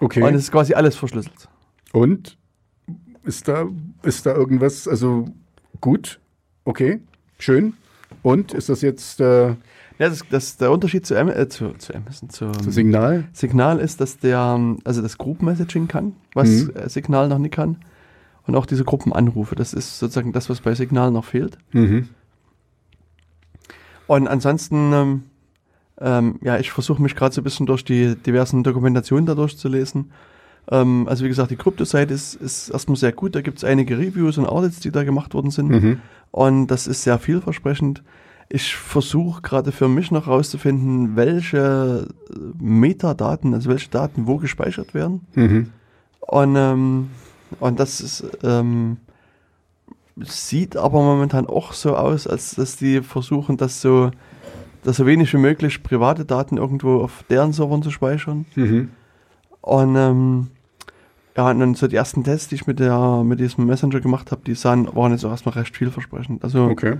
Okay. 0.00 0.22
Und 0.22 0.34
es 0.34 0.44
ist 0.44 0.52
quasi 0.52 0.74
alles 0.74 0.96
verschlüsselt. 0.96 1.48
Und 1.92 2.36
ist 3.24 3.46
da, 3.48 3.66
ist 4.02 4.26
da 4.26 4.34
irgendwas, 4.34 4.88
also 4.88 5.26
gut, 5.80 6.18
okay, 6.64 7.00
schön. 7.38 7.74
Und 8.22 8.52
ist 8.52 8.68
das 8.68 8.82
jetzt 8.82 9.20
äh, 9.20 9.48
Ja, 9.98 10.08
das, 10.08 10.22
das, 10.30 10.56
der 10.56 10.70
Unterschied 10.72 11.06
zu, 11.06 11.14
äh, 11.14 11.48
zu, 11.48 11.72
zu 11.74 11.94
Amazon, 11.94 12.30
zu, 12.30 12.46
das 12.46 12.74
Signal? 12.74 13.24
Signal 13.32 13.78
ist, 13.78 14.00
dass 14.00 14.18
der, 14.18 14.58
also 14.84 15.02
das 15.02 15.18
Group 15.18 15.42
Messaging 15.42 15.86
kann, 15.88 16.16
was 16.34 16.48
Mhm. 16.48 16.72
Signal 16.86 17.28
noch 17.28 17.38
nicht 17.38 17.54
kann. 17.54 17.76
Und 18.46 18.56
auch 18.56 18.66
diese 18.66 18.84
Gruppenanrufe, 18.84 19.54
das 19.54 19.72
ist 19.72 19.98
sozusagen 20.00 20.32
das, 20.32 20.50
was 20.50 20.60
bei 20.60 20.74
Signal 20.74 21.12
noch 21.12 21.24
fehlt. 21.26 21.58
Mhm. 21.72 22.08
Und 24.08 24.26
ansonsten, 24.28 24.92
ähm, 24.92 25.22
ähm, 26.02 26.38
ja, 26.42 26.58
ich 26.58 26.72
versuche 26.72 27.00
mich 27.00 27.14
gerade 27.14 27.34
so 27.34 27.40
ein 27.40 27.44
bisschen 27.44 27.66
durch 27.66 27.84
die 27.84 28.16
diversen 28.16 28.62
Dokumentationen 28.62 29.26
da 29.26 29.34
durchzulesen. 29.34 30.10
Ähm, 30.70 31.06
also 31.08 31.24
wie 31.24 31.28
gesagt, 31.28 31.50
die 31.50 31.56
Krypto-Seite 31.56 32.12
ist, 32.12 32.34
ist 32.34 32.70
erstmal 32.70 32.96
sehr 32.96 33.12
gut. 33.12 33.34
Da 33.34 33.40
gibt 33.40 33.58
es 33.58 33.64
einige 33.64 33.98
Reviews 33.98 34.38
und 34.38 34.46
Audits, 34.46 34.80
die 34.80 34.90
da 34.90 35.04
gemacht 35.04 35.34
worden 35.34 35.50
sind. 35.50 35.68
Mhm. 35.68 36.00
Und 36.30 36.66
das 36.68 36.86
ist 36.86 37.02
sehr 37.02 37.18
vielversprechend. 37.18 38.02
Ich 38.48 38.74
versuche 38.74 39.42
gerade 39.42 39.72
für 39.72 39.88
mich 39.88 40.10
noch 40.10 40.26
rauszufinden, 40.26 41.16
welche 41.16 42.08
äh, 42.30 42.34
Metadaten, 42.58 43.54
also 43.54 43.70
welche 43.70 43.90
Daten 43.90 44.26
wo 44.26 44.36
gespeichert 44.38 44.94
werden. 44.94 45.26
Mhm. 45.34 45.70
Und, 46.20 46.56
ähm, 46.56 47.10
und 47.60 47.80
das 47.80 48.00
ist, 48.00 48.24
ähm, 48.42 48.98
sieht 50.16 50.76
aber 50.76 51.00
momentan 51.02 51.46
auch 51.46 51.72
so 51.72 51.96
aus, 51.96 52.26
als 52.26 52.54
dass 52.54 52.76
die 52.76 53.00
versuchen, 53.02 53.56
das 53.56 53.80
so, 53.80 54.10
dass 54.82 54.96
so 54.96 55.06
wenig 55.06 55.32
wie 55.32 55.38
möglich 55.38 55.82
private 55.82 56.24
Daten 56.24 56.56
irgendwo 56.56 57.00
auf 57.00 57.24
deren 57.30 57.52
Servern 57.52 57.82
zu 57.82 57.90
speichern. 57.90 58.46
Mhm. 58.54 58.90
Und 59.60 59.96
ähm, 59.96 60.48
ja, 61.36 61.50
und 61.50 61.60
dann 61.60 61.74
so 61.74 61.86
die 61.86 61.96
ersten 61.96 62.24
Tests, 62.24 62.48
die 62.48 62.56
ich 62.56 62.66
mit 62.66 62.78
der 62.78 63.22
mit 63.24 63.40
diesem 63.40 63.66
Messenger 63.66 64.00
gemacht 64.00 64.32
habe, 64.32 64.42
die 64.44 64.54
sahen, 64.54 64.94
waren 64.94 65.12
jetzt 65.12 65.24
auch 65.24 65.30
erstmal 65.30 65.54
recht 65.54 65.76
vielversprechend. 65.76 66.42
Also 66.44 66.64
Okay. 66.64 66.96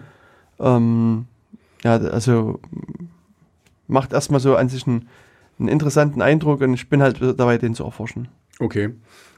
ähm, 0.60 1.26
ja, 1.84 1.96
also 1.96 2.60
macht 3.88 4.12
erstmal 4.12 4.40
so 4.40 4.56
an 4.56 4.68
sich 4.68 4.86
einen, 4.86 5.08
einen 5.58 5.68
interessanten 5.68 6.22
Eindruck 6.22 6.60
und 6.60 6.72
ich 6.74 6.88
bin 6.88 7.02
halt 7.02 7.20
dabei, 7.20 7.58
den 7.58 7.74
zu 7.74 7.84
erforschen. 7.84 8.28
Okay. 8.58 8.90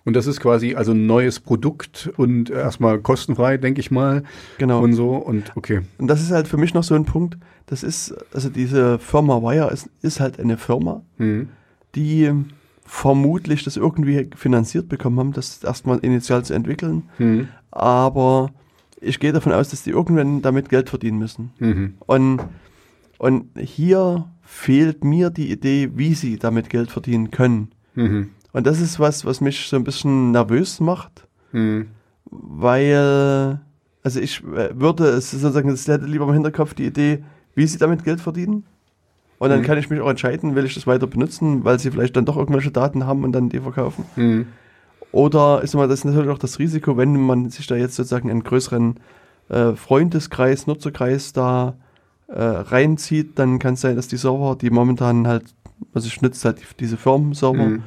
Und 0.04 0.14
das 0.14 0.26
ist 0.26 0.40
quasi 0.40 0.74
also 0.74 0.92
ein 0.92 1.06
neues 1.06 1.40
Produkt 1.40 2.10
und 2.16 2.50
erstmal 2.50 2.98
kostenfrei, 2.98 3.56
denke 3.56 3.80
ich 3.80 3.90
mal. 3.90 4.22
Genau. 4.58 4.82
Und 4.82 4.92
so. 4.92 5.14
Und 5.16 5.52
okay. 5.56 5.80
Und 5.98 6.08
das 6.08 6.20
ist 6.20 6.30
halt 6.30 6.46
für 6.46 6.58
mich 6.58 6.74
noch 6.74 6.84
so 6.84 6.94
ein 6.94 7.06
Punkt. 7.06 7.38
Das 7.66 7.82
ist, 7.82 8.14
also 8.34 8.50
diese 8.50 8.98
Firma 8.98 9.40
Wire 9.40 9.70
ist, 9.72 9.88
ist 10.02 10.20
halt 10.20 10.38
eine 10.38 10.58
Firma, 10.58 11.02
Mhm. 11.16 11.48
die 11.94 12.30
vermutlich 12.84 13.64
das 13.64 13.78
irgendwie 13.78 14.28
finanziert 14.36 14.88
bekommen 14.90 15.18
haben, 15.18 15.32
das 15.32 15.64
erstmal 15.64 15.98
initial 16.00 16.44
zu 16.44 16.52
entwickeln. 16.52 17.04
Mhm. 17.18 17.48
Aber 17.70 18.50
ich 19.00 19.20
gehe 19.20 19.32
davon 19.32 19.52
aus, 19.52 19.70
dass 19.70 19.84
die 19.84 19.90
irgendwann 19.90 20.42
damit 20.42 20.68
Geld 20.68 20.90
verdienen 20.90 21.18
müssen. 21.18 21.52
Mhm. 21.58 21.94
Und, 22.00 22.40
und 23.16 23.58
hier 23.58 24.26
fehlt 24.42 25.02
mir 25.02 25.30
die 25.30 25.50
Idee, 25.50 25.90
wie 25.94 26.14
sie 26.14 26.38
damit 26.38 26.68
Geld 26.68 26.90
verdienen 26.90 27.30
können. 27.30 27.68
Mhm. 27.94 28.30
Und 28.54 28.66
das 28.66 28.80
ist 28.80 28.98
was, 28.98 29.24
was 29.26 29.40
mich 29.42 29.66
so 29.68 29.76
ein 29.76 29.84
bisschen 29.84 30.30
nervös 30.30 30.80
macht, 30.80 31.26
Mhm. 31.52 31.88
weil, 32.30 33.60
also 34.02 34.20
ich 34.20 34.42
äh, 34.44 34.70
würde 34.78 35.04
es 35.08 35.30
sozusagen, 35.30 35.68
es 35.68 35.86
hätte 35.88 36.06
lieber 36.06 36.26
im 36.26 36.32
Hinterkopf 36.34 36.74
die 36.74 36.86
Idee, 36.86 37.22
wie 37.54 37.66
sie 37.66 37.78
damit 37.78 38.04
Geld 38.04 38.20
verdienen. 38.20 38.64
Und 39.38 39.50
dann 39.50 39.60
Mhm. 39.60 39.64
kann 39.64 39.78
ich 39.78 39.90
mich 39.90 40.00
auch 40.00 40.08
entscheiden, 40.08 40.54
will 40.54 40.64
ich 40.64 40.74
das 40.74 40.86
weiter 40.86 41.06
benutzen, 41.06 41.64
weil 41.64 41.78
sie 41.78 41.90
vielleicht 41.90 42.16
dann 42.16 42.24
doch 42.24 42.36
irgendwelche 42.36 42.70
Daten 42.70 43.06
haben 43.06 43.24
und 43.24 43.32
dann 43.32 43.48
die 43.48 43.60
verkaufen. 43.60 44.04
Mhm. 44.16 44.46
Oder 45.12 45.62
ist 45.62 45.74
immer 45.74 45.86
das 45.86 46.04
natürlich 46.04 46.30
auch 46.30 46.38
das 46.38 46.58
Risiko, 46.58 46.96
wenn 46.96 47.20
man 47.20 47.50
sich 47.50 47.66
da 47.66 47.76
jetzt 47.76 47.94
sozusagen 47.96 48.30
einen 48.30 48.42
größeren 48.42 48.96
äh, 49.50 49.72
Freundeskreis, 49.74 50.66
Nutzerkreis 50.66 51.32
da 51.32 51.74
äh, 52.28 52.40
reinzieht, 52.42 53.38
dann 53.38 53.58
kann 53.58 53.74
es 53.74 53.82
sein, 53.82 53.94
dass 53.96 54.08
die 54.08 54.16
Server, 54.16 54.56
die 54.56 54.70
momentan 54.70 55.26
halt, 55.28 55.44
also 55.92 56.06
ich 56.08 56.22
nutze 56.22 56.48
halt 56.48 56.62
diese 56.80 56.96
Firmenserver, 56.96 57.64
Mhm. 57.66 57.82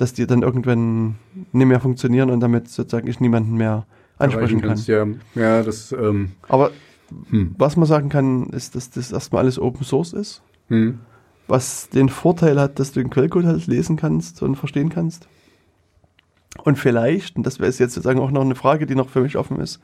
Dass 0.00 0.14
die 0.14 0.26
dann 0.26 0.40
irgendwann 0.40 1.16
nicht 1.52 1.66
mehr 1.66 1.78
funktionieren 1.78 2.30
und 2.30 2.40
damit 2.40 2.68
sozusagen 2.68 3.06
ich 3.06 3.20
niemanden 3.20 3.54
mehr 3.54 3.86
ansprechen 4.16 4.62
kann. 4.62 4.78
Ja, 4.86 5.06
ja 5.34 5.62
das, 5.62 5.92
ähm, 5.92 6.32
Aber 6.48 6.70
hm. 7.28 7.54
was 7.58 7.76
man 7.76 7.86
sagen 7.86 8.08
kann, 8.08 8.48
ist, 8.48 8.74
dass 8.74 8.90
das 8.90 9.12
erstmal 9.12 9.42
alles 9.42 9.58
Open 9.58 9.84
Source 9.84 10.14
ist, 10.14 10.42
Hm. 10.68 11.00
was 11.48 11.90
den 11.90 12.08
Vorteil 12.08 12.58
hat, 12.58 12.78
dass 12.78 12.92
du 12.92 13.00
den 13.00 13.10
Quellcode 13.10 13.44
halt 13.44 13.66
lesen 13.66 13.96
kannst 13.96 14.42
und 14.42 14.56
verstehen 14.56 14.88
kannst. 14.88 15.28
Und 16.64 16.78
vielleicht, 16.78 17.36
und 17.36 17.44
das 17.44 17.58
wäre 17.58 17.70
jetzt 17.70 17.78
sozusagen 17.78 18.20
auch 18.20 18.30
noch 18.30 18.40
eine 18.40 18.54
Frage, 18.54 18.86
die 18.86 18.94
noch 18.94 19.10
für 19.10 19.20
mich 19.20 19.36
offen 19.36 19.60
ist, 19.60 19.80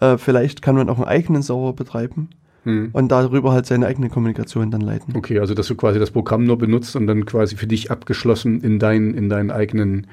äh, 0.00 0.18
vielleicht 0.18 0.60
kann 0.60 0.74
man 0.74 0.90
auch 0.90 0.96
einen 0.96 1.08
eigenen 1.08 1.42
Server 1.42 1.72
betreiben 1.72 2.28
Hm. 2.64 2.90
und 2.92 3.08
darüber 3.10 3.52
halt 3.52 3.64
seine 3.64 3.86
eigene 3.86 4.10
Kommunikation 4.10 4.70
dann 4.70 4.82
leiten. 4.82 5.16
Okay, 5.16 5.38
also 5.38 5.54
dass 5.54 5.66
du 5.66 5.74
quasi 5.74 5.98
das 5.98 6.10
Programm 6.10 6.44
nur 6.44 6.58
benutzt 6.58 6.94
und 6.94 7.06
dann 7.06 7.24
quasi 7.24 7.56
für 7.56 7.66
dich 7.66 7.90
abgeschlossen 7.90 8.60
in, 8.60 8.78
dein, 8.78 9.14
in 9.14 9.30
deinen 9.30 9.50
eigenen. 9.50 10.06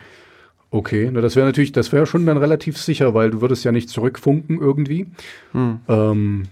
Okay, 0.70 1.10
na 1.12 1.22
das 1.22 1.36
wäre 1.36 1.46
natürlich, 1.46 1.72
das 1.74 1.92
wäre 1.92 2.06
schon 2.06 2.26
dann 2.26 2.38
relativ 2.38 2.78
sicher, 2.78 3.14
weil 3.14 3.32
du 3.32 3.42
würdest 3.42 3.66
ja 3.66 3.72
nicht 3.72 3.90
zurückfunken 3.90 4.60
irgendwie. 4.60 5.08
Hm. 5.52 5.80
Ähm, 5.88 6.44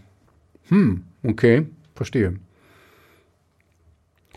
hm, 0.70 1.04
okay, 1.24 1.66
verstehe. 1.96 2.36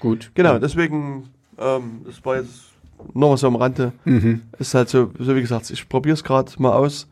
Gut. 0.00 0.30
Genau, 0.34 0.58
deswegen, 0.58 1.28
ähm, 1.58 2.02
das 2.04 2.24
war 2.24 2.36
jetzt 2.36 2.68
noch 3.14 3.32
was 3.32 3.40
so 3.40 3.46
am 3.46 3.56
Rande. 3.56 3.92
Mhm. 4.04 4.42
Ist 4.58 4.74
halt 4.74 4.88
so, 4.88 5.10
so 5.18 5.34
wie 5.34 5.40
gesagt, 5.40 5.70
ich 5.70 5.88
probiere 5.88 6.14
es 6.14 6.24
gerade 6.24 6.50
mal 6.58 6.72
aus 6.72 7.08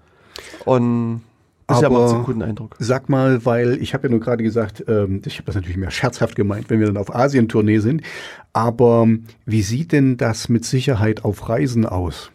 und 0.65 1.23
bisher 1.67 1.87
Aber- 1.87 1.99
macht 1.99 2.09
es 2.09 2.15
einen 2.15 2.25
guten 2.25 2.43
Eindruck. 2.43 2.77
Sag 2.79 3.09
mal, 3.09 3.45
weil 3.45 3.81
ich 3.83 3.95
habe 3.95 4.07
ja 4.07 4.11
nur 4.11 4.21
gerade 4.21 4.43
gesagt, 4.43 4.85
ähm, 4.89 5.23
ich 5.25 5.35
habe 5.37 5.47
das 5.47 5.55
natürlich 5.55 5.77
mehr 5.77 5.91
scherzhaft 5.91 6.37
gemeint, 6.37 6.71
wenn 6.71 6.81
wir 6.81 6.87
dann 6.87 6.97
auf 6.97 7.15
Asientournee 7.15 7.79
sind. 7.79 8.03
Aber 8.53 9.03
ähm, 9.05 9.25
wie 9.45 9.63
sieht 9.63 9.93
denn 9.93 10.17
das 10.17 10.49
mit 10.49 10.65
Sicherheit 10.65 11.25
auf 11.25 11.49
Reisen 11.49 11.87
aus? 11.87 12.31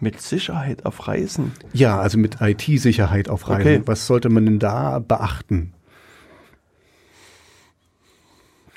Mit 0.00 0.20
Sicherheit 0.20 0.84
auf 0.84 1.06
Reisen. 1.06 1.52
Ja, 1.72 2.00
also 2.00 2.18
mit 2.18 2.38
IT-Sicherheit 2.40 3.28
auf 3.28 3.48
Reisen. 3.48 3.60
Okay. 3.60 3.82
Was 3.86 4.06
sollte 4.06 4.28
man 4.30 4.44
denn 4.44 4.58
da 4.58 4.98
beachten? 4.98 5.72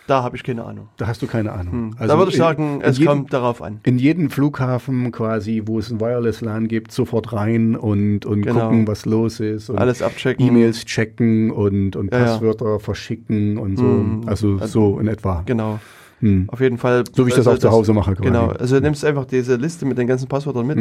Da 0.08 0.22
habe 0.22 0.36
ich 0.36 0.44
keine 0.44 0.64
Ahnung. 0.64 0.88
Da 0.98 1.08
hast 1.08 1.22
du 1.24 1.28
keine 1.28 1.52
Ahnung. 1.52 1.74
Hm. 1.74 1.96
Also 1.98 2.14
da 2.14 2.20
würde 2.20 2.32
ich 2.32 2.38
sagen, 2.38 2.76
in 2.76 2.82
es 2.82 2.98
jedem- 3.00 3.08
kommt 3.12 3.34
darauf 3.34 3.62
an. 3.64 3.80
in 3.84 3.98
jeden 3.98 4.30
Flughafen 4.30 5.12
quasi, 5.12 5.64
wo 5.66 5.80
es 5.80 5.90
ein 5.92 6.00
Wireless 6.00 6.42
LAN 6.42 6.68
gibt, 6.68 6.92
sofort 6.92 7.34
rein 7.34 7.76
und, 7.76 8.26
und 8.26 8.44
Genau. 8.44 8.66
gucken, 8.68 8.88
was 8.88 9.06
los 9.06 9.40
ist. 9.40 9.70
Und 9.72 9.80
Alles 9.80 10.02
abchecken. 10.04 10.46
E-Mails 10.48 10.86
checken 10.86 11.50
und, 11.50 11.96
und 11.96 12.12
Ja, 12.12 12.20
ja. 12.20 12.26
Passwörter 12.26 12.80
verschicken 12.80 13.58
und 13.58 13.78
so. 13.78 13.84
Hm. 13.84 14.22
Also 14.28 14.58
Also- 14.60 14.92
so 14.94 15.00
in 15.00 15.08
etwa. 15.08 15.42
Genau. 15.46 15.80
Hm. 16.20 16.46
Auf 16.48 16.62
jeden 16.62 16.78
Fall. 16.78 17.04
So 17.12 17.26
wie 17.26 17.30
ich 17.30 17.36
das 17.36 17.48
also 17.48 17.58
auch 17.68 17.72
zu 17.72 17.78
Hause 17.78 17.94
mache. 17.94 18.14
Quasi. 18.14 18.24
Genau. 18.28 18.48
Also 18.50 18.76
du 18.76 18.82
nimmst 18.82 19.04
einfach 19.04 19.26
diese 19.26 19.56
Liste 19.56 19.86
mit 19.86 19.98
den 19.98 20.08
ganzen 20.08 20.28
Passwörtern 20.28 20.66
mit, 20.68 20.78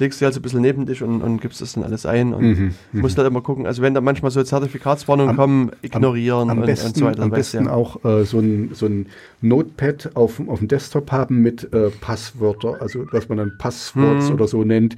Legst 0.00 0.18
sie 0.18 0.24
also 0.24 0.40
ein 0.40 0.42
bisschen 0.42 0.62
neben 0.62 0.86
dich 0.86 1.02
und, 1.02 1.22
und 1.22 1.40
gibst 1.40 1.60
das 1.60 1.74
dann 1.74 1.84
alles 1.84 2.06
ein 2.06 2.32
und 2.34 2.42
Mhm. 2.42 2.74
Mhm. 2.92 3.00
musst 3.02 3.16
halt 3.18 3.28
immer 3.28 3.42
gucken. 3.42 3.66
Also 3.66 3.82
wenn 3.82 3.94
da 3.94 4.00
manchmal 4.00 4.30
so 4.32 4.42
Zertifikatswarnungen 4.42 5.30
Am- 5.30 5.36
kommen, 5.36 5.70
ignorieren 5.82 6.50
Am 6.50 6.58
und, 6.60 6.66
besten, 6.66 6.88
und 6.88 6.96
so 6.96 7.04
weiter. 7.04 7.22
am 7.22 7.30
du 7.30 7.36
besten 7.36 7.66
ja. 7.66 7.72
auch 7.72 8.02
äh, 8.04 8.24
so, 8.24 8.38
ein, 8.40 8.70
so 8.72 8.86
ein 8.86 9.06
Notepad 9.42 10.10
auf, 10.14 10.40
auf 10.48 10.58
dem 10.58 10.68
Desktop 10.68 11.12
haben 11.12 11.36
mit 11.42 11.72
äh, 11.72 11.90
Passwörter, 12.00 12.80
also 12.80 13.04
was 13.12 13.28
man 13.28 13.38
dann 13.38 13.52
Passworts 13.58 14.28
Hm. 14.28 14.34
oder 14.34 14.48
so 14.48 14.64
nennt 14.64 14.96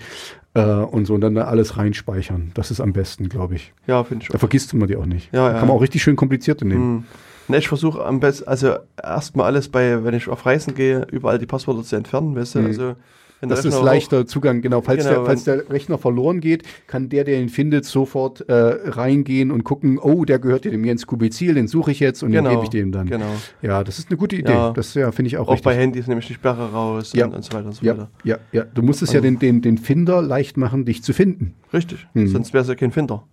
äh, 0.54 0.62
und 0.62 1.06
so 1.06 1.14
und 1.14 1.20
dann 1.20 1.34
da 1.34 1.44
alles 1.44 1.76
reinspeichern. 1.76 2.52
Das 2.54 2.70
ist 2.70 2.80
am 2.80 2.92
besten, 2.92 3.28
glaube 3.28 3.54
ich. 3.56 3.72
Ja, 3.86 4.04
finde 4.04 4.22
ich 4.22 4.28
Da 4.28 4.38
vergisst 4.38 4.72
man 4.74 4.88
die 4.88 4.96
auch 4.96 5.06
nicht. 5.06 5.32
Ja, 5.32 5.48
ja. 5.52 5.58
kann 5.58 5.68
man 5.68 5.76
auch 5.76 5.82
richtig 5.82 6.02
schön 6.02 6.16
komplizierte 6.16 6.64
nehmen. 6.64 6.80
Hm. 6.98 7.04
Ne, 7.48 7.58
ich 7.58 7.66
versuche 7.66 8.04
am 8.04 8.20
besten, 8.20 8.46
also 8.46 8.74
erstmal 9.02 9.46
alles 9.46 9.68
bei, 9.68 10.04
wenn 10.04 10.14
ich 10.14 10.28
auf 10.28 10.46
Reisen 10.46 10.74
gehe, 10.76 11.06
überall 11.10 11.38
die 11.40 11.46
Passwörter 11.46 11.82
zu 11.82 11.96
entfernen, 11.96 12.36
weißt 12.36 12.54
du? 12.54 12.58
Mhm. 12.60 12.66
Also 12.66 12.94
wenn 13.42 13.48
Das 13.50 13.64
ist 13.64 13.82
leichter 13.82 14.24
Zugang, 14.26 14.62
genau. 14.62 14.80
Falls, 14.80 15.04
Genau, 15.04 15.16
der, 15.18 15.26
falls 15.26 15.44
der 15.44 15.68
Rechner 15.68 15.98
verloren 15.98 16.40
geht, 16.40 16.62
kann 16.86 17.08
der, 17.08 17.24
der 17.24 17.40
ihn 17.40 17.48
findet, 17.48 17.84
sofort 17.84 18.40
äh, 18.48 18.54
reingehen 18.54 19.50
und 19.50 19.64
gucken, 19.64 19.98
oh, 19.98 20.24
der 20.24 20.38
gehört 20.38 20.64
ja 20.64 20.70
dem 20.70 20.84
Jens 20.84 21.06
Kubizil, 21.06 21.54
den 21.54 21.66
suche 21.68 21.90
ich 21.90 22.00
jetzt 22.00 22.22
und 22.22 22.30
Genau, 22.32 22.48
den 22.48 22.54
gebe 22.54 22.62
ich 22.64 22.70
dem 22.70 22.92
dann. 22.92 23.06
Genau. 23.08 23.26
Ja, 23.60 23.82
das 23.84 23.98
ist 23.98 24.08
eine 24.10 24.16
gute 24.16 24.36
Idee. 24.36 24.52
Ja. 24.52 24.70
Das 24.70 24.94
ja, 24.94 25.10
finde 25.12 25.26
ich 25.26 25.36
auch, 25.36 25.48
Auch, 25.48 25.52
richtig. 25.52 25.64
bei 25.64 25.74
Handys 25.74 26.06
nehme 26.06 26.20
ich 26.20 26.26
die 26.28 26.34
Sperre 26.34 26.70
raus 26.72 27.12
Ja. 27.14 27.26
und, 27.26 27.34
und 27.34 27.44
so 27.44 27.52
weiter 27.52 27.66
und 27.66 27.74
so 27.74 27.84
ja, 27.84 27.92
weiter. 27.92 28.10
ja, 28.24 28.38
ja. 28.52 28.62
Du 28.64 28.80
musst 28.82 29.02
es 29.02 29.10
ja 29.12 29.18
Also- 29.18 29.28
den, 29.28 29.38
den, 29.40 29.60
den 29.60 29.76
Finder 29.78 30.22
leicht 30.22 30.56
machen, 30.56 30.84
dich 30.84 31.02
zu 31.02 31.12
finden. 31.12 31.54
Richtig. 31.74 32.06
Mhm. 32.14 32.28
Sonst 32.28 32.52
wäre 32.54 32.62
es 32.62 32.68
ja 32.68 32.76
kein 32.76 32.92
Finder. 32.92 33.24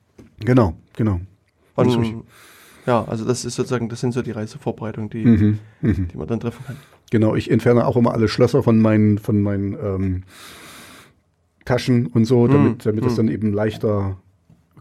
Genau, 0.44 0.74
genau. 0.96 1.20
Und 1.76 2.16
ja, 2.90 3.06
also 3.06 3.24
das 3.24 3.46
ist 3.46 3.54
sozusagen, 3.54 3.88
das 3.88 4.02
sind 4.02 4.14
so 4.14 4.24
die 4.24 4.32
Reisevorbereitungen, 4.32 5.12
die, 5.12 5.24
Mhm, 5.24 5.60
mhm. 5.82 6.08
die 6.08 6.18
man 6.18 6.28
dann 6.28 6.40
treffen 6.40 6.66
kann. 6.66 6.76
Genau, 7.12 7.36
ich 7.36 7.52
entferne 7.52 7.86
auch 7.86 7.96
immer 7.96 8.14
alle 8.14 8.28
Schlösser 8.28 8.64
von 8.64 8.80
meinen, 8.80 9.20
von 9.20 9.44
meinen 9.44 9.74
ähm, 9.74 10.24
Taschen 11.66 12.08
und 12.08 12.26
so, 12.26 12.48
damit, 12.48 12.88
damit 12.88 13.06
es 13.06 13.12
hm. 13.12 13.18
dann 13.18 13.28
eben 13.28 13.54
leichter 13.54 14.18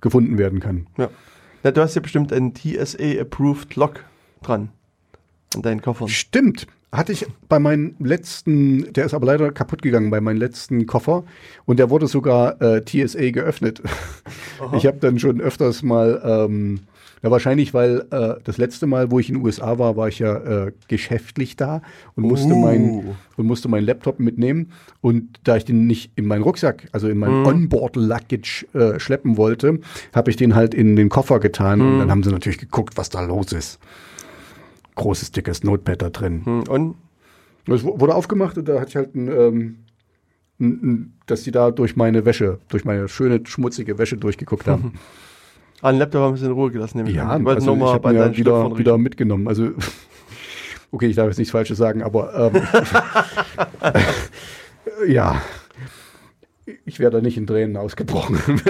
gefunden 0.01 0.39
werden 0.39 0.59
kann. 0.59 0.87
Ja. 0.97 1.11
Na, 1.63 1.71
du 1.71 1.83
hast 1.83 1.97
ja 1.97 2.01
bestimmt 2.01 2.33
einen 2.33 2.55
TSA-approved 2.55 3.77
Lock 3.77 4.05
dran 4.41 4.71
an 5.55 5.61
deinen 5.61 5.83
Koffern. 5.83 6.09
Stimmt. 6.09 6.67
Hatte 6.91 7.13
ich 7.13 7.27
bei 7.51 7.59
meinem 7.59 7.95
letzten, 7.99 8.91
der 8.95 9.05
ist 9.05 9.13
aber 9.13 9.27
leider 9.27 9.53
kaputt 9.53 9.83
gegangen 9.83 10.09
bei 10.09 10.23
meinem 10.23 10.39
letzten 10.39 10.87
Koffer 10.87 11.25
und 11.67 11.79
der 11.79 11.91
wurde 11.91 12.07
sogar 12.07 12.59
äh, 12.63 12.83
TSA 12.83 13.33
geöffnet. 13.33 13.83
Ich 14.73 14.87
habe 14.87 14.99
dann 14.99 15.19
schon 15.19 15.41
öfters 15.41 15.83
mal, 15.83 16.23
ähm, 16.25 16.81
ja 17.23 17.31
wahrscheinlich, 17.31 17.75
weil 17.75 18.07
äh, 18.11 18.35
das 18.45 18.59
letzte 18.59 18.87
Mal, 18.87 19.11
wo 19.11 19.19
ich 19.19 19.29
in 19.29 19.37
den 19.37 19.45
USA 19.45 19.79
war, 19.79 19.97
war 19.97 20.09
ich 20.09 20.19
ja 20.21 20.37
äh, 20.67 20.73
geschäftlich 20.89 21.57
da 21.57 21.83
und 22.15 22.25
musste 22.25 22.55
Uh. 22.55 22.57
mein 22.59 23.15
und 23.37 23.47
musste 23.47 23.69
meinen 23.69 23.85
Laptop 23.87 24.21
mitnehmen 24.21 24.73
und 25.01 25.39
da 25.45 25.57
ich 25.57 25.65
den 25.65 25.87
nicht 25.87 26.13
in 26.17 26.27
meinen 26.27 26.43
Rucksack, 26.43 26.89
also 26.93 27.09
in 27.09 27.19
mein 27.19 27.41
Mhm. 27.41 27.47
Onboard 27.47 27.97
Luggage 27.97 28.67
äh, 28.75 28.99
schleppen 29.01 29.37
wollte, 29.37 29.81
habe 30.15 30.31
ich 30.31 30.37
den 30.37 30.55
halt 30.55 30.75
in 30.75 30.97
den 30.97 31.09
Koffer 31.09 31.41
getan 31.41 31.81
und 31.81 31.95
Mhm. 31.95 31.99
dann 31.99 32.11
haben 32.11 32.23
sie 32.23 32.31
natürlich 32.31 32.59
geguckt, 32.59 32.97
was 32.97 33.09
da 33.09 33.21
los 33.21 33.53
ist. 33.53 33.79
Großes 34.95 35.31
dickes 35.33 35.63
Notepad 35.65 36.03
da 36.03 36.11
drin. 36.11 36.43
Hm, 36.45 36.63
Und 36.69 36.95
Es 37.71 37.85
wu- 37.85 38.01
wurde 38.01 38.15
aufgemacht 38.15 38.57
und 38.59 38.67
da 38.69 38.81
hatte 38.81 38.89
ich 38.89 38.97
halt 38.97 39.15
ein, 39.15 39.29
ähm, 39.29 41.13
dass 41.27 41.43
die 41.45 41.51
da 41.53 41.71
durch 41.71 41.95
meine 41.97 42.25
Wäsche, 42.25 42.59
durch 42.69 42.85
meine 42.85 43.09
schöne, 43.09 43.41
schmutzige 43.45 43.99
Wäsche 43.99 44.17
durchgeguckt 44.17 44.67
haben. 44.67 44.95
an 45.81 45.95
den 45.95 46.01
Laptop 46.01 46.23
haben 46.23 46.35
wir 46.35 46.41
es 46.41 46.47
in 46.47 46.53
Ruhe 46.53 46.71
gelassen. 46.71 46.99
nehme 46.99 47.11
ich 47.11 47.17
ja, 47.17 47.29
also 47.29 47.75
ich 47.75 47.83
habe 47.83 48.15
deinen 48.15 48.37
wieder, 48.37 48.77
wieder 48.79 48.99
mitgenommen. 48.99 49.47
Also, 49.49 49.71
okay, 50.91 51.07
ich 51.07 51.17
darf 51.17 51.27
jetzt 51.27 51.39
nichts 51.39 51.53
Falsches 51.53 51.79
sagen, 51.79 52.03
aber 52.03 52.53
ähm, 52.53 52.63
ja, 55.09 55.41
ich 56.85 56.99
wäre 56.99 57.11
da 57.11 57.21
nicht 57.21 57.37
in 57.37 57.47
Tränen 57.47 57.77
ausgebrochen. 57.77 58.39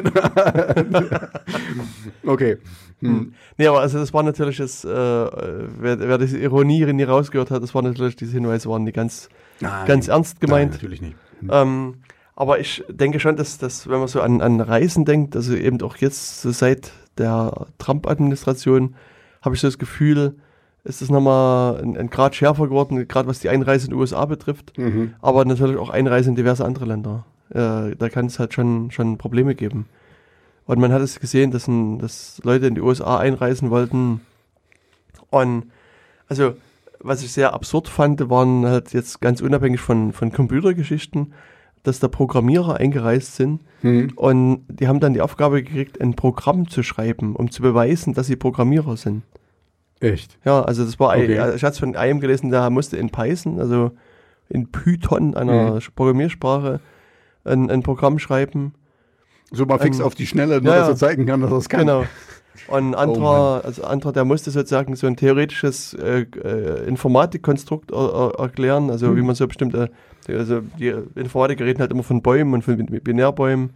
okay. 2.27 2.59
Hm. 3.01 3.33
Nee, 3.57 3.67
aber 3.69 3.81
also 3.81 3.99
das 3.99 4.13
war 4.13 4.25
natürlich 4.25 4.59
das, 4.59 4.85
äh, 4.85 4.89
wer, 4.89 6.01
wer 6.01 6.19
diese 6.19 6.39
Ironie 6.39 6.85
nie 6.93 7.05
rausgehört 7.05 7.51
hat, 7.51 7.63
das 7.63 7.75
war 7.75 7.83
natürlich, 7.83 8.17
diese 8.17 8.33
Hinweise 8.33 8.69
waren 8.69 8.85
die 8.85 8.93
ganz, 8.93 9.29
Nein. 9.61 9.87
ganz 9.87 10.09
ernst 10.09 10.39
Nein, 10.41 10.49
gemeint. 10.49 10.73
natürlich 10.73 11.01
nicht. 11.01 11.17
Hm. 11.41 11.51
Ähm, 11.53 11.95
aber 12.39 12.61
ich 12.61 12.85
denke 12.89 13.19
schon, 13.19 13.35
dass, 13.35 13.59
dass 13.59 13.89
wenn 13.89 13.99
man 13.99 14.07
so 14.07 14.21
an, 14.21 14.41
an 14.41 14.61
Reisen 14.61 15.05
denkt, 15.05 15.35
also 15.35 15.57
eben 15.57 15.83
auch 15.83 15.97
jetzt 15.97 16.41
so 16.41 16.53
seit 16.53 16.93
der 17.19 17.67
Trump-Administration, 17.79 18.95
habe 19.43 19.57
ich 19.57 19.61
so 19.61 19.67
das 19.67 19.79
Gefühl, 19.79 20.37
ist 20.85 21.03
es 21.03 21.11
nochmal 21.11 21.83
ein, 21.83 21.97
ein 21.97 22.11
Grad 22.11 22.37
schärfer 22.37 22.69
geworden, 22.69 23.09
gerade 23.09 23.29
was 23.29 23.41
die 23.41 23.49
Einreise 23.49 23.87
in 23.87 23.91
die 23.91 23.97
USA 23.97 24.25
betrifft, 24.25 24.79
Mhm. 24.79 25.15
aber 25.21 25.45
natürlich 25.45 25.79
auch 25.79 25.91
Einreise 25.91 26.31
in 26.31 26.37
diverse 26.37 26.65
andere 26.65 26.85
Länder. 26.85 27.25
Äh, 27.51 27.97
da 27.97 28.09
kann 28.09 28.27
es 28.27 28.39
halt 28.39 28.55
schon, 28.55 28.93
schon 28.93 29.19
Probleme 29.19 29.57
geben. 29.57 29.87
Und 30.65 30.79
man 30.79 30.93
hat 30.93 31.03
es 31.03 31.19
gesehen, 31.19 31.51
dass, 31.51 31.67
ein, 31.67 31.99
dass 31.99 32.41
Leute 32.45 32.69
in 32.69 32.77
die 32.77 32.83
USA 32.83 33.19
einreisen 33.19 33.71
wollten. 33.71 34.21
Und 35.31 35.65
also, 36.29 36.55
was 37.01 37.25
ich 37.25 37.33
sehr 37.33 37.53
absurd 37.53 37.89
fand, 37.89 38.31
waren 38.31 38.65
halt 38.65 38.93
jetzt 38.93 39.21
ganz 39.21 39.41
unabhängig 39.41 39.81
von, 39.81 40.13
von 40.13 40.31
Computergeschichten, 40.31 41.33
dass 41.83 42.01
da 42.01 42.09
Programmierer 42.09 42.77
eingereist 42.77 43.37
sind 43.37 43.61
Mhm. 43.83 44.13
und 44.17 44.65
die 44.69 44.89
haben 44.89 45.01
dann 45.01 45.13
die 45.15 45.21
Aufgabe 45.21 45.63
gekriegt, 45.63 46.01
ein 46.01 46.15
Programm 46.15 46.69
zu 46.69 46.83
schreiben, 46.83 47.37
um 47.37 47.51
zu 47.51 47.63
beweisen, 47.63 48.15
dass 48.15 48.27
sie 48.27 48.37
Programmierer 48.37 48.97
sind. 48.97 49.23
Echt? 50.01 50.37
Ja, 50.45 50.63
also 50.63 50.85
das 50.85 50.99
war, 51.01 51.11
Okay. 51.11 51.39
ein, 51.39 51.55
ich 51.57 51.63
hatte 51.63 51.73
es 51.75 51.79
von 51.79 51.95
einem 51.97 52.21
gelesen, 52.21 52.51
der 52.51 52.69
musste 52.71 52.97
in 52.97 53.11
Python, 53.11 53.61
also 53.61 53.93
in 54.49 54.71
Python, 54.71 55.35
einer 55.37 55.75
Mhm. 55.75 55.81
Programmiersprache, 55.95 56.81
ein, 57.45 57.71
ein 57.71 57.83
Programm 57.83 58.19
schreiben. 58.19 58.75
So 59.51 59.65
mal 59.65 59.79
fix 59.79 59.99
Ähm, 59.99 60.05
auf 60.05 60.15
die 60.15 60.27
Schnelle, 60.27 60.61
nur 60.61 60.73
ja, 60.75 60.81
dass 60.81 60.89
er 60.89 60.97
zeigen 60.97 61.25
kann, 61.27 61.41
dass 61.41 61.51
er 61.51 61.57
es 61.57 61.69
kann. 61.69 61.81
Genau. 61.81 62.05
Und 62.67 62.91
ein 62.91 62.95
anderer, 62.95 63.63
also 63.65 63.85
anderer, 63.85 64.13
der 64.13 64.25
musste 64.25 64.51
sozusagen 64.51 64.97
so 64.97 65.07
ein 65.07 65.17
theoretisches 65.17 65.95
äh, 65.95 66.27
äh, 66.45 66.87
Informatikkonstrukt 66.89 67.91
er, 67.93 68.33
er, 68.35 68.41
erklären, 68.41 68.91
also 68.91 69.17
wie 69.17 69.23
man 69.23 69.35
so 69.35 69.47
bestimmte, 69.47 69.91
also 70.29 70.61
die 70.79 70.93
Informatiker 71.15 71.65
reden 71.65 71.81
halt 71.81 71.91
immer 71.93 72.03
von 72.03 72.21
Bäumen 72.21 72.53
und 72.55 72.63
von 72.63 72.77
Bin- 72.77 73.01
Binärbäumen. 73.03 73.71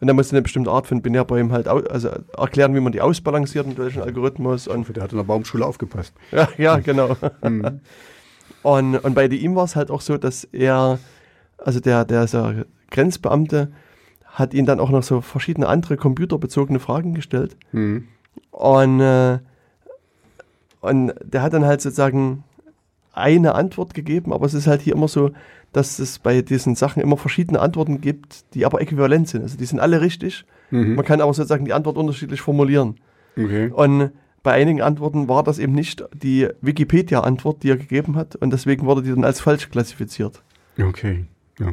Und 0.00 0.08
er 0.08 0.14
musste 0.14 0.34
eine 0.36 0.42
bestimmte 0.42 0.70
Art 0.70 0.86
von 0.86 1.00
Binärbäumen 1.00 1.52
halt 1.52 1.68
also 1.68 2.10
erklären, 2.36 2.74
wie 2.74 2.80
man 2.80 2.92
die 2.92 3.00
ausbalanciert 3.00 3.66
mit 3.66 3.78
welchem 3.78 4.02
Algorithmus 4.02 4.68
und 4.68 4.94
Der 4.94 5.04
hat 5.04 5.12
in 5.12 5.18
der 5.18 5.24
Baumschule 5.24 5.64
aufgepasst. 5.64 6.12
ja, 6.32 6.48
ja, 6.58 6.78
genau. 6.78 7.16
und, 8.62 8.96
und 8.96 9.14
bei 9.14 9.26
ihm 9.26 9.54
war 9.54 9.64
es 9.64 9.76
halt 9.76 9.90
auch 9.90 10.00
so, 10.00 10.16
dass 10.18 10.44
er, 10.44 10.98
also 11.58 11.80
der, 11.80 12.04
der 12.04 12.26
so 12.26 12.52
Grenzbeamte, 12.90 13.70
hat 14.26 14.52
ihn 14.52 14.66
dann 14.66 14.80
auch 14.80 14.90
noch 14.90 15.02
so 15.02 15.22
verschiedene 15.22 15.66
andere 15.66 15.96
computerbezogene 15.96 16.78
Fragen 16.78 17.14
gestellt. 17.14 17.56
Und, 18.50 19.00
äh, 19.00 19.38
und 20.80 21.12
der 21.22 21.42
hat 21.42 21.52
dann 21.52 21.64
halt 21.64 21.80
sozusagen 21.80 22.44
eine 23.12 23.54
Antwort 23.54 23.94
gegeben, 23.94 24.32
aber 24.32 24.46
es 24.46 24.54
ist 24.54 24.66
halt 24.66 24.82
hier 24.82 24.94
immer 24.94 25.08
so, 25.08 25.30
dass 25.72 25.98
es 25.98 26.18
bei 26.18 26.42
diesen 26.42 26.74
Sachen 26.74 27.02
immer 27.02 27.16
verschiedene 27.16 27.60
Antworten 27.60 28.00
gibt, 28.00 28.44
die 28.54 28.64
aber 28.66 28.80
äquivalent 28.80 29.28
sind. 29.28 29.42
Also 29.42 29.56
die 29.56 29.64
sind 29.64 29.80
alle 29.80 30.00
richtig. 30.00 30.44
Man 30.96 31.04
kann 31.04 31.20
aber 31.20 31.32
sozusagen 31.32 31.64
die 31.64 31.72
Antwort 31.72 31.96
unterschiedlich 31.96 32.40
formulieren. 32.40 32.96
Okay. 33.36 33.70
Und 33.70 34.10
bei 34.42 34.52
einigen 34.52 34.80
Antworten 34.82 35.28
war 35.28 35.42
das 35.42 35.58
eben 35.58 35.72
nicht 35.74 36.04
die 36.14 36.48
Wikipedia-Antwort, 36.60 37.62
die 37.62 37.70
er 37.70 37.76
gegeben 37.76 38.16
hat. 38.16 38.36
Und 38.36 38.52
deswegen 38.52 38.86
wurde 38.86 39.02
die 39.02 39.10
dann 39.10 39.24
als 39.24 39.40
falsch 39.40 39.68
klassifiziert. 39.70 40.42
Okay, 40.80 41.24
ja. 41.58 41.72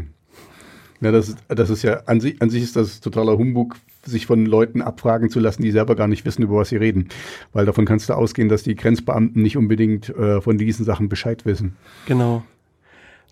Ja, 1.02 1.11
das, 1.11 1.30
ist- 1.30 1.38
das 1.49 1.69
ist 1.69 1.84
ja, 1.84 2.02
an 2.06 2.22
sich, 2.22 2.41
an 2.41 2.49
sich 2.49 2.64
ist 2.64 2.76
das 2.76 2.99
totaler 3.02 3.38
Humbug, 3.38 3.76
sich 4.06 4.26
von 4.26 4.46
Leuten 4.46 4.82
abfragen 4.82 5.30
zu 5.30 5.40
lassen, 5.40 5.62
die 5.62 5.72
selber 5.72 5.96
gar 5.96 6.08
nicht 6.08 6.26
wissen, 6.26 6.44
über 6.44 6.58
was 6.58 6.70
sie 6.70 6.78
reden. 6.78 7.10
Weil 7.52 7.66
davon 7.66 7.86
kannst 7.86 8.10
du 8.10 8.14
ausgehen, 8.14 8.50
dass 8.50 8.64
die 8.64 8.76
Grenzbeamten 8.76 9.42
nicht 9.42 9.58
unbedingt 9.58 10.10
äh, 10.10 10.42
von 10.42 10.58
diesen 10.58 10.86
Sachen 10.86 11.10
Bescheid 11.10 11.46
wissen. 11.46 11.76
Genau. 12.06 12.44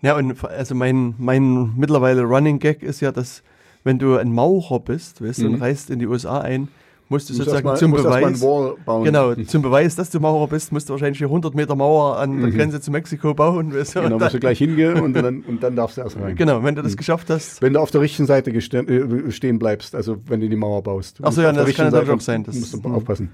Ja, 0.00 0.16
und 0.16 0.44
also 0.44 0.74
mein, 0.74 1.14
mein 1.18 1.74
mittlerweile 1.76 2.22
Running 2.22 2.58
Gag 2.58 2.82
ist 2.82 3.00
ja, 3.00 3.12
dass 3.12 3.42
wenn 3.84 3.98
du 3.98 4.16
ein 4.16 4.32
Maurer 4.32 4.80
bist, 4.80 5.22
weißt 5.22 5.42
du, 5.42 5.46
und 5.46 5.60
reist 5.60 5.90
in 5.90 5.98
die 5.98 6.06
USA 6.06 6.40
ein, 6.40 6.68
musst 7.12 7.30
du 7.30 7.34
sozusagen 7.34 7.76
zum 7.76 7.92
Beweis, 7.92 8.42
Wall 8.42 8.74
bauen. 8.84 9.04
genau, 9.04 9.34
zum 9.34 9.62
Beweis, 9.62 9.94
dass 9.94 10.10
du 10.10 10.18
Maurer 10.18 10.48
bist, 10.48 10.72
musst 10.72 10.88
du 10.88 10.94
wahrscheinlich 10.94 11.18
hier 11.18 11.28
100 11.28 11.54
Meter 11.54 11.76
Mauer 11.76 12.18
an 12.18 12.40
der 12.40 12.50
Grenze 12.50 12.80
zu 12.80 12.90
Mexiko 12.90 13.34
bauen, 13.34 13.72
weißt 13.72 13.96
du, 13.96 14.00
Genau, 14.02 14.18
musst 14.18 14.34
du 14.34 14.40
gleich 14.40 14.58
hingehen 14.58 14.98
und 15.00 15.12
dann, 15.14 15.42
und 15.46 15.62
dann 15.62 15.76
darfst 15.76 15.98
du 15.98 16.00
erst 16.00 16.16
rein. 16.18 16.34
genau, 16.34 16.64
wenn 16.64 16.74
du 16.74 16.82
das 16.82 16.96
geschafft 16.96 17.30
hast, 17.30 17.62
Wenn 17.62 17.74
du 17.74 17.80
auf 17.80 17.90
der 17.90 18.00
richtigen 18.00 18.26
Seite 18.26 18.50
äh, 18.50 19.30
stehen 19.30 19.58
bleibst, 19.58 19.94
also 19.94 20.16
wenn 20.26 20.40
du 20.40 20.48
die 20.48 20.56
Mauer 20.56 20.82
baust. 20.82 21.18
Ach 21.22 21.30
so, 21.30 21.40
Auf 21.42 21.44
ja, 21.44 21.52
das 21.52 21.74
kann 21.74 21.90
natürlich 21.92 22.10
auch 22.10 22.20
sein, 22.20 22.42
das- 22.42 22.56
musst 22.56 22.74
du 22.74 22.82
hm. 22.82 22.94
aufpassen. 22.94 23.30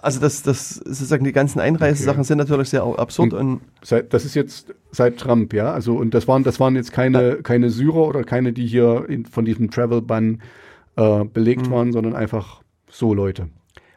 also 0.00 0.20
das, 0.20 0.42
das 0.42 0.74
sozusagen 0.74 1.24
die 1.24 1.32
ganzen 1.32 1.60
Einreisesachen 1.60 2.24
sind 2.24 2.38
natürlich 2.38 2.68
sehr 2.68 2.82
absurd 2.84 3.32
und 3.32 3.60
Seit, 3.82 4.12
das 4.12 4.24
ist 4.24 4.34
jetzt 4.34 4.74
seit 4.90 5.18
Trump, 5.18 5.52
ja. 5.52 5.72
Also 5.72 5.94
und 5.96 6.14
das 6.14 6.26
waren, 6.28 6.42
das 6.44 6.58
waren 6.60 6.74
jetzt 6.76 6.92
keine, 6.92 7.36
keine 7.36 7.70
Syrer 7.70 8.08
oder 8.08 8.24
keine, 8.24 8.52
die 8.52 8.66
hier 8.66 9.06
in, 9.08 9.24
von 9.26 9.44
diesem 9.44 9.70
Travel-Ban 9.70 10.40
äh, 10.98 11.24
belegt 11.24 11.66
Mhm. 11.68 11.70
waren, 11.72 11.92
sondern 11.92 12.14
einfach 12.14 12.62
so 12.90 13.14
Leute. 13.14 13.48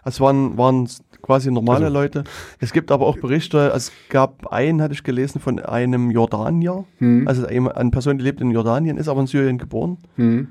Es 0.03 0.19
waren, 0.19 0.57
waren 0.57 0.87
quasi 1.21 1.51
normale 1.51 1.85
Also- 1.85 1.93
Leute. 1.93 2.23
Es 2.59 2.73
gibt 2.73 2.91
aber 2.91 3.05
auch 3.05 3.17
Berichte, 3.17 3.71
es 3.75 3.91
gab 4.09 4.47
einen, 4.47 4.81
hatte 4.81 4.93
ich 4.93 5.03
gelesen, 5.03 5.39
von 5.39 5.59
einem 5.59 6.09
Jordanier. 6.11 6.85
Hm. 6.97 7.27
Also 7.27 7.45
eine 7.45 7.91
Person, 7.91 8.17
die 8.17 8.23
lebt 8.23 8.41
in 8.41 8.49
Jordanien, 8.51 8.97
ist 8.97 9.07
aber 9.07 9.21
in 9.21 9.27
Syrien 9.27 9.57
geboren. 9.59 9.97
Hm. 10.15 10.47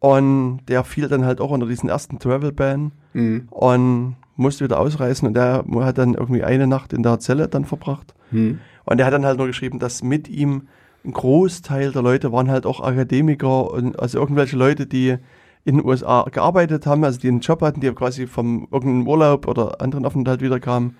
Und 0.00 0.60
der 0.68 0.84
fiel 0.84 1.08
dann 1.08 1.24
halt 1.24 1.40
auch 1.40 1.50
unter 1.50 1.66
diesen 1.66 1.88
ersten 1.88 2.18
Travel 2.18 2.52
Ban 2.52 2.92
Hm. 3.12 3.48
und 3.50 4.16
musste 4.36 4.64
wieder 4.64 4.78
ausreisen. 4.78 5.26
Und 5.28 5.34
der 5.34 5.64
hat 5.80 5.98
dann 5.98 6.14
irgendwie 6.14 6.44
eine 6.44 6.66
Nacht 6.66 6.92
in 6.92 7.02
der 7.02 7.18
Zelle 7.18 7.48
dann 7.48 7.64
verbracht. 7.64 8.14
Hm. 8.30 8.60
Und 8.84 8.96
der 8.98 9.06
hat 9.06 9.12
dann 9.12 9.26
halt 9.26 9.38
nur 9.38 9.48
geschrieben, 9.48 9.78
dass 9.78 10.02
mit 10.02 10.28
ihm 10.28 10.68
ein 11.04 11.12
Großteil 11.12 11.92
der 11.92 12.02
Leute 12.02 12.32
waren 12.32 12.50
halt 12.50 12.64
auch 12.64 12.80
Akademiker 12.80 13.70
und 13.72 13.98
also 14.00 14.18
irgendwelche 14.18 14.56
Leute, 14.56 14.86
die 14.86 15.16
in 15.64 15.76
den 15.76 15.84
USA 15.86 16.24
gearbeitet 16.30 16.86
haben, 16.86 17.04
also 17.04 17.18
die 17.20 17.28
einen 17.28 17.40
Job 17.40 17.60
hatten, 17.62 17.80
die 17.80 17.90
quasi 17.92 18.26
vom 18.26 18.68
irgendeinem 18.70 19.06
Urlaub 19.06 19.46
oder 19.46 19.80
anderen 19.80 20.04
Aufenthalt 20.06 20.40
wiederkamen. 20.40 20.96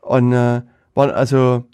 Und 0.00 0.32
äh, 0.32 0.62
waren 0.94 1.10
also 1.10 1.64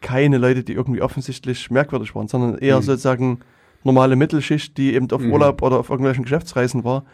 keine 0.00 0.38
Leute, 0.38 0.62
die 0.64 0.72
irgendwie 0.74 1.02
offensichtlich 1.02 1.70
merkwürdig 1.70 2.14
waren, 2.14 2.28
sondern 2.28 2.58
eher 2.58 2.76
Mhm. 2.78 2.82
sozusagen 2.82 3.40
normale 3.84 4.16
Mittelschicht, 4.16 4.76
die 4.76 4.94
eben 4.94 5.10
auf 5.10 5.22
Mhm. 5.22 5.32
Urlaub 5.32 5.62
oder 5.62 5.78
auf 5.78 5.90
irgendwelchen 5.90 6.24
Geschäftsreisen 6.24 6.84
war. 6.84 7.04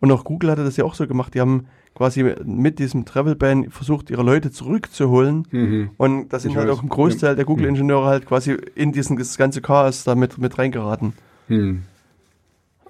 Und 0.00 0.10
auch 0.10 0.24
Google 0.24 0.50
hatte 0.50 0.64
das 0.64 0.76
ja 0.76 0.84
auch 0.84 0.94
so 0.94 1.06
gemacht. 1.06 1.34
Die 1.34 1.40
haben 1.40 1.66
quasi 1.94 2.34
mit 2.44 2.78
diesem 2.78 3.04
Travel 3.04 3.36
Ban 3.36 3.70
versucht, 3.70 4.10
ihre 4.10 4.22
Leute 4.22 4.50
zurückzuholen. 4.50 5.46
Mhm. 5.50 5.90
Und 5.98 6.32
da 6.32 6.38
sind 6.38 6.52
Ich 6.52 6.56
halt 6.56 6.68
weiß. 6.68 6.78
auch 6.78 6.82
ein 6.82 6.88
Großteil 6.88 7.36
der 7.36 7.44
Google-Ingenieure 7.44 8.06
halt 8.06 8.26
quasi 8.26 8.56
in 8.74 8.92
diesen, 8.92 9.16
das 9.18 9.36
ganze 9.36 9.60
Chaos 9.60 10.02
da 10.04 10.14
mit, 10.14 10.38
mit 10.38 10.58
reingeraten. 10.58 11.12
Hm. 11.48 11.82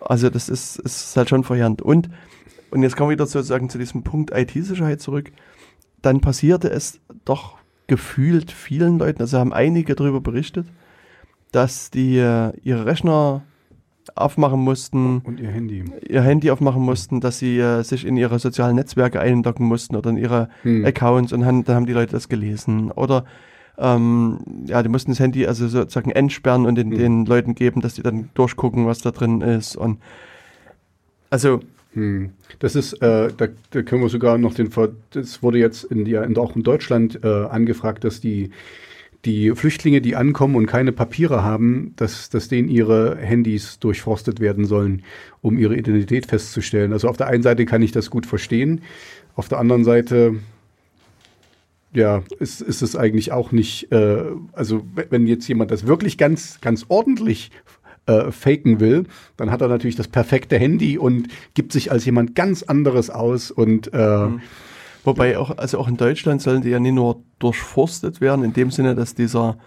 Also 0.04 0.30
das 0.30 0.48
ist, 0.48 0.78
ist 0.78 1.16
halt 1.16 1.28
schon 1.28 1.44
verheerend. 1.44 1.82
Und, 1.82 2.08
und 2.70 2.82
jetzt 2.82 2.96
kommen 2.96 3.10
wir 3.10 3.14
wieder 3.14 3.26
sozusagen 3.26 3.68
zu 3.68 3.78
diesem 3.78 4.02
Punkt 4.02 4.30
IT-Sicherheit 4.34 5.00
zurück. 5.00 5.30
Dann 6.02 6.20
passierte 6.20 6.68
es 6.70 7.00
doch 7.24 7.56
gefühlt 7.86 8.50
vielen 8.50 8.98
Leuten, 8.98 9.20
also 9.22 9.38
haben 9.38 9.52
einige 9.52 9.94
darüber 9.94 10.20
berichtet, 10.20 10.66
dass 11.52 11.90
die 11.90 12.16
äh, 12.18 12.52
ihre 12.62 12.86
Rechner 12.86 13.42
aufmachen 14.16 14.60
mussten, 14.60 15.18
Und 15.24 15.38
ihr 15.38 15.50
Handy. 15.50 15.84
ihr 16.08 16.22
Handy 16.22 16.50
aufmachen 16.50 16.82
mussten, 16.82 17.20
dass 17.20 17.38
sie 17.38 17.58
äh, 17.58 17.82
sich 17.82 18.04
in 18.04 18.16
ihre 18.16 18.38
sozialen 18.38 18.74
Netzwerke 18.76 19.20
einloggen 19.20 19.66
mussten 19.66 19.94
oder 19.94 20.10
in 20.10 20.16
ihre 20.16 20.48
Hm. 20.62 20.84
Accounts 20.84 21.32
und 21.32 21.44
haben, 21.44 21.64
dann 21.64 21.76
haben 21.76 21.86
die 21.86 21.92
Leute 21.92 22.12
das 22.12 22.28
gelesen. 22.28 22.90
Oder 22.90 23.24
ähm, 23.78 24.38
ja, 24.66 24.82
die 24.82 24.88
mussten 24.88 25.12
das 25.12 25.20
Handy 25.20 25.46
also 25.46 25.68
sozusagen 25.68 26.10
entsperren 26.10 26.66
und 26.66 26.76
den, 26.76 26.90
Hm. 26.90 26.98
den 26.98 27.26
Leuten 27.26 27.54
geben, 27.54 27.80
dass 27.80 27.94
die 27.94 28.02
dann 28.02 28.30
durchgucken, 28.34 28.86
was 28.86 29.00
da 29.00 29.10
drin 29.10 29.40
ist. 29.40 29.76
Und 29.76 29.98
also 31.30 31.60
Hm. 31.94 32.30
Das 32.58 32.74
ist, 32.74 32.94
äh, 32.94 33.30
da, 33.36 33.48
da 33.70 33.82
können 33.82 34.02
wir 34.02 34.08
sogar 34.08 34.38
noch 34.38 34.54
den, 34.54 34.70
Ver 34.70 34.90
das 35.10 35.42
wurde 35.42 35.58
jetzt 35.58 35.84
in, 35.84 36.06
ja, 36.06 36.22
in, 36.22 36.36
auch 36.38 36.56
in 36.56 36.62
Deutschland 36.62 37.22
äh, 37.22 37.28
angefragt, 37.28 38.04
dass 38.04 38.20
die, 38.20 38.50
die 39.24 39.50
Flüchtlinge, 39.54 40.00
die 40.00 40.16
ankommen 40.16 40.56
und 40.56 40.66
keine 40.66 40.92
Papiere 40.92 41.44
haben, 41.44 41.92
dass, 41.96 42.30
dass 42.30 42.48
denen 42.48 42.68
ihre 42.68 43.16
Handys 43.16 43.78
durchforstet 43.78 44.40
werden 44.40 44.64
sollen, 44.64 45.02
um 45.42 45.58
ihre 45.58 45.76
Identität 45.76 46.26
festzustellen. 46.26 46.92
Also 46.92 47.08
auf 47.08 47.18
der 47.18 47.28
einen 47.28 47.42
Seite 47.42 47.66
kann 47.66 47.82
ich 47.82 47.92
das 47.92 48.10
gut 48.10 48.26
verstehen, 48.26 48.80
auf 49.36 49.48
der 49.48 49.58
anderen 49.58 49.84
Seite 49.84 50.36
ja, 51.92 52.22
ist, 52.38 52.60
ist 52.60 52.82
es 52.82 52.96
eigentlich 52.96 53.32
auch 53.32 53.52
nicht, 53.52 53.92
äh, 53.92 54.24
also 54.52 54.82
wenn 55.10 55.26
jetzt 55.26 55.46
jemand 55.48 55.70
das 55.70 55.86
wirklich 55.86 56.18
ganz, 56.18 56.60
ganz 56.60 56.86
ordentlich 56.88 57.50
äh, 58.06 58.30
faken 58.30 58.80
will, 58.80 59.04
dann 59.36 59.50
hat 59.50 59.60
er 59.60 59.68
natürlich 59.68 59.96
das 59.96 60.08
perfekte 60.08 60.58
Handy 60.58 60.98
und 60.98 61.28
gibt 61.54 61.72
sich 61.72 61.92
als 61.92 62.04
jemand 62.04 62.34
ganz 62.34 62.62
anderes 62.62 63.10
aus 63.10 63.50
und 63.50 63.92
äh, 63.92 64.28
Wobei 65.04 65.36
auch, 65.36 65.56
also 65.58 65.78
auch 65.78 65.88
in 65.88 65.96
Deutschland 65.96 66.42
sollen 66.42 66.62
die 66.62 66.70
ja 66.70 66.78
nicht 66.78 66.94
nur 66.94 67.22
durchforstet 67.38 68.20
werden, 68.20 68.44
in 68.44 68.52
dem 68.52 68.70
Sinne, 68.70 68.94
dass 68.94 69.14
dieser 69.14 69.58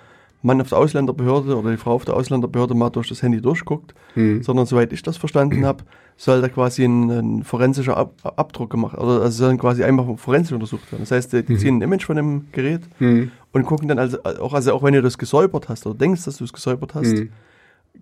Mann 0.42 0.62
auf 0.62 0.70
der 0.70 0.78
Ausländerbehörde 0.78 1.58
oder 1.58 1.72
die 1.72 1.78
Frau 1.78 1.94
auf 1.94 2.06
der 2.06 2.16
Ausländerbehörde 2.16 2.74
mal 2.74 2.90
durch 2.90 3.10
das 3.10 3.22
Handy 3.22 3.42
durchguckt, 3.42 3.94
hm, 4.14 4.44
sondern 4.44 4.66
soweit 4.66 4.94
ich 4.94 5.02
das 5.02 5.18
verstanden 5.18 5.66
habe, 5.66 5.84
soll 6.18 6.42
da 6.42 6.48
quasi 6.50 6.84
ein, 6.86 7.10
ein 7.10 7.44
forensischer 7.44 7.98
Ab 7.98 8.14
Abdruck 8.24 8.70
gemacht, 8.70 8.98
oder 8.98 9.22
also 9.22 9.30
sollen 9.46 9.58
quasi 9.58 9.84
einfach 9.84 10.06
forensisch 10.18 10.54
untersucht 10.54 10.92
werden. 10.92 11.02
Das 11.02 11.12
heißt, 11.12 11.34
die, 11.34 11.44
die 11.44 11.58
ziehen 11.58 11.78
ein 11.78 11.82
Image 11.82 12.06
von 12.06 12.16
dem 12.16 12.48
Gerät 12.52 12.82
hm, 13.00 13.32
und 13.52 13.66
gucken 13.66 13.88
dann 13.88 14.00
also 14.00 14.24
auch, 14.24 14.54
also 14.54 14.74
auch 14.74 14.84
wenn 14.84 14.94
du 14.94 15.02
das 15.02 15.18
gesäubert 15.18 15.68
hast 15.70 15.86
oder 15.86 15.96
denkst, 15.98 16.24
dass 16.26 16.38
du 16.38 16.46
es 16.46 16.54
gesäubert 16.54 16.96
hast, 16.96 17.18
hm, 17.18 17.30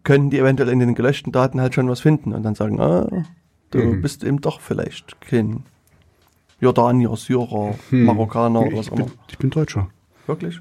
können 0.03 0.30
die 0.30 0.38
eventuell 0.40 0.69
in 0.69 0.80
den 0.80 0.94
gelöschten 0.95 1.31
Daten 1.31 1.60
halt 1.61 1.73
schon 1.73 1.90
was 1.90 2.02
finden 2.02 2.34
und 2.34 2.44
dann 2.44 2.56
sagen, 2.56 2.80
ah, 2.80 3.07
du 3.72 3.80
Mhm. 3.80 4.02
bist 4.02 4.23
eben 4.23 4.41
doch 4.41 4.61
vielleicht 4.61 5.19
kein 5.22 5.64
Jordanier, 6.60 7.15
Syrer, 7.15 7.76
Hm. 7.90 8.06
Marokkaner 8.06 8.61
oder 8.68 8.77
was 8.77 8.90
auch 8.90 8.98
immer. 8.98 9.07
ich 9.27 9.38
bin 9.38 9.49
Deutscher. 9.49 9.90
Wirklich? 10.27 10.60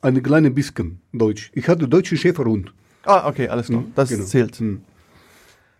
Eine 0.00 0.22
kleine 0.22 0.50
bisschen 0.52 1.00
Deutsch. 1.12 1.50
Ich 1.54 1.68
hatte 1.68 1.88
deutsche 1.88 2.16
Schäferhund. 2.16 2.72
Ah, 3.04 3.28
okay, 3.28 3.48
alles 3.48 3.66
klar. 3.66 3.80
Hm, 3.82 3.92
Das 3.94 4.08
genau. 4.10 4.24
zählt. 4.24 4.56
Hm. 4.60 4.82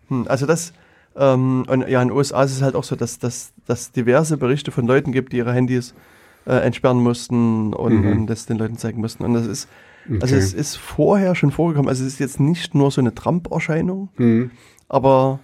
Hm, 0.09 0.25
also 0.27 0.45
das, 0.45 0.73
ähm, 1.15 1.65
und 1.67 1.87
ja, 1.87 2.01
in 2.01 2.09
den 2.09 2.17
USA 2.17 2.43
ist 2.43 2.51
es 2.51 2.61
halt 2.61 2.75
auch 2.75 2.83
so, 2.83 2.95
dass 2.95 3.19
dass 3.19 3.53
dass 3.65 3.91
diverse 3.91 4.37
Berichte 4.37 4.71
von 4.71 4.85
Leuten 4.87 5.11
gibt, 5.11 5.33
die 5.33 5.37
ihre 5.37 5.53
Handys 5.53 5.93
äh, 6.45 6.53
entsperren 6.65 6.97
mussten 7.01 7.73
und, 7.73 8.01
Mhm. 8.01 8.11
und 8.11 8.27
das 8.27 8.45
den 8.45 8.57
Leuten 8.57 8.77
zeigen 8.77 9.01
mussten. 9.01 9.23
Und 9.23 9.33
das 9.33 9.45
ist, 9.45 9.67
also 10.21 10.35
Okay. 10.35 10.43
es 10.43 10.53
ist 10.53 10.75
vorher 10.77 11.35
schon 11.35 11.51
vorgekommen, 11.51 11.89
also 11.89 12.03
es 12.03 12.13
ist 12.13 12.19
jetzt 12.19 12.39
nicht 12.39 12.73
nur 12.75 12.89
so 12.91 13.01
eine 13.01 13.13
Trump-Erscheinung, 13.13 14.09
Hm. 14.15 14.49
aber 14.87 15.39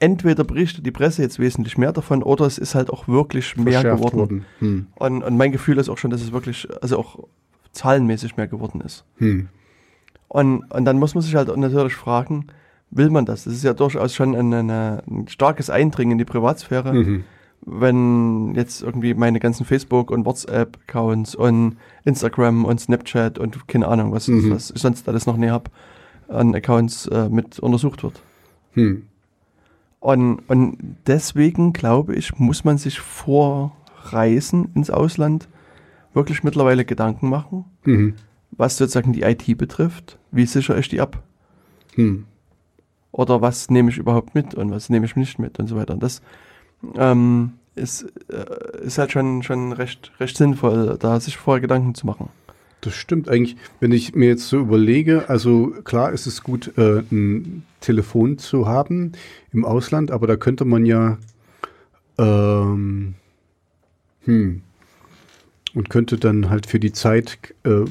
entweder 0.00 0.44
berichtet 0.44 0.84
die 0.84 0.90
Presse 0.90 1.22
jetzt 1.22 1.38
wesentlich 1.38 1.78
mehr 1.78 1.92
davon 1.92 2.22
oder 2.22 2.46
es 2.46 2.58
ist 2.58 2.74
halt 2.74 2.90
auch 2.90 3.06
wirklich 3.08 3.56
mehr 3.56 3.74
Verschärft 3.80 3.98
geworden. 3.98 4.18
worden. 4.18 4.44
Hm. 4.58 4.86
Und, 4.96 5.22
und 5.22 5.36
mein 5.36 5.52
Gefühl 5.52 5.78
ist 5.78 5.88
auch 5.88 5.98
schon, 5.98 6.10
dass 6.10 6.22
es 6.22 6.32
wirklich, 6.32 6.66
also 6.82 6.98
auch 6.98 7.18
zahlenmäßig 7.72 8.36
mehr 8.36 8.48
geworden 8.48 8.80
ist. 8.80 9.04
Hm. 9.18 9.48
Und, 10.28 10.64
und 10.70 10.84
dann 10.84 10.98
muss 10.98 11.14
man 11.14 11.22
sich 11.22 11.34
halt 11.34 11.54
natürlich 11.56 11.94
fragen, 11.94 12.46
will 12.90 13.10
man 13.10 13.24
das? 13.26 13.44
Das 13.44 13.52
ist 13.54 13.64
ja 13.64 13.72
durchaus 13.74 14.14
schon 14.14 14.34
eine, 14.34 14.58
eine, 14.58 15.02
ein 15.08 15.28
starkes 15.28 15.70
Eindringen 15.70 16.12
in 16.12 16.18
die 16.18 16.24
Privatsphäre, 16.24 16.92
Mhm. 16.92 17.24
wenn 17.66 18.54
jetzt 18.54 18.82
irgendwie 18.82 19.14
meine 19.14 19.38
ganzen 19.40 19.64
Facebook- 19.66 20.10
und 20.10 20.24
WhatsApp-Accounts 20.24 21.34
und 21.34 21.76
Instagram 22.04 22.64
und 22.64 22.80
Snapchat 22.80 23.38
und 23.38 23.68
keine 23.68 23.86
Ahnung, 23.88 24.12
was, 24.12 24.28
Mhm. 24.28 24.50
was 24.50 24.70
ich 24.70 24.80
sonst 24.80 25.08
alles 25.08 25.26
noch 25.26 25.36
näher 25.36 25.52
habe, 25.52 25.70
an 26.28 26.54
Accounts 26.54 27.06
äh, 27.06 27.28
mit 27.28 27.58
untersucht 27.58 28.02
wird. 28.02 28.20
Hm. 28.74 29.02
Und, 29.98 30.38
und 30.48 30.78
deswegen 31.06 31.72
glaube 31.72 32.14
ich, 32.14 32.38
muss 32.38 32.64
man 32.64 32.78
sich 32.78 33.00
vor 33.00 33.76
Reisen 34.04 34.70
ins 34.74 34.90
Ausland 34.90 35.48
wirklich 36.14 36.42
mittlerweile 36.42 36.84
Gedanken 36.84 37.28
machen, 37.28 37.64
Mhm. 37.84 38.14
was 38.52 38.76
sozusagen 38.78 39.12
die 39.12 39.22
IT 39.22 39.54
betrifft. 39.58 40.18
Wie 40.32 40.46
sichere 40.46 40.78
ich 40.80 40.88
die 40.88 41.00
ab? 41.00 41.22
Oder 43.12 43.40
was 43.40 43.70
nehme 43.70 43.90
ich 43.90 43.98
überhaupt 43.98 44.34
mit 44.34 44.54
und 44.54 44.70
was 44.70 44.88
nehme 44.88 45.06
ich 45.06 45.16
nicht 45.16 45.38
mit 45.38 45.58
und 45.58 45.66
so 45.66 45.76
weiter. 45.76 45.94
Und 45.94 46.02
das 46.02 46.22
ähm, 46.96 47.54
ist, 47.74 48.06
äh, 48.28 48.84
ist 48.84 48.98
halt 48.98 49.12
schon, 49.12 49.42
schon 49.42 49.72
recht, 49.72 50.12
recht 50.20 50.36
sinnvoll, 50.36 50.96
da 50.98 51.18
sich 51.18 51.36
vorher 51.36 51.60
Gedanken 51.60 51.94
zu 51.94 52.06
machen. 52.06 52.28
Das 52.82 52.94
stimmt 52.94 53.28
eigentlich. 53.28 53.56
Wenn 53.78 53.92
ich 53.92 54.14
mir 54.14 54.28
jetzt 54.28 54.48
so 54.48 54.58
überlege, 54.58 55.28
also 55.28 55.74
klar 55.84 56.12
ist 56.12 56.26
es 56.26 56.42
gut, 56.42 56.72
äh, 56.78 57.02
ein 57.10 57.64
Telefon 57.80 58.38
zu 58.38 58.66
haben 58.66 59.12
im 59.52 59.64
Ausland, 59.64 60.10
aber 60.10 60.26
da 60.26 60.36
könnte 60.36 60.64
man 60.64 60.86
ja 60.86 61.18
ähm, 62.18 63.14
hm, 64.24 64.62
und 65.74 65.90
könnte 65.90 66.18
dann 66.18 66.50
halt 66.50 66.66
für 66.66 66.80
die 66.80 66.92
Zeit 66.92 67.38
äh, 67.64 67.84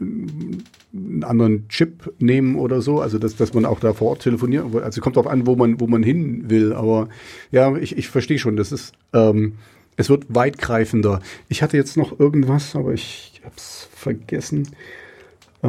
einen 0.00 1.24
anderen 1.24 1.68
Chip 1.68 2.12
nehmen 2.18 2.56
oder 2.56 2.82
so, 2.82 3.00
also 3.00 3.18
dass, 3.18 3.36
dass 3.36 3.54
man 3.54 3.64
auch 3.64 3.80
da 3.80 3.92
vor 3.92 4.10
Ort 4.10 4.22
telefoniert. 4.22 4.64
Also 4.82 5.00
kommt 5.00 5.16
darauf 5.16 5.30
an, 5.30 5.46
wo 5.46 5.56
man, 5.56 5.80
wo 5.80 5.86
man 5.86 6.02
hin 6.02 6.50
will. 6.50 6.72
Aber 6.72 7.08
ja, 7.50 7.76
ich, 7.76 7.96
ich 7.96 8.08
verstehe 8.08 8.38
schon, 8.38 8.56
das 8.56 8.72
ist 8.72 8.92
ähm, 9.12 9.54
es 10.00 10.08
wird 10.08 10.24
weitgreifender. 10.28 11.20
Ich 11.48 11.62
hatte 11.62 11.76
jetzt 11.76 11.98
noch 11.98 12.18
irgendwas, 12.18 12.74
aber 12.74 12.94
ich 12.94 13.42
hab's 13.44 13.88
vergessen. 13.92 14.66
Äh, 15.62 15.68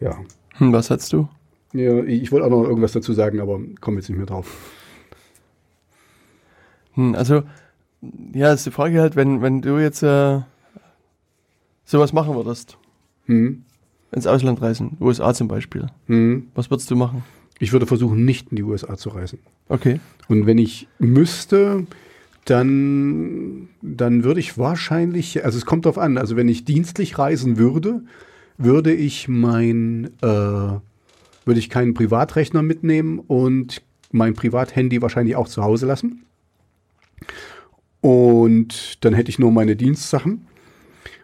ja. 0.00 0.18
Hm, 0.54 0.72
was 0.72 0.90
hast 0.90 1.12
du? 1.12 1.28
ja. 1.72 2.02
Ich 2.04 2.32
wollte 2.32 2.46
auch 2.46 2.50
noch 2.50 2.64
irgendwas 2.64 2.92
dazu 2.92 3.12
sagen, 3.12 3.40
aber 3.40 3.60
komme 3.80 3.98
jetzt 3.98 4.08
nicht 4.08 4.16
mehr 4.16 4.26
drauf. 4.26 4.72
Hm, 6.94 7.14
also, 7.14 7.42
ja, 8.32 8.52
ist 8.52 8.66
die 8.66 8.70
Frage 8.70 9.00
halt, 9.00 9.16
wenn, 9.16 9.42
wenn 9.42 9.60
du 9.62 9.78
jetzt 9.78 10.02
äh, 10.02 10.40
sowas 11.84 12.12
machen 12.12 12.34
würdest, 12.34 12.76
Hm. 13.26 13.62
ins 14.12 14.26
Ausland 14.26 14.60
reisen, 14.62 14.96
USA 15.00 15.34
zum 15.34 15.48
Beispiel, 15.48 15.86
Hm. 16.06 16.48
was 16.54 16.70
würdest 16.70 16.90
du 16.90 16.96
machen? 16.96 17.22
Ich 17.58 17.72
würde 17.72 17.86
versuchen, 17.86 18.24
nicht 18.24 18.50
in 18.50 18.56
die 18.56 18.62
USA 18.62 18.96
zu 18.96 19.10
reisen. 19.10 19.38
Okay. 19.68 20.00
Und 20.28 20.46
wenn 20.46 20.56
ich 20.58 20.88
müsste, 20.98 21.86
dann, 22.46 23.68
dann 23.82 24.24
würde 24.24 24.40
ich 24.40 24.56
wahrscheinlich, 24.56 25.44
also 25.44 25.58
es 25.58 25.66
kommt 25.66 25.84
darauf 25.84 25.98
an, 25.98 26.16
also 26.16 26.36
wenn 26.36 26.48
ich 26.48 26.64
dienstlich 26.64 27.18
reisen 27.18 27.58
würde, 27.58 28.02
würde 28.56 28.92
ich 28.94 29.28
mein, 29.28 30.06
äh, 30.22 30.26
würde 30.26 31.58
ich 31.58 31.68
keinen 31.68 31.92
Privatrechner 31.94 32.62
mitnehmen 32.62 33.18
und 33.18 33.82
mein 34.10 34.34
Privathandy 34.34 35.02
wahrscheinlich 35.02 35.36
auch 35.36 35.48
zu 35.48 35.62
Hause 35.62 35.86
lassen. 35.86 36.24
Und 38.00 39.04
dann 39.04 39.14
hätte 39.14 39.30
ich 39.30 39.38
nur 39.38 39.52
meine 39.52 39.76
Dienstsachen. 39.76 40.46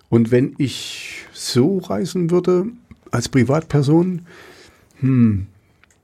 Und 0.09 0.31
wenn 0.31 0.55
ich 0.59 1.24
so 1.32 1.78
reisen 1.78 2.31
würde, 2.31 2.66
als 3.11 3.28
Privatperson, 3.28 4.23
hm, 5.01 5.47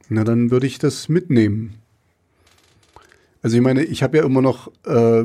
na 0.09 0.25
dann 0.25 0.51
würde 0.51 0.67
ich 0.67 0.79
das 0.79 1.09
mitnehmen. 1.09 1.75
Also 3.43 3.57
ich 3.57 3.63
meine, 3.63 3.83
ich 3.85 4.03
habe 4.03 4.19
ja 4.19 4.25
immer 4.25 4.43
noch 4.43 4.71
äh, 4.85 5.25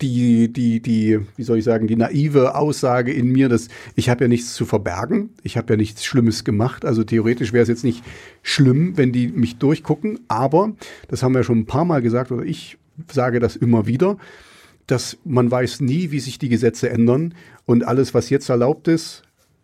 die, 0.00 0.52
die, 0.52 0.80
die, 0.80 1.20
wie 1.36 1.42
soll 1.42 1.58
ich 1.58 1.64
sagen, 1.64 1.86
die 1.86 1.96
naive 1.96 2.54
Aussage 2.54 3.12
in 3.12 3.32
mir, 3.32 3.48
dass 3.48 3.68
ich 3.94 4.08
habe 4.08 4.24
ja 4.24 4.28
nichts 4.28 4.54
zu 4.54 4.66
verbergen, 4.66 5.30
ich 5.42 5.56
habe 5.56 5.72
ja 5.72 5.76
nichts 5.76 6.04
Schlimmes 6.04 6.44
gemacht. 6.44 6.84
Also 6.84 7.02
theoretisch 7.02 7.52
wäre 7.52 7.62
es 7.62 7.68
jetzt 7.68 7.84
nicht 7.84 8.04
schlimm, 8.42 8.96
wenn 8.96 9.12
die 9.12 9.28
mich 9.28 9.56
durchgucken, 9.56 10.20
aber 10.28 10.74
das 11.08 11.22
haben 11.22 11.34
wir 11.34 11.44
schon 11.44 11.60
ein 11.60 11.66
paar 11.66 11.84
Mal 11.84 12.02
gesagt, 12.02 12.30
oder 12.30 12.44
ich 12.44 12.78
sage 13.10 13.40
das 13.40 13.56
immer 13.56 13.86
wieder, 13.86 14.16
dass 14.86 15.18
man 15.24 15.50
weiß 15.50 15.80
nie, 15.80 16.10
wie 16.10 16.20
sich 16.20 16.38
die 16.38 16.48
Gesetze 16.48 16.90
ändern 16.90 17.34
und 17.64 17.84
alles, 17.84 18.14
was 18.14 18.30
jetzt 18.30 18.48
erlaubt 18.48 18.88
ist, 18.88 19.22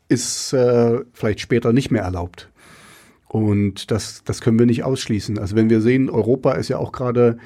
ist 0.09 0.53
äh, 0.53 1.01
vielleicht 1.13 1.41
später 1.41 1.73
nicht 1.73 1.91
mehr 1.91 2.03
erlaubt. 2.03 2.51
Und 3.29 3.91
das, 3.91 4.25
das 4.25 4.43
können 4.43 4.59
wir 4.59 4.67
nicht 4.67 4.85
ausschließen. 4.85 5.39
Also 5.39 5.57
wenn 5.57 5.71
wir 5.71 5.81
sehen, 5.81 6.11
Europa 6.11 6.53
ist 6.53 6.69
ja 6.69 6.77
auch 6.77 6.93
gerade 6.93 7.39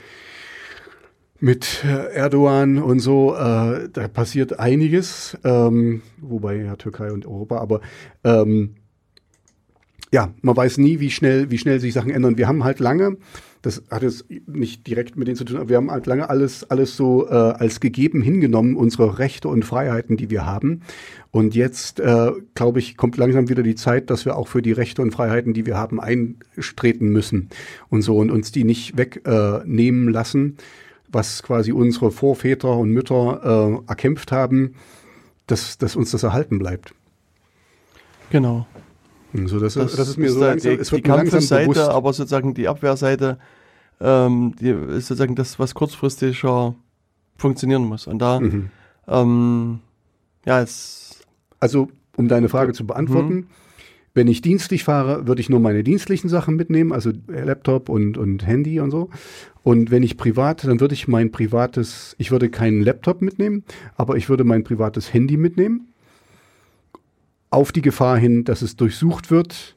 mit 1.38 1.84
äh, 1.84 2.12
Erdogan 2.14 2.78
und 2.78 2.98
so, 2.98 3.34
äh, 3.34 3.88
da 3.92 4.08
passiert 4.08 4.58
einiges, 4.58 5.36
ähm, 5.44 6.02
wobei 6.18 6.56
ja 6.56 6.76
Türkei 6.76 7.12
und 7.12 7.26
Europa, 7.26 7.58
aber 7.58 7.82
ähm, 8.24 8.76
ja, 10.12 10.32
man 10.40 10.56
weiß 10.56 10.78
nie, 10.78 11.00
wie 11.00 11.10
schnell, 11.10 11.50
wie 11.50 11.58
schnell 11.58 11.78
sich 11.78 11.92
Sachen 11.92 12.10
ändern. 12.10 12.38
Wir 12.38 12.48
haben 12.48 12.64
halt 12.64 12.80
lange, 12.80 13.16
das 13.62 13.83
hat 13.91 14.03
jetzt 14.03 14.27
nicht 14.47 14.87
direkt 14.87 15.16
mit 15.16 15.28
denen 15.28 15.37
zu 15.37 15.45
tun, 15.45 15.57
aber 15.57 15.69
wir 15.69 15.77
haben 15.77 15.91
halt 15.91 16.07
lange 16.07 16.31
alles, 16.31 16.70
alles 16.70 16.97
so 16.97 17.27
äh, 17.28 17.33
als 17.33 17.81
gegeben 17.81 18.23
hingenommen, 18.23 18.77
unsere 18.77 19.19
Rechte 19.19 19.49
und 19.49 19.65
Freiheiten, 19.65 20.16
die 20.16 20.31
wir 20.31 20.47
haben. 20.47 20.83
Und 21.31 21.55
jetzt, 21.55 22.01
äh, 22.01 22.33
glaube 22.55 22.78
ich, 22.78 22.97
kommt 22.97 23.16
langsam 23.16 23.49
wieder 23.49 23.62
die 23.62 23.74
Zeit, 23.74 24.11
dass 24.11 24.24
wir 24.24 24.37
auch 24.37 24.49
für 24.49 24.62
die 24.62 24.73
Rechte 24.73 25.03
und 25.03 25.11
Freiheiten, 25.11 25.53
die 25.53 25.66
wir 25.66 25.77
haben, 25.77 26.01
eintreten 26.01 27.09
müssen 27.09 27.49
und 27.89 28.03
so 28.03 28.19
und 28.19 28.31
uns 28.31 28.53
die 28.53 28.65
nicht 28.65 28.97
wegnehmen 28.97 30.09
äh, 30.09 30.12
lassen, 30.12 30.57
was 31.09 31.43
quasi 31.43 31.73
unsere 31.73 32.11
Vorväter 32.11 32.77
und 32.77 32.91
Mütter 32.91 33.83
äh, 33.87 33.91
erkämpft 33.91 34.33
haben, 34.33 34.74
dass, 35.47 35.78
dass 35.78 35.97
uns 35.97 36.11
das 36.11 36.23
erhalten 36.23 36.59
bleibt. 36.59 36.95
Genau. 38.31 38.66
So, 39.35 39.59
das, 39.61 39.77
ist, 39.77 39.98
das 39.98 40.09
ist 40.09 40.16
mir 40.19 40.31
so 40.31 40.40
langsam, 40.40 40.73
die, 40.73 40.78
es 40.81 40.89
die 40.89 40.94
wird 40.97 41.07
langsam 41.07 41.31
Kampfseite, 41.40 41.69
bewusst. 41.70 41.89
aber 41.90 42.12
sozusagen 42.12 42.55
die 42.55 42.69
Abwehrseite, 42.69 43.39
ähm, 44.01 44.55
die 44.61 44.70
ist 44.70 45.09
sozusagen 45.09 45.35
das, 45.35 45.59
was 45.59 45.74
kurzfristiger 45.74 46.74
funktionieren 47.36 47.85
muss. 47.85 48.07
Und 48.07 48.19
da, 48.20 48.40
Mhm. 48.40 48.70
ähm, 49.09 49.78
ja, 50.47 50.61
es, 50.62 51.20
Also, 51.61 51.89
um 52.16 52.28
deine 52.28 52.48
Frage 52.48 52.73
zu 52.73 52.86
beantworten, 52.86 53.47
wenn 54.15 54.28
ich 54.28 54.40
dienstlich 54.40 54.85
fahre, 54.85 55.27
würde 55.27 55.40
ich 55.43 55.51
nur 55.51 55.61
meine 55.61 55.82
dienstlichen 55.82 56.31
Sachen 56.31 56.57
mitnehmen, 56.57 56.93
also 56.93 57.12
Laptop 57.27 57.89
und, 57.90 58.16
und 58.16 58.47
Handy 58.47 58.81
und 58.81 58.90
so. 58.90 59.11
Und 59.62 59.90
wenn 59.90 60.03
ich 60.03 60.16
privat, 60.16 60.65
dann 60.65 60.81
würde 60.81 60.94
ich 60.94 61.09
mein 61.09 61.31
privates, 61.32 62.15
ich 62.19 62.31
würde 62.31 62.48
keinen 62.48 62.81
Laptop 62.82 63.20
mitnehmen, 63.20 63.65
aber 63.97 64.16
ich 64.16 64.28
würde 64.31 64.44
mein 64.44 64.65
privates 64.65 65.12
Handy 65.12 65.36
mitnehmen. 65.36 65.89
Auf 67.51 67.73
die 67.73 67.82
Gefahr 67.82 68.18
hin, 68.18 68.44
dass 68.44 68.62
es 68.62 68.77
durchsucht 68.77 69.31
wird, 69.31 69.77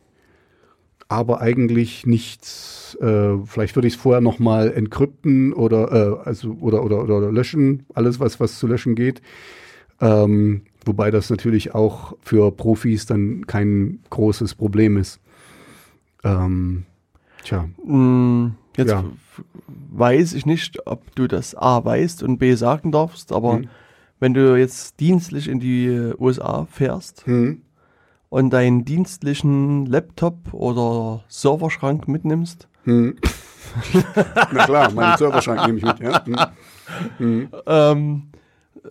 aber 1.08 1.42
eigentlich 1.42 2.06
nichts, 2.06 2.98
äh, 3.02 3.38
vielleicht 3.46 3.76
würde 3.76 3.88
ich 3.88 3.96
es 3.96 4.00
vorher 4.00 4.22
nochmal 4.22 4.72
entkrypten 4.74 5.54
oder, 5.54 5.92
äh, 6.24 6.28
also, 6.28 6.58
oder, 6.62 6.84
oder, 6.84 7.04
oder, 7.04 7.18
oder 7.18 7.32
löschen, 7.32 7.86
alles 7.94 8.20
was, 8.20 8.40
was 8.40 8.60
zu 8.60 8.68
löschen 8.68 8.96
geht. 8.96 9.22
Ähm, 10.02 10.62
wobei 10.86 11.12
das 11.12 11.30
natürlich 11.30 11.76
auch 11.76 12.16
für 12.22 12.52
Profis 12.52 13.06
dann 13.06 13.46
kein 13.48 14.00
großes 14.10 14.56
Problem 14.56 14.98
ist. 14.98 15.20
Ähm, 16.24 16.86
tja, 17.44 17.70
mh, 17.86 18.52
jetzt 18.78 18.92
Ja. 18.92 19.06
weiß 19.92 20.34
ich 20.34 20.46
nicht, 20.46 20.86
ob 20.88 21.16
du 21.16 21.28
das 21.28 21.56
A 21.56 21.84
weißt 21.84 22.24
und 22.24 22.38
B 22.38 22.56
sagen 22.56 22.92
darfst, 22.92 23.32
aber 23.32 23.60
Mhm. 23.60 23.70
Wenn 24.20 24.34
du 24.34 24.58
jetzt 24.58 25.00
dienstlich 25.00 25.48
in 25.48 25.60
die 25.60 26.14
USA 26.18 26.68
fährst 26.72 27.26
hm. 27.26 27.62
und 28.30 28.52
deinen 28.52 28.86
dienstlichen 28.86 29.86
Laptop 29.86 30.54
oder 30.54 31.24
Serverschrank 31.28 32.08
mitnimmst, 32.08 32.70
Hm. 32.84 33.16
Na 34.52 34.66
klar, 34.66 34.92
meinen 34.92 35.18
Serverschrank 35.18 35.68
nehme 35.68 35.78
ich 35.78 35.86
mit, 35.86 36.00
ja. 36.00 36.26
Hm. 36.26 36.38
Hm. 37.18 37.50
ähm, 37.68 38.24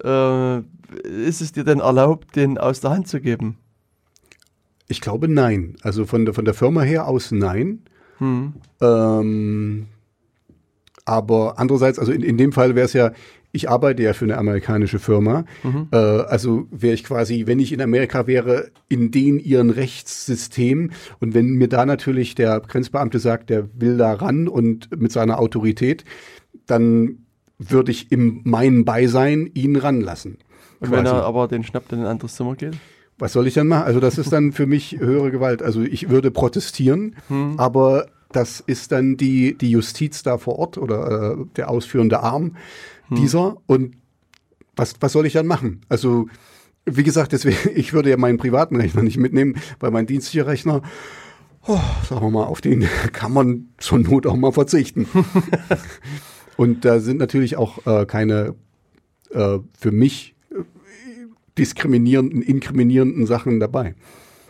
äh, 0.04 0.58
ist 1.26 1.40
es 1.40 1.52
dir 1.52 1.64
denn 1.64 1.80
erlaubt, 1.80 2.36
den 2.36 2.58
aus 2.58 2.80
der 2.80 2.90
Hand 2.90 3.08
zu 3.08 3.20
geben? 3.20 3.58
Ich 4.86 5.00
glaube 5.00 5.28
nein. 5.28 5.76
Also 5.82 6.06
von 6.06 6.24
der, 6.24 6.32
von 6.32 6.44
der 6.44 6.54
Firma 6.54 6.82
her 6.82 7.08
aus 7.08 7.32
nein. 7.32 7.80
Hm. 8.18 8.54
Ähm, 8.80 9.86
aber 11.04 11.58
andererseits, 11.58 11.98
also 11.98 12.12
in, 12.12 12.22
in 12.22 12.36
dem 12.36 12.52
Fall 12.52 12.74
wäre 12.74 12.86
es 12.86 12.92
ja, 12.92 13.12
ich 13.58 13.68
arbeite 13.68 14.02
ja 14.04 14.12
für 14.12 14.24
eine 14.24 14.38
amerikanische 14.38 15.00
Firma. 15.00 15.44
Mhm. 15.64 15.88
Äh, 15.90 15.96
also 15.96 16.66
wäre 16.70 16.94
ich 16.94 17.02
quasi, 17.02 17.46
wenn 17.46 17.58
ich 17.58 17.72
in 17.72 17.80
Amerika 17.80 18.26
wäre, 18.28 18.70
in 18.88 19.10
den 19.10 19.38
ihren 19.40 19.70
Rechtssystem. 19.70 20.92
Und 21.20 21.34
wenn 21.34 21.54
mir 21.54 21.68
da 21.68 21.84
natürlich 21.84 22.34
der 22.36 22.60
Grenzbeamte 22.60 23.18
sagt, 23.18 23.50
der 23.50 23.68
will 23.74 23.96
da 23.96 24.12
ran 24.12 24.46
und 24.46 24.88
mit 24.98 25.10
seiner 25.10 25.38
Autorität, 25.40 26.04
dann 26.66 27.18
würde 27.58 27.90
ich 27.90 28.12
in 28.12 28.42
meinem 28.44 28.84
Beisein 28.84 29.50
ihn 29.54 29.74
ranlassen. 29.76 30.38
Und 30.80 30.92
wenn 30.92 31.02
quasi. 31.02 31.16
er 31.16 31.24
aber 31.24 31.48
den 31.48 31.64
schnappt 31.64 31.92
in 31.92 31.98
ein 32.00 32.06
anderes 32.06 32.36
Zimmer 32.36 32.54
geht? 32.54 32.76
Was 33.18 33.32
soll 33.32 33.48
ich 33.48 33.54
dann 33.54 33.66
machen? 33.66 33.82
Also 33.82 33.98
das 33.98 34.16
ist 34.16 34.32
dann 34.32 34.52
für 34.52 34.66
mich 34.66 34.96
höhere 35.00 35.32
Gewalt. 35.32 35.60
Also 35.60 35.82
ich 35.82 36.08
würde 36.08 36.30
protestieren, 36.30 37.16
Hm. 37.26 37.58
aber 37.58 38.06
das 38.30 38.60
ist 38.60 38.92
dann 38.92 39.16
die, 39.16 39.56
die 39.56 39.70
Justiz 39.70 40.22
da 40.22 40.38
vor 40.38 40.58
Ort 40.58 40.78
oder 40.78 41.32
äh, 41.32 41.44
der 41.56 41.70
ausführende 41.70 42.20
Arm 42.20 42.56
Hm. 43.08 43.16
dieser. 43.16 43.56
Und 43.66 43.96
was, 44.76 44.94
was 45.00 45.12
soll 45.12 45.26
ich 45.26 45.32
dann 45.32 45.46
machen? 45.46 45.80
Also 45.88 46.28
wie 46.90 47.02
gesagt, 47.02 47.32
deswegen, 47.32 47.56
ich 47.74 47.92
würde 47.92 48.10
ja 48.10 48.16
meinen 48.16 48.38
privaten 48.38 48.76
Rechner 48.76 49.02
nicht 49.02 49.18
mitnehmen, 49.18 49.56
weil 49.80 49.90
mein 49.90 50.06
dienstlicher 50.06 50.46
Rechner, 50.46 50.82
oh, 51.66 51.80
sagen 52.08 52.22
wir 52.22 52.30
mal, 52.30 52.44
auf 52.44 52.60
den 52.60 52.86
kann 53.12 53.32
man 53.32 53.68
zur 53.78 53.98
Not 53.98 54.26
auch 54.26 54.36
mal 54.36 54.52
verzichten. 54.52 55.06
Und 56.56 56.84
da 56.84 56.98
sind 56.98 57.18
natürlich 57.18 57.56
auch 57.56 57.86
äh, 57.86 58.04
keine 58.04 58.56
äh, 59.30 59.58
für 59.78 59.92
mich 59.92 60.34
äh, 60.50 60.62
diskriminierenden, 61.56 62.42
inkriminierenden 62.42 63.26
Sachen 63.26 63.60
dabei. 63.60 63.94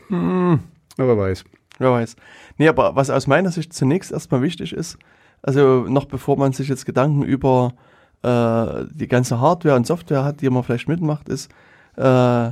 Hm. 0.08 0.60
Aber 0.96 1.08
wer 1.08 1.18
weiß. 1.18 1.44
Wer 1.78 1.92
weiß. 1.92 2.16
Nee, 2.56 2.68
aber 2.68 2.96
was 2.96 3.10
aus 3.10 3.26
meiner 3.26 3.50
Sicht 3.50 3.72
zunächst 3.72 4.10
erstmal 4.10 4.42
wichtig 4.42 4.72
ist, 4.72 4.98
also 5.42 5.86
noch 5.88 6.06
bevor 6.06 6.36
man 6.36 6.52
sich 6.52 6.68
jetzt 6.68 6.86
Gedanken 6.86 7.22
über 7.22 7.74
äh, 8.22 8.84
die 8.92 9.08
ganze 9.08 9.40
Hardware 9.40 9.76
und 9.76 9.86
Software 9.86 10.24
hat, 10.24 10.40
die 10.40 10.50
man 10.50 10.62
vielleicht 10.62 10.88
mitmacht, 10.88 11.28
ist 11.28 11.50
äh, 11.96 12.50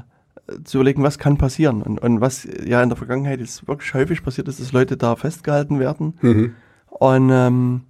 zu 0.65 0.79
überlegen, 0.79 1.03
was 1.03 1.19
kann 1.19 1.39
passieren. 1.39 1.83
Und, 1.83 1.99
und 2.01 2.21
was 2.21 2.47
ja 2.65 2.83
in 2.83 2.89
der 2.89 2.97
Vergangenheit 2.97 3.41
jetzt 3.41 3.67
wirklich 3.67 3.93
häufig 3.95 4.23
passiert 4.23 4.47
ist, 4.49 4.61
dass 4.61 4.73
Leute 4.73 4.97
da 4.97 5.17
festgehalten 5.17 5.79
werden. 5.81 6.15
Mhm. 6.23 6.55
Und, 6.89 7.31
ähm, 7.33 7.81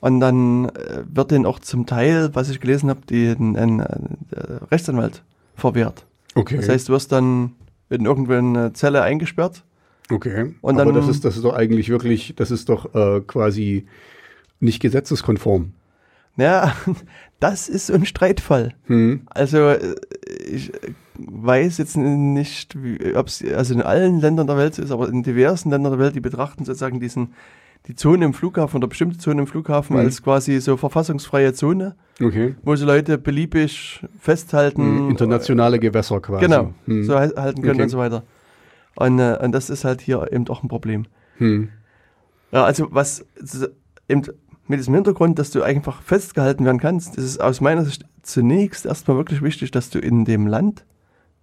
und 0.00 0.20
dann 0.20 0.66
äh, 0.70 1.02
wird 1.12 1.30
denen 1.30 1.44
auch 1.46 1.58
zum 1.58 1.86
Teil, 1.86 2.30
was 2.34 2.50
ich 2.50 2.60
gelesen 2.60 2.88
habe, 2.90 3.00
den 3.06 3.56
ein, 3.56 3.80
äh, 3.80 3.86
Rechtsanwalt 4.70 5.22
verwehrt. 5.56 6.06
Okay. 6.34 6.56
Das 6.56 6.68
heißt, 6.68 6.88
du 6.88 6.92
wirst 6.92 7.10
dann 7.12 7.52
in 7.90 8.04
irgendeine 8.04 8.72
Zelle 8.72 9.02
eingesperrt. 9.02 9.64
okay. 10.10 10.54
und 10.60 10.80
Aber 10.80 10.92
dann- 10.92 11.00
das 11.00 11.08
ist, 11.08 11.24
das 11.24 11.36
ist 11.36 11.44
doch 11.44 11.54
eigentlich 11.54 11.88
wirklich, 11.88 12.34
das 12.36 12.50
ist 12.50 12.68
doch 12.68 12.94
äh, 12.94 13.20
quasi 13.26 13.86
nicht 14.60 14.80
gesetzeskonform. 14.80 15.72
Ja, 16.36 16.74
das 17.40 17.68
ist 17.68 17.86
so 17.86 17.94
ein 17.94 18.06
Streitfall. 18.06 18.74
Hm. 18.86 19.22
Also 19.26 19.58
äh, 19.68 19.94
ich 20.50 20.72
weiß 21.16 21.78
jetzt 21.78 21.96
nicht, 21.96 22.76
ob 23.14 23.28
es 23.28 23.44
also 23.54 23.74
in 23.74 23.82
allen 23.82 24.20
Ländern 24.20 24.46
der 24.46 24.56
Welt 24.56 24.74
so 24.74 24.82
ist, 24.82 24.90
aber 24.90 25.08
in 25.08 25.22
diversen 25.22 25.70
Ländern 25.70 25.92
der 25.92 26.00
Welt, 26.00 26.14
die 26.16 26.20
betrachten 26.20 26.64
sozusagen 26.64 26.98
diesen 27.00 27.34
die 27.86 27.94
Zone 27.94 28.24
im 28.24 28.32
Flughafen 28.32 28.78
oder 28.78 28.86
bestimmte 28.88 29.18
Zone 29.18 29.42
im 29.42 29.46
Flughafen 29.46 29.94
Mhm. 29.96 30.04
als 30.04 30.22
quasi 30.22 30.58
so 30.60 30.78
verfassungsfreie 30.78 31.52
Zone, 31.52 31.94
Okay. 32.22 32.54
wo 32.62 32.74
sie 32.76 32.86
Leute 32.86 33.18
beliebig 33.18 34.02
festhalten. 34.18 34.80
Hm, 35.00 35.10
Internationale 35.10 35.78
Gewässer 35.78 36.18
quasi. 36.20 36.46
Genau, 36.46 36.72
Hm. 36.86 37.04
so 37.04 37.14
hal- 37.18 37.34
halten 37.36 37.60
können 37.60 37.74
Okay. 37.74 37.82
und 37.82 37.88
so 37.90 37.98
weiter. 37.98 38.22
Und, 38.96 39.18
äh, 39.18 39.36
und 39.42 39.52
das 39.52 39.68
ist 39.68 39.84
halt 39.84 40.00
hier 40.00 40.26
eben 40.32 40.48
auch 40.48 40.62
ein 40.62 40.68
Problem. 40.68 41.04
Hm. 41.36 41.68
Ja, 42.52 42.64
also 42.64 42.88
was 42.90 43.26
eben 44.08 44.22
mit 44.66 44.78
diesem 44.78 44.94
Hintergrund, 44.94 45.38
dass 45.38 45.50
du 45.50 45.62
einfach 45.62 46.02
festgehalten 46.02 46.64
werden 46.64 46.80
kannst, 46.80 47.16
ist 47.16 47.24
es 47.24 47.38
aus 47.40 47.60
meiner 47.60 47.84
Sicht 47.84 48.04
zunächst 48.22 48.86
erstmal 48.86 49.16
wirklich 49.16 49.42
wichtig, 49.42 49.70
dass 49.70 49.90
du 49.90 49.98
in 49.98 50.24
dem 50.24 50.46
Land, 50.46 50.84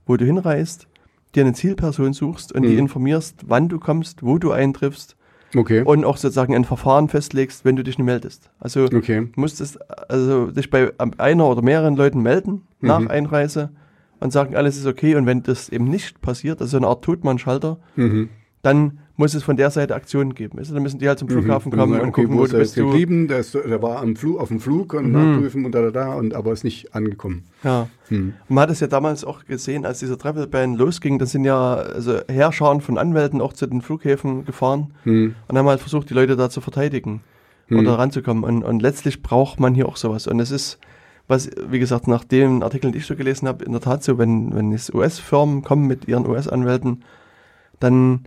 wo 0.06 0.18
du 0.18 0.26
hinreist, 0.26 0.88
dir 1.36 1.44
eine 1.44 1.54
Zielperson 1.54 2.14
suchst 2.14 2.52
und 2.52 2.64
die 2.64 2.74
Mhm. 2.74 2.80
informierst, 2.80 3.44
wann 3.48 3.70
du 3.70 3.80
kommst, 3.80 4.24
wo 4.24 4.38
du 4.38 4.52
eintriffst 4.52 5.16
Okay. 5.56 5.82
und 5.84 6.04
auch 6.04 6.18
sozusagen 6.18 6.56
ein 6.56 6.66
Verfahren 6.66 7.08
festlegst, 7.10 7.64
wenn 7.64 7.76
du 7.76 7.84
dich 7.84 7.98
nicht 7.98 8.06
meldest. 8.06 8.50
Also 8.60 8.86
Okay. 8.86 9.28
du 9.34 9.40
musstest 9.40 9.80
also 10.10 10.48
dich 10.48 10.70
bei 10.70 10.92
einer 11.18 11.46
oder 11.48 11.62
mehreren 11.62 11.96
Leuten 11.96 12.22
melden 12.22 12.64
nach 12.82 13.00
Mhm. 13.02 13.08
Einreise 13.10 13.70
und 14.20 14.32
sagen, 14.34 14.56
alles 14.56 14.78
ist 14.78 14.86
okay 14.88 15.16
und 15.16 15.26
wenn 15.26 15.44
das 15.44 15.70
eben 15.70 15.86
nicht 15.86 16.22
passiert, 16.22 16.62
also 16.62 16.78
eine 16.78 16.88
Art 16.88 17.04
Totmannschalter, 17.04 17.80
Mhm. 17.96 18.30
dann 18.62 19.00
muss 19.22 19.34
es 19.34 19.44
von 19.44 19.56
der 19.56 19.70
Seite 19.72 19.96
Aktionen 19.96 20.36
geben. 20.36 20.58
Also, 20.60 20.74
dann 20.74 20.84
müssen 20.84 21.00
die 21.00 21.08
halt 21.08 21.18
zum 21.20 21.30
Flughafen 21.30 21.72
Mhm. 21.72 21.78
kommen 21.78 21.94
und 22.02 22.10
okay, 22.10 22.24
gucken, 22.24 22.38
wo 22.38 22.42
wo 22.42 22.48
du 22.48 22.58
bist. 22.58 22.76
Du, 22.76 22.88
geblieben? 22.88 23.28
Der, 23.28 23.40
ist, 23.40 23.54
der 23.54 23.82
war 23.82 24.02
am 24.02 24.16
Flug, 24.16 24.40
auf 24.40 24.50
dem 24.50 24.60
Flug 24.60 24.94
und 24.94 25.06
Mhm. 25.08 25.12
nachprüfen 25.14 25.64
und 25.66 25.74
da, 25.74 25.82
da, 25.82 25.92
da, 25.92 26.14
und 26.16 26.34
aber 26.34 26.52
ist 26.52 26.64
nicht 26.64 26.94
angekommen. 26.94 27.44
ja. 27.64 27.88
Hm. 28.10 28.34
Und 28.50 28.56
Man 28.56 28.64
hat 28.64 28.70
es 28.72 28.82
ja 28.82 28.88
damals 28.88 29.24
auch 29.24 29.46
gesehen, 29.46 29.86
als 29.86 30.00
dieser 30.00 30.18
Travel 30.18 30.46
Ban 30.48 30.76
losging, 30.76 31.18
da 31.18 31.26
sind 31.26 31.46
ja 31.46 31.76
also 31.76 32.20
Heerscharen 32.30 32.82
von 32.82 32.98
Anwälten 32.98 33.40
auch 33.40 33.54
zu 33.54 33.66
den 33.68 33.82
Flughäfen 33.82 34.44
gefahren 34.44 34.94
Hm. 35.04 35.36
und 35.48 35.58
haben 35.58 35.68
halt 35.68 35.80
versucht, 35.80 36.10
die 36.10 36.14
Leute 36.14 36.36
da 36.36 36.50
zu 36.50 36.60
verteidigen 36.60 37.22
Hm. 37.68 37.80
oder 37.80 37.98
ranzukommen. 37.98 38.44
Und, 38.44 38.64
und 38.64 38.82
letztlich 38.82 39.22
braucht 39.22 39.60
man 39.62 39.74
hier 39.74 39.88
auch 39.88 39.96
sowas. 39.96 40.28
Und 40.28 40.40
es 40.42 40.52
ist, 40.52 40.78
was, 41.30 41.50
wie 41.70 41.80
gesagt, 41.80 42.08
nach 42.10 42.26
den 42.26 42.64
Artikeln, 42.64 42.92
die 42.92 42.98
ich 43.00 43.06
so 43.06 43.16
gelesen 43.16 43.48
habe, 43.48 43.64
in 43.64 43.72
der 43.72 43.80
Tat 43.80 44.04
so, 44.04 44.18
wenn, 44.18 44.54
wenn 44.54 44.74
es 44.74 44.94
US-Firmen 44.94 45.62
kommen 45.62 45.88
mit 45.88 46.08
ihren 46.10 46.28
US-Anwälten, 46.28 47.04
dann 47.80 48.26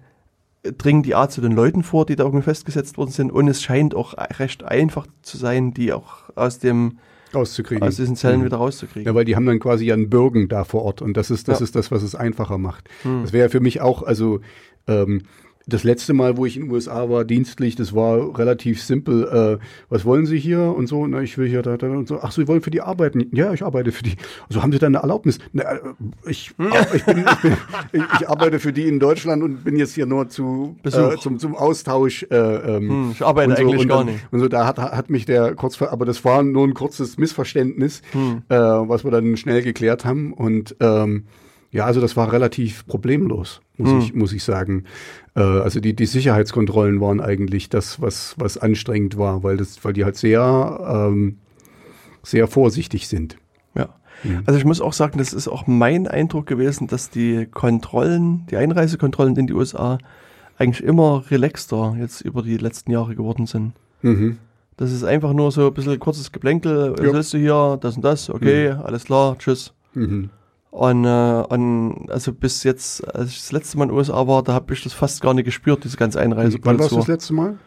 dringen 0.79 1.03
die 1.03 1.15
A 1.15 1.29
zu 1.29 1.41
den 1.41 1.53
Leuten 1.53 1.83
vor, 1.83 2.07
die 2.07 2.17
da 2.17 2.25
irgendwie 2.25 2.43
festgesetzt 2.45 2.97
worden 2.99 3.11
sind. 3.11 3.31
Und 3.33 3.49
es 3.49 3.63
scheint 3.63 3.95
auch 3.95 4.15
recht 4.39 4.65
einfach 4.65 5.07
zu 5.23 5.37
sein, 5.37 5.75
die 5.75 5.93
auch 5.93 6.31
aus, 6.35 6.59
dem, 6.59 6.99
Auszukriegen. 7.33 7.83
aus 7.87 7.97
diesen 7.97 8.17
Zellen 8.17 8.41
Mhm. 8.41 8.45
wieder 8.47 8.57
rauszukriegen. 8.57 9.07
Ja, 9.07 9.15
weil 9.15 9.25
die 9.25 9.37
haben 9.37 9.47
dann 9.47 9.61
quasi 9.61 9.85
ja 9.87 9.95
einen 9.95 10.09
Bürgen 10.11 10.49
da 10.49 10.65
vor 10.65 10.83
Ort 10.83 11.03
und 11.03 11.17
das 11.17 11.31
ist 11.31 11.49
das 11.49 11.61
Ja. 11.61 11.65
ist 11.65 11.77
das, 11.77 11.91
was 11.91 12.03
es 12.03 12.15
einfacher 12.15 12.59
macht. 12.59 12.89
Hm. 13.03 13.23
Das 13.23 13.33
wäre 13.33 13.47
ja 13.47 13.49
für 13.51 13.61
mich 13.61 13.81
auch, 13.81 14.03
also 14.03 14.41
ähm, 14.87 15.23
das 15.67 15.83
letzte 15.83 16.13
Mal, 16.13 16.37
wo 16.37 16.45
ich 16.45 16.57
in 16.57 16.65
den 16.65 16.71
USA 16.73 17.09
war, 17.09 17.25
dienstlich, 17.25 17.75
das 17.75 17.95
war 17.95 18.39
relativ 18.39 18.83
simpel. 18.83 19.59
Äh, 19.61 19.65
was 19.89 20.05
wollen 20.05 20.27
Sie 20.27 20.39
hier 20.39 20.61
und 20.61 20.89
so? 20.89 21.07
Na, 21.07 21.23
ich 21.23 21.39
will 21.39 21.49
hier 21.49 21.63
da, 21.63 21.77
da 21.77 21.89
und 21.89 22.07
so. 22.07 22.21
Ach, 22.21 22.33
Sie 22.33 22.47
wollen 22.49 22.61
für 22.61 22.71
die 22.71 22.83
arbeiten? 22.83 23.27
Ja, 23.33 23.53
ich 23.53 23.65
arbeite 23.65 23.91
für 23.93 24.03
die. 24.03 24.17
Also 24.49 24.63
haben 24.63 24.73
Sie 24.73 24.79
dann 24.79 24.95
eine 24.95 25.03
Erlaubnis? 25.03 25.39
Na, 25.53 25.63
äh, 25.63 25.81
ich, 26.27 26.53
ich, 26.95 27.05
bin, 27.05 27.25
ich, 27.25 27.91
bin, 27.93 28.05
ich, 28.21 28.29
arbeite 28.29 28.59
für 28.59 28.73
die 28.73 28.87
in 28.87 29.01
Deutschland 29.01 29.43
und 29.43 29.65
bin 29.65 29.77
jetzt 29.77 29.95
hier 29.95 30.07
nur 30.07 30.29
zu 30.29 30.77
äh, 30.85 31.17
zum, 31.19 31.39
zum 31.39 31.55
Austausch. 31.57 32.25
Äh, 32.31 32.37
ähm, 32.37 32.85
Hm, 32.85 33.11
ich 33.13 33.25
arbeite 33.25 33.57
so, 33.57 33.63
eigentlich 33.63 33.81
und 33.83 33.89
gar 33.89 33.99
dann, 33.99 34.07
nicht. 34.09 34.27
Und 34.31 34.41
so, 34.41 34.49
da 34.49 34.67
hat, 34.67 34.79
hat 34.79 35.09
mich 35.09 35.25
der 35.25 35.55
kurz, 35.55 35.81
aber 35.81 36.05
das 36.05 36.25
war 36.25 36.43
nur 36.43 36.67
ein 36.67 36.75
kurzes 36.75 37.17
Missverständnis, 37.17 38.03
Hm. 38.13 38.43
äh, 38.49 38.55
was 38.57 39.05
wir 39.05 39.11
dann 39.11 39.37
schnell 39.37 39.63
geklärt 39.63 40.05
haben. 40.05 40.33
Und 40.33 40.77
ähm, 40.81 41.25
ja, 41.75 41.85
also 41.85 42.01
das 42.01 42.17
war 42.17 42.33
relativ 42.33 42.87
problemlos, 42.87 43.61
muss, 43.77 43.91
Hm. 43.91 43.99
ich, 43.99 44.15
muss 44.15 44.33
ich 44.33 44.45
sagen. 44.45 44.85
Äh, 45.35 45.41
also 45.41 45.81
die, 45.81 45.95
die 45.95 46.07
Sicherheitskontrollen 46.07 47.01
waren 47.01 47.21
eigentlich 47.21 47.69
das, 47.69 48.01
was, 48.01 48.35
was 48.39 48.57
anstrengend 48.57 49.19
war, 49.19 49.43
weil, 49.43 49.57
das, 49.57 49.85
weil 49.85 49.93
die 49.93 50.05
halt 50.05 50.17
sehr, 50.17 51.11
ähm, 51.11 51.39
sehr 52.23 52.47
vorsichtig 52.47 53.09
sind. 53.09 53.37
Ja. 53.75 53.89
Mhm. 54.23 54.43
Also 54.47 54.59
ich 54.59 54.65
muss 54.65 54.81
auch 54.81 54.93
sagen, 54.93 55.19
das 55.19 55.33
ist 55.33 55.49
auch 55.49 55.67
mein 55.67 56.07
Eindruck 56.07 56.47
gewesen, 56.47 56.87
dass 56.87 57.11
die 57.11 57.47
Kontrollen, 57.47 58.47
die 58.51 58.57
Einreisekontrollen 58.57 59.37
in 59.37 59.47
die 59.49 59.53
USA 59.53 59.99
eigentlich 60.57 60.85
immer 60.85 61.25
relaxter 61.31 61.97
jetzt 61.99 62.21
über 62.21 62.43
die 62.43 62.57
letzten 62.57 62.93
Jahre 62.93 63.17
geworden 63.17 63.47
sind. 63.47 63.73
Mhm. 64.03 64.39
Das 64.77 64.93
ist 64.93 65.03
einfach 65.05 65.33
nur 65.33 65.51
so 65.51 65.67
ein 65.67 65.75
bisschen 65.75 65.99
kurzes 65.99 66.31
Geplänkel. 66.31 66.93
Was 66.97 67.05
Ja. 67.05 67.13
willst 67.13 67.33
du 67.35 67.39
hier? 67.39 67.79
Das 67.81 67.97
und 67.97 68.05
das. 68.05 68.31
Okay, 68.31 68.71
alles 68.71 69.05
klar, 69.05 69.37
tschüss. 69.39 69.73
Mhm. 69.95 70.31
Und, 70.75 71.05
äh, 71.05 71.45
und 71.51 72.07
also 72.11 72.33
bis 72.33 72.65
jetzt, 72.65 73.07
als 73.15 73.31
ich 73.31 73.39
das 73.39 73.53
letzte 73.53 73.79
Mal 73.79 73.85
in 73.85 73.91
den 73.91 73.97
USA 73.97 74.27
war, 74.27 74.43
da 74.43 74.55
habe 74.55 74.75
ich 74.75 74.83
das 74.83 74.93
fast 74.93 75.21
gar 75.23 75.33
nicht 75.33 75.45
gespürt, 75.45 75.85
diese 75.85 75.97
ganze 75.97 76.19
Wann 76.19 76.79
warst 76.81 76.91
du 76.91 76.97
das 76.97 77.07
letzte 77.07 77.33
Mal? 77.33 77.59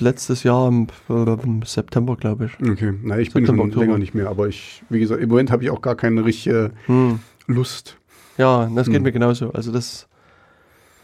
Letztes 0.00 0.42
Jahr 0.42 0.66
im, 0.68 0.86
im 1.10 1.60
September, 1.62 2.16
glaube 2.16 2.46
ich. 2.46 2.52
Okay, 2.70 2.94
na, 3.02 3.18
ich 3.18 3.34
bin 3.34 3.42
September, 3.44 3.64
schon 3.64 3.68
Oktober. 3.68 3.84
länger 3.84 3.98
nicht 3.98 4.14
mehr, 4.14 4.30
aber 4.30 4.48
ich, 4.48 4.82
wie 4.88 5.00
gesagt, 5.00 5.20
im 5.20 5.28
Moment 5.28 5.50
habe 5.50 5.62
ich 5.62 5.68
auch 5.68 5.82
gar 5.82 5.94
keine 5.94 6.24
richtige 6.24 6.70
Hm. 6.86 7.18
Lust. 7.48 7.98
Ja, 8.38 8.66
das 8.74 8.86
geht 8.86 8.96
Hm. 8.96 9.02
mir 9.02 9.12
genauso. 9.12 9.50
Also 9.52 9.70
das, 9.70 10.08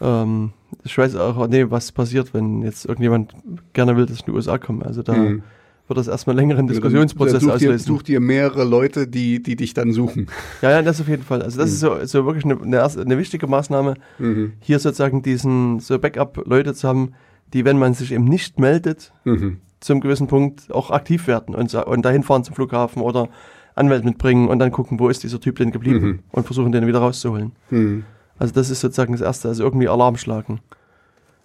ähm, 0.01 0.53
ich 0.83 0.97
weiß 0.97 1.15
auch 1.15 1.45
nee, 1.47 1.69
was 1.69 1.91
passiert, 1.91 2.33
wenn 2.33 2.63
jetzt 2.63 2.85
irgendjemand 2.85 3.35
gerne 3.73 3.95
will, 3.97 4.07
dass 4.07 4.15
ich 4.15 4.21
in 4.21 4.31
die 4.33 4.35
USA 4.35 4.57
komme. 4.57 4.83
Also 4.83 5.03
da 5.03 5.13
Mhm. 5.13 5.43
Wird 5.89 5.97
das 5.99 6.07
erstmal 6.07 6.35
längeren 6.35 6.67
Diskussionsprozess 6.67 7.41
such 7.41 7.49
dir, 7.49 7.53
auslösen. 7.55 7.85
such 7.87 8.03
dir 8.03 8.19
mehrere 8.19 8.63
Leute, 8.63 9.07
die, 9.07 9.41
die 9.43 9.55
dich 9.55 9.73
dann 9.73 9.91
suchen. 9.91 10.27
Ja, 10.61 10.71
ja, 10.71 10.81
das 10.81 11.01
auf 11.01 11.07
jeden 11.07 11.23
Fall. 11.23 11.41
Also 11.41 11.57
das 11.59 11.71
ist 11.71 11.79
so, 11.79 11.97
so 12.05 12.25
wirklich 12.25 12.45
eine, 12.45 12.83
eine, 12.83 13.17
wichtige 13.17 13.47
Maßnahme, 13.47 13.95
Mhm. 14.19 14.53
hier 14.59 14.79
sozusagen 14.79 15.21
diesen 15.23 15.79
so 15.79 15.97
Backup-Leute 15.99 16.73
zu 16.73 16.87
haben, 16.87 17.13
die, 17.53 17.65
wenn 17.65 17.79
man 17.79 17.93
sich 17.93 18.11
eben 18.11 18.25
nicht 18.25 18.59
meldet, 18.59 19.11
Mhm. 19.25 19.57
zum 19.79 19.99
gewissen 20.01 20.27
Punkt 20.27 20.71
auch 20.71 20.91
aktiv 20.91 21.25
werden 21.27 21.55
und, 21.55 21.73
und 21.73 22.01
dahin 22.05 22.23
fahren 22.23 22.43
zum 22.43 22.53
Flughafen 22.55 23.01
oder 23.01 23.29
Anwalt 23.75 24.03
mitbringen 24.05 24.49
und 24.49 24.59
dann 24.59 24.71
gucken, 24.71 24.99
wo 24.99 25.07
ist 25.09 25.23
dieser 25.23 25.39
Typ 25.39 25.55
denn 25.57 25.71
geblieben 25.71 26.05
Mhm. 26.05 26.19
und 26.31 26.45
versuchen, 26.45 26.71
den 26.71 26.85
wieder 26.85 26.99
rauszuholen. 26.99 27.53
Mhm. 27.69 28.03
Also 28.37 28.53
das 28.53 28.69
ist 28.69 28.81
sozusagen 28.81 29.13
das 29.13 29.21
Erste, 29.21 29.47
also 29.47 29.63
irgendwie 29.63 29.87
Alarm 29.87 30.17
schlagen. 30.17 30.59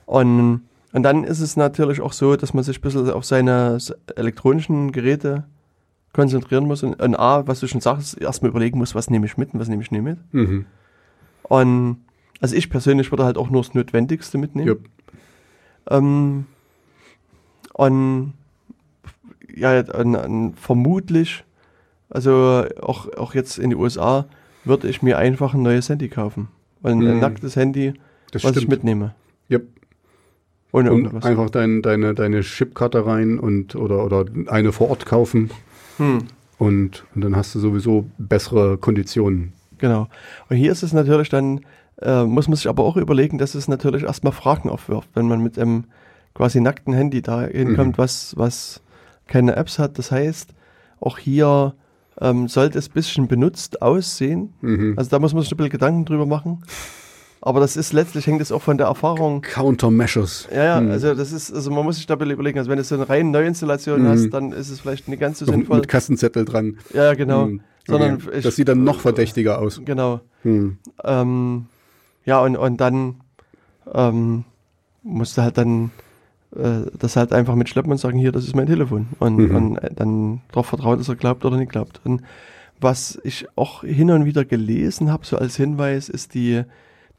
Und, 0.07 0.63
und 0.95 1.03
dann 1.03 1.25
ist 1.25 1.41
es 1.41 1.57
natürlich 1.57 2.01
auch 2.01 2.13
so, 2.15 2.37
dass 2.37 2.55
man 2.55 2.65
sich 2.65 2.79
ein 2.79 2.81
bisschen 2.81 3.11
auf 3.11 3.25
seine 3.27 3.77
elektronischen 4.17 4.91
Geräte 4.93 5.45
konzentrieren 6.15 6.65
muss 6.67 6.83
und, 6.83 6.95
und 7.03 7.17
A, 7.19 7.47
was 7.47 7.61
du 7.61 7.67
schon 7.67 7.81
sagst, 7.83 8.19
erstmal 8.21 8.51
überlegen 8.51 8.79
muss, 8.79 8.95
was 8.95 9.11
nehme 9.11 9.27
ich 9.27 9.37
mit 9.37 9.53
und 9.53 9.61
was 9.61 9.69
nehme 9.69 9.83
ich 9.83 9.91
nicht 9.91 10.03
mit. 10.03 10.19
Mhm. 10.33 10.65
Und 11.43 11.99
also 12.41 12.55
ich 12.57 12.71
persönlich 12.71 13.11
würde 13.13 13.25
halt 13.25 13.37
auch 13.37 13.51
nur 13.51 13.63
das 13.63 13.75
Notwendigste 13.75 14.39
mitnehmen. 14.39 14.69
Jupp. 14.69 14.85
Ähm, 15.91 16.47
und 17.73 18.33
ja, 19.55 19.81
und, 19.81 20.17
und 20.17 20.55
vermutlich, 20.59 21.45
also 22.11 22.65
auch, 22.81 23.09
auch 23.17 23.35
jetzt 23.35 23.59
in 23.59 23.71
die 23.71 23.77
USA, 23.77 24.27
würde 24.65 24.89
ich 24.89 25.03
mir 25.03 25.19
einfach 25.19 25.55
ein 25.55 25.63
neues 25.63 25.89
Handy 25.89 26.09
kaufen. 26.09 26.49
Weil 26.81 26.93
ein 26.93 26.99
Mhm. 26.99 27.21
nacktes 27.21 27.57
Handy, 27.57 27.95
Das 28.33 28.45
was 28.45 28.53
ich 28.53 28.59
stimmt. 28.59 28.71
mitnehme. 28.71 29.15
Yep. 29.51 29.67
Ohne 30.75 30.91
Und 30.93 31.05
irgendwas. 31.05 31.25
einfach 31.25 31.51
dein, 31.51 31.83
deine, 31.83 32.15
deine 32.15 32.41
Chipkarte 32.41 33.07
rein 33.07 33.39
und 33.39 33.77
oder, 33.77 34.05
oder 34.05 34.25
eine 34.49 34.73
vor 34.73 34.91
Ort 34.91 35.07
kaufen 35.07 35.51
Hm. 35.99 36.19
und, 36.59 37.05
und 37.15 37.21
dann 37.25 37.37
hast 37.37 37.55
du 37.55 37.61
sowieso 37.61 38.07
bessere 38.19 38.77
Konditionen. 38.79 39.53
Genau. 39.79 40.09
Und 40.49 40.57
hier 40.57 40.73
ist 40.73 40.83
es 40.83 40.93
natürlich 40.93 41.29
dann, 41.29 41.61
äh, 42.03 42.25
muss 42.25 42.49
man 42.49 42.57
sich 42.57 42.69
aber 42.69 42.83
auch 42.83 42.97
überlegen, 42.97 43.39
dass 43.39 43.55
es 43.55 43.69
natürlich 43.69 44.03
erstmal 44.03 44.33
Fragen 44.33 44.69
aufwirft, 44.69 45.09
wenn 45.15 45.29
man 45.29 45.41
mit 45.41 45.59
einem 45.59 45.85
quasi 46.35 46.61
nackten 46.61 46.93
Handy 46.93 47.23
da 47.23 47.43
hinkommt, 47.43 47.97
Mhm. 47.97 47.99
was, 47.99 48.35
was 48.37 48.83
keine 49.29 49.55
Apps 49.55 49.79
hat. 49.79 49.97
Das 49.99 50.11
heißt, 50.11 50.53
auch 51.01 51.19
hier 51.19 51.75
ähm, 52.21 52.49
sollte 52.49 52.79
es 52.79 52.89
ein 52.89 52.93
bisschen 52.95 53.29
benutzt 53.29 53.81
aussehen. 53.83 54.53
Mhm. 54.61 54.95
Also 54.97 55.11
da 55.11 55.21
muss 55.21 55.35
man 55.35 55.43
sich 55.45 55.53
ein 55.53 55.57
bisschen 55.57 55.71
Gedanken 55.71 56.05
drüber 56.05 56.27
machen. 56.27 56.65
Aber 57.47 57.61
das 57.61 57.77
ist 57.77 57.93
letztlich 57.93 58.27
hängt 58.27 58.41
es 58.41 58.51
auch 58.51 58.63
von 58.63 58.79
der 58.79 58.87
Erfahrung. 58.87 59.43
Countermeasures. 59.43 60.49
Ja, 60.51 60.65
ja, 60.65 60.81
Mhm. 60.81 60.91
also 60.93 61.15
das 61.15 61.31
ist, 61.31 61.53
also 61.53 61.71
man 61.71 61.85
muss 61.85 61.97
sich 61.97 62.07
da 62.07 62.15
überlegen. 62.15 62.59
Also 62.59 62.71
wenn 62.71 62.79
du 62.79 62.85
so 62.85 62.95
eine 62.95 63.07
reine 63.07 63.29
Neuinstallation 63.31 64.03
Mhm. 64.03 64.09
hast, 64.09 64.31
dann 64.31 64.53
ist 64.53 64.71
es 64.71 64.81
vielleicht 64.81 65.09
nicht 65.09 65.21
ganz 65.21 65.41
so 65.41 65.45
sinnvoll. 65.45 65.77
mit 65.81 65.89
Kassenzettel 65.89 66.47
dran. 66.47 66.79
Ja, 66.95 67.13
genau. 67.13 67.47
Mhm. 67.49 67.61
Sondern 67.87 68.15
Okay. 68.15 68.39
ich- 68.39 68.45
das 68.45 68.57
sieht 68.57 68.69
dann 68.69 68.83
noch 68.83 69.01
verdächtiger 69.01 69.59
aus. 69.59 69.83
Genau. 69.85 70.21
Hm. 70.43 70.79
Ähm, 71.05 71.67
ja, 72.25 72.41
und, 72.41 72.57
und 72.57 72.81
dann 72.81 73.17
ähm, 73.93 74.45
musste 75.03 75.43
halt 75.43 75.59
dann 75.59 75.91
äh, 76.57 76.89
das 76.99 77.17
halt 77.17 77.33
einfach 77.35 77.57
mitschleppen 77.57 77.93
und 77.93 77.99
sagen, 77.99 78.17
hier, 78.17 78.33
das 78.33 78.45
ist 78.45 78.55
mein 78.57 78.67
Telefon. 78.69 79.09
Und, 79.19 79.37
Mhm. 79.37 79.55
und 79.57 79.77
äh, 79.79 79.91
dann 79.95 80.41
darauf 80.49 80.67
vertrauen, 80.67 80.97
dass 80.99 81.09
er 81.11 81.17
glaubt 81.17 81.45
oder 81.45 81.57
nicht 81.59 81.73
glaubt. 81.73 82.01
Und 82.05 82.23
was 82.81 83.21
ich 83.25 83.47
auch 83.57 83.83
hin 83.83 84.11
und 84.11 84.25
wieder 84.25 84.45
gelesen 84.47 85.13
habe, 85.13 85.27
so 85.27 85.37
als 85.37 85.57
Hinweis, 85.57 86.09
ist 86.09 86.33
die, 86.33 86.63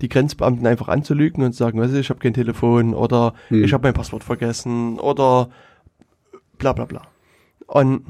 die 0.02 0.10
Grenzbeamten 0.10 0.68
einfach 0.68 0.88
anzulügen 0.90 1.44
und 1.44 1.54
zu 1.54 1.60
sagen, 1.60 1.80
weißt 1.80 1.94
du, 1.94 2.00
ich 2.00 2.10
habe 2.10 2.20
kein 2.20 2.34
Telefon 2.34 2.94
oder 2.94 3.34
Mhm. 3.50 3.64
ich 3.64 3.74
habe 3.74 3.84
mein 3.88 3.94
Passwort 3.94 4.24
vergessen 4.24 5.00
oder 5.00 5.50
bla 6.58 6.74
bla 6.74 6.86
bla. 6.86 7.02
Und 7.68 8.06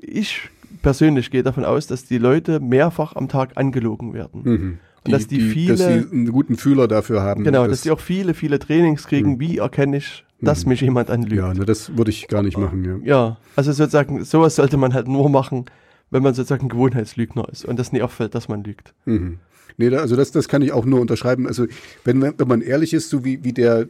ich 0.00 0.48
persönlich 0.82 1.30
gehe 1.30 1.42
davon 1.42 1.64
aus, 1.64 1.86
dass 1.86 2.04
die 2.04 2.18
Leute 2.18 2.60
mehrfach 2.60 3.14
am 3.16 3.28
Tag 3.28 3.52
angelogen 3.56 4.12
werden. 4.14 4.42
Mhm. 4.44 4.78
Und 5.04 5.10
dass 5.12 5.26
die 5.26 5.40
viele- 5.40 5.76
dass 5.76 5.80
sie 5.86 6.10
einen 6.12 6.30
guten 6.30 6.56
Fühler 6.56 6.86
dafür 6.88 7.22
haben. 7.22 7.42
Genau, 7.44 7.62
das- 7.62 7.70
dass 7.78 7.80
die 7.82 7.90
auch 7.90 8.00
viele, 8.00 8.34
viele 8.34 8.58
Trainings 8.58 9.06
kriegen, 9.06 9.32
Mhm. 9.32 9.40
wie 9.40 9.58
erkenne 9.58 9.96
ich, 9.96 10.24
dass 10.40 10.64
Mhm. 10.64 10.68
mich 10.70 10.80
jemand 10.82 11.10
anlügt. 11.10 11.36
Ja, 11.42 11.54
ne, 11.54 11.64
das 11.64 11.96
würde 11.96 12.10
ich 12.10 12.28
gar 12.28 12.42
nicht 12.42 12.56
machen. 12.58 12.84
Ja. 12.84 12.98
Ja, 13.04 13.36
also 13.56 13.72
sozusagen, 13.72 14.24
sowas 14.24 14.56
sollte 14.56 14.76
man 14.76 14.94
halt 14.94 15.08
nur 15.08 15.28
machen, 15.28 15.64
wenn 16.12 16.22
man 16.22 16.34
sozusagen 16.34 16.68
Gewohnheitslügner 16.68 17.48
ist 17.50 17.64
und 17.64 17.78
das 17.78 17.90
nie 17.90 18.02
auffällt, 18.02 18.34
dass 18.36 18.46
man 18.48 18.62
lügt. 18.62 18.94
Mhm. 19.06 19.38
Nee, 19.78 19.88
also 19.96 20.14
das, 20.16 20.30
das 20.30 20.48
kann 20.48 20.60
ich 20.62 20.70
auch 20.72 20.84
nur 20.84 21.00
unterschreiben. 21.00 21.46
Also 21.48 21.66
wenn, 22.04 22.18
man- 22.18 22.34
wenn 22.38 22.46
man 22.48 22.60
ehrlich 22.60 22.92
ist, 22.94 23.08
so 23.08 23.24
wie, 23.24 23.42
wie 23.42 23.52
der, 23.52 23.88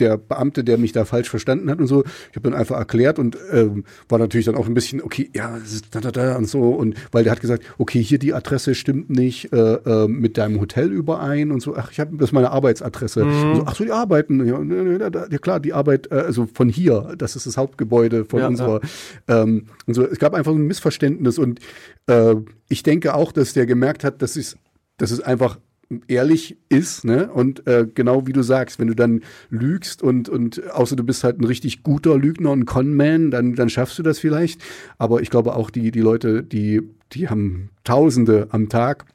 der 0.00 0.16
Beamte, 0.16 0.64
der 0.64 0.78
mich 0.78 0.92
da 0.92 1.04
falsch 1.04 1.28
verstanden 1.28 1.70
hat 1.70 1.78
und 1.78 1.86
so, 1.86 2.04
ich 2.04 2.36
habe 2.36 2.50
dann 2.50 2.54
einfach 2.54 2.76
erklärt 2.76 3.18
und 3.18 3.36
ähm, 3.52 3.84
war 4.08 4.18
natürlich 4.18 4.46
dann 4.46 4.54
auch 4.54 4.66
ein 4.66 4.74
bisschen, 4.74 5.02
okay, 5.02 5.30
ja, 5.34 5.58
da, 5.90 6.00
da, 6.00 6.10
da 6.10 6.36
und 6.36 6.46
so. 6.46 6.70
Und 6.70 6.96
weil 7.12 7.24
der 7.24 7.32
hat 7.32 7.40
gesagt, 7.40 7.64
okay, 7.78 8.02
hier 8.02 8.18
die 8.18 8.34
Adresse 8.34 8.74
stimmt 8.74 9.10
nicht 9.10 9.52
äh, 9.52 9.74
äh, 9.74 10.08
mit 10.08 10.38
deinem 10.38 10.60
Hotel 10.60 10.90
überein 10.92 11.50
und 11.50 11.60
so. 11.60 11.76
Ach, 11.76 11.90
ich 11.90 12.00
habe 12.00 12.16
das 12.16 12.28
ist 12.28 12.32
meine 12.32 12.50
Arbeitsadresse. 12.50 13.24
Und 13.24 13.56
so, 13.56 13.62
ach 13.66 13.74
so, 13.74 13.84
die 13.84 13.92
arbeiten. 13.92 14.44
Ja, 14.46 14.58
ne, 14.58 14.84
ne, 14.84 15.10
da, 15.10 15.26
ja 15.30 15.38
klar, 15.38 15.60
die 15.60 15.72
Arbeit, 15.72 16.10
äh, 16.10 16.16
also 16.16 16.48
von 16.52 16.68
hier, 16.68 17.14
das 17.16 17.36
ist 17.36 17.46
das 17.46 17.56
Hauptgebäude 17.56 18.24
von 18.24 18.40
Ja, 18.40 18.48
unserer. 18.48 18.80
Ähm, 19.26 19.66
und 19.86 19.94
so, 19.94 20.04
es 20.04 20.18
gab 20.18 20.34
einfach 20.34 20.52
ein 20.52 20.66
Missverständnis 20.66 21.38
und 21.38 21.60
äh, 22.06 22.34
ich 22.68 22.82
denke 22.82 23.14
auch, 23.14 23.32
dass 23.32 23.52
der 23.52 23.66
gemerkt 23.66 24.04
hat, 24.04 24.22
dass 24.22 24.36
es 24.36 24.56
dass 24.98 25.12
es 25.12 25.20
einfach 25.20 25.58
ehrlich 26.06 26.56
ist, 26.68 27.04
ne? 27.04 27.30
Und 27.32 27.66
äh, 27.66 27.86
genau 27.92 28.26
wie 28.26 28.32
du 28.32 28.42
sagst, 28.42 28.78
wenn 28.78 28.88
du 28.88 28.94
dann 28.94 29.22
lügst 29.50 30.02
und, 30.02 30.28
und 30.28 30.70
außer 30.70 30.96
du 30.96 31.02
bist 31.02 31.24
halt 31.24 31.40
ein 31.40 31.44
richtig 31.44 31.82
guter 31.82 32.18
Lügner, 32.18 32.52
ein 32.52 32.66
Conman, 32.66 33.30
dann, 33.30 33.54
dann 33.54 33.70
schaffst 33.70 33.98
du 33.98 34.02
das 34.02 34.18
vielleicht. 34.18 34.60
Aber 34.98 35.22
ich 35.22 35.30
glaube 35.30 35.54
auch 35.54 35.70
die, 35.70 35.90
die 35.90 36.00
Leute, 36.00 36.42
die, 36.42 36.82
die 37.12 37.28
haben 37.28 37.70
Tausende 37.84 38.48
am 38.50 38.68
Tag. 38.68 39.06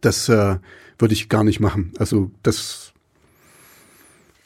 Das 0.00 0.28
äh, 0.28 0.56
würde 0.98 1.14
ich 1.14 1.28
gar 1.28 1.44
nicht 1.44 1.60
machen. 1.60 1.92
Also 1.98 2.30
das 2.42 2.89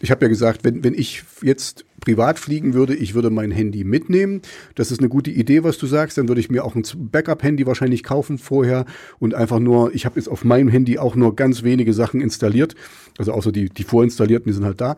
ich 0.05 0.11
habe 0.11 0.27
ja 0.27 0.29
gesagt, 0.29 0.65
wenn, 0.65 0.85
wenn 0.85 0.95
ich 0.95 1.25
jetzt 1.43 1.85
privat 2.01 2.39
fliegen 2.39 2.75
würde, 2.75 2.95
ich 2.95 3.15
würde 3.15 3.31
mein 3.31 3.51
Handy 3.51 3.85
mitnehmen. 3.85 4.43
Das 4.75 4.91
ist 4.91 5.01
eine 5.01 5.09
gute 5.09 5.31
Idee, 5.31 5.65
was 5.65 5.79
du 5.79 5.87
sagst. 5.87 6.19
Dann 6.19 6.29
würde 6.29 6.41
ich 6.41 6.51
mir 6.51 6.65
auch 6.65 6.75
ein 6.75 6.85
Backup-Handy 6.95 7.67
wahrscheinlich 7.67 8.03
kaufen 8.03 8.37
vorher 8.37 8.85
und 9.19 9.35
einfach 9.35 9.59
nur, 9.59 9.95
ich 9.95 10.05
habe 10.05 10.17
jetzt 10.17 10.29
auf 10.29 10.45
meinem 10.45 10.69
Handy 10.69 10.99
auch 10.99 11.17
nur 11.17 11.35
ganz 11.35 11.63
wenige 11.63 11.95
Sachen 11.95 12.21
installiert. 12.21 12.75
Also 13.19 13.33
außer 13.33 13.51
die, 13.51 13.71
die 13.71 13.85
vorinstallierten, 13.85 14.47
die 14.47 14.53
sind 14.53 14.65
halt 14.65 14.81
da. 14.81 14.97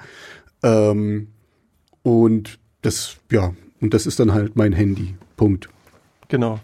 Ähm, 0.65 1.29
und 2.03 2.59
das, 2.83 3.17
ja, 3.31 3.55
und 3.81 3.95
das 3.95 4.07
ist 4.07 4.19
dann 4.19 4.35
halt 4.35 4.57
mein 4.57 4.73
Handy. 4.73 5.15
Punkt. 5.37 5.69
Genau. 6.29 6.59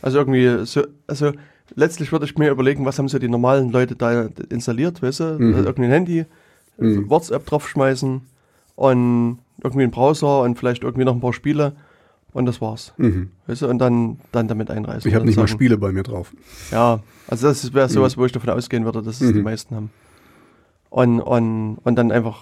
Also 0.00 0.18
irgendwie, 0.18 0.64
so, 0.64 0.86
also 1.06 1.32
letztlich 1.74 2.12
würde 2.12 2.24
ich 2.24 2.38
mir 2.38 2.50
überlegen, 2.50 2.86
was 2.86 2.98
haben 2.98 3.08
so 3.08 3.18
die 3.18 3.28
normalen 3.28 3.70
Leute 3.70 3.96
da 3.96 4.28
installiert, 4.48 5.02
weißt 5.02 5.20
du? 5.20 5.24
Mhm. 5.38 5.54
Also 5.54 5.68
irgendwie 5.68 5.84
ein 5.84 5.92
Handy, 5.92 6.24
Mhm. 6.78 7.10
WhatsApp 7.10 7.44
draufschmeißen 7.46 8.20
und 8.76 9.38
irgendwie 9.62 9.82
einen 9.82 9.90
Browser 9.92 10.40
und 10.42 10.58
vielleicht 10.58 10.82
irgendwie 10.84 11.04
noch 11.04 11.14
ein 11.14 11.20
paar 11.20 11.32
Spiele 11.32 11.74
und 12.32 12.46
das 12.46 12.60
war's. 12.60 12.94
Mhm. 12.96 13.30
Weißt 13.46 13.62
du? 13.62 13.68
Und 13.68 13.78
dann, 13.78 14.20
dann 14.32 14.46
damit 14.48 14.70
einreisen. 14.70 15.08
Ich 15.08 15.14
habe 15.14 15.24
nicht 15.26 15.36
mal 15.36 15.42
sagen, 15.48 15.58
Spiele 15.58 15.76
bei 15.78 15.90
mir 15.92 16.02
drauf. 16.04 16.32
Ja, 16.70 17.00
also 17.26 17.48
das 17.48 17.74
wäre 17.74 17.88
sowas, 17.88 18.16
wo 18.16 18.24
ich 18.24 18.32
davon 18.32 18.50
ausgehen 18.50 18.84
würde, 18.84 19.02
dass 19.02 19.20
es 19.20 19.32
die 19.32 19.38
Mhm. 19.38 19.42
meisten 19.44 19.74
haben. 19.74 19.90
Und, 20.90 21.20
und, 21.20 21.78
und 21.84 21.96
dann 21.96 22.12
einfach 22.12 22.38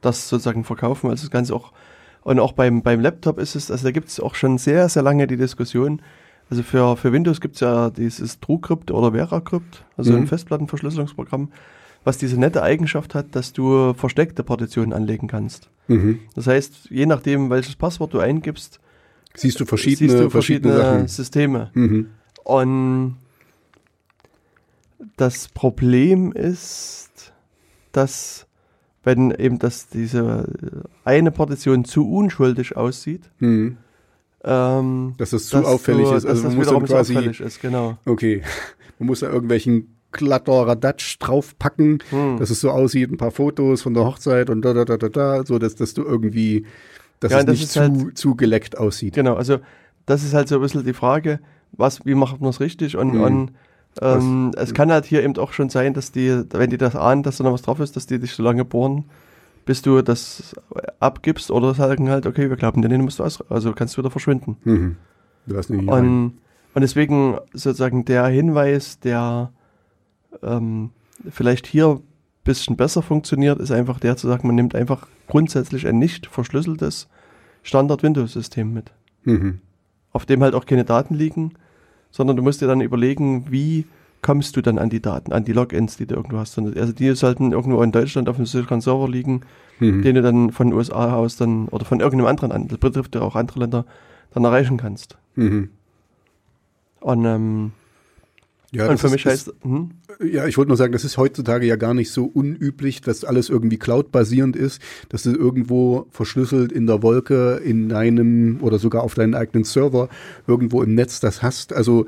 das 0.00 0.28
sozusagen 0.28 0.64
verkaufen, 0.64 1.10
also 1.10 1.22
das 1.22 1.30
Ganze 1.30 1.54
auch. 1.54 1.72
Und 2.22 2.40
auch 2.40 2.52
beim, 2.52 2.82
beim 2.82 3.00
Laptop 3.00 3.38
ist 3.38 3.54
es, 3.54 3.70
also 3.70 3.84
da 3.84 3.90
gibt 3.90 4.08
es 4.08 4.20
auch 4.20 4.34
schon 4.34 4.58
sehr, 4.58 4.88
sehr 4.88 5.02
lange 5.02 5.26
die 5.26 5.36
Diskussion. 5.36 6.02
Also 6.50 6.62
für, 6.62 6.96
für 6.96 7.12
Windows 7.12 7.40
gibt 7.40 7.54
es 7.56 7.60
ja 7.60 7.90
dieses 7.90 8.40
TrueCrypt 8.40 8.90
oder 8.90 9.12
VeraCrypt, 9.12 9.84
also 9.96 10.12
Mhm. 10.12 10.18
ein 10.22 10.26
Festplattenverschlüsselungsprogramm, 10.26 11.50
was 12.08 12.16
diese 12.16 12.40
nette 12.40 12.62
Eigenschaft 12.62 13.14
hat, 13.14 13.26
dass 13.36 13.52
du 13.52 13.92
versteckte 13.92 14.42
Partitionen 14.42 14.94
anlegen 14.94 15.28
kannst. 15.28 15.68
Mhm. 15.88 16.20
Das 16.34 16.46
heißt, 16.46 16.88
je 16.90 17.04
nachdem, 17.04 17.50
welches 17.50 17.76
Passwort 17.76 18.14
du 18.14 18.18
eingibst, 18.18 18.80
Siehst 19.34 19.60
du 19.60 19.66
verschiedene, 19.66 20.10
siehst 20.12 20.24
du 20.24 20.30
verschiedene, 20.30 20.74
verschiedene. 20.74 21.08
Systeme. 21.08 21.70
Mhm. 21.74 22.08
Und 22.44 23.16
das 25.18 25.48
Problem 25.48 26.32
ist, 26.32 27.32
dass 27.92 28.46
wenn 29.04 29.30
eben 29.30 29.58
das 29.58 29.88
diese 29.88 30.46
eine 31.04 31.30
Partition 31.30 31.84
zu 31.84 32.10
unschuldig 32.10 32.76
aussieht, 32.76 33.30
Mhm. 33.38 33.76
ähm, 34.44 35.14
Dass 35.18 35.30
das 35.30 35.46
zu 35.48 35.58
dass 35.58 35.66
auffällig 35.66 36.08
du, 36.08 36.14
ist. 36.14 36.24
Dass 36.24 36.30
Also 36.30 36.42
das 36.44 36.50
man 36.52 36.56
muss 36.58 36.66
wiederum 36.68 36.84
quasi, 36.86 37.16
auffällig 37.16 37.40
ist, 37.40 37.60
genau. 37.60 37.98
okay, 38.06 38.42
man 38.98 39.06
muss 39.08 39.20
da 39.20 39.28
irgendwelchen 39.28 39.97
Kladderadatsch 40.12 41.16
draufpacken, 41.20 41.98
Hm. 42.10 42.36
dass 42.38 42.50
es 42.50 42.60
so 42.60 42.70
aussieht, 42.70 43.10
ein 43.10 43.16
paar 43.18 43.30
Fotos 43.30 43.82
von 43.82 43.94
der 43.94 44.04
Hochzeit 44.04 44.50
und 44.50 44.62
da, 44.62 44.72
da, 44.74 44.84
da, 44.84 44.96
da, 44.96 45.08
da, 45.08 45.44
so, 45.44 45.58
dass, 45.58 45.74
dass 45.74 45.94
du 45.94 46.02
irgendwie, 46.04 46.64
dass 47.20 47.32
Ja, 47.32 47.38
es 47.40 47.44
das 47.46 47.52
nicht 47.52 47.64
ist 47.64 47.72
zu, 47.72 47.80
halt- 47.80 48.18
zu 48.18 48.34
geleckt 48.34 48.78
aussieht. 48.78 49.14
Genau, 49.14 49.34
also 49.34 49.58
das 50.06 50.24
ist 50.24 50.34
halt 50.34 50.48
so 50.48 50.56
ein 50.56 50.60
bisschen 50.62 50.84
die 50.84 50.92
Frage, 50.94 51.40
was, 51.72 52.04
wie 52.06 52.14
macht 52.14 52.40
man 52.40 52.50
es 52.50 52.60
richtig? 52.60 52.96
Und, 52.96 53.14
Mhm. 53.14 53.20
und 53.22 53.52
ähm, 54.00 54.52
es 54.56 54.74
kann 54.74 54.92
halt 54.92 55.04
hier 55.04 55.22
eben 55.24 55.36
auch 55.38 55.52
schon 55.52 55.70
sein, 55.70 55.92
dass 55.92 56.12
die, 56.12 56.42
wenn 56.52 56.70
die 56.70 56.78
das 56.78 56.94
ahnen, 56.96 57.22
dass 57.22 57.38
da 57.38 57.44
noch 57.44 57.52
was 57.52 57.62
drauf 57.62 57.80
ist, 57.80 57.96
dass 57.96 58.06
die 58.06 58.18
dich 58.18 58.32
so 58.32 58.42
lange 58.42 58.64
bohren, 58.64 59.04
bis 59.66 59.82
du 59.82 60.00
das 60.00 60.54
abgibst 61.00 61.50
oder 61.50 61.74
sagen 61.74 62.08
halt, 62.08 62.24
okay, 62.24 62.48
wir 62.48 62.56
glauben 62.56 62.80
dir, 62.80 62.88
du 62.88 62.96
musst 62.98 63.18
du 63.18 63.24
aus, 63.24 63.42
also 63.50 63.72
kannst 63.72 63.96
du 63.96 64.00
wieder 64.02 64.10
verschwinden. 64.10 64.56
Mhm. 64.64 64.96
Du 65.46 65.56
hast 65.56 65.68
nicht. 65.70 65.88
Und, 65.88 66.38
und 66.74 66.80
deswegen 66.82 67.36
sozusagen 67.52 68.04
der 68.04 68.26
Hinweis, 68.28 68.98
der 69.00 69.52
ähm, 70.42 70.90
vielleicht 71.30 71.66
hier 71.66 71.88
ein 71.88 72.02
bisschen 72.44 72.76
besser 72.76 73.02
funktioniert, 73.02 73.58
ist 73.60 73.70
einfach 73.70 74.00
der 74.00 74.16
zu 74.16 74.26
sagen, 74.28 74.46
man 74.46 74.56
nimmt 74.56 74.74
einfach 74.74 75.06
grundsätzlich 75.26 75.86
ein 75.86 75.98
nicht 75.98 76.26
verschlüsseltes 76.26 77.08
Standard-Windows-System 77.62 78.72
mit, 78.72 78.92
Mhm. 79.24 79.60
auf 80.12 80.24
dem 80.26 80.42
halt 80.42 80.54
auch 80.54 80.64
keine 80.66 80.84
Daten 80.84 81.14
liegen, 81.14 81.52
sondern 82.10 82.36
du 82.36 82.42
musst 82.42 82.60
dir 82.62 82.66
dann 82.66 82.80
überlegen, 82.80 83.50
wie 83.50 83.84
kommst 84.22 84.56
du 84.56 84.62
dann 84.62 84.78
an 84.78 84.90
die 84.90 85.00
Daten, 85.02 85.32
an 85.32 85.44
die 85.44 85.52
Logins, 85.52 85.96
die 85.96 86.06
du 86.06 86.16
irgendwo 86.16 86.38
hast. 86.38 86.58
Also 86.58 86.92
die 86.92 87.14
sollten 87.14 87.52
irgendwo 87.52 87.82
in 87.82 87.92
Deutschland 87.92 88.28
auf 88.28 88.36
einem 88.36 88.46
sicheren 88.46 88.80
Server 88.80 89.08
liegen, 89.08 89.42
Mhm. 89.80 90.02
den 90.02 90.14
du 90.16 90.22
dann 90.22 90.50
von 90.50 90.68
den 90.70 90.76
USA 90.76 91.14
aus 91.14 91.36
dann 91.36 91.68
oder 91.68 91.84
von 91.84 92.00
irgendeinem 92.00 92.26
anderen, 92.28 92.50
an- 92.50 92.66
das 92.68 92.78
betrifft 92.78 93.14
ja 93.14 93.20
auch 93.20 93.36
andere 93.36 93.60
Länder, 93.60 93.84
dann 94.32 94.44
erreichen 94.44 94.76
kannst. 94.76 95.16
Mhm. 95.36 95.70
Und, 97.00 97.24
ähm, 97.24 97.72
Ja, 98.70 98.86
und 98.88 98.98
für 98.98 99.08
mich 99.08 99.24
ist- 99.24 99.30
heißt, 99.48 99.52
hm, 99.62 99.90
Ja, 100.20 100.46
ich 100.46 100.58
wollte 100.58 100.68
nur 100.68 100.76
sagen, 100.76 100.92
das 100.92 101.04
ist 101.04 101.16
heutzutage 101.16 101.64
ja 101.66 101.76
gar 101.76 101.94
nicht 101.94 102.10
so 102.10 102.24
unüblich, 102.26 103.00
dass 103.00 103.24
alles 103.24 103.48
irgendwie 103.48 103.78
cloud-basierend 103.78 104.56
ist, 104.56 104.82
dass 105.08 105.22
du 105.22 105.30
irgendwo 105.34 106.06
verschlüsselt 106.10 106.70
in 106.72 106.86
der 106.86 107.02
Wolke, 107.02 107.60
in 107.64 107.88
deinem 107.88 108.58
oder 108.60 108.78
sogar 108.78 109.04
auf 109.04 109.14
deinen 109.14 109.34
eigenen 109.34 109.64
Server 109.64 110.08
irgendwo 110.46 110.82
im 110.82 110.94
Netz 110.94 111.20
das 111.20 111.42
hast. 111.42 111.72
Also 111.72 112.06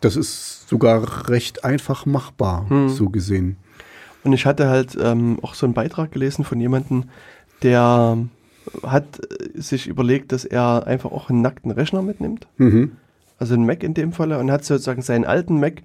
Das 0.00 0.16
ist 0.16 0.68
sogar 0.68 1.28
recht 1.28 1.64
einfach 1.64 2.06
machbar, 2.06 2.68
Hm. 2.68 2.88
so 2.88 3.08
gesehen. 3.08 3.54
Und 4.24 4.32
ich 4.32 4.46
hatte 4.46 4.68
halt 4.68 4.98
ähm, 5.00 5.38
auch 5.42 5.54
so 5.54 5.64
einen 5.64 5.74
Beitrag 5.74 6.10
gelesen 6.10 6.44
von 6.44 6.58
jemandem, 6.58 7.04
der 7.62 8.18
hat 8.82 9.04
äh, 9.20 9.60
sich 9.60 9.86
überlegt, 9.86 10.32
dass 10.32 10.44
er 10.44 10.88
einfach 10.88 11.12
auch 11.12 11.30
einen 11.30 11.40
nackten 11.42 11.70
Rechner 11.70 12.02
mitnimmt. 12.02 12.48
Mhm. 12.56 12.92
Also 13.38 13.54
einen 13.54 13.64
Mac 13.66 13.84
in 13.84 13.94
dem 13.94 14.12
Falle 14.12 14.38
und 14.40 14.50
hat 14.50 14.64
sozusagen 14.64 15.02
seinen 15.02 15.24
alten 15.24 15.60
Mac 15.60 15.82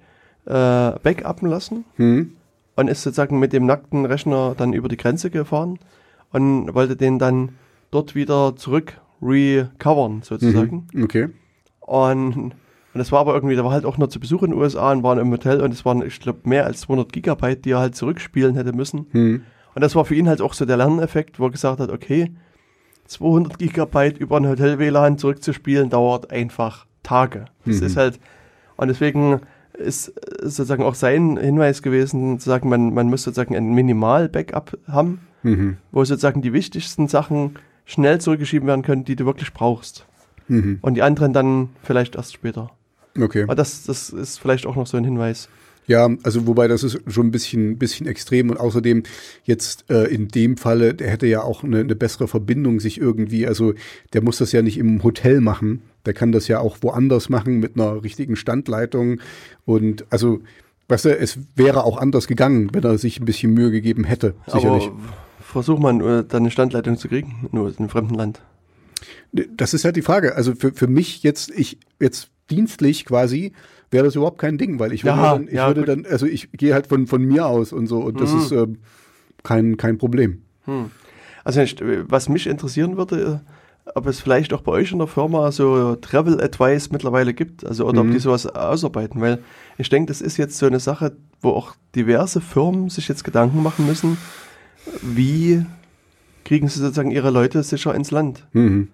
äh, 0.48 0.98
backuppen 1.02 1.48
lassen 1.48 1.84
Mhm. 1.96 2.32
und 2.76 2.88
ist 2.88 3.02
sozusagen 3.02 3.38
mit 3.38 3.52
dem 3.52 3.66
nackten 3.66 4.04
Rechner 4.06 4.54
dann 4.56 4.72
über 4.72 4.88
die 4.88 4.96
Grenze 4.96 5.30
gefahren 5.30 5.78
und 6.32 6.74
wollte 6.74 6.96
den 6.96 7.18
dann 7.18 7.50
dort 7.90 8.14
wieder 8.14 8.56
zurück 8.56 9.00
recovern 9.22 10.22
sozusagen. 10.22 10.86
Mhm. 10.92 11.04
Okay. 11.04 11.28
Und, 11.80 12.34
und 12.36 12.54
das 12.94 13.12
war 13.12 13.20
aber 13.20 13.34
irgendwie, 13.34 13.56
da 13.56 13.64
war 13.64 13.72
halt 13.72 13.84
auch 13.84 13.98
noch 13.98 14.08
zu 14.08 14.20
Besuch 14.20 14.42
in 14.42 14.50
den 14.50 14.58
USA 14.60 14.92
und 14.92 15.02
waren 15.02 15.18
im 15.18 15.30
Hotel 15.30 15.60
und 15.60 15.72
es 15.72 15.84
waren, 15.84 16.02
ich 16.06 16.20
glaube, 16.20 16.40
mehr 16.48 16.64
als 16.66 16.80
200 16.82 17.12
Gigabyte, 17.12 17.64
die 17.64 17.70
er 17.72 17.78
halt 17.80 17.96
zurückspielen 17.96 18.54
hätte 18.56 18.72
müssen. 18.72 19.06
Mhm. 19.12 19.42
Und 19.74 19.82
das 19.82 19.94
war 19.94 20.04
für 20.04 20.14
ihn 20.14 20.28
halt 20.28 20.40
auch 20.40 20.54
so 20.54 20.64
der 20.64 20.76
Lerneffekt, 20.76 21.38
wo 21.38 21.44
er 21.46 21.50
gesagt 21.50 21.80
hat, 21.80 21.90
okay, 21.90 22.32
200 23.06 23.58
Gigabyte 23.58 24.18
über 24.18 24.36
ein 24.38 24.46
Hotel-WLAN 24.48 25.18
zurückzuspielen, 25.18 25.88
dauert 25.90 26.30
einfach 26.30 26.86
Tage. 27.02 27.46
Das 27.64 27.80
Mhm. 27.80 27.86
ist 27.86 27.96
halt, 27.96 28.20
und 28.76 28.88
deswegen 28.88 29.40
ist 29.78 30.12
sozusagen 30.42 30.82
auch 30.82 30.94
sein 30.94 31.36
Hinweis 31.36 31.82
gewesen, 31.82 32.38
zu 32.40 32.48
sagen, 32.50 32.68
man, 32.68 32.92
man 32.94 33.08
muss 33.08 33.22
sozusagen 33.22 33.56
ein 33.56 33.72
Minimal-Backup 33.74 34.78
haben, 34.88 35.20
Mhm. 35.44 35.76
wo 35.92 36.04
sozusagen 36.04 36.42
die 36.42 36.52
wichtigsten 36.52 37.06
Sachen 37.06 37.54
schnell 37.84 38.20
zurückgeschrieben 38.20 38.66
werden 38.66 38.82
können, 38.82 39.04
die 39.04 39.14
du 39.16 39.24
wirklich 39.24 39.52
brauchst. 39.54 40.04
Mhm. 40.48 40.78
Und 40.82 40.94
die 40.94 41.02
anderen 41.02 41.32
dann 41.32 41.70
vielleicht 41.82 42.16
erst 42.16 42.34
später. 42.34 42.70
Okay. 43.18 43.44
Aber 43.44 43.54
das, 43.54 43.84
das 43.84 44.10
ist 44.10 44.38
vielleicht 44.38 44.66
auch 44.66 44.74
noch 44.76 44.86
so 44.86 44.96
ein 44.96 45.04
Hinweis. 45.04 45.48
Ja, 45.88 46.08
also 46.22 46.46
wobei 46.46 46.68
das 46.68 46.84
ist 46.84 47.00
schon 47.08 47.28
ein 47.28 47.30
bisschen, 47.30 47.78
bisschen 47.78 48.06
extrem 48.06 48.50
und 48.50 48.60
außerdem 48.60 49.02
jetzt 49.44 49.90
äh, 49.90 50.04
in 50.04 50.28
dem 50.28 50.58
Falle, 50.58 50.94
der 50.94 51.10
hätte 51.10 51.26
ja 51.26 51.42
auch 51.42 51.64
eine, 51.64 51.80
eine 51.80 51.96
bessere 51.96 52.28
Verbindung 52.28 52.78
sich 52.78 53.00
irgendwie, 53.00 53.46
also 53.46 53.72
der 54.12 54.22
muss 54.22 54.36
das 54.38 54.52
ja 54.52 54.60
nicht 54.60 54.76
im 54.76 55.02
Hotel 55.02 55.40
machen, 55.40 55.82
der 56.04 56.12
kann 56.12 56.30
das 56.30 56.46
ja 56.46 56.60
auch 56.60 56.76
woanders 56.82 57.30
machen 57.30 57.58
mit 57.58 57.74
einer 57.74 58.02
richtigen 58.04 58.36
Standleitung 58.36 59.20
und 59.64 60.04
also, 60.10 60.40
weißt 60.88 61.06
du, 61.06 61.18
es 61.18 61.38
wäre 61.56 61.84
auch 61.84 61.96
anders 61.96 62.28
gegangen, 62.28 62.68
wenn 62.74 62.84
er 62.84 62.98
sich 62.98 63.18
ein 63.18 63.24
bisschen 63.24 63.54
Mühe 63.54 63.70
gegeben 63.70 64.04
hätte, 64.04 64.34
sicherlich. 64.46 64.88
Aber 64.88 64.98
versuch 65.40 65.78
mal, 65.78 65.94
äh, 66.00 66.24
dann 66.24 66.42
eine 66.42 66.50
Standleitung 66.50 66.98
zu 66.98 67.08
kriegen, 67.08 67.48
nur 67.50 67.68
in 67.70 67.78
einem 67.78 67.88
fremden 67.88 68.14
Land. 68.14 68.42
Das 69.32 69.72
ist 69.72 69.84
halt 69.84 69.96
die 69.96 70.02
Frage. 70.02 70.34
Also 70.36 70.54
für, 70.54 70.72
für 70.72 70.86
mich 70.86 71.22
jetzt, 71.22 71.50
ich 71.50 71.78
jetzt 71.98 72.28
dienstlich 72.50 73.04
quasi, 73.04 73.52
wäre 73.90 74.04
das 74.04 74.14
überhaupt 74.16 74.38
kein 74.38 74.58
Ding, 74.58 74.78
weil 74.78 74.92
ich 74.92 75.04
würde, 75.04 75.18
Ja, 75.18 75.32
dann, 75.34 75.48
ich 75.48 75.54
ja, 75.54 75.66
würde 75.68 75.84
dann, 75.84 76.06
also 76.06 76.26
ich 76.26 76.50
gehe 76.52 76.74
halt 76.74 76.86
von, 76.88 77.06
von 77.06 77.22
mir 77.24 77.46
aus 77.46 77.72
und 77.72 77.86
so 77.86 78.00
und 78.00 78.20
das 78.20 78.32
Mhm. 78.32 78.38
ist 78.38 78.52
ähm, 78.52 78.78
kein, 79.42 79.76
kein 79.76 79.98
Problem. 79.98 80.42
Also 81.44 81.60
nicht, 81.60 81.82
was 81.82 82.28
mich 82.28 82.46
interessieren 82.46 82.96
würde, 82.98 83.40
äh, 83.86 83.90
ob 83.94 84.06
es 84.06 84.20
vielleicht 84.20 84.52
auch 84.52 84.60
bei 84.60 84.72
euch 84.72 84.92
in 84.92 84.98
der 84.98 85.06
Firma 85.08 85.50
so 85.50 85.96
Travel 85.96 86.42
Advice 86.42 86.90
mittlerweile 86.90 87.32
gibt, 87.32 87.64
also 87.64 87.86
oder 87.86 88.02
Mhm. 88.02 88.08
ob 88.10 88.14
die 88.14 88.20
sowas 88.20 88.46
ausarbeiten, 88.46 89.20
weil 89.22 89.38
ich 89.78 89.88
denke, 89.88 90.08
das 90.08 90.20
ist 90.20 90.36
jetzt 90.36 90.58
so 90.58 90.66
eine 90.66 90.80
Sache, 90.80 91.16
wo 91.40 91.50
auch 91.50 91.74
diverse 91.94 92.42
Firmen 92.42 92.90
sich 92.90 93.08
jetzt 93.08 93.24
Gedanken 93.24 93.62
machen 93.62 93.86
müssen, 93.86 94.18
wie 95.00 95.64
kriegen 96.44 96.68
sie 96.68 96.80
sozusagen 96.80 97.10
ihre 97.10 97.30
Leute 97.30 97.62
sicher 97.62 97.94
ins 97.94 98.10
Land. 98.10 98.46
Mhm. 98.52 98.88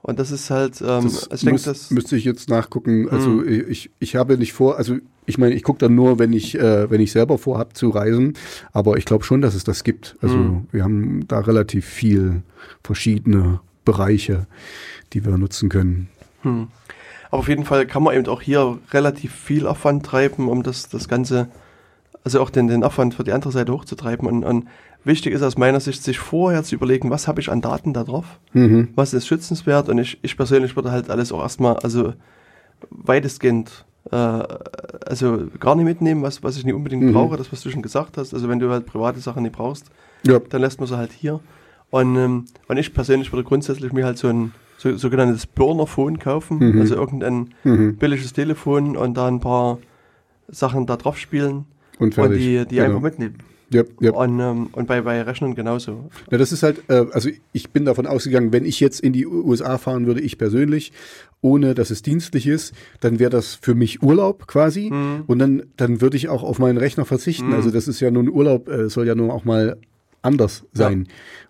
Und 0.00 0.18
das 0.18 0.30
ist 0.30 0.48
halt, 0.50 0.80
ähm, 0.80 1.04
Das 1.04 1.28
ich 1.32 1.40
denke, 1.44 1.60
das 1.62 1.90
müsste 1.90 2.16
ich 2.16 2.24
jetzt 2.24 2.48
nachgucken. 2.48 3.08
Also 3.10 3.30
Mhm. 3.30 3.66
ich, 3.68 3.90
ich 3.98 4.16
habe 4.16 4.38
nicht 4.38 4.52
vor, 4.52 4.78
also 4.78 4.96
ich 5.26 5.38
meine, 5.38 5.54
ich 5.54 5.62
gucke 5.64 5.80
dann 5.80 5.94
nur, 5.94 6.18
wenn 6.18 6.32
ich, 6.32 6.54
äh, 6.58 6.88
wenn 6.90 7.00
ich 7.00 7.12
selber 7.12 7.36
vorhab 7.36 7.76
zu 7.76 7.90
reisen, 7.90 8.34
aber 8.72 8.96
ich 8.96 9.04
glaube 9.04 9.24
schon, 9.24 9.42
dass 9.42 9.54
es 9.54 9.64
das 9.64 9.84
gibt. 9.84 10.16
Also 10.22 10.38
Mhm. 10.38 10.66
wir 10.70 10.84
haben 10.84 11.26
da 11.28 11.40
relativ 11.40 11.84
viel 11.84 12.42
verschiedene 12.84 13.60
Bereiche, 13.84 14.46
die 15.12 15.24
wir 15.24 15.36
nutzen 15.36 15.68
können. 15.68 16.08
Hm. 16.42 16.68
Aber 17.30 17.40
auf 17.40 17.48
jeden 17.48 17.64
Fall 17.64 17.86
kann 17.86 18.02
man 18.02 18.14
eben 18.16 18.26
auch 18.28 18.40
hier 18.40 18.78
relativ 18.92 19.34
viel 19.34 19.66
Aufwand 19.66 20.06
treiben, 20.06 20.48
um 20.48 20.62
das, 20.62 20.88
das 20.88 21.08
Ganze, 21.08 21.48
also 22.24 22.40
auch 22.40 22.50
den, 22.50 22.68
den 22.68 22.84
Aufwand 22.84 23.14
für 23.14 23.24
die 23.24 23.32
andere 23.32 23.52
Seite 23.52 23.72
hochzutreiben. 23.72 24.26
Und, 24.26 24.44
und 24.44 24.68
wichtig 25.04 25.32
ist 25.32 25.42
aus 25.42 25.56
meiner 25.56 25.80
Sicht, 25.80 26.02
sich 26.02 26.18
vorher 26.18 26.62
zu 26.64 26.74
überlegen, 26.74 27.10
was 27.10 27.28
habe 27.28 27.40
ich 27.40 27.50
an 27.50 27.60
Daten 27.60 27.92
da 27.94 28.04
drauf, 28.04 28.38
Mhm. 28.52 28.88
was 28.94 29.14
ist 29.14 29.26
schützenswert. 29.26 29.88
Und 29.88 29.98
ich, 29.98 30.18
ich 30.22 30.36
persönlich 30.36 30.76
würde 30.76 30.90
halt 30.90 31.08
alles 31.10 31.32
auch 31.32 31.40
erstmal, 31.42 31.76
also 31.78 32.12
weitestgehend, 32.90 33.84
äh, 34.10 34.16
also 34.16 35.46
gar 35.58 35.74
nicht 35.74 35.84
mitnehmen, 35.84 36.22
was, 36.22 36.42
was 36.42 36.56
ich 36.56 36.64
nicht 36.64 36.74
unbedingt 36.74 37.04
Mhm. 37.04 37.12
brauche, 37.12 37.36
das, 37.36 37.52
was 37.52 37.62
du 37.62 37.70
schon 37.70 37.82
gesagt 37.82 38.16
hast. 38.16 38.34
Also 38.34 38.48
wenn 38.48 38.58
du 38.58 38.70
halt 38.70 38.86
private 38.86 39.20
Sachen 39.20 39.42
nicht 39.42 39.54
brauchst, 39.54 39.90
Ja. 40.26 40.38
dann 40.38 40.60
lässt 40.60 40.80
man 40.80 40.88
sie 40.88 40.96
halt 40.96 41.12
hier. 41.12 41.40
Und, 41.90 42.16
ähm, 42.16 42.44
und 42.68 42.76
ich 42.76 42.92
persönlich 42.92 43.32
würde 43.32 43.44
grundsätzlich 43.44 43.92
mir 43.92 44.04
halt 44.04 44.18
so 44.18 44.28
ein 44.28 44.52
so, 44.80 44.96
sogenanntes 44.96 45.44
Burner-Phone 45.46 46.20
kaufen, 46.20 46.58
Mhm. 46.74 46.80
also 46.80 46.94
irgendein 46.94 47.52
Mhm. 47.64 47.96
billiges 47.96 48.32
Telefon 48.32 48.96
und 48.96 49.14
da 49.16 49.26
ein 49.26 49.40
paar 49.40 49.78
Sachen 50.48 50.86
da 50.86 50.96
drauf 50.96 51.18
spielen 51.18 51.64
Und 51.98 52.16
und 52.16 52.30
die, 52.34 52.64
die 52.64 52.76
Genau. 52.76 52.84
einfach 52.86 53.00
mitnehmen. 53.00 53.38
Ja, 53.70 53.82
ja. 54.00 54.12
Und, 54.12 54.40
ähm, 54.40 54.68
und 54.72 54.86
bei, 54.86 55.02
bei 55.02 55.22
Rechnern 55.22 55.54
genauso. 55.54 56.10
Ja, 56.30 56.38
das 56.38 56.52
ist 56.52 56.62
halt, 56.62 56.82
äh, 56.88 57.04
also 57.12 57.28
ich 57.52 57.70
bin 57.70 57.84
davon 57.84 58.06
ausgegangen, 58.06 58.52
wenn 58.52 58.64
ich 58.64 58.80
jetzt 58.80 59.00
in 59.00 59.12
die 59.12 59.26
USA 59.26 59.78
fahren 59.78 60.06
würde, 60.06 60.20
ich 60.20 60.38
persönlich, 60.38 60.92
ohne 61.40 61.74
dass 61.74 61.90
es 61.90 62.02
dienstlich 62.02 62.46
ist, 62.46 62.74
dann 63.00 63.18
wäre 63.18 63.30
das 63.30 63.54
für 63.54 63.74
mich 63.74 64.02
Urlaub 64.02 64.46
quasi. 64.46 64.90
Mhm. 64.90 65.24
Und 65.26 65.38
dann, 65.38 65.62
dann 65.76 66.00
würde 66.00 66.16
ich 66.16 66.28
auch 66.28 66.42
auf 66.42 66.58
meinen 66.58 66.78
Rechner 66.78 67.04
verzichten. 67.04 67.48
Mhm. 67.48 67.54
Also 67.54 67.70
das 67.70 67.88
ist 67.88 68.00
ja 68.00 68.10
nun 68.10 68.28
Urlaub, 68.28 68.68
äh, 68.68 68.88
soll 68.88 69.06
ja 69.06 69.14
nun 69.14 69.30
auch 69.30 69.44
mal 69.44 69.76
anders 70.22 70.64
sein 70.72 71.06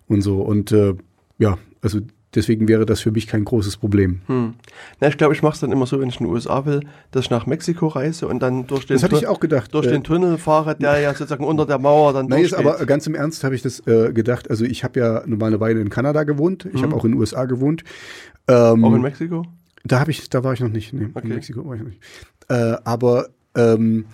und 0.07 0.21
so. 0.21 0.41
Und 0.41 0.71
äh, 0.71 0.95
ja, 1.37 1.57
also 1.81 1.99
deswegen 2.35 2.67
wäre 2.67 2.85
das 2.85 2.99
für 3.01 3.11
mich 3.11 3.27
kein 3.27 3.43
großes 3.45 3.77
Problem. 3.77 4.21
Hm. 4.27 4.53
Na, 4.99 5.07
ich 5.07 5.17
glaube, 5.17 5.33
ich 5.33 5.41
mache 5.41 5.53
es 5.55 5.59
dann 5.59 5.71
immer 5.71 5.85
so, 5.85 5.99
wenn 5.99 6.09
ich 6.09 6.19
in 6.19 6.25
den 6.27 6.33
USA 6.33 6.65
will, 6.65 6.81
dass 7.11 7.25
ich 7.25 7.29
nach 7.31 7.45
Mexiko 7.45 7.87
reise 7.87 8.27
und 8.27 8.39
dann 8.39 8.67
durch 8.67 8.85
den, 8.85 8.97
durch 8.99 9.85
Äh, 9.85 9.89
den 9.91 10.03
Tunnel 10.03 10.37
fahre, 10.37 10.75
der 10.75 10.99
ja 10.99 11.13
sozusagen 11.13 11.43
unter 11.43 11.65
der 11.65 11.79
Mauer 11.79 12.13
dann 12.13 12.27
Nein, 12.27 12.41
jetzt 12.41 12.51
durchgeht. 12.53 12.71
aber 12.73 12.85
ganz 12.85 13.07
im 13.07 13.15
Ernst 13.15 13.43
habe 13.43 13.55
ich 13.55 13.61
das 13.61 13.85
äh, 13.87 14.13
gedacht. 14.13 14.49
Also 14.49 14.65
ich 14.65 14.83
habe 14.83 14.99
ja 14.99 15.23
mal 15.27 15.47
eine 15.47 15.59
Weile 15.59 15.81
in 15.81 15.89
Kanada 15.89 16.23
gewohnt. 16.23 16.65
Ich 16.65 16.81
Mhm. 16.81 16.85
habe 16.85 16.95
auch 16.95 17.05
in 17.05 17.11
den 17.13 17.19
USA 17.19 17.45
gewohnt. 17.45 17.83
Ähm, 18.47 18.83
auch 18.85 18.93
in 18.95 19.01
Mexiko? 19.01 19.45
Da 19.83 19.99
habe 19.99 20.11
ich, 20.11 20.29
da 20.29 20.43
war 20.43 20.53
ich 20.53 20.59
noch 20.59 20.69
nicht. 20.69 20.93
Nee, 20.93 21.07
Okay. 21.13 21.27
In 21.27 21.33
Mexiko 21.35 21.65
war 21.65 21.75
ich 21.75 21.81
noch 21.81 21.89
nicht. 21.89 22.01
Äh, 22.49 22.75
aber 22.83 23.29
ähm, 23.55 24.05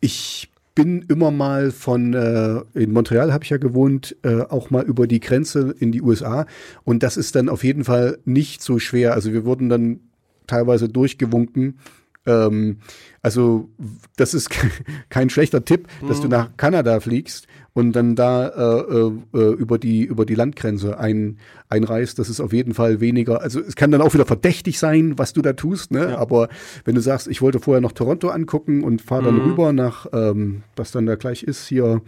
ich 0.00 0.49
bin 0.82 1.02
immer 1.08 1.30
mal 1.30 1.70
von 1.70 2.14
äh, 2.14 2.60
in 2.74 2.92
Montreal 2.92 3.32
habe 3.32 3.44
ich 3.44 3.50
ja 3.50 3.56
gewohnt, 3.58 4.16
äh, 4.22 4.42
auch 4.42 4.70
mal 4.70 4.84
über 4.84 5.06
die 5.06 5.20
Grenze 5.20 5.74
in 5.78 5.92
die 5.92 6.02
USA 6.02 6.46
und 6.84 7.02
das 7.02 7.16
ist 7.16 7.34
dann 7.34 7.48
auf 7.48 7.64
jeden 7.64 7.84
Fall 7.84 8.18
nicht 8.24 8.62
so 8.62 8.78
schwer. 8.78 9.14
Also 9.14 9.32
wir 9.32 9.44
wurden 9.44 9.68
dann 9.68 10.00
teilweise 10.46 10.88
durchgewunken. 10.88 11.78
Ähm, 12.26 12.78
also 13.22 13.70
das 14.16 14.34
ist 14.34 14.50
kein 15.08 15.30
schlechter 15.30 15.64
Tipp, 15.64 15.88
dass 16.06 16.20
du 16.20 16.26
Mhm. 16.26 16.32
nach 16.32 16.56
Kanada 16.56 17.00
fliegst 17.00 17.46
und 17.72 17.92
dann 17.92 18.16
da 18.16 18.48
äh, 18.48 19.10
äh, 19.32 19.52
über 19.54 19.78
die 19.78 20.02
über 20.04 20.26
die 20.26 20.34
Landgrenze 20.34 20.98
ein, 20.98 21.38
einreist. 21.68 22.18
Das 22.18 22.28
ist 22.28 22.40
auf 22.40 22.52
jeden 22.52 22.74
Fall 22.74 23.00
weniger. 23.00 23.40
Also 23.42 23.60
es 23.60 23.76
kann 23.76 23.90
dann 23.90 24.00
auch 24.02 24.12
wieder 24.14 24.26
verdächtig 24.26 24.78
sein, 24.78 25.18
was 25.18 25.32
du 25.32 25.40
da 25.42 25.52
tust. 25.52 25.92
Ne? 25.92 26.10
Ja. 26.10 26.18
Aber 26.18 26.48
wenn 26.84 26.94
du 26.96 27.00
sagst, 27.00 27.28
ich 27.28 27.40
wollte 27.42 27.60
vorher 27.60 27.80
noch 27.80 27.92
Toronto 27.92 28.28
angucken 28.28 28.82
und 28.82 29.02
fahre 29.02 29.24
dann 29.24 29.36
Mhm. 29.36 29.42
rüber 29.42 29.72
nach, 29.72 30.06
ähm, 30.12 30.62
was 30.76 30.90
dann 30.90 31.06
da 31.06 31.14
gleich 31.14 31.42
ist 31.44 31.66
hier 31.68 32.00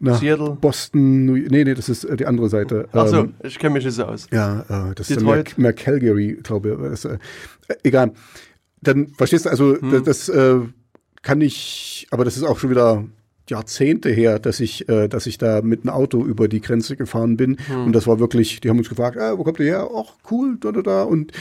nach 0.00 0.20
Seattle? 0.20 0.56
Boston. 0.60 1.24
New 1.26 1.34
nee, 1.36 1.64
nee, 1.64 1.74
das 1.74 1.88
ist 1.88 2.04
äh, 2.04 2.16
die 2.16 2.26
andere 2.26 2.48
Seite. 2.48 2.88
Achso, 2.92 3.20
Ähm, 3.22 3.34
ich 3.42 3.58
kenne 3.58 3.74
mich 3.74 3.84
nicht 3.84 3.94
so 3.94 4.04
aus. 4.04 4.26
ja, 4.32 4.60
äh, 4.90 4.94
das 4.94 5.10
ist 5.10 5.16
dann 5.18 5.24
mehr, 5.26 5.36
Detroit? 5.42 5.58
mehr 5.58 5.72
Calgary, 5.72 6.38
glaube 6.42 6.78
ich. 6.82 6.90
Das, 6.90 7.04
äh, 7.04 7.18
äh, 7.68 7.74
egal. 7.82 8.12
Dann 8.80 9.08
verstehst 9.08 9.44
du, 9.46 9.50
also 9.50 9.76
Hm. 9.80 9.90
das, 9.90 10.02
das 10.04 10.28
äh, 10.28 10.60
kann 11.22 11.40
ich, 11.40 12.06
aber 12.12 12.24
das 12.24 12.36
ist 12.36 12.44
auch 12.44 12.58
schon 12.58 12.70
wieder 12.70 13.04
Jahrzehnte 13.48 14.10
her, 14.10 14.38
dass 14.38 14.60
ich, 14.60 14.88
äh, 14.88 15.08
dass 15.08 15.26
ich 15.26 15.38
da 15.38 15.62
mit 15.62 15.82
einem 15.82 15.94
Auto 15.94 16.24
über 16.24 16.48
die 16.48 16.60
Grenze 16.60 16.96
gefahren 16.96 17.36
bin. 17.36 17.56
Hm. 17.66 17.86
Und 17.86 17.92
das 17.92 18.06
war 18.06 18.18
wirklich, 18.18 18.60
die 18.60 18.68
haben 18.70 18.78
uns 18.78 18.88
gefragt, 18.88 19.18
ah, 19.18 19.36
wo 19.38 19.44
kommt 19.44 19.58
ihr 19.60 19.66
her? 19.66 19.88
Ach, 19.94 20.14
cool, 20.30 20.56
da, 20.60 20.72
da, 20.72 20.82
da. 20.82 21.02
Und, 21.02 21.32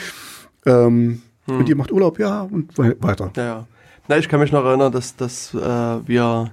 ähm, 0.65 1.21
Hm. 1.45 1.59
und 1.59 1.69
ihr 1.69 1.75
macht 1.75 1.91
Urlaub, 1.91 2.19
ja, 2.19 2.41
und 2.41 2.77
we 2.77 2.95
weiter. 2.99 3.31
Ja, 3.35 3.43
ja. 3.43 3.67
Na, 4.07 4.17
ich 4.17 4.29
kann 4.29 4.39
mich 4.39 4.51
noch 4.51 4.63
erinnern, 4.63 4.91
dass, 4.91 5.15
dass 5.15 5.53
äh, 5.53 5.57
wir 5.57 6.51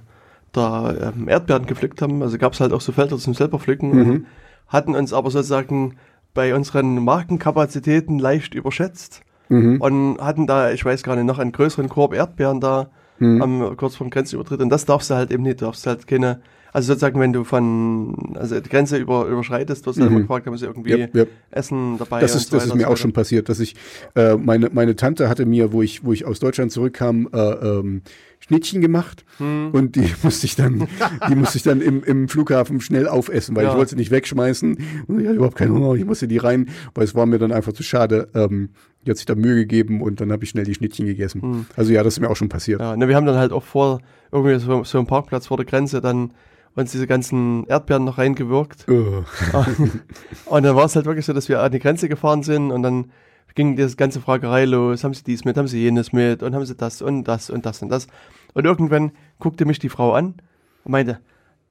da 0.51 1.11
ähm, 1.15 1.27
Erdbeeren 1.27 1.65
gepflückt 1.65 2.01
haben. 2.01 2.21
Also 2.21 2.37
gab 2.37 2.53
es 2.53 2.59
halt 2.59 2.73
auch 2.73 2.81
so 2.81 2.91
Felder 2.91 3.17
zum 3.17 3.33
selber 3.33 3.59
pflücken. 3.59 3.91
Mhm. 3.91 4.25
Hatten 4.67 4.95
uns 4.95 5.13
aber 5.13 5.29
sozusagen 5.31 5.95
bei 6.33 6.55
unseren 6.55 7.03
Markenkapazitäten 7.03 8.19
leicht 8.19 8.53
überschätzt. 8.55 9.21
Mhm. 9.49 9.79
Und 9.79 10.17
hatten 10.19 10.47
da, 10.47 10.71
ich 10.71 10.83
weiß 10.83 11.03
gar 11.03 11.15
nicht, 11.15 11.25
noch 11.25 11.39
einen 11.39 11.51
größeren 11.51 11.89
Korb 11.89 12.13
Erdbeeren 12.13 12.59
da 12.59 12.89
Mhm. 13.19 13.41
am, 13.41 13.77
kurz 13.77 13.95
vorm 13.95 14.09
Grenzübertritt. 14.09 14.61
Und 14.61 14.69
das 14.69 14.85
darfst 14.85 15.09
du 15.09 15.15
halt 15.15 15.31
eben 15.31 15.43
nicht. 15.43 15.61
Du 15.61 15.65
darfst 15.65 15.87
halt 15.87 16.07
keine, 16.07 16.41
Also 16.75 16.87
sozusagen, 16.87 17.21
wenn 17.21 17.31
du 17.31 17.45
von, 17.45 18.35
also 18.35 18.59
die 18.59 18.69
Grenze 18.69 18.97
über, 18.97 19.27
überschreitest, 19.27 19.85
wirst 19.85 19.97
du 19.97 20.03
mhm. 20.03 20.09
immer 20.09 20.19
gefragt, 20.19 20.45
haben 20.45 20.57
sie 20.57 20.65
irgendwie 20.65 20.91
ja, 20.91 21.07
ja. 21.13 21.23
Essen 21.51 21.97
dabei. 21.97 22.19
Das 22.19 22.35
ist, 22.35 22.49
so 22.49 22.57
das 22.57 22.65
ist 22.65 22.75
mir 22.75 22.89
auch 22.89 22.97
schon 22.97 23.13
passiert, 23.13 23.47
dass 23.47 23.61
ich, 23.61 23.75
äh, 24.15 24.35
meine, 24.35 24.69
meine 24.73 24.97
Tante 24.97 25.29
hatte 25.29 25.45
mir, 25.45 25.71
wo 25.71 25.81
ich, 25.81 26.03
wo 26.03 26.11
ich 26.11 26.25
aus 26.25 26.41
Deutschland 26.41 26.73
zurückkam, 26.73 27.29
äh, 27.31 27.37
ähm, 27.37 28.01
Schnittchen 28.39 28.81
gemacht 28.81 29.25
hm. 29.37 29.69
und 29.71 29.95
die 29.95 30.13
musste 30.23 30.45
ich 30.45 30.55
dann, 30.55 30.87
die 31.29 31.35
musste 31.35 31.57
ich 31.57 31.63
dann 31.63 31.79
im, 31.79 32.03
im 32.03 32.27
Flughafen 32.27 32.81
schnell 32.81 33.07
aufessen, 33.07 33.55
weil 33.55 33.63
ja. 33.63 33.71
ich 33.71 33.77
wollte 33.77 33.91
sie 33.91 33.95
nicht 33.95 34.11
wegschmeißen 34.11 34.77
und 35.07 35.19
ich 35.19 35.27
hatte 35.27 35.37
überhaupt 35.37 35.55
keinen 35.55 35.71
Hunger. 35.71 35.95
Ich 35.95 36.05
musste 36.05 36.27
die 36.27 36.37
rein, 36.37 36.69
weil 36.93 37.05
es 37.05 37.15
war 37.15 37.25
mir 37.25 37.39
dann 37.39 37.53
einfach 37.53 37.73
zu 37.73 37.83
schade. 37.83 38.27
Ähm, 38.35 38.71
die 39.05 39.11
hat 39.11 39.17
sich 39.17 39.25
da 39.25 39.35
Mühe 39.35 39.55
gegeben 39.55 40.01
und 40.01 40.19
dann 40.21 40.31
habe 40.31 40.43
ich 40.43 40.49
schnell 40.49 40.65
die 40.65 40.73
Schnittchen 40.73 41.05
gegessen. 41.05 41.41
Hm. 41.41 41.65
Also 41.75 41.93
ja, 41.93 42.03
das 42.03 42.15
ist 42.15 42.19
mir 42.19 42.29
auch 42.29 42.35
schon 42.35 42.49
passiert. 42.49 42.81
Ja, 42.81 42.95
ne, 42.95 43.07
wir 43.07 43.15
haben 43.15 43.25
dann 43.25 43.37
halt 43.37 43.51
auch 43.51 43.63
vor, 43.63 44.01
irgendwie 44.31 44.57
so, 44.59 44.83
so 44.83 44.97
einen 44.97 45.07
Parkplatz 45.07 45.47
vor 45.47 45.57
der 45.57 45.65
Grenze 45.65 46.01
dann 46.01 46.31
uns 46.75 46.91
diese 46.91 47.07
ganzen 47.07 47.65
Erdbeeren 47.67 48.03
noch 48.03 48.17
reingewirkt. 48.17 48.87
Uh. 48.89 49.23
und 50.45 50.63
dann 50.63 50.75
war 50.75 50.85
es 50.85 50.95
halt 50.95 51.05
wirklich 51.05 51.25
so, 51.25 51.33
dass 51.33 51.47
wir 51.47 51.61
an 51.61 51.71
die 51.71 51.79
Grenze 51.79 52.09
gefahren 52.09 52.43
sind 52.43 52.71
und 52.71 52.83
dann 52.83 53.11
ging 53.55 53.77
diese 53.77 53.95
ganze 53.95 54.19
Fragerei 54.19 54.65
los, 54.65 55.03
haben 55.03 55.13
sie 55.13 55.23
dies 55.23 55.45
mit, 55.45 55.57
haben 55.57 55.67
sie 55.67 55.79
jenes 55.79 56.11
mit 56.11 56.43
und 56.43 56.53
haben 56.53 56.65
sie 56.65 56.75
das 56.75 57.01
und 57.01 57.23
das 57.23 57.49
und 57.49 57.65
das 57.65 57.81
und 57.81 57.89
das. 57.89 58.07
Und 58.53 58.65
irgendwann 58.65 59.11
guckte 59.39 59.65
mich 59.65 59.79
die 59.79 59.89
Frau 59.89 60.13
an 60.13 60.35
und 60.83 60.91
meinte, 60.91 61.19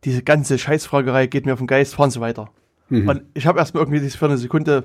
diese 0.04 0.22
ganze 0.22 0.58
Scheißfragerei 0.58 1.26
geht 1.26 1.46
mir 1.46 1.52
auf 1.52 1.58
den 1.58 1.66
Geist, 1.66 1.94
fahren 1.94 2.10
Sie 2.10 2.20
weiter. 2.20 2.50
Mhm. 2.88 3.08
Und 3.08 3.22
ich 3.34 3.46
habe 3.46 3.58
erstmal 3.58 3.82
irgendwie 3.82 4.08
für 4.10 4.26
eine 4.26 4.38
Sekunde 4.38 4.84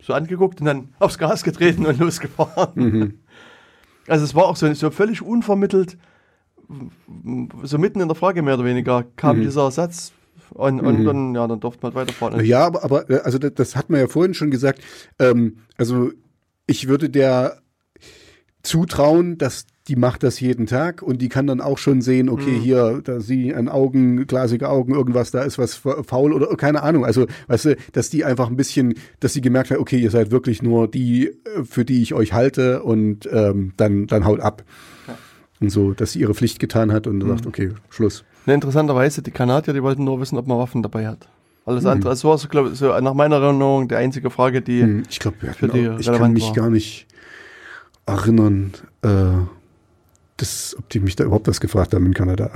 so 0.00 0.12
angeguckt 0.12 0.60
und 0.60 0.66
dann 0.66 0.88
aufs 0.98 1.18
Gas 1.18 1.42
getreten 1.42 1.86
und 1.86 1.98
losgefahren. 1.98 2.72
Mhm. 2.74 3.14
Also 4.06 4.24
es 4.24 4.34
war 4.34 4.44
auch 4.46 4.56
so, 4.56 4.72
so 4.74 4.90
völlig 4.90 5.22
unvermittelt, 5.22 5.98
so 7.62 7.78
mitten 7.78 8.00
in 8.00 8.08
der 8.08 8.14
Frage 8.14 8.42
mehr 8.42 8.54
oder 8.54 8.64
weniger 8.64 9.04
kam 9.16 9.38
mhm. 9.38 9.42
dieser 9.42 9.70
Satz, 9.70 10.12
und, 10.50 10.80
und 10.80 11.00
mhm. 11.00 11.04
dann, 11.04 11.34
ja, 11.34 11.46
dann 11.46 11.60
durfte 11.60 11.82
man 11.82 11.94
halt 11.94 12.08
weiterfahren. 12.08 12.44
Ja, 12.44 12.66
aber, 12.66 12.84
aber 12.84 13.04
also 13.24 13.38
das, 13.38 13.54
das, 13.54 13.76
hat 13.76 13.90
man 13.90 14.00
ja 14.00 14.08
vorhin 14.08 14.34
schon 14.34 14.50
gesagt. 14.50 14.80
Ähm, 15.18 15.58
also 15.76 16.10
ich 16.66 16.88
würde 16.88 17.10
der 17.10 17.60
zutrauen, 18.62 19.38
dass 19.38 19.66
die 19.88 19.96
macht 19.96 20.22
das 20.22 20.40
jeden 20.40 20.66
Tag 20.66 21.02
und 21.02 21.22
die 21.22 21.28
kann 21.28 21.46
dann 21.46 21.60
auch 21.60 21.78
schon 21.78 22.02
sehen, 22.02 22.28
okay, 22.28 22.50
mhm. 22.50 22.60
hier, 22.60 23.00
da 23.04 23.20
sie 23.20 23.54
an 23.54 23.68
Augen, 23.68 24.26
glasige 24.26 24.68
Augen, 24.68 24.94
irgendwas, 24.94 25.30
da 25.30 25.42
ist 25.42 25.58
was 25.58 25.74
faul 25.74 26.32
oder 26.32 26.56
keine 26.56 26.82
Ahnung. 26.82 27.04
Also, 27.04 27.26
weißt 27.46 27.64
du, 27.66 27.76
dass 27.92 28.10
die 28.10 28.24
einfach 28.24 28.48
ein 28.48 28.56
bisschen, 28.56 28.94
dass 29.20 29.32
sie 29.32 29.40
gemerkt 29.40 29.70
hat, 29.70 29.78
okay, 29.78 29.98
ihr 29.98 30.10
seid 30.10 30.30
wirklich 30.30 30.62
nur 30.62 30.88
die, 30.88 31.28
äh, 31.28 31.64
für 31.64 31.84
die 31.84 32.02
ich 32.02 32.14
euch 32.14 32.32
halte 32.32 32.82
und 32.82 33.28
ähm, 33.32 33.72
dann, 33.76 34.06
dann 34.06 34.24
haut 34.24 34.40
ab. 34.40 34.64
Ja. 35.06 35.16
Und 35.60 35.70
so, 35.70 35.92
dass 35.92 36.12
sie 36.12 36.20
ihre 36.20 36.34
Pflicht 36.34 36.58
getan 36.58 36.92
hat 36.92 37.06
und 37.06 37.22
mhm. 37.22 37.28
sagt, 37.28 37.46
okay, 37.46 37.70
Schluss. 37.88 38.24
Ne, 38.46 38.54
interessanterweise, 38.54 39.22
die 39.22 39.30
Kanadier, 39.30 39.72
die 39.72 39.82
wollten 39.82 40.04
nur 40.04 40.20
wissen, 40.20 40.36
ob 40.36 40.46
man 40.46 40.58
Waffen 40.58 40.82
dabei 40.82 41.06
hat. 41.06 41.28
Alles 41.64 41.84
mhm. 41.84 41.90
andere, 41.90 42.10
also 42.10 42.28
war 42.28 42.38
so, 42.38 42.48
glaube 42.48 42.74
so 42.74 42.98
nach 43.00 43.14
meiner 43.14 43.36
Erinnerung 43.36 43.88
die 43.88 43.94
einzige 43.94 44.30
Frage, 44.30 44.62
die 44.62 44.82
mhm. 44.82 45.02
ich 45.08 45.20
glaube, 45.20 45.36
für 45.52 45.68
die 45.68 45.88
auch, 45.88 45.98
ich 45.98 46.06
kann 46.06 46.32
mich 46.32 46.46
war. 46.46 46.52
gar 46.54 46.70
nicht 46.70 47.06
erinnern, 48.06 48.72
äh, 49.02 49.08
das, 50.36 50.76
ob 50.78 50.88
die 50.90 51.00
mich 51.00 51.16
da 51.16 51.24
überhaupt 51.24 51.48
was 51.48 51.60
gefragt 51.60 51.94
haben 51.94 52.06
in 52.06 52.14
Kanada. 52.14 52.50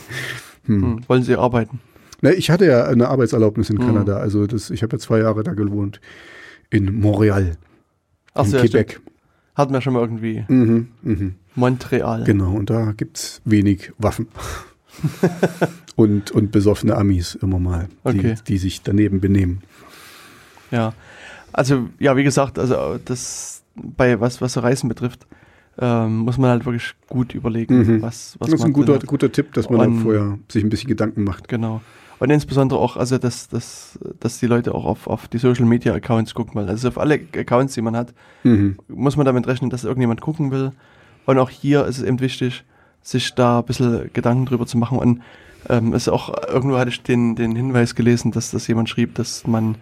hm. 0.66 0.82
Hm. 0.82 1.00
Wollen 1.08 1.22
Sie 1.22 1.36
arbeiten? 1.36 1.80
Ne, 2.22 2.34
ich 2.34 2.50
hatte 2.50 2.66
ja 2.66 2.84
eine 2.84 3.08
Arbeitserlaubnis 3.08 3.70
in 3.70 3.78
hm. 3.78 3.86
Kanada. 3.86 4.16
Also 4.18 4.46
das, 4.46 4.70
ich 4.70 4.82
habe 4.82 4.96
ja 4.96 4.98
zwei 4.98 5.18
Jahre 5.20 5.42
da 5.42 5.52
gewohnt. 5.52 6.00
In 6.70 7.00
Montreal. 7.00 7.56
Ach 8.34 8.44
in 8.44 8.50
so, 8.50 8.58
Quebec. 8.58 8.92
Stimmt. 8.92 9.10
Hatten 9.54 9.72
wir 9.72 9.80
schon 9.80 9.94
mal 9.94 10.00
irgendwie. 10.00 10.44
Mhm, 10.48 10.88
mh. 11.02 11.30
Montreal. 11.54 12.24
Genau, 12.24 12.52
und 12.52 12.68
da 12.68 12.92
gibt 12.92 13.16
es 13.16 13.40
wenig 13.46 13.92
Waffen. 13.96 14.28
und, 15.96 16.30
und 16.30 16.52
besoffene 16.52 16.94
Amis 16.94 17.34
immer 17.36 17.58
mal, 17.58 17.88
die, 18.04 18.18
okay. 18.18 18.34
die 18.46 18.58
sich 18.58 18.82
daneben 18.82 19.20
benehmen. 19.20 19.62
Ja. 20.70 20.92
Also, 21.52 21.88
ja, 21.98 22.16
wie 22.16 22.24
gesagt, 22.24 22.58
also 22.58 22.98
das 23.02 23.62
bei 23.74 24.20
was, 24.20 24.42
was 24.42 24.54
so 24.54 24.60
Reisen 24.60 24.88
betrifft, 24.88 25.26
ähm, 25.78 26.18
muss 26.18 26.38
man 26.38 26.50
halt 26.50 26.64
wirklich 26.64 26.94
gut 27.08 27.34
überlegen, 27.34 27.78
mhm. 27.78 28.02
was, 28.02 28.36
was 28.38 28.50
Das 28.50 28.60
ist 28.60 28.66
ein 28.66 28.72
guter, 28.72 28.98
guter 28.98 29.30
Tipp, 29.30 29.52
dass 29.52 29.68
man 29.68 29.80
dann 29.80 29.98
vorher 29.98 30.38
sich 30.50 30.64
ein 30.64 30.70
bisschen 30.70 30.88
Gedanken 30.88 31.24
macht. 31.24 31.48
Genau. 31.48 31.80
Und 32.18 32.30
insbesondere 32.30 32.78
auch, 32.78 32.96
also 32.96 33.18
dass, 33.18 33.48
dass, 33.48 33.98
dass 34.20 34.38
die 34.38 34.46
Leute 34.46 34.74
auch 34.74 34.86
auf, 34.86 35.06
auf 35.06 35.28
die 35.28 35.36
Social 35.36 35.66
Media 35.66 35.92
Accounts 35.92 36.34
gucken, 36.34 36.54
weil 36.54 36.68
also 36.68 36.88
auf 36.88 36.98
alle 36.98 37.20
Accounts, 37.36 37.74
die 37.74 37.82
man 37.82 37.94
hat, 37.94 38.14
mhm. 38.42 38.78
muss 38.88 39.16
man 39.16 39.26
damit 39.26 39.46
rechnen, 39.46 39.68
dass 39.68 39.84
irgendjemand 39.84 40.22
gucken 40.22 40.50
will. 40.50 40.72
Und 41.26 41.38
auch 41.38 41.50
hier 41.50 41.84
ist 41.84 41.98
es 41.98 42.04
eben 42.04 42.20
wichtig, 42.20 42.64
sich 43.02 43.34
da 43.34 43.58
ein 43.58 43.66
bisschen 43.66 44.10
Gedanken 44.14 44.46
drüber 44.46 44.66
zu 44.66 44.78
machen. 44.78 44.98
Und 44.98 45.20
ähm, 45.68 45.92
ist 45.92 46.08
auch, 46.08 46.32
irgendwo 46.48 46.78
hatte 46.78 46.90
ich 46.90 47.02
den, 47.02 47.36
den 47.36 47.54
Hinweis 47.54 47.94
gelesen, 47.94 48.32
dass 48.32 48.50
das 48.50 48.66
jemand 48.66 48.88
schrieb, 48.88 49.14
dass 49.16 49.46
man 49.46 49.76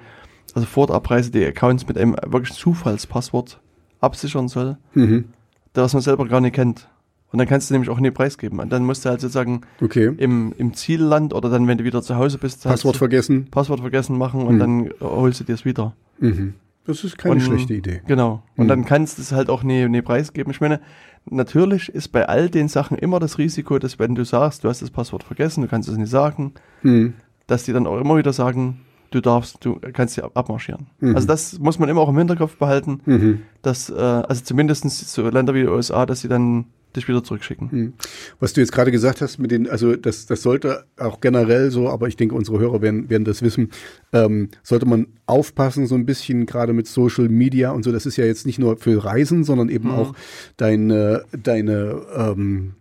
also 0.54 0.66
vor 0.66 0.88
der 0.88 0.96
Abreise 0.96 1.30
die 1.30 1.44
Accounts 1.44 1.86
mit 1.86 1.98
einem 1.98 2.16
wirklich 2.26 2.52
Zufallspasswort 2.52 3.60
absichern 4.00 4.48
soll. 4.48 4.76
Mhm 4.94 5.26
das 5.74 5.92
man 5.92 6.02
selber 6.02 6.26
gar 6.26 6.40
nicht 6.40 6.54
kennt. 6.54 6.88
Und 7.30 7.38
dann 7.38 7.48
kannst 7.48 7.68
du 7.68 7.74
nämlich 7.74 7.90
auch 7.90 7.98
nie 7.98 8.12
preisgeben. 8.12 8.60
Und 8.60 8.72
dann 8.72 8.84
musst 8.84 9.04
du 9.04 9.10
halt 9.10 9.20
sozusagen 9.20 9.62
okay. 9.82 10.12
im, 10.18 10.54
im 10.56 10.72
Zielland 10.72 11.34
oder 11.34 11.50
dann, 11.50 11.66
wenn 11.66 11.78
du 11.78 11.84
wieder 11.84 12.00
zu 12.00 12.14
Hause 12.14 12.38
bist, 12.38 12.62
Passwort 12.62 12.96
vergessen. 12.96 13.48
Passwort 13.50 13.80
vergessen 13.80 14.16
machen 14.16 14.42
und 14.42 14.54
mhm. 14.54 14.58
dann 14.60 14.90
holst 15.00 15.40
du 15.40 15.44
dir 15.44 15.54
es 15.54 15.64
wieder. 15.64 15.94
Mhm. 16.20 16.54
Das 16.86 17.02
ist 17.02 17.18
keine 17.18 17.34
und, 17.34 17.40
schlechte 17.40 17.74
Idee. 17.74 18.02
Genau. 18.06 18.44
Und 18.56 18.66
mhm. 18.66 18.68
dann 18.68 18.84
kannst 18.84 19.18
du 19.18 19.22
es 19.22 19.32
halt 19.32 19.50
auch 19.50 19.64
nie, 19.64 19.88
nie 19.88 20.02
preisgeben. 20.02 20.52
Ich 20.52 20.60
meine, 20.60 20.80
natürlich 21.28 21.88
ist 21.88 22.12
bei 22.12 22.28
all 22.28 22.50
den 22.50 22.68
Sachen 22.68 22.96
immer 22.96 23.18
das 23.18 23.38
Risiko, 23.38 23.80
dass 23.80 23.98
wenn 23.98 24.14
du 24.14 24.24
sagst, 24.24 24.62
du 24.62 24.68
hast 24.68 24.82
das 24.82 24.90
Passwort 24.90 25.24
vergessen, 25.24 25.62
du 25.62 25.68
kannst 25.68 25.88
es 25.88 25.96
nicht 25.96 26.10
sagen, 26.10 26.52
mhm. 26.82 27.14
dass 27.48 27.64
die 27.64 27.72
dann 27.72 27.88
auch 27.88 27.98
immer 27.98 28.16
wieder 28.16 28.32
sagen, 28.32 28.83
du 29.14 29.20
darfst, 29.20 29.64
du 29.64 29.78
kannst 29.92 30.16
ja 30.16 30.28
abmarschieren. 30.34 30.86
Mhm. 31.00 31.14
Also 31.14 31.26
das 31.26 31.58
muss 31.58 31.78
man 31.78 31.88
immer 31.88 32.00
auch 32.00 32.08
im 32.08 32.18
Hinterkopf 32.18 32.56
behalten, 32.56 33.00
mhm. 33.04 33.42
dass, 33.62 33.90
äh, 33.90 33.94
also 33.94 34.42
zumindest 34.42 34.88
so 34.90 35.28
Länder 35.28 35.54
wie 35.54 35.62
die 35.62 35.68
USA, 35.68 36.06
dass 36.06 36.20
sie 36.20 36.28
dann 36.28 36.66
dich 36.96 37.08
wieder 37.08 37.24
zurückschicken. 37.24 37.68
Mhm. 37.70 37.92
Was 38.40 38.52
du 38.52 38.60
jetzt 38.60 38.72
gerade 38.72 38.90
gesagt 38.90 39.20
hast 39.20 39.38
mit 39.38 39.50
den, 39.50 39.68
also 39.68 39.96
das, 39.96 40.26
das 40.26 40.42
sollte 40.42 40.84
auch 40.96 41.20
generell 41.20 41.70
so, 41.70 41.88
aber 41.88 42.08
ich 42.08 42.16
denke, 42.16 42.34
unsere 42.34 42.58
Hörer 42.58 42.82
werden, 42.82 43.10
werden 43.10 43.24
das 43.24 43.42
wissen, 43.42 43.70
ähm, 44.12 44.50
sollte 44.62 44.86
man 44.86 45.08
aufpassen, 45.26 45.86
so 45.86 45.94
ein 45.94 46.06
bisschen 46.06 46.46
gerade 46.46 46.72
mit 46.72 46.86
Social 46.86 47.28
Media 47.28 47.70
und 47.70 47.82
so. 47.84 47.92
Das 47.92 48.06
ist 48.06 48.16
ja 48.16 48.24
jetzt 48.24 48.46
nicht 48.46 48.58
nur 48.58 48.76
für 48.76 49.04
Reisen, 49.04 49.44
sondern 49.44 49.68
eben 49.68 49.88
mhm. 49.88 49.94
auch 49.94 50.14
deine, 50.56 51.24
deine 51.32 52.02
ähm, 52.16 52.74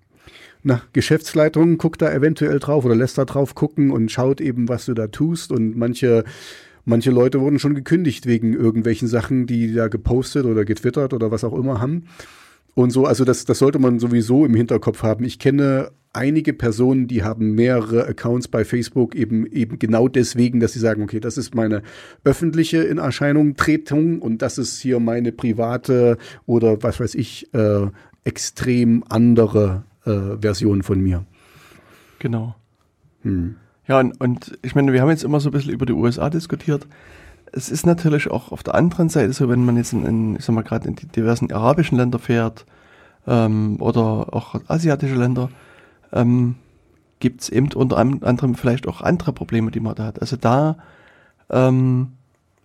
na, 0.63 0.81
Geschäftsleitung 0.93 1.77
guckt 1.77 2.01
da 2.01 2.11
eventuell 2.11 2.59
drauf 2.59 2.85
oder 2.85 2.95
lässt 2.95 3.17
da 3.17 3.25
drauf 3.25 3.53
gucken 3.53 3.91
und 3.91 4.11
schaut 4.11 4.39
eben, 4.39 4.69
was 4.69 4.85
du 4.85 4.93
da 4.93 5.07
tust. 5.07 5.51
Und 5.51 5.77
manche, 5.77 6.23
manche 6.85 7.11
Leute 7.11 7.41
wurden 7.41 7.59
schon 7.59 7.75
gekündigt 7.75 8.25
wegen 8.25 8.53
irgendwelchen 8.53 9.09
Sachen, 9.09 9.45
die 9.45 9.73
da 9.73 9.89
gepostet 9.89 10.45
oder 10.45 10.63
getwittert 10.63 11.13
oder 11.13 11.31
was 11.31 11.43
auch 11.43 11.53
immer 11.53 11.81
haben. 11.81 12.05
Und 12.75 12.91
so, 12.91 13.05
also 13.05 13.25
das, 13.25 13.45
das 13.45 13.59
sollte 13.59 13.77
man 13.77 13.99
sowieso 13.99 14.45
im 14.45 14.55
Hinterkopf 14.55 15.03
haben. 15.03 15.25
Ich 15.25 15.37
kenne 15.37 15.91
einige 16.13 16.53
Personen, 16.53 17.07
die 17.07 17.23
haben 17.23 17.53
mehrere 17.55 18.07
Accounts 18.07 18.47
bei 18.47 18.63
Facebook 18.63 19.15
eben 19.15 19.45
eben 19.47 19.79
genau 19.79 20.07
deswegen, 20.07 20.59
dass 20.59 20.73
sie 20.73 20.79
sagen, 20.79 21.03
okay, 21.03 21.19
das 21.19 21.37
ist 21.37 21.53
meine 21.55 21.83
öffentliche 22.23 22.83
in 22.83 22.99
Erscheinung 22.99 23.55
Tretung 23.55 24.21
und 24.21 24.41
das 24.41 24.57
ist 24.57 24.79
hier 24.79 24.99
meine 24.99 25.31
private 25.31 26.17
oder 26.45 26.81
was 26.81 26.99
weiß 26.99 27.15
ich 27.15 27.53
äh, 27.53 27.87
extrem 28.23 29.03
andere 29.09 29.83
äh, 30.05 30.37
Version 30.39 30.83
von 30.83 30.99
mir. 30.99 31.25
Genau. 32.19 32.55
Hm. 33.23 33.55
Ja, 33.87 33.99
und, 33.99 34.19
und 34.21 34.57
ich 34.61 34.75
meine, 34.75 34.93
wir 34.93 35.01
haben 35.01 35.09
jetzt 35.09 35.23
immer 35.23 35.39
so 35.39 35.49
ein 35.49 35.51
bisschen 35.51 35.73
über 35.73 35.85
die 35.85 35.93
USA 35.93 36.29
diskutiert. 36.29 36.87
Es 37.51 37.69
ist 37.69 37.85
natürlich 37.85 38.31
auch 38.31 38.51
auf 38.51 38.63
der 38.63 38.75
anderen 38.75 39.09
Seite 39.09 39.33
so, 39.33 39.49
wenn 39.49 39.65
man 39.65 39.77
jetzt 39.77 39.93
in, 39.93 40.05
in 40.05 40.35
ich 40.37 40.45
sag 40.45 40.55
mal, 40.55 40.63
gerade 40.63 40.87
in 40.87 40.95
die 40.95 41.07
diversen 41.07 41.51
arabischen 41.51 41.97
Länder 41.97 42.19
fährt 42.19 42.65
ähm, 43.27 43.77
oder 43.79 44.33
auch 44.33 44.55
asiatische 44.67 45.15
Länder, 45.15 45.49
ähm, 46.11 46.55
gibt 47.19 47.41
es 47.41 47.49
eben 47.49 47.71
unter 47.73 47.97
anderem 47.97 48.55
vielleicht 48.55 48.87
auch 48.87 49.01
andere 49.01 49.33
Probleme, 49.33 49.71
die 49.71 49.79
man 49.79 49.95
da 49.95 50.05
hat. 50.05 50.21
Also 50.21 50.35
da 50.35 50.77
ähm, 51.49 52.13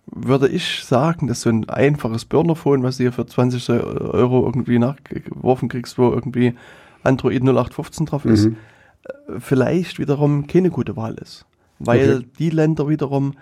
würde 0.05 0.47
ich 0.47 0.83
sagen, 0.83 1.27
dass 1.27 1.41
so 1.41 1.49
ein 1.49 1.69
einfaches 1.69 2.25
Burnerphone, 2.25 2.83
was 2.83 2.97
du 2.97 3.03
hier 3.03 3.13
für 3.13 3.25
20 3.25 3.69
Euro 3.69 4.45
irgendwie 4.45 4.79
nachgeworfen 4.79 5.69
kriegst, 5.69 5.97
wo 5.97 6.09
irgendwie 6.09 6.55
Android 7.03 7.41
0815 7.41 8.05
drauf 8.05 8.25
ist, 8.25 8.45
mhm. 8.45 8.57
Äh, 9.03 9.39
vielleicht 9.39 9.99
wiederum 9.99 10.47
keine 10.47 10.69
gute 10.69 10.95
Wahl 10.95 11.15
ist. 11.15 11.45
Weil 11.79 12.17
okay. 12.17 12.27
die 12.37 12.49
Länder 12.49 12.89
wiederum 12.89 13.33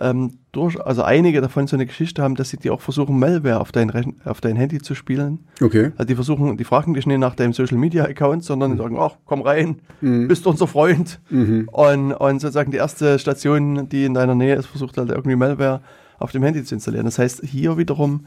ähm, 0.00 0.38
durch, 0.52 0.80
also 0.80 1.02
einige 1.02 1.40
davon 1.40 1.66
so 1.66 1.76
eine 1.76 1.86
Geschichte 1.86 2.22
haben, 2.22 2.34
dass 2.34 2.50
sie 2.50 2.56
die 2.56 2.70
auch 2.70 2.80
versuchen, 2.80 3.18
Malware 3.18 3.60
auf 3.60 3.70
dein, 3.70 4.16
auf 4.24 4.40
dein 4.40 4.56
Handy 4.56 4.78
zu 4.78 4.94
spielen. 4.94 5.40
Okay. 5.60 5.92
Also 5.96 6.04
die 6.04 6.14
versuchen, 6.14 6.56
die 6.56 6.64
fragen 6.64 6.94
dich 6.94 7.06
nicht 7.06 7.18
nach 7.18 7.34
deinem 7.34 7.52
Social 7.52 7.76
Media 7.76 8.04
Account, 8.04 8.44
sondern 8.44 8.72
mhm. 8.72 8.78
sagen, 8.78 8.96
ach, 8.98 9.16
komm 9.26 9.42
rein, 9.42 9.80
mhm. 10.00 10.26
bist 10.26 10.46
unser 10.46 10.66
Freund. 10.66 11.20
Mhm. 11.28 11.68
Und, 11.70 12.12
und 12.14 12.40
sozusagen 12.40 12.70
die 12.70 12.78
erste 12.78 13.18
Station, 13.18 13.88
die 13.88 14.04
in 14.04 14.14
deiner 14.14 14.34
Nähe 14.34 14.54
ist, 14.54 14.66
versucht 14.66 14.96
halt 14.96 15.10
irgendwie 15.10 15.36
Malware 15.36 15.82
auf 16.18 16.32
dem 16.32 16.42
Handy 16.42 16.64
zu 16.64 16.74
installieren. 16.74 17.04
Das 17.04 17.18
heißt, 17.18 17.42
hier 17.44 17.76
wiederum 17.76 18.26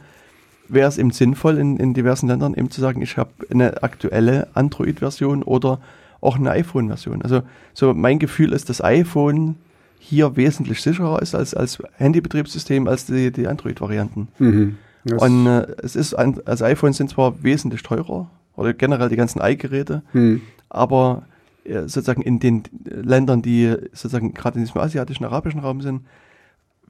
wäre 0.68 0.88
es 0.88 0.98
eben 0.98 1.11
sinnvoll, 1.11 1.57
in, 1.57 1.77
in 1.77 1.94
diversen 1.94 2.27
Ländern 2.27 2.53
eben 2.53 2.72
zu 2.72 2.81
sagen, 2.81 3.02
ich 3.02 3.18
habe 3.18 3.31
eine 3.49 3.84
aktuelle 3.84 4.48
Android-Version 4.53 5.44
oder 5.44 5.80
auch 6.22 6.38
eine 6.38 6.52
iPhone-Version. 6.52 7.22
Also 7.22 7.44
so 7.73 7.94
mein 7.94 8.19
Gefühl 8.19 8.53
ist, 8.53 8.69
das 8.69 8.84
iPhone 8.84 9.56
hier 9.99 10.35
wesentlich 10.35 10.81
sicherer 10.81 11.22
ist 11.22 11.35
als, 11.35 11.53
als 11.53 11.81
Handybetriebssystem 11.98 12.88
als 12.88 13.06
die, 13.06 13.31
die 13.31 13.48
Android-Varianten. 13.48 14.27
Mhm. 14.40 14.77
Und 15.18 15.48
äh, 15.48 15.68
es 15.81 15.95
ist, 15.95 16.14
also 16.14 16.65
iPhones 16.65 16.98
sind 16.98 17.10
zwar 17.10 17.44
wesentlich 17.44 17.84
teurer 17.84 18.30
oder 18.56 18.73
generell 18.73 19.10
die 19.10 19.15
ganzen 19.15 19.41
i-Geräte, 19.44 20.02
Hm. 20.14 20.41
aber 20.69 21.23
äh, 21.65 21.81
sozusagen 21.81 22.22
in 22.22 22.40
den 22.40 22.64
Ländern, 22.85 23.41
die 23.41 23.73
sozusagen 23.91 24.34
gerade 24.34 24.60
in 24.60 24.65
diesem 24.65 24.80
asiatischen, 24.80 25.26
arabischen 25.26 25.60
Raum 25.60 25.81
sind, 25.81 26.03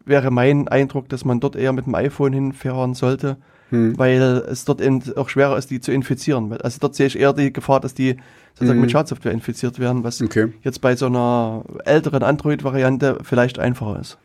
wäre 0.05 0.31
mein 0.31 0.67
Eindruck, 0.67 1.09
dass 1.09 1.25
man 1.25 1.39
dort 1.39 1.55
eher 1.55 1.73
mit 1.73 1.85
dem 1.85 1.95
iPhone 1.95 2.33
hinfahren 2.33 2.93
sollte, 2.93 3.37
Hm. 3.69 3.97
weil 3.97 4.21
es 4.49 4.65
dort 4.65 4.81
eben 4.81 5.01
auch 5.15 5.29
schwerer 5.29 5.57
ist, 5.57 5.71
die 5.71 5.79
zu 5.81 5.91
infizieren. 5.91 6.51
Also 6.61 6.77
dort 6.79 6.93
sehe 6.95 7.07
ich 7.07 7.17
eher 7.17 7.33
die 7.33 7.51
Gefahr, 7.51 7.79
dass 7.79 7.93
die 7.95 8.17
sozusagen 8.53 8.77
Mhm. 8.77 8.81
mit 8.83 8.91
Schadsoftware 8.91 9.31
infiziert 9.31 9.79
werden, 9.79 10.03
was 10.03 10.21
Okay. 10.21 10.53
jetzt 10.61 10.79
bei 10.81 10.95
so 10.95 11.07
einer 11.07 11.63
älteren 11.85 12.21
Android-Variante 12.21 13.17
vielleicht 13.23 13.57
einfacher 13.57 13.99
ist. 13.99 14.17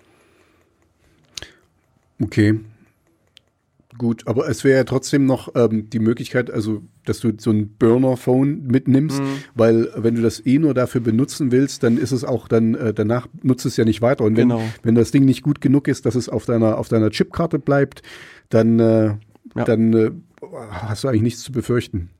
Okay. 2.23 2.61
Gut, 3.97 4.29
aber 4.29 4.49
es 4.49 4.63
wäre 4.63 4.77
ja 4.79 4.85
trotzdem 4.85 5.27
noch 5.27 5.55
ähm, 5.57 5.91
die 5.91 5.99
Möglichkeit, 5.99 6.53
also 6.53 6.83
dass 7.05 7.19
du 7.19 7.33
so 7.37 7.51
ein 7.51 7.71
Burner-Phone 7.79 8.65
mitnimmst, 8.67 9.21
Mhm. 9.21 9.27
weil 9.57 9.89
wenn 9.97 10.15
du 10.15 10.23
das 10.23 10.45
eh 10.47 10.59
nur 10.59 10.73
dafür 10.73 11.01
benutzen 11.01 11.51
willst, 11.51 11.83
dann 11.83 11.97
ist 11.99 12.13
es 12.13 12.23
auch 12.23 12.47
dann, 12.47 12.75
äh, 12.77 12.95
danach 12.95 13.27
nutzt 13.43 13.67
es 13.67 13.77
ja 13.77 13.85
nicht 13.85 14.01
weiter. 14.01 14.25
Und 14.25 14.37
wenn, 14.37 14.51
Genau. 14.51 14.63
wenn 14.85 14.95
das 14.95 15.11
Ding 15.11 15.25
nicht 15.25 15.43
gut 15.43 15.61
genug 15.61 15.89
ist, 15.89 16.07
dass 16.07 16.15
es 16.15 16.29
auf 16.29 16.45
deiner, 16.45 16.79
auf 16.79 16.89
deiner 16.89 17.11
Chipkarte 17.11 17.59
bleibt, 17.59 18.03
dann, 18.51 18.79
äh, 18.79 19.15
Ja. 19.55 19.65
dann 19.65 19.93
äh, 19.93 20.11
hast 20.71 21.05
du 21.05 21.09
eigentlich 21.09 21.23
nichts 21.23 21.43
zu 21.43 21.53
befürchten. 21.53 22.11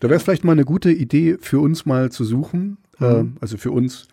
Da 0.00 0.08
wäre 0.08 0.16
es 0.16 0.22
vielleicht 0.24 0.44
mal 0.44 0.52
eine 0.52 0.64
gute 0.64 0.90
Idee 0.90 1.36
für 1.40 1.60
uns 1.60 1.86
mal 1.86 2.10
zu 2.10 2.24
suchen, 2.24 2.78
äh, 3.00 3.24
also 3.40 3.56
für 3.56 3.70
uns, 3.70 4.08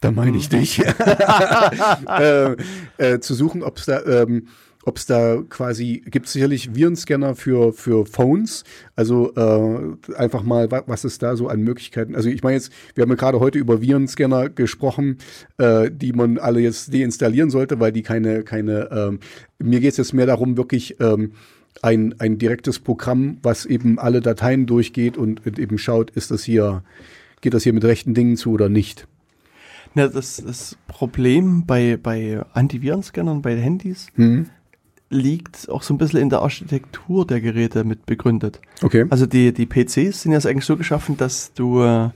da 0.00 0.12
meine 0.12 0.36
ich 0.36 0.48
dich, 0.48 0.80
äh, 2.08 2.56
äh, 2.98 3.20
zu 3.20 3.34
suchen, 3.34 3.62
ob 3.62 3.78
es 3.78 3.86
da, 3.86 4.04
ähm, 4.04 4.46
ob 4.84 4.96
es 4.96 5.06
da 5.06 5.42
quasi, 5.48 6.02
gibt 6.10 6.26
es 6.26 6.32
sicherlich 6.32 6.74
Virenscanner 6.74 7.34
für, 7.34 7.72
für 7.72 8.04
Phones, 8.06 8.64
also 8.96 9.32
äh, 9.34 10.14
einfach 10.14 10.42
mal, 10.42 10.70
wa- 10.70 10.82
was 10.86 11.04
ist 11.04 11.22
da 11.22 11.36
so 11.36 11.48
an 11.48 11.60
Möglichkeiten, 11.62 12.14
also 12.16 12.28
ich 12.28 12.42
meine 12.42 12.56
jetzt, 12.56 12.72
wir 12.94 13.02
haben 13.02 13.10
ja 13.10 13.16
gerade 13.16 13.38
heute 13.40 13.58
über 13.58 13.80
Virenscanner 13.80 14.48
gesprochen, 14.48 15.18
äh, 15.58 15.90
die 15.90 16.12
man 16.12 16.38
alle 16.38 16.60
jetzt 16.60 16.92
deinstallieren 16.92 17.50
sollte, 17.50 17.78
weil 17.80 17.92
die 17.92 18.02
keine, 18.02 18.42
keine, 18.42 18.90
ähm, 18.90 19.20
mir 19.58 19.80
geht 19.80 19.92
es 19.92 19.96
jetzt 19.98 20.14
mehr 20.14 20.26
darum, 20.26 20.56
wirklich 20.56 20.96
ähm, 21.00 21.32
ein, 21.80 22.14
ein 22.18 22.38
direktes 22.38 22.78
Programm, 22.78 23.38
was 23.42 23.64
eben 23.66 23.98
alle 23.98 24.20
Dateien 24.20 24.66
durchgeht 24.66 25.16
und 25.16 25.46
eben 25.58 25.78
schaut, 25.78 26.10
ist 26.10 26.30
das 26.30 26.44
hier, 26.44 26.82
geht 27.40 27.54
das 27.54 27.62
hier 27.62 27.72
mit 27.72 27.84
rechten 27.84 28.14
Dingen 28.14 28.36
zu 28.36 28.52
oder 28.52 28.68
nicht. 28.68 29.06
Ja, 29.94 30.08
das, 30.08 30.42
das 30.44 30.76
Problem 30.86 31.66
bei, 31.66 31.98
bei 32.02 32.40
Antivirenscannern, 32.54 33.42
bei 33.42 33.56
Handys, 33.56 34.08
Hm? 34.16 34.46
Liegt 35.12 35.68
auch 35.68 35.82
so 35.82 35.94
ein 35.94 35.98
bisschen 35.98 36.20
in 36.20 36.30
der 36.30 36.40
Architektur 36.40 37.26
der 37.26 37.40
Geräte 37.40 37.84
mit 37.84 38.06
begründet. 38.06 38.60
Okay. 38.82 39.06
Also 39.10 39.26
die, 39.26 39.52
die 39.52 39.66
PCs 39.66 40.22
sind 40.22 40.32
jetzt 40.32 40.46
eigentlich 40.46 40.64
so 40.64 40.76
geschaffen, 40.76 41.16
dass 41.16 41.52
du, 41.52 41.82
äh, 41.82 42.08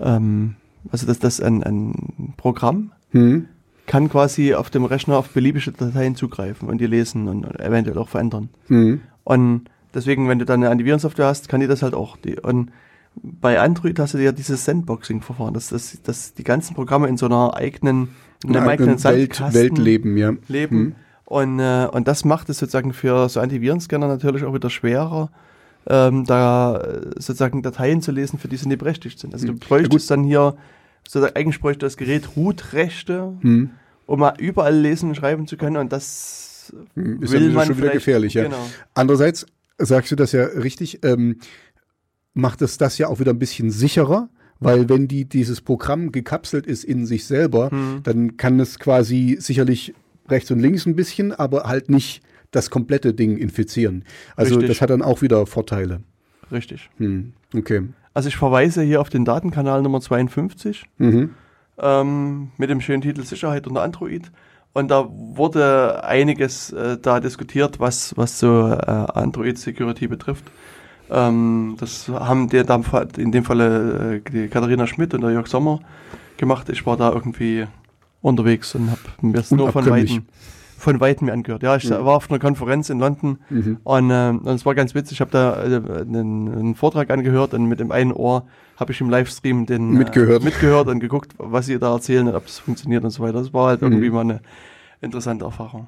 ähm, 0.00 0.54
also 0.90 1.06
dass 1.06 1.18
das 1.18 1.40
ein, 1.40 1.62
ein 1.62 2.34
Programm 2.36 2.92
Hm? 3.12 3.46
kann 3.86 4.08
quasi 4.08 4.54
auf 4.54 4.70
dem 4.70 4.84
Rechner 4.84 5.18
auf 5.18 5.30
beliebige 5.30 5.70
Dateien 5.72 6.16
zugreifen 6.16 6.68
und 6.68 6.80
die 6.80 6.86
lesen 6.86 7.28
und 7.28 7.44
eventuell 7.60 7.98
auch 7.98 8.08
verändern. 8.08 8.48
Hm? 8.68 9.00
Und 9.24 9.64
deswegen, 9.94 10.28
wenn 10.28 10.38
du 10.38 10.44
dann 10.44 10.62
eine 10.62 10.70
Antivirensoftware 10.70 11.26
hast, 11.26 11.48
kann 11.48 11.60
die 11.60 11.66
das 11.66 11.82
halt 11.82 11.94
auch. 11.94 12.16
Die, 12.16 12.38
und 12.40 12.70
bei 13.14 13.60
Android 13.60 13.98
hast 13.98 14.14
du 14.14 14.18
ja 14.18 14.32
dieses 14.32 14.64
Sandboxing-Verfahren, 14.64 15.52
dass, 15.52 15.68
dass, 15.68 16.00
dass 16.02 16.32
die 16.32 16.44
ganzen 16.44 16.74
Programme 16.74 17.08
in 17.08 17.18
so 17.18 17.26
einer 17.26 17.54
eigenen, 17.54 18.08
in 18.44 18.56
einem 18.56 18.68
eigenen 18.68 19.04
Welt, 19.04 19.52
Welt 19.52 19.78
leben, 19.78 20.16
ja. 20.16 20.32
leben. 20.48 20.76
Hm. 20.76 20.94
Und, 21.32 21.60
äh, 21.60 21.88
und 21.90 22.06
das 22.08 22.26
macht 22.26 22.50
es 22.50 22.58
sozusagen 22.58 22.92
für 22.92 23.26
so 23.30 23.40
Antivirenscanner 23.40 24.06
natürlich 24.06 24.44
auch 24.44 24.52
wieder 24.52 24.68
schwerer, 24.68 25.30
ähm, 25.86 26.26
da 26.26 26.76
äh, 26.76 27.00
sozusagen 27.14 27.62
Dateien 27.62 28.02
zu 28.02 28.12
lesen, 28.12 28.38
für 28.38 28.48
die 28.48 28.58
sie 28.58 28.68
nicht 28.68 28.80
berechtigt 28.80 29.18
sind. 29.18 29.32
Also 29.32 29.46
du 29.46 29.52
Hm. 29.54 29.58
Ja, 29.62 29.66
bräuchtest 29.66 30.10
dann 30.10 30.24
hier, 30.24 30.54
sozusagen, 31.08 31.34
eigentlich 31.34 31.58
bräuchte 31.58 31.86
das 31.86 31.96
Gerät 31.96 32.36
Root-Rechte, 32.36 33.32
Hm. 33.40 33.70
um 34.04 34.20
mal 34.20 34.34
überall 34.38 34.76
lesen 34.76 35.08
und 35.08 35.14
schreiben 35.14 35.46
zu 35.46 35.56
können 35.56 35.78
und 35.78 35.90
das 35.90 36.70
Hm. 36.94 37.22
Ist 37.22 37.32
will 37.32 37.48
ja 37.48 37.54
man 37.54 37.66
schon 37.66 37.78
wieder 37.78 37.88
gefährlich, 37.88 38.34
ja. 38.34 38.44
Genau. 38.44 38.56
Andererseits 38.92 39.46
sagst 39.78 40.10
du 40.12 40.16
das 40.16 40.32
ja 40.32 40.44
richtig, 40.44 41.02
ähm, 41.02 41.38
macht 42.34 42.60
es 42.60 42.76
das 42.76 42.98
ja 42.98 43.08
auch 43.08 43.20
wieder 43.20 43.32
ein 43.32 43.38
bisschen 43.38 43.70
sicherer, 43.70 44.28
weil 44.60 44.86
wenn 44.90 45.08
die 45.08 45.24
dieses 45.24 45.62
Programm 45.62 46.12
gekapselt 46.12 46.66
ist 46.66 46.84
in 46.84 47.06
sich 47.06 47.24
selber, 47.24 47.70
Hm. 47.70 48.00
dann 48.02 48.36
kann 48.36 48.60
es 48.60 48.78
quasi 48.78 49.38
sicherlich 49.40 49.94
rechts 50.28 50.50
und 50.50 50.60
links 50.60 50.86
ein 50.86 50.96
bisschen, 50.96 51.32
aber 51.32 51.64
halt 51.64 51.90
nicht 51.90 52.22
das 52.50 52.70
komplette 52.70 53.14
Ding 53.14 53.36
infizieren. 53.38 54.04
Also 54.36 54.54
Richtig. 54.56 54.68
das 54.68 54.82
hat 54.82 54.90
dann 54.90 55.02
auch 55.02 55.22
wieder 55.22 55.46
Vorteile. 55.46 56.00
Richtig. 56.50 56.90
Hm. 56.98 57.32
Okay. 57.56 57.82
Also 58.14 58.28
ich 58.28 58.36
verweise 58.36 58.82
hier 58.82 59.00
auf 59.00 59.08
den 59.08 59.24
Datenkanal 59.24 59.82
Nummer 59.82 60.00
52 60.00 60.84
Mhm. 60.98 61.30
ähm, 61.78 62.50
mit 62.58 62.68
dem 62.68 62.80
schönen 62.80 63.00
Titel 63.02 63.22
Sicherheit 63.24 63.66
unter 63.66 63.82
Android. 63.82 64.30
Und 64.74 64.90
da 64.90 65.06
wurde 65.10 66.02
einiges 66.04 66.72
äh, 66.72 66.96
da 67.00 67.20
diskutiert, 67.20 67.78
was, 67.80 68.16
was 68.16 68.38
so 68.38 68.68
äh, 68.68 68.76
Android 68.86 69.58
Security 69.58 70.08
betrifft. 70.08 70.44
Ähm, 71.10 71.76
das 71.78 72.08
haben 72.08 72.48
der, 72.48 72.64
in 73.18 73.32
dem 73.32 73.44
Falle 73.44 74.22
äh, 74.26 74.30
die 74.30 74.48
Katharina 74.48 74.86
Schmidt 74.86 75.12
und 75.14 75.20
der 75.22 75.30
Jörg 75.30 75.46
Sommer 75.46 75.80
gemacht. 76.38 76.68
Ich 76.70 76.86
war 76.86 76.96
da 76.96 77.12
irgendwie 77.12 77.66
unterwegs 78.22 78.74
und 78.74 78.90
habe 78.90 79.00
mir 79.20 79.34
das 79.34 79.50
nur 79.50 79.70
von. 79.72 79.84
Weitem, 79.86 80.22
von 80.78 80.98
Weitem 81.00 81.26
mir 81.26 81.32
angehört. 81.32 81.62
Ja, 81.62 81.76
ich 81.76 81.84
Mhm. 81.88 81.90
war 82.04 82.16
auf 82.16 82.28
einer 82.28 82.40
Konferenz 82.40 82.90
in 82.90 82.98
London 82.98 83.38
Mhm. 83.50 83.78
und, 83.84 84.10
ähm, 84.10 84.38
und 84.40 84.48
es 84.54 84.66
war 84.66 84.74
ganz 84.74 84.96
witzig. 84.96 85.12
Ich 85.12 85.20
habe 85.20 85.30
da 85.30 85.62
äh, 85.62 85.76
einen, 86.00 86.48
einen 86.52 86.74
Vortrag 86.74 87.08
angehört 87.10 87.54
und 87.54 87.66
mit 87.66 87.78
dem 87.78 87.92
einen 87.92 88.12
Ohr 88.12 88.46
habe 88.76 88.90
ich 88.90 89.00
im 89.00 89.08
Livestream 89.08 89.64
den 89.66 89.90
Mitgehört. 89.90 90.42
Äh, 90.42 90.44
mitgehört 90.44 90.88
und 90.88 90.98
geguckt, 90.98 91.34
was 91.38 91.66
sie 91.66 91.78
da 91.78 91.92
erzählen 91.94 92.26
und 92.26 92.34
ob 92.34 92.46
das 92.46 92.58
funktioniert 92.58 93.04
und 93.04 93.10
so 93.10 93.22
weiter. 93.22 93.38
Das 93.38 93.52
war 93.54 93.68
halt 93.68 93.82
irgendwie 93.82 94.08
Mhm. 94.08 94.14
mal 94.14 94.20
eine 94.22 94.40
interessante 95.00 95.44
Erfahrung. 95.44 95.86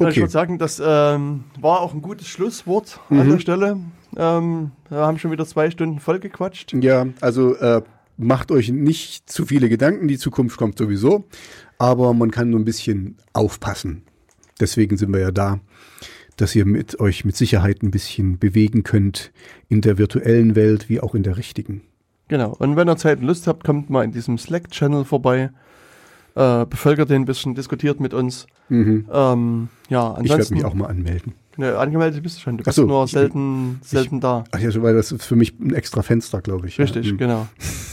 Ja, 0.00 0.06
Ich 0.08 0.12
Okay. 0.14 0.20
würde 0.22 0.32
sagen, 0.32 0.58
das 0.58 0.82
ähm, 0.84 1.44
war 1.60 1.80
auch 1.80 1.92
ein 1.94 2.02
gutes 2.02 2.26
Schlusswort 2.28 3.00
an 3.10 3.26
Mhm. 3.26 3.30
der 3.30 3.38
Stelle. 3.38 3.76
Ähm, 4.16 4.70
wir 4.88 4.98
haben 4.98 5.18
schon 5.18 5.30
wieder 5.30 5.46
zwei 5.46 5.70
Stunden 5.70 6.00
voll 6.00 6.18
gequatscht. 6.18 6.72
Ja, 6.74 7.06
also 7.20 7.54
äh, 7.56 7.82
macht 8.18 8.50
euch 8.50 8.70
nicht 8.70 9.30
zu 9.30 9.46
viele 9.46 9.68
Gedanken, 9.68 10.08
die 10.08 10.18
Zukunft 10.18 10.58
kommt 10.58 10.76
sowieso, 10.76 11.24
aber 11.78 12.12
man 12.12 12.30
kann 12.30 12.50
nur 12.50 12.60
ein 12.60 12.64
bisschen 12.64 13.16
aufpassen. 13.32 14.02
Deswegen 14.60 14.96
sind 14.96 15.12
wir 15.12 15.20
ja 15.20 15.30
da, 15.30 15.60
dass 16.36 16.54
ihr 16.54 16.66
mit 16.66 17.00
euch 17.00 17.24
mit 17.24 17.36
Sicherheit 17.36 17.82
ein 17.82 17.90
bisschen 17.90 18.38
bewegen 18.38 18.82
könnt 18.82 19.32
in 19.68 19.80
der 19.80 19.98
virtuellen 19.98 20.56
Welt 20.56 20.88
wie 20.88 21.00
auch 21.00 21.14
in 21.14 21.22
der 21.22 21.36
richtigen. 21.36 21.82
Genau. 22.28 22.54
Und 22.58 22.76
wenn 22.76 22.88
ihr 22.88 22.96
Zeit 22.96 23.20
und 23.20 23.26
Lust 23.26 23.46
habt, 23.46 23.64
kommt 23.64 23.88
mal 23.88 24.04
in 24.04 24.12
diesem 24.12 24.36
Slack-Channel 24.36 25.04
vorbei. 25.04 25.50
Äh, 26.34 26.66
bevölkert 26.66 27.10
den 27.10 27.22
ein 27.22 27.24
bisschen, 27.24 27.54
diskutiert 27.54 28.00
mit 28.00 28.14
uns. 28.14 28.46
Mhm. 28.68 29.08
Ähm, 29.10 29.68
ja, 29.88 30.10
Ich 30.12 30.16
werde 30.18 30.32
ansonsten. 30.34 30.54
mich 30.54 30.64
auch 30.64 30.74
mal 30.74 30.86
anmelden. 30.86 31.32
Ne, 31.58 31.76
angemeldet 31.76 32.22
bist 32.22 32.36
du 32.38 32.40
schon. 32.40 32.56
Du 32.56 32.62
bist 32.62 32.76
so, 32.76 32.86
nur 32.86 33.04
ich 33.04 33.12
bin- 33.12 33.20
selten, 33.20 33.80
selten 33.82 34.20
da. 34.20 34.44
Ach 34.52 34.60
ja, 34.60 34.70
so, 34.70 34.80
weil 34.80 34.94
das 34.94 35.10
ist 35.10 35.24
für 35.24 35.34
mich 35.34 35.58
ein 35.58 35.74
extra 35.74 36.02
Fenster, 36.02 36.40
glaube 36.40 36.68
ich. 36.68 36.78
Richtig, 36.78 37.06
ja. 37.10 37.16
genau. 37.16 37.48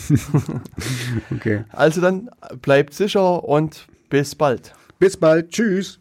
Mhm. 0.08 0.62
Okay. 1.36 1.64
Also 1.72 2.00
dann 2.00 2.30
bleibt 2.62 2.94
sicher 2.94 3.44
und 3.44 3.88
bis 4.10 4.36
bald. 4.36 4.74
Bis 5.00 5.18
bald. 5.18 5.50
Tschüss. 5.50 6.00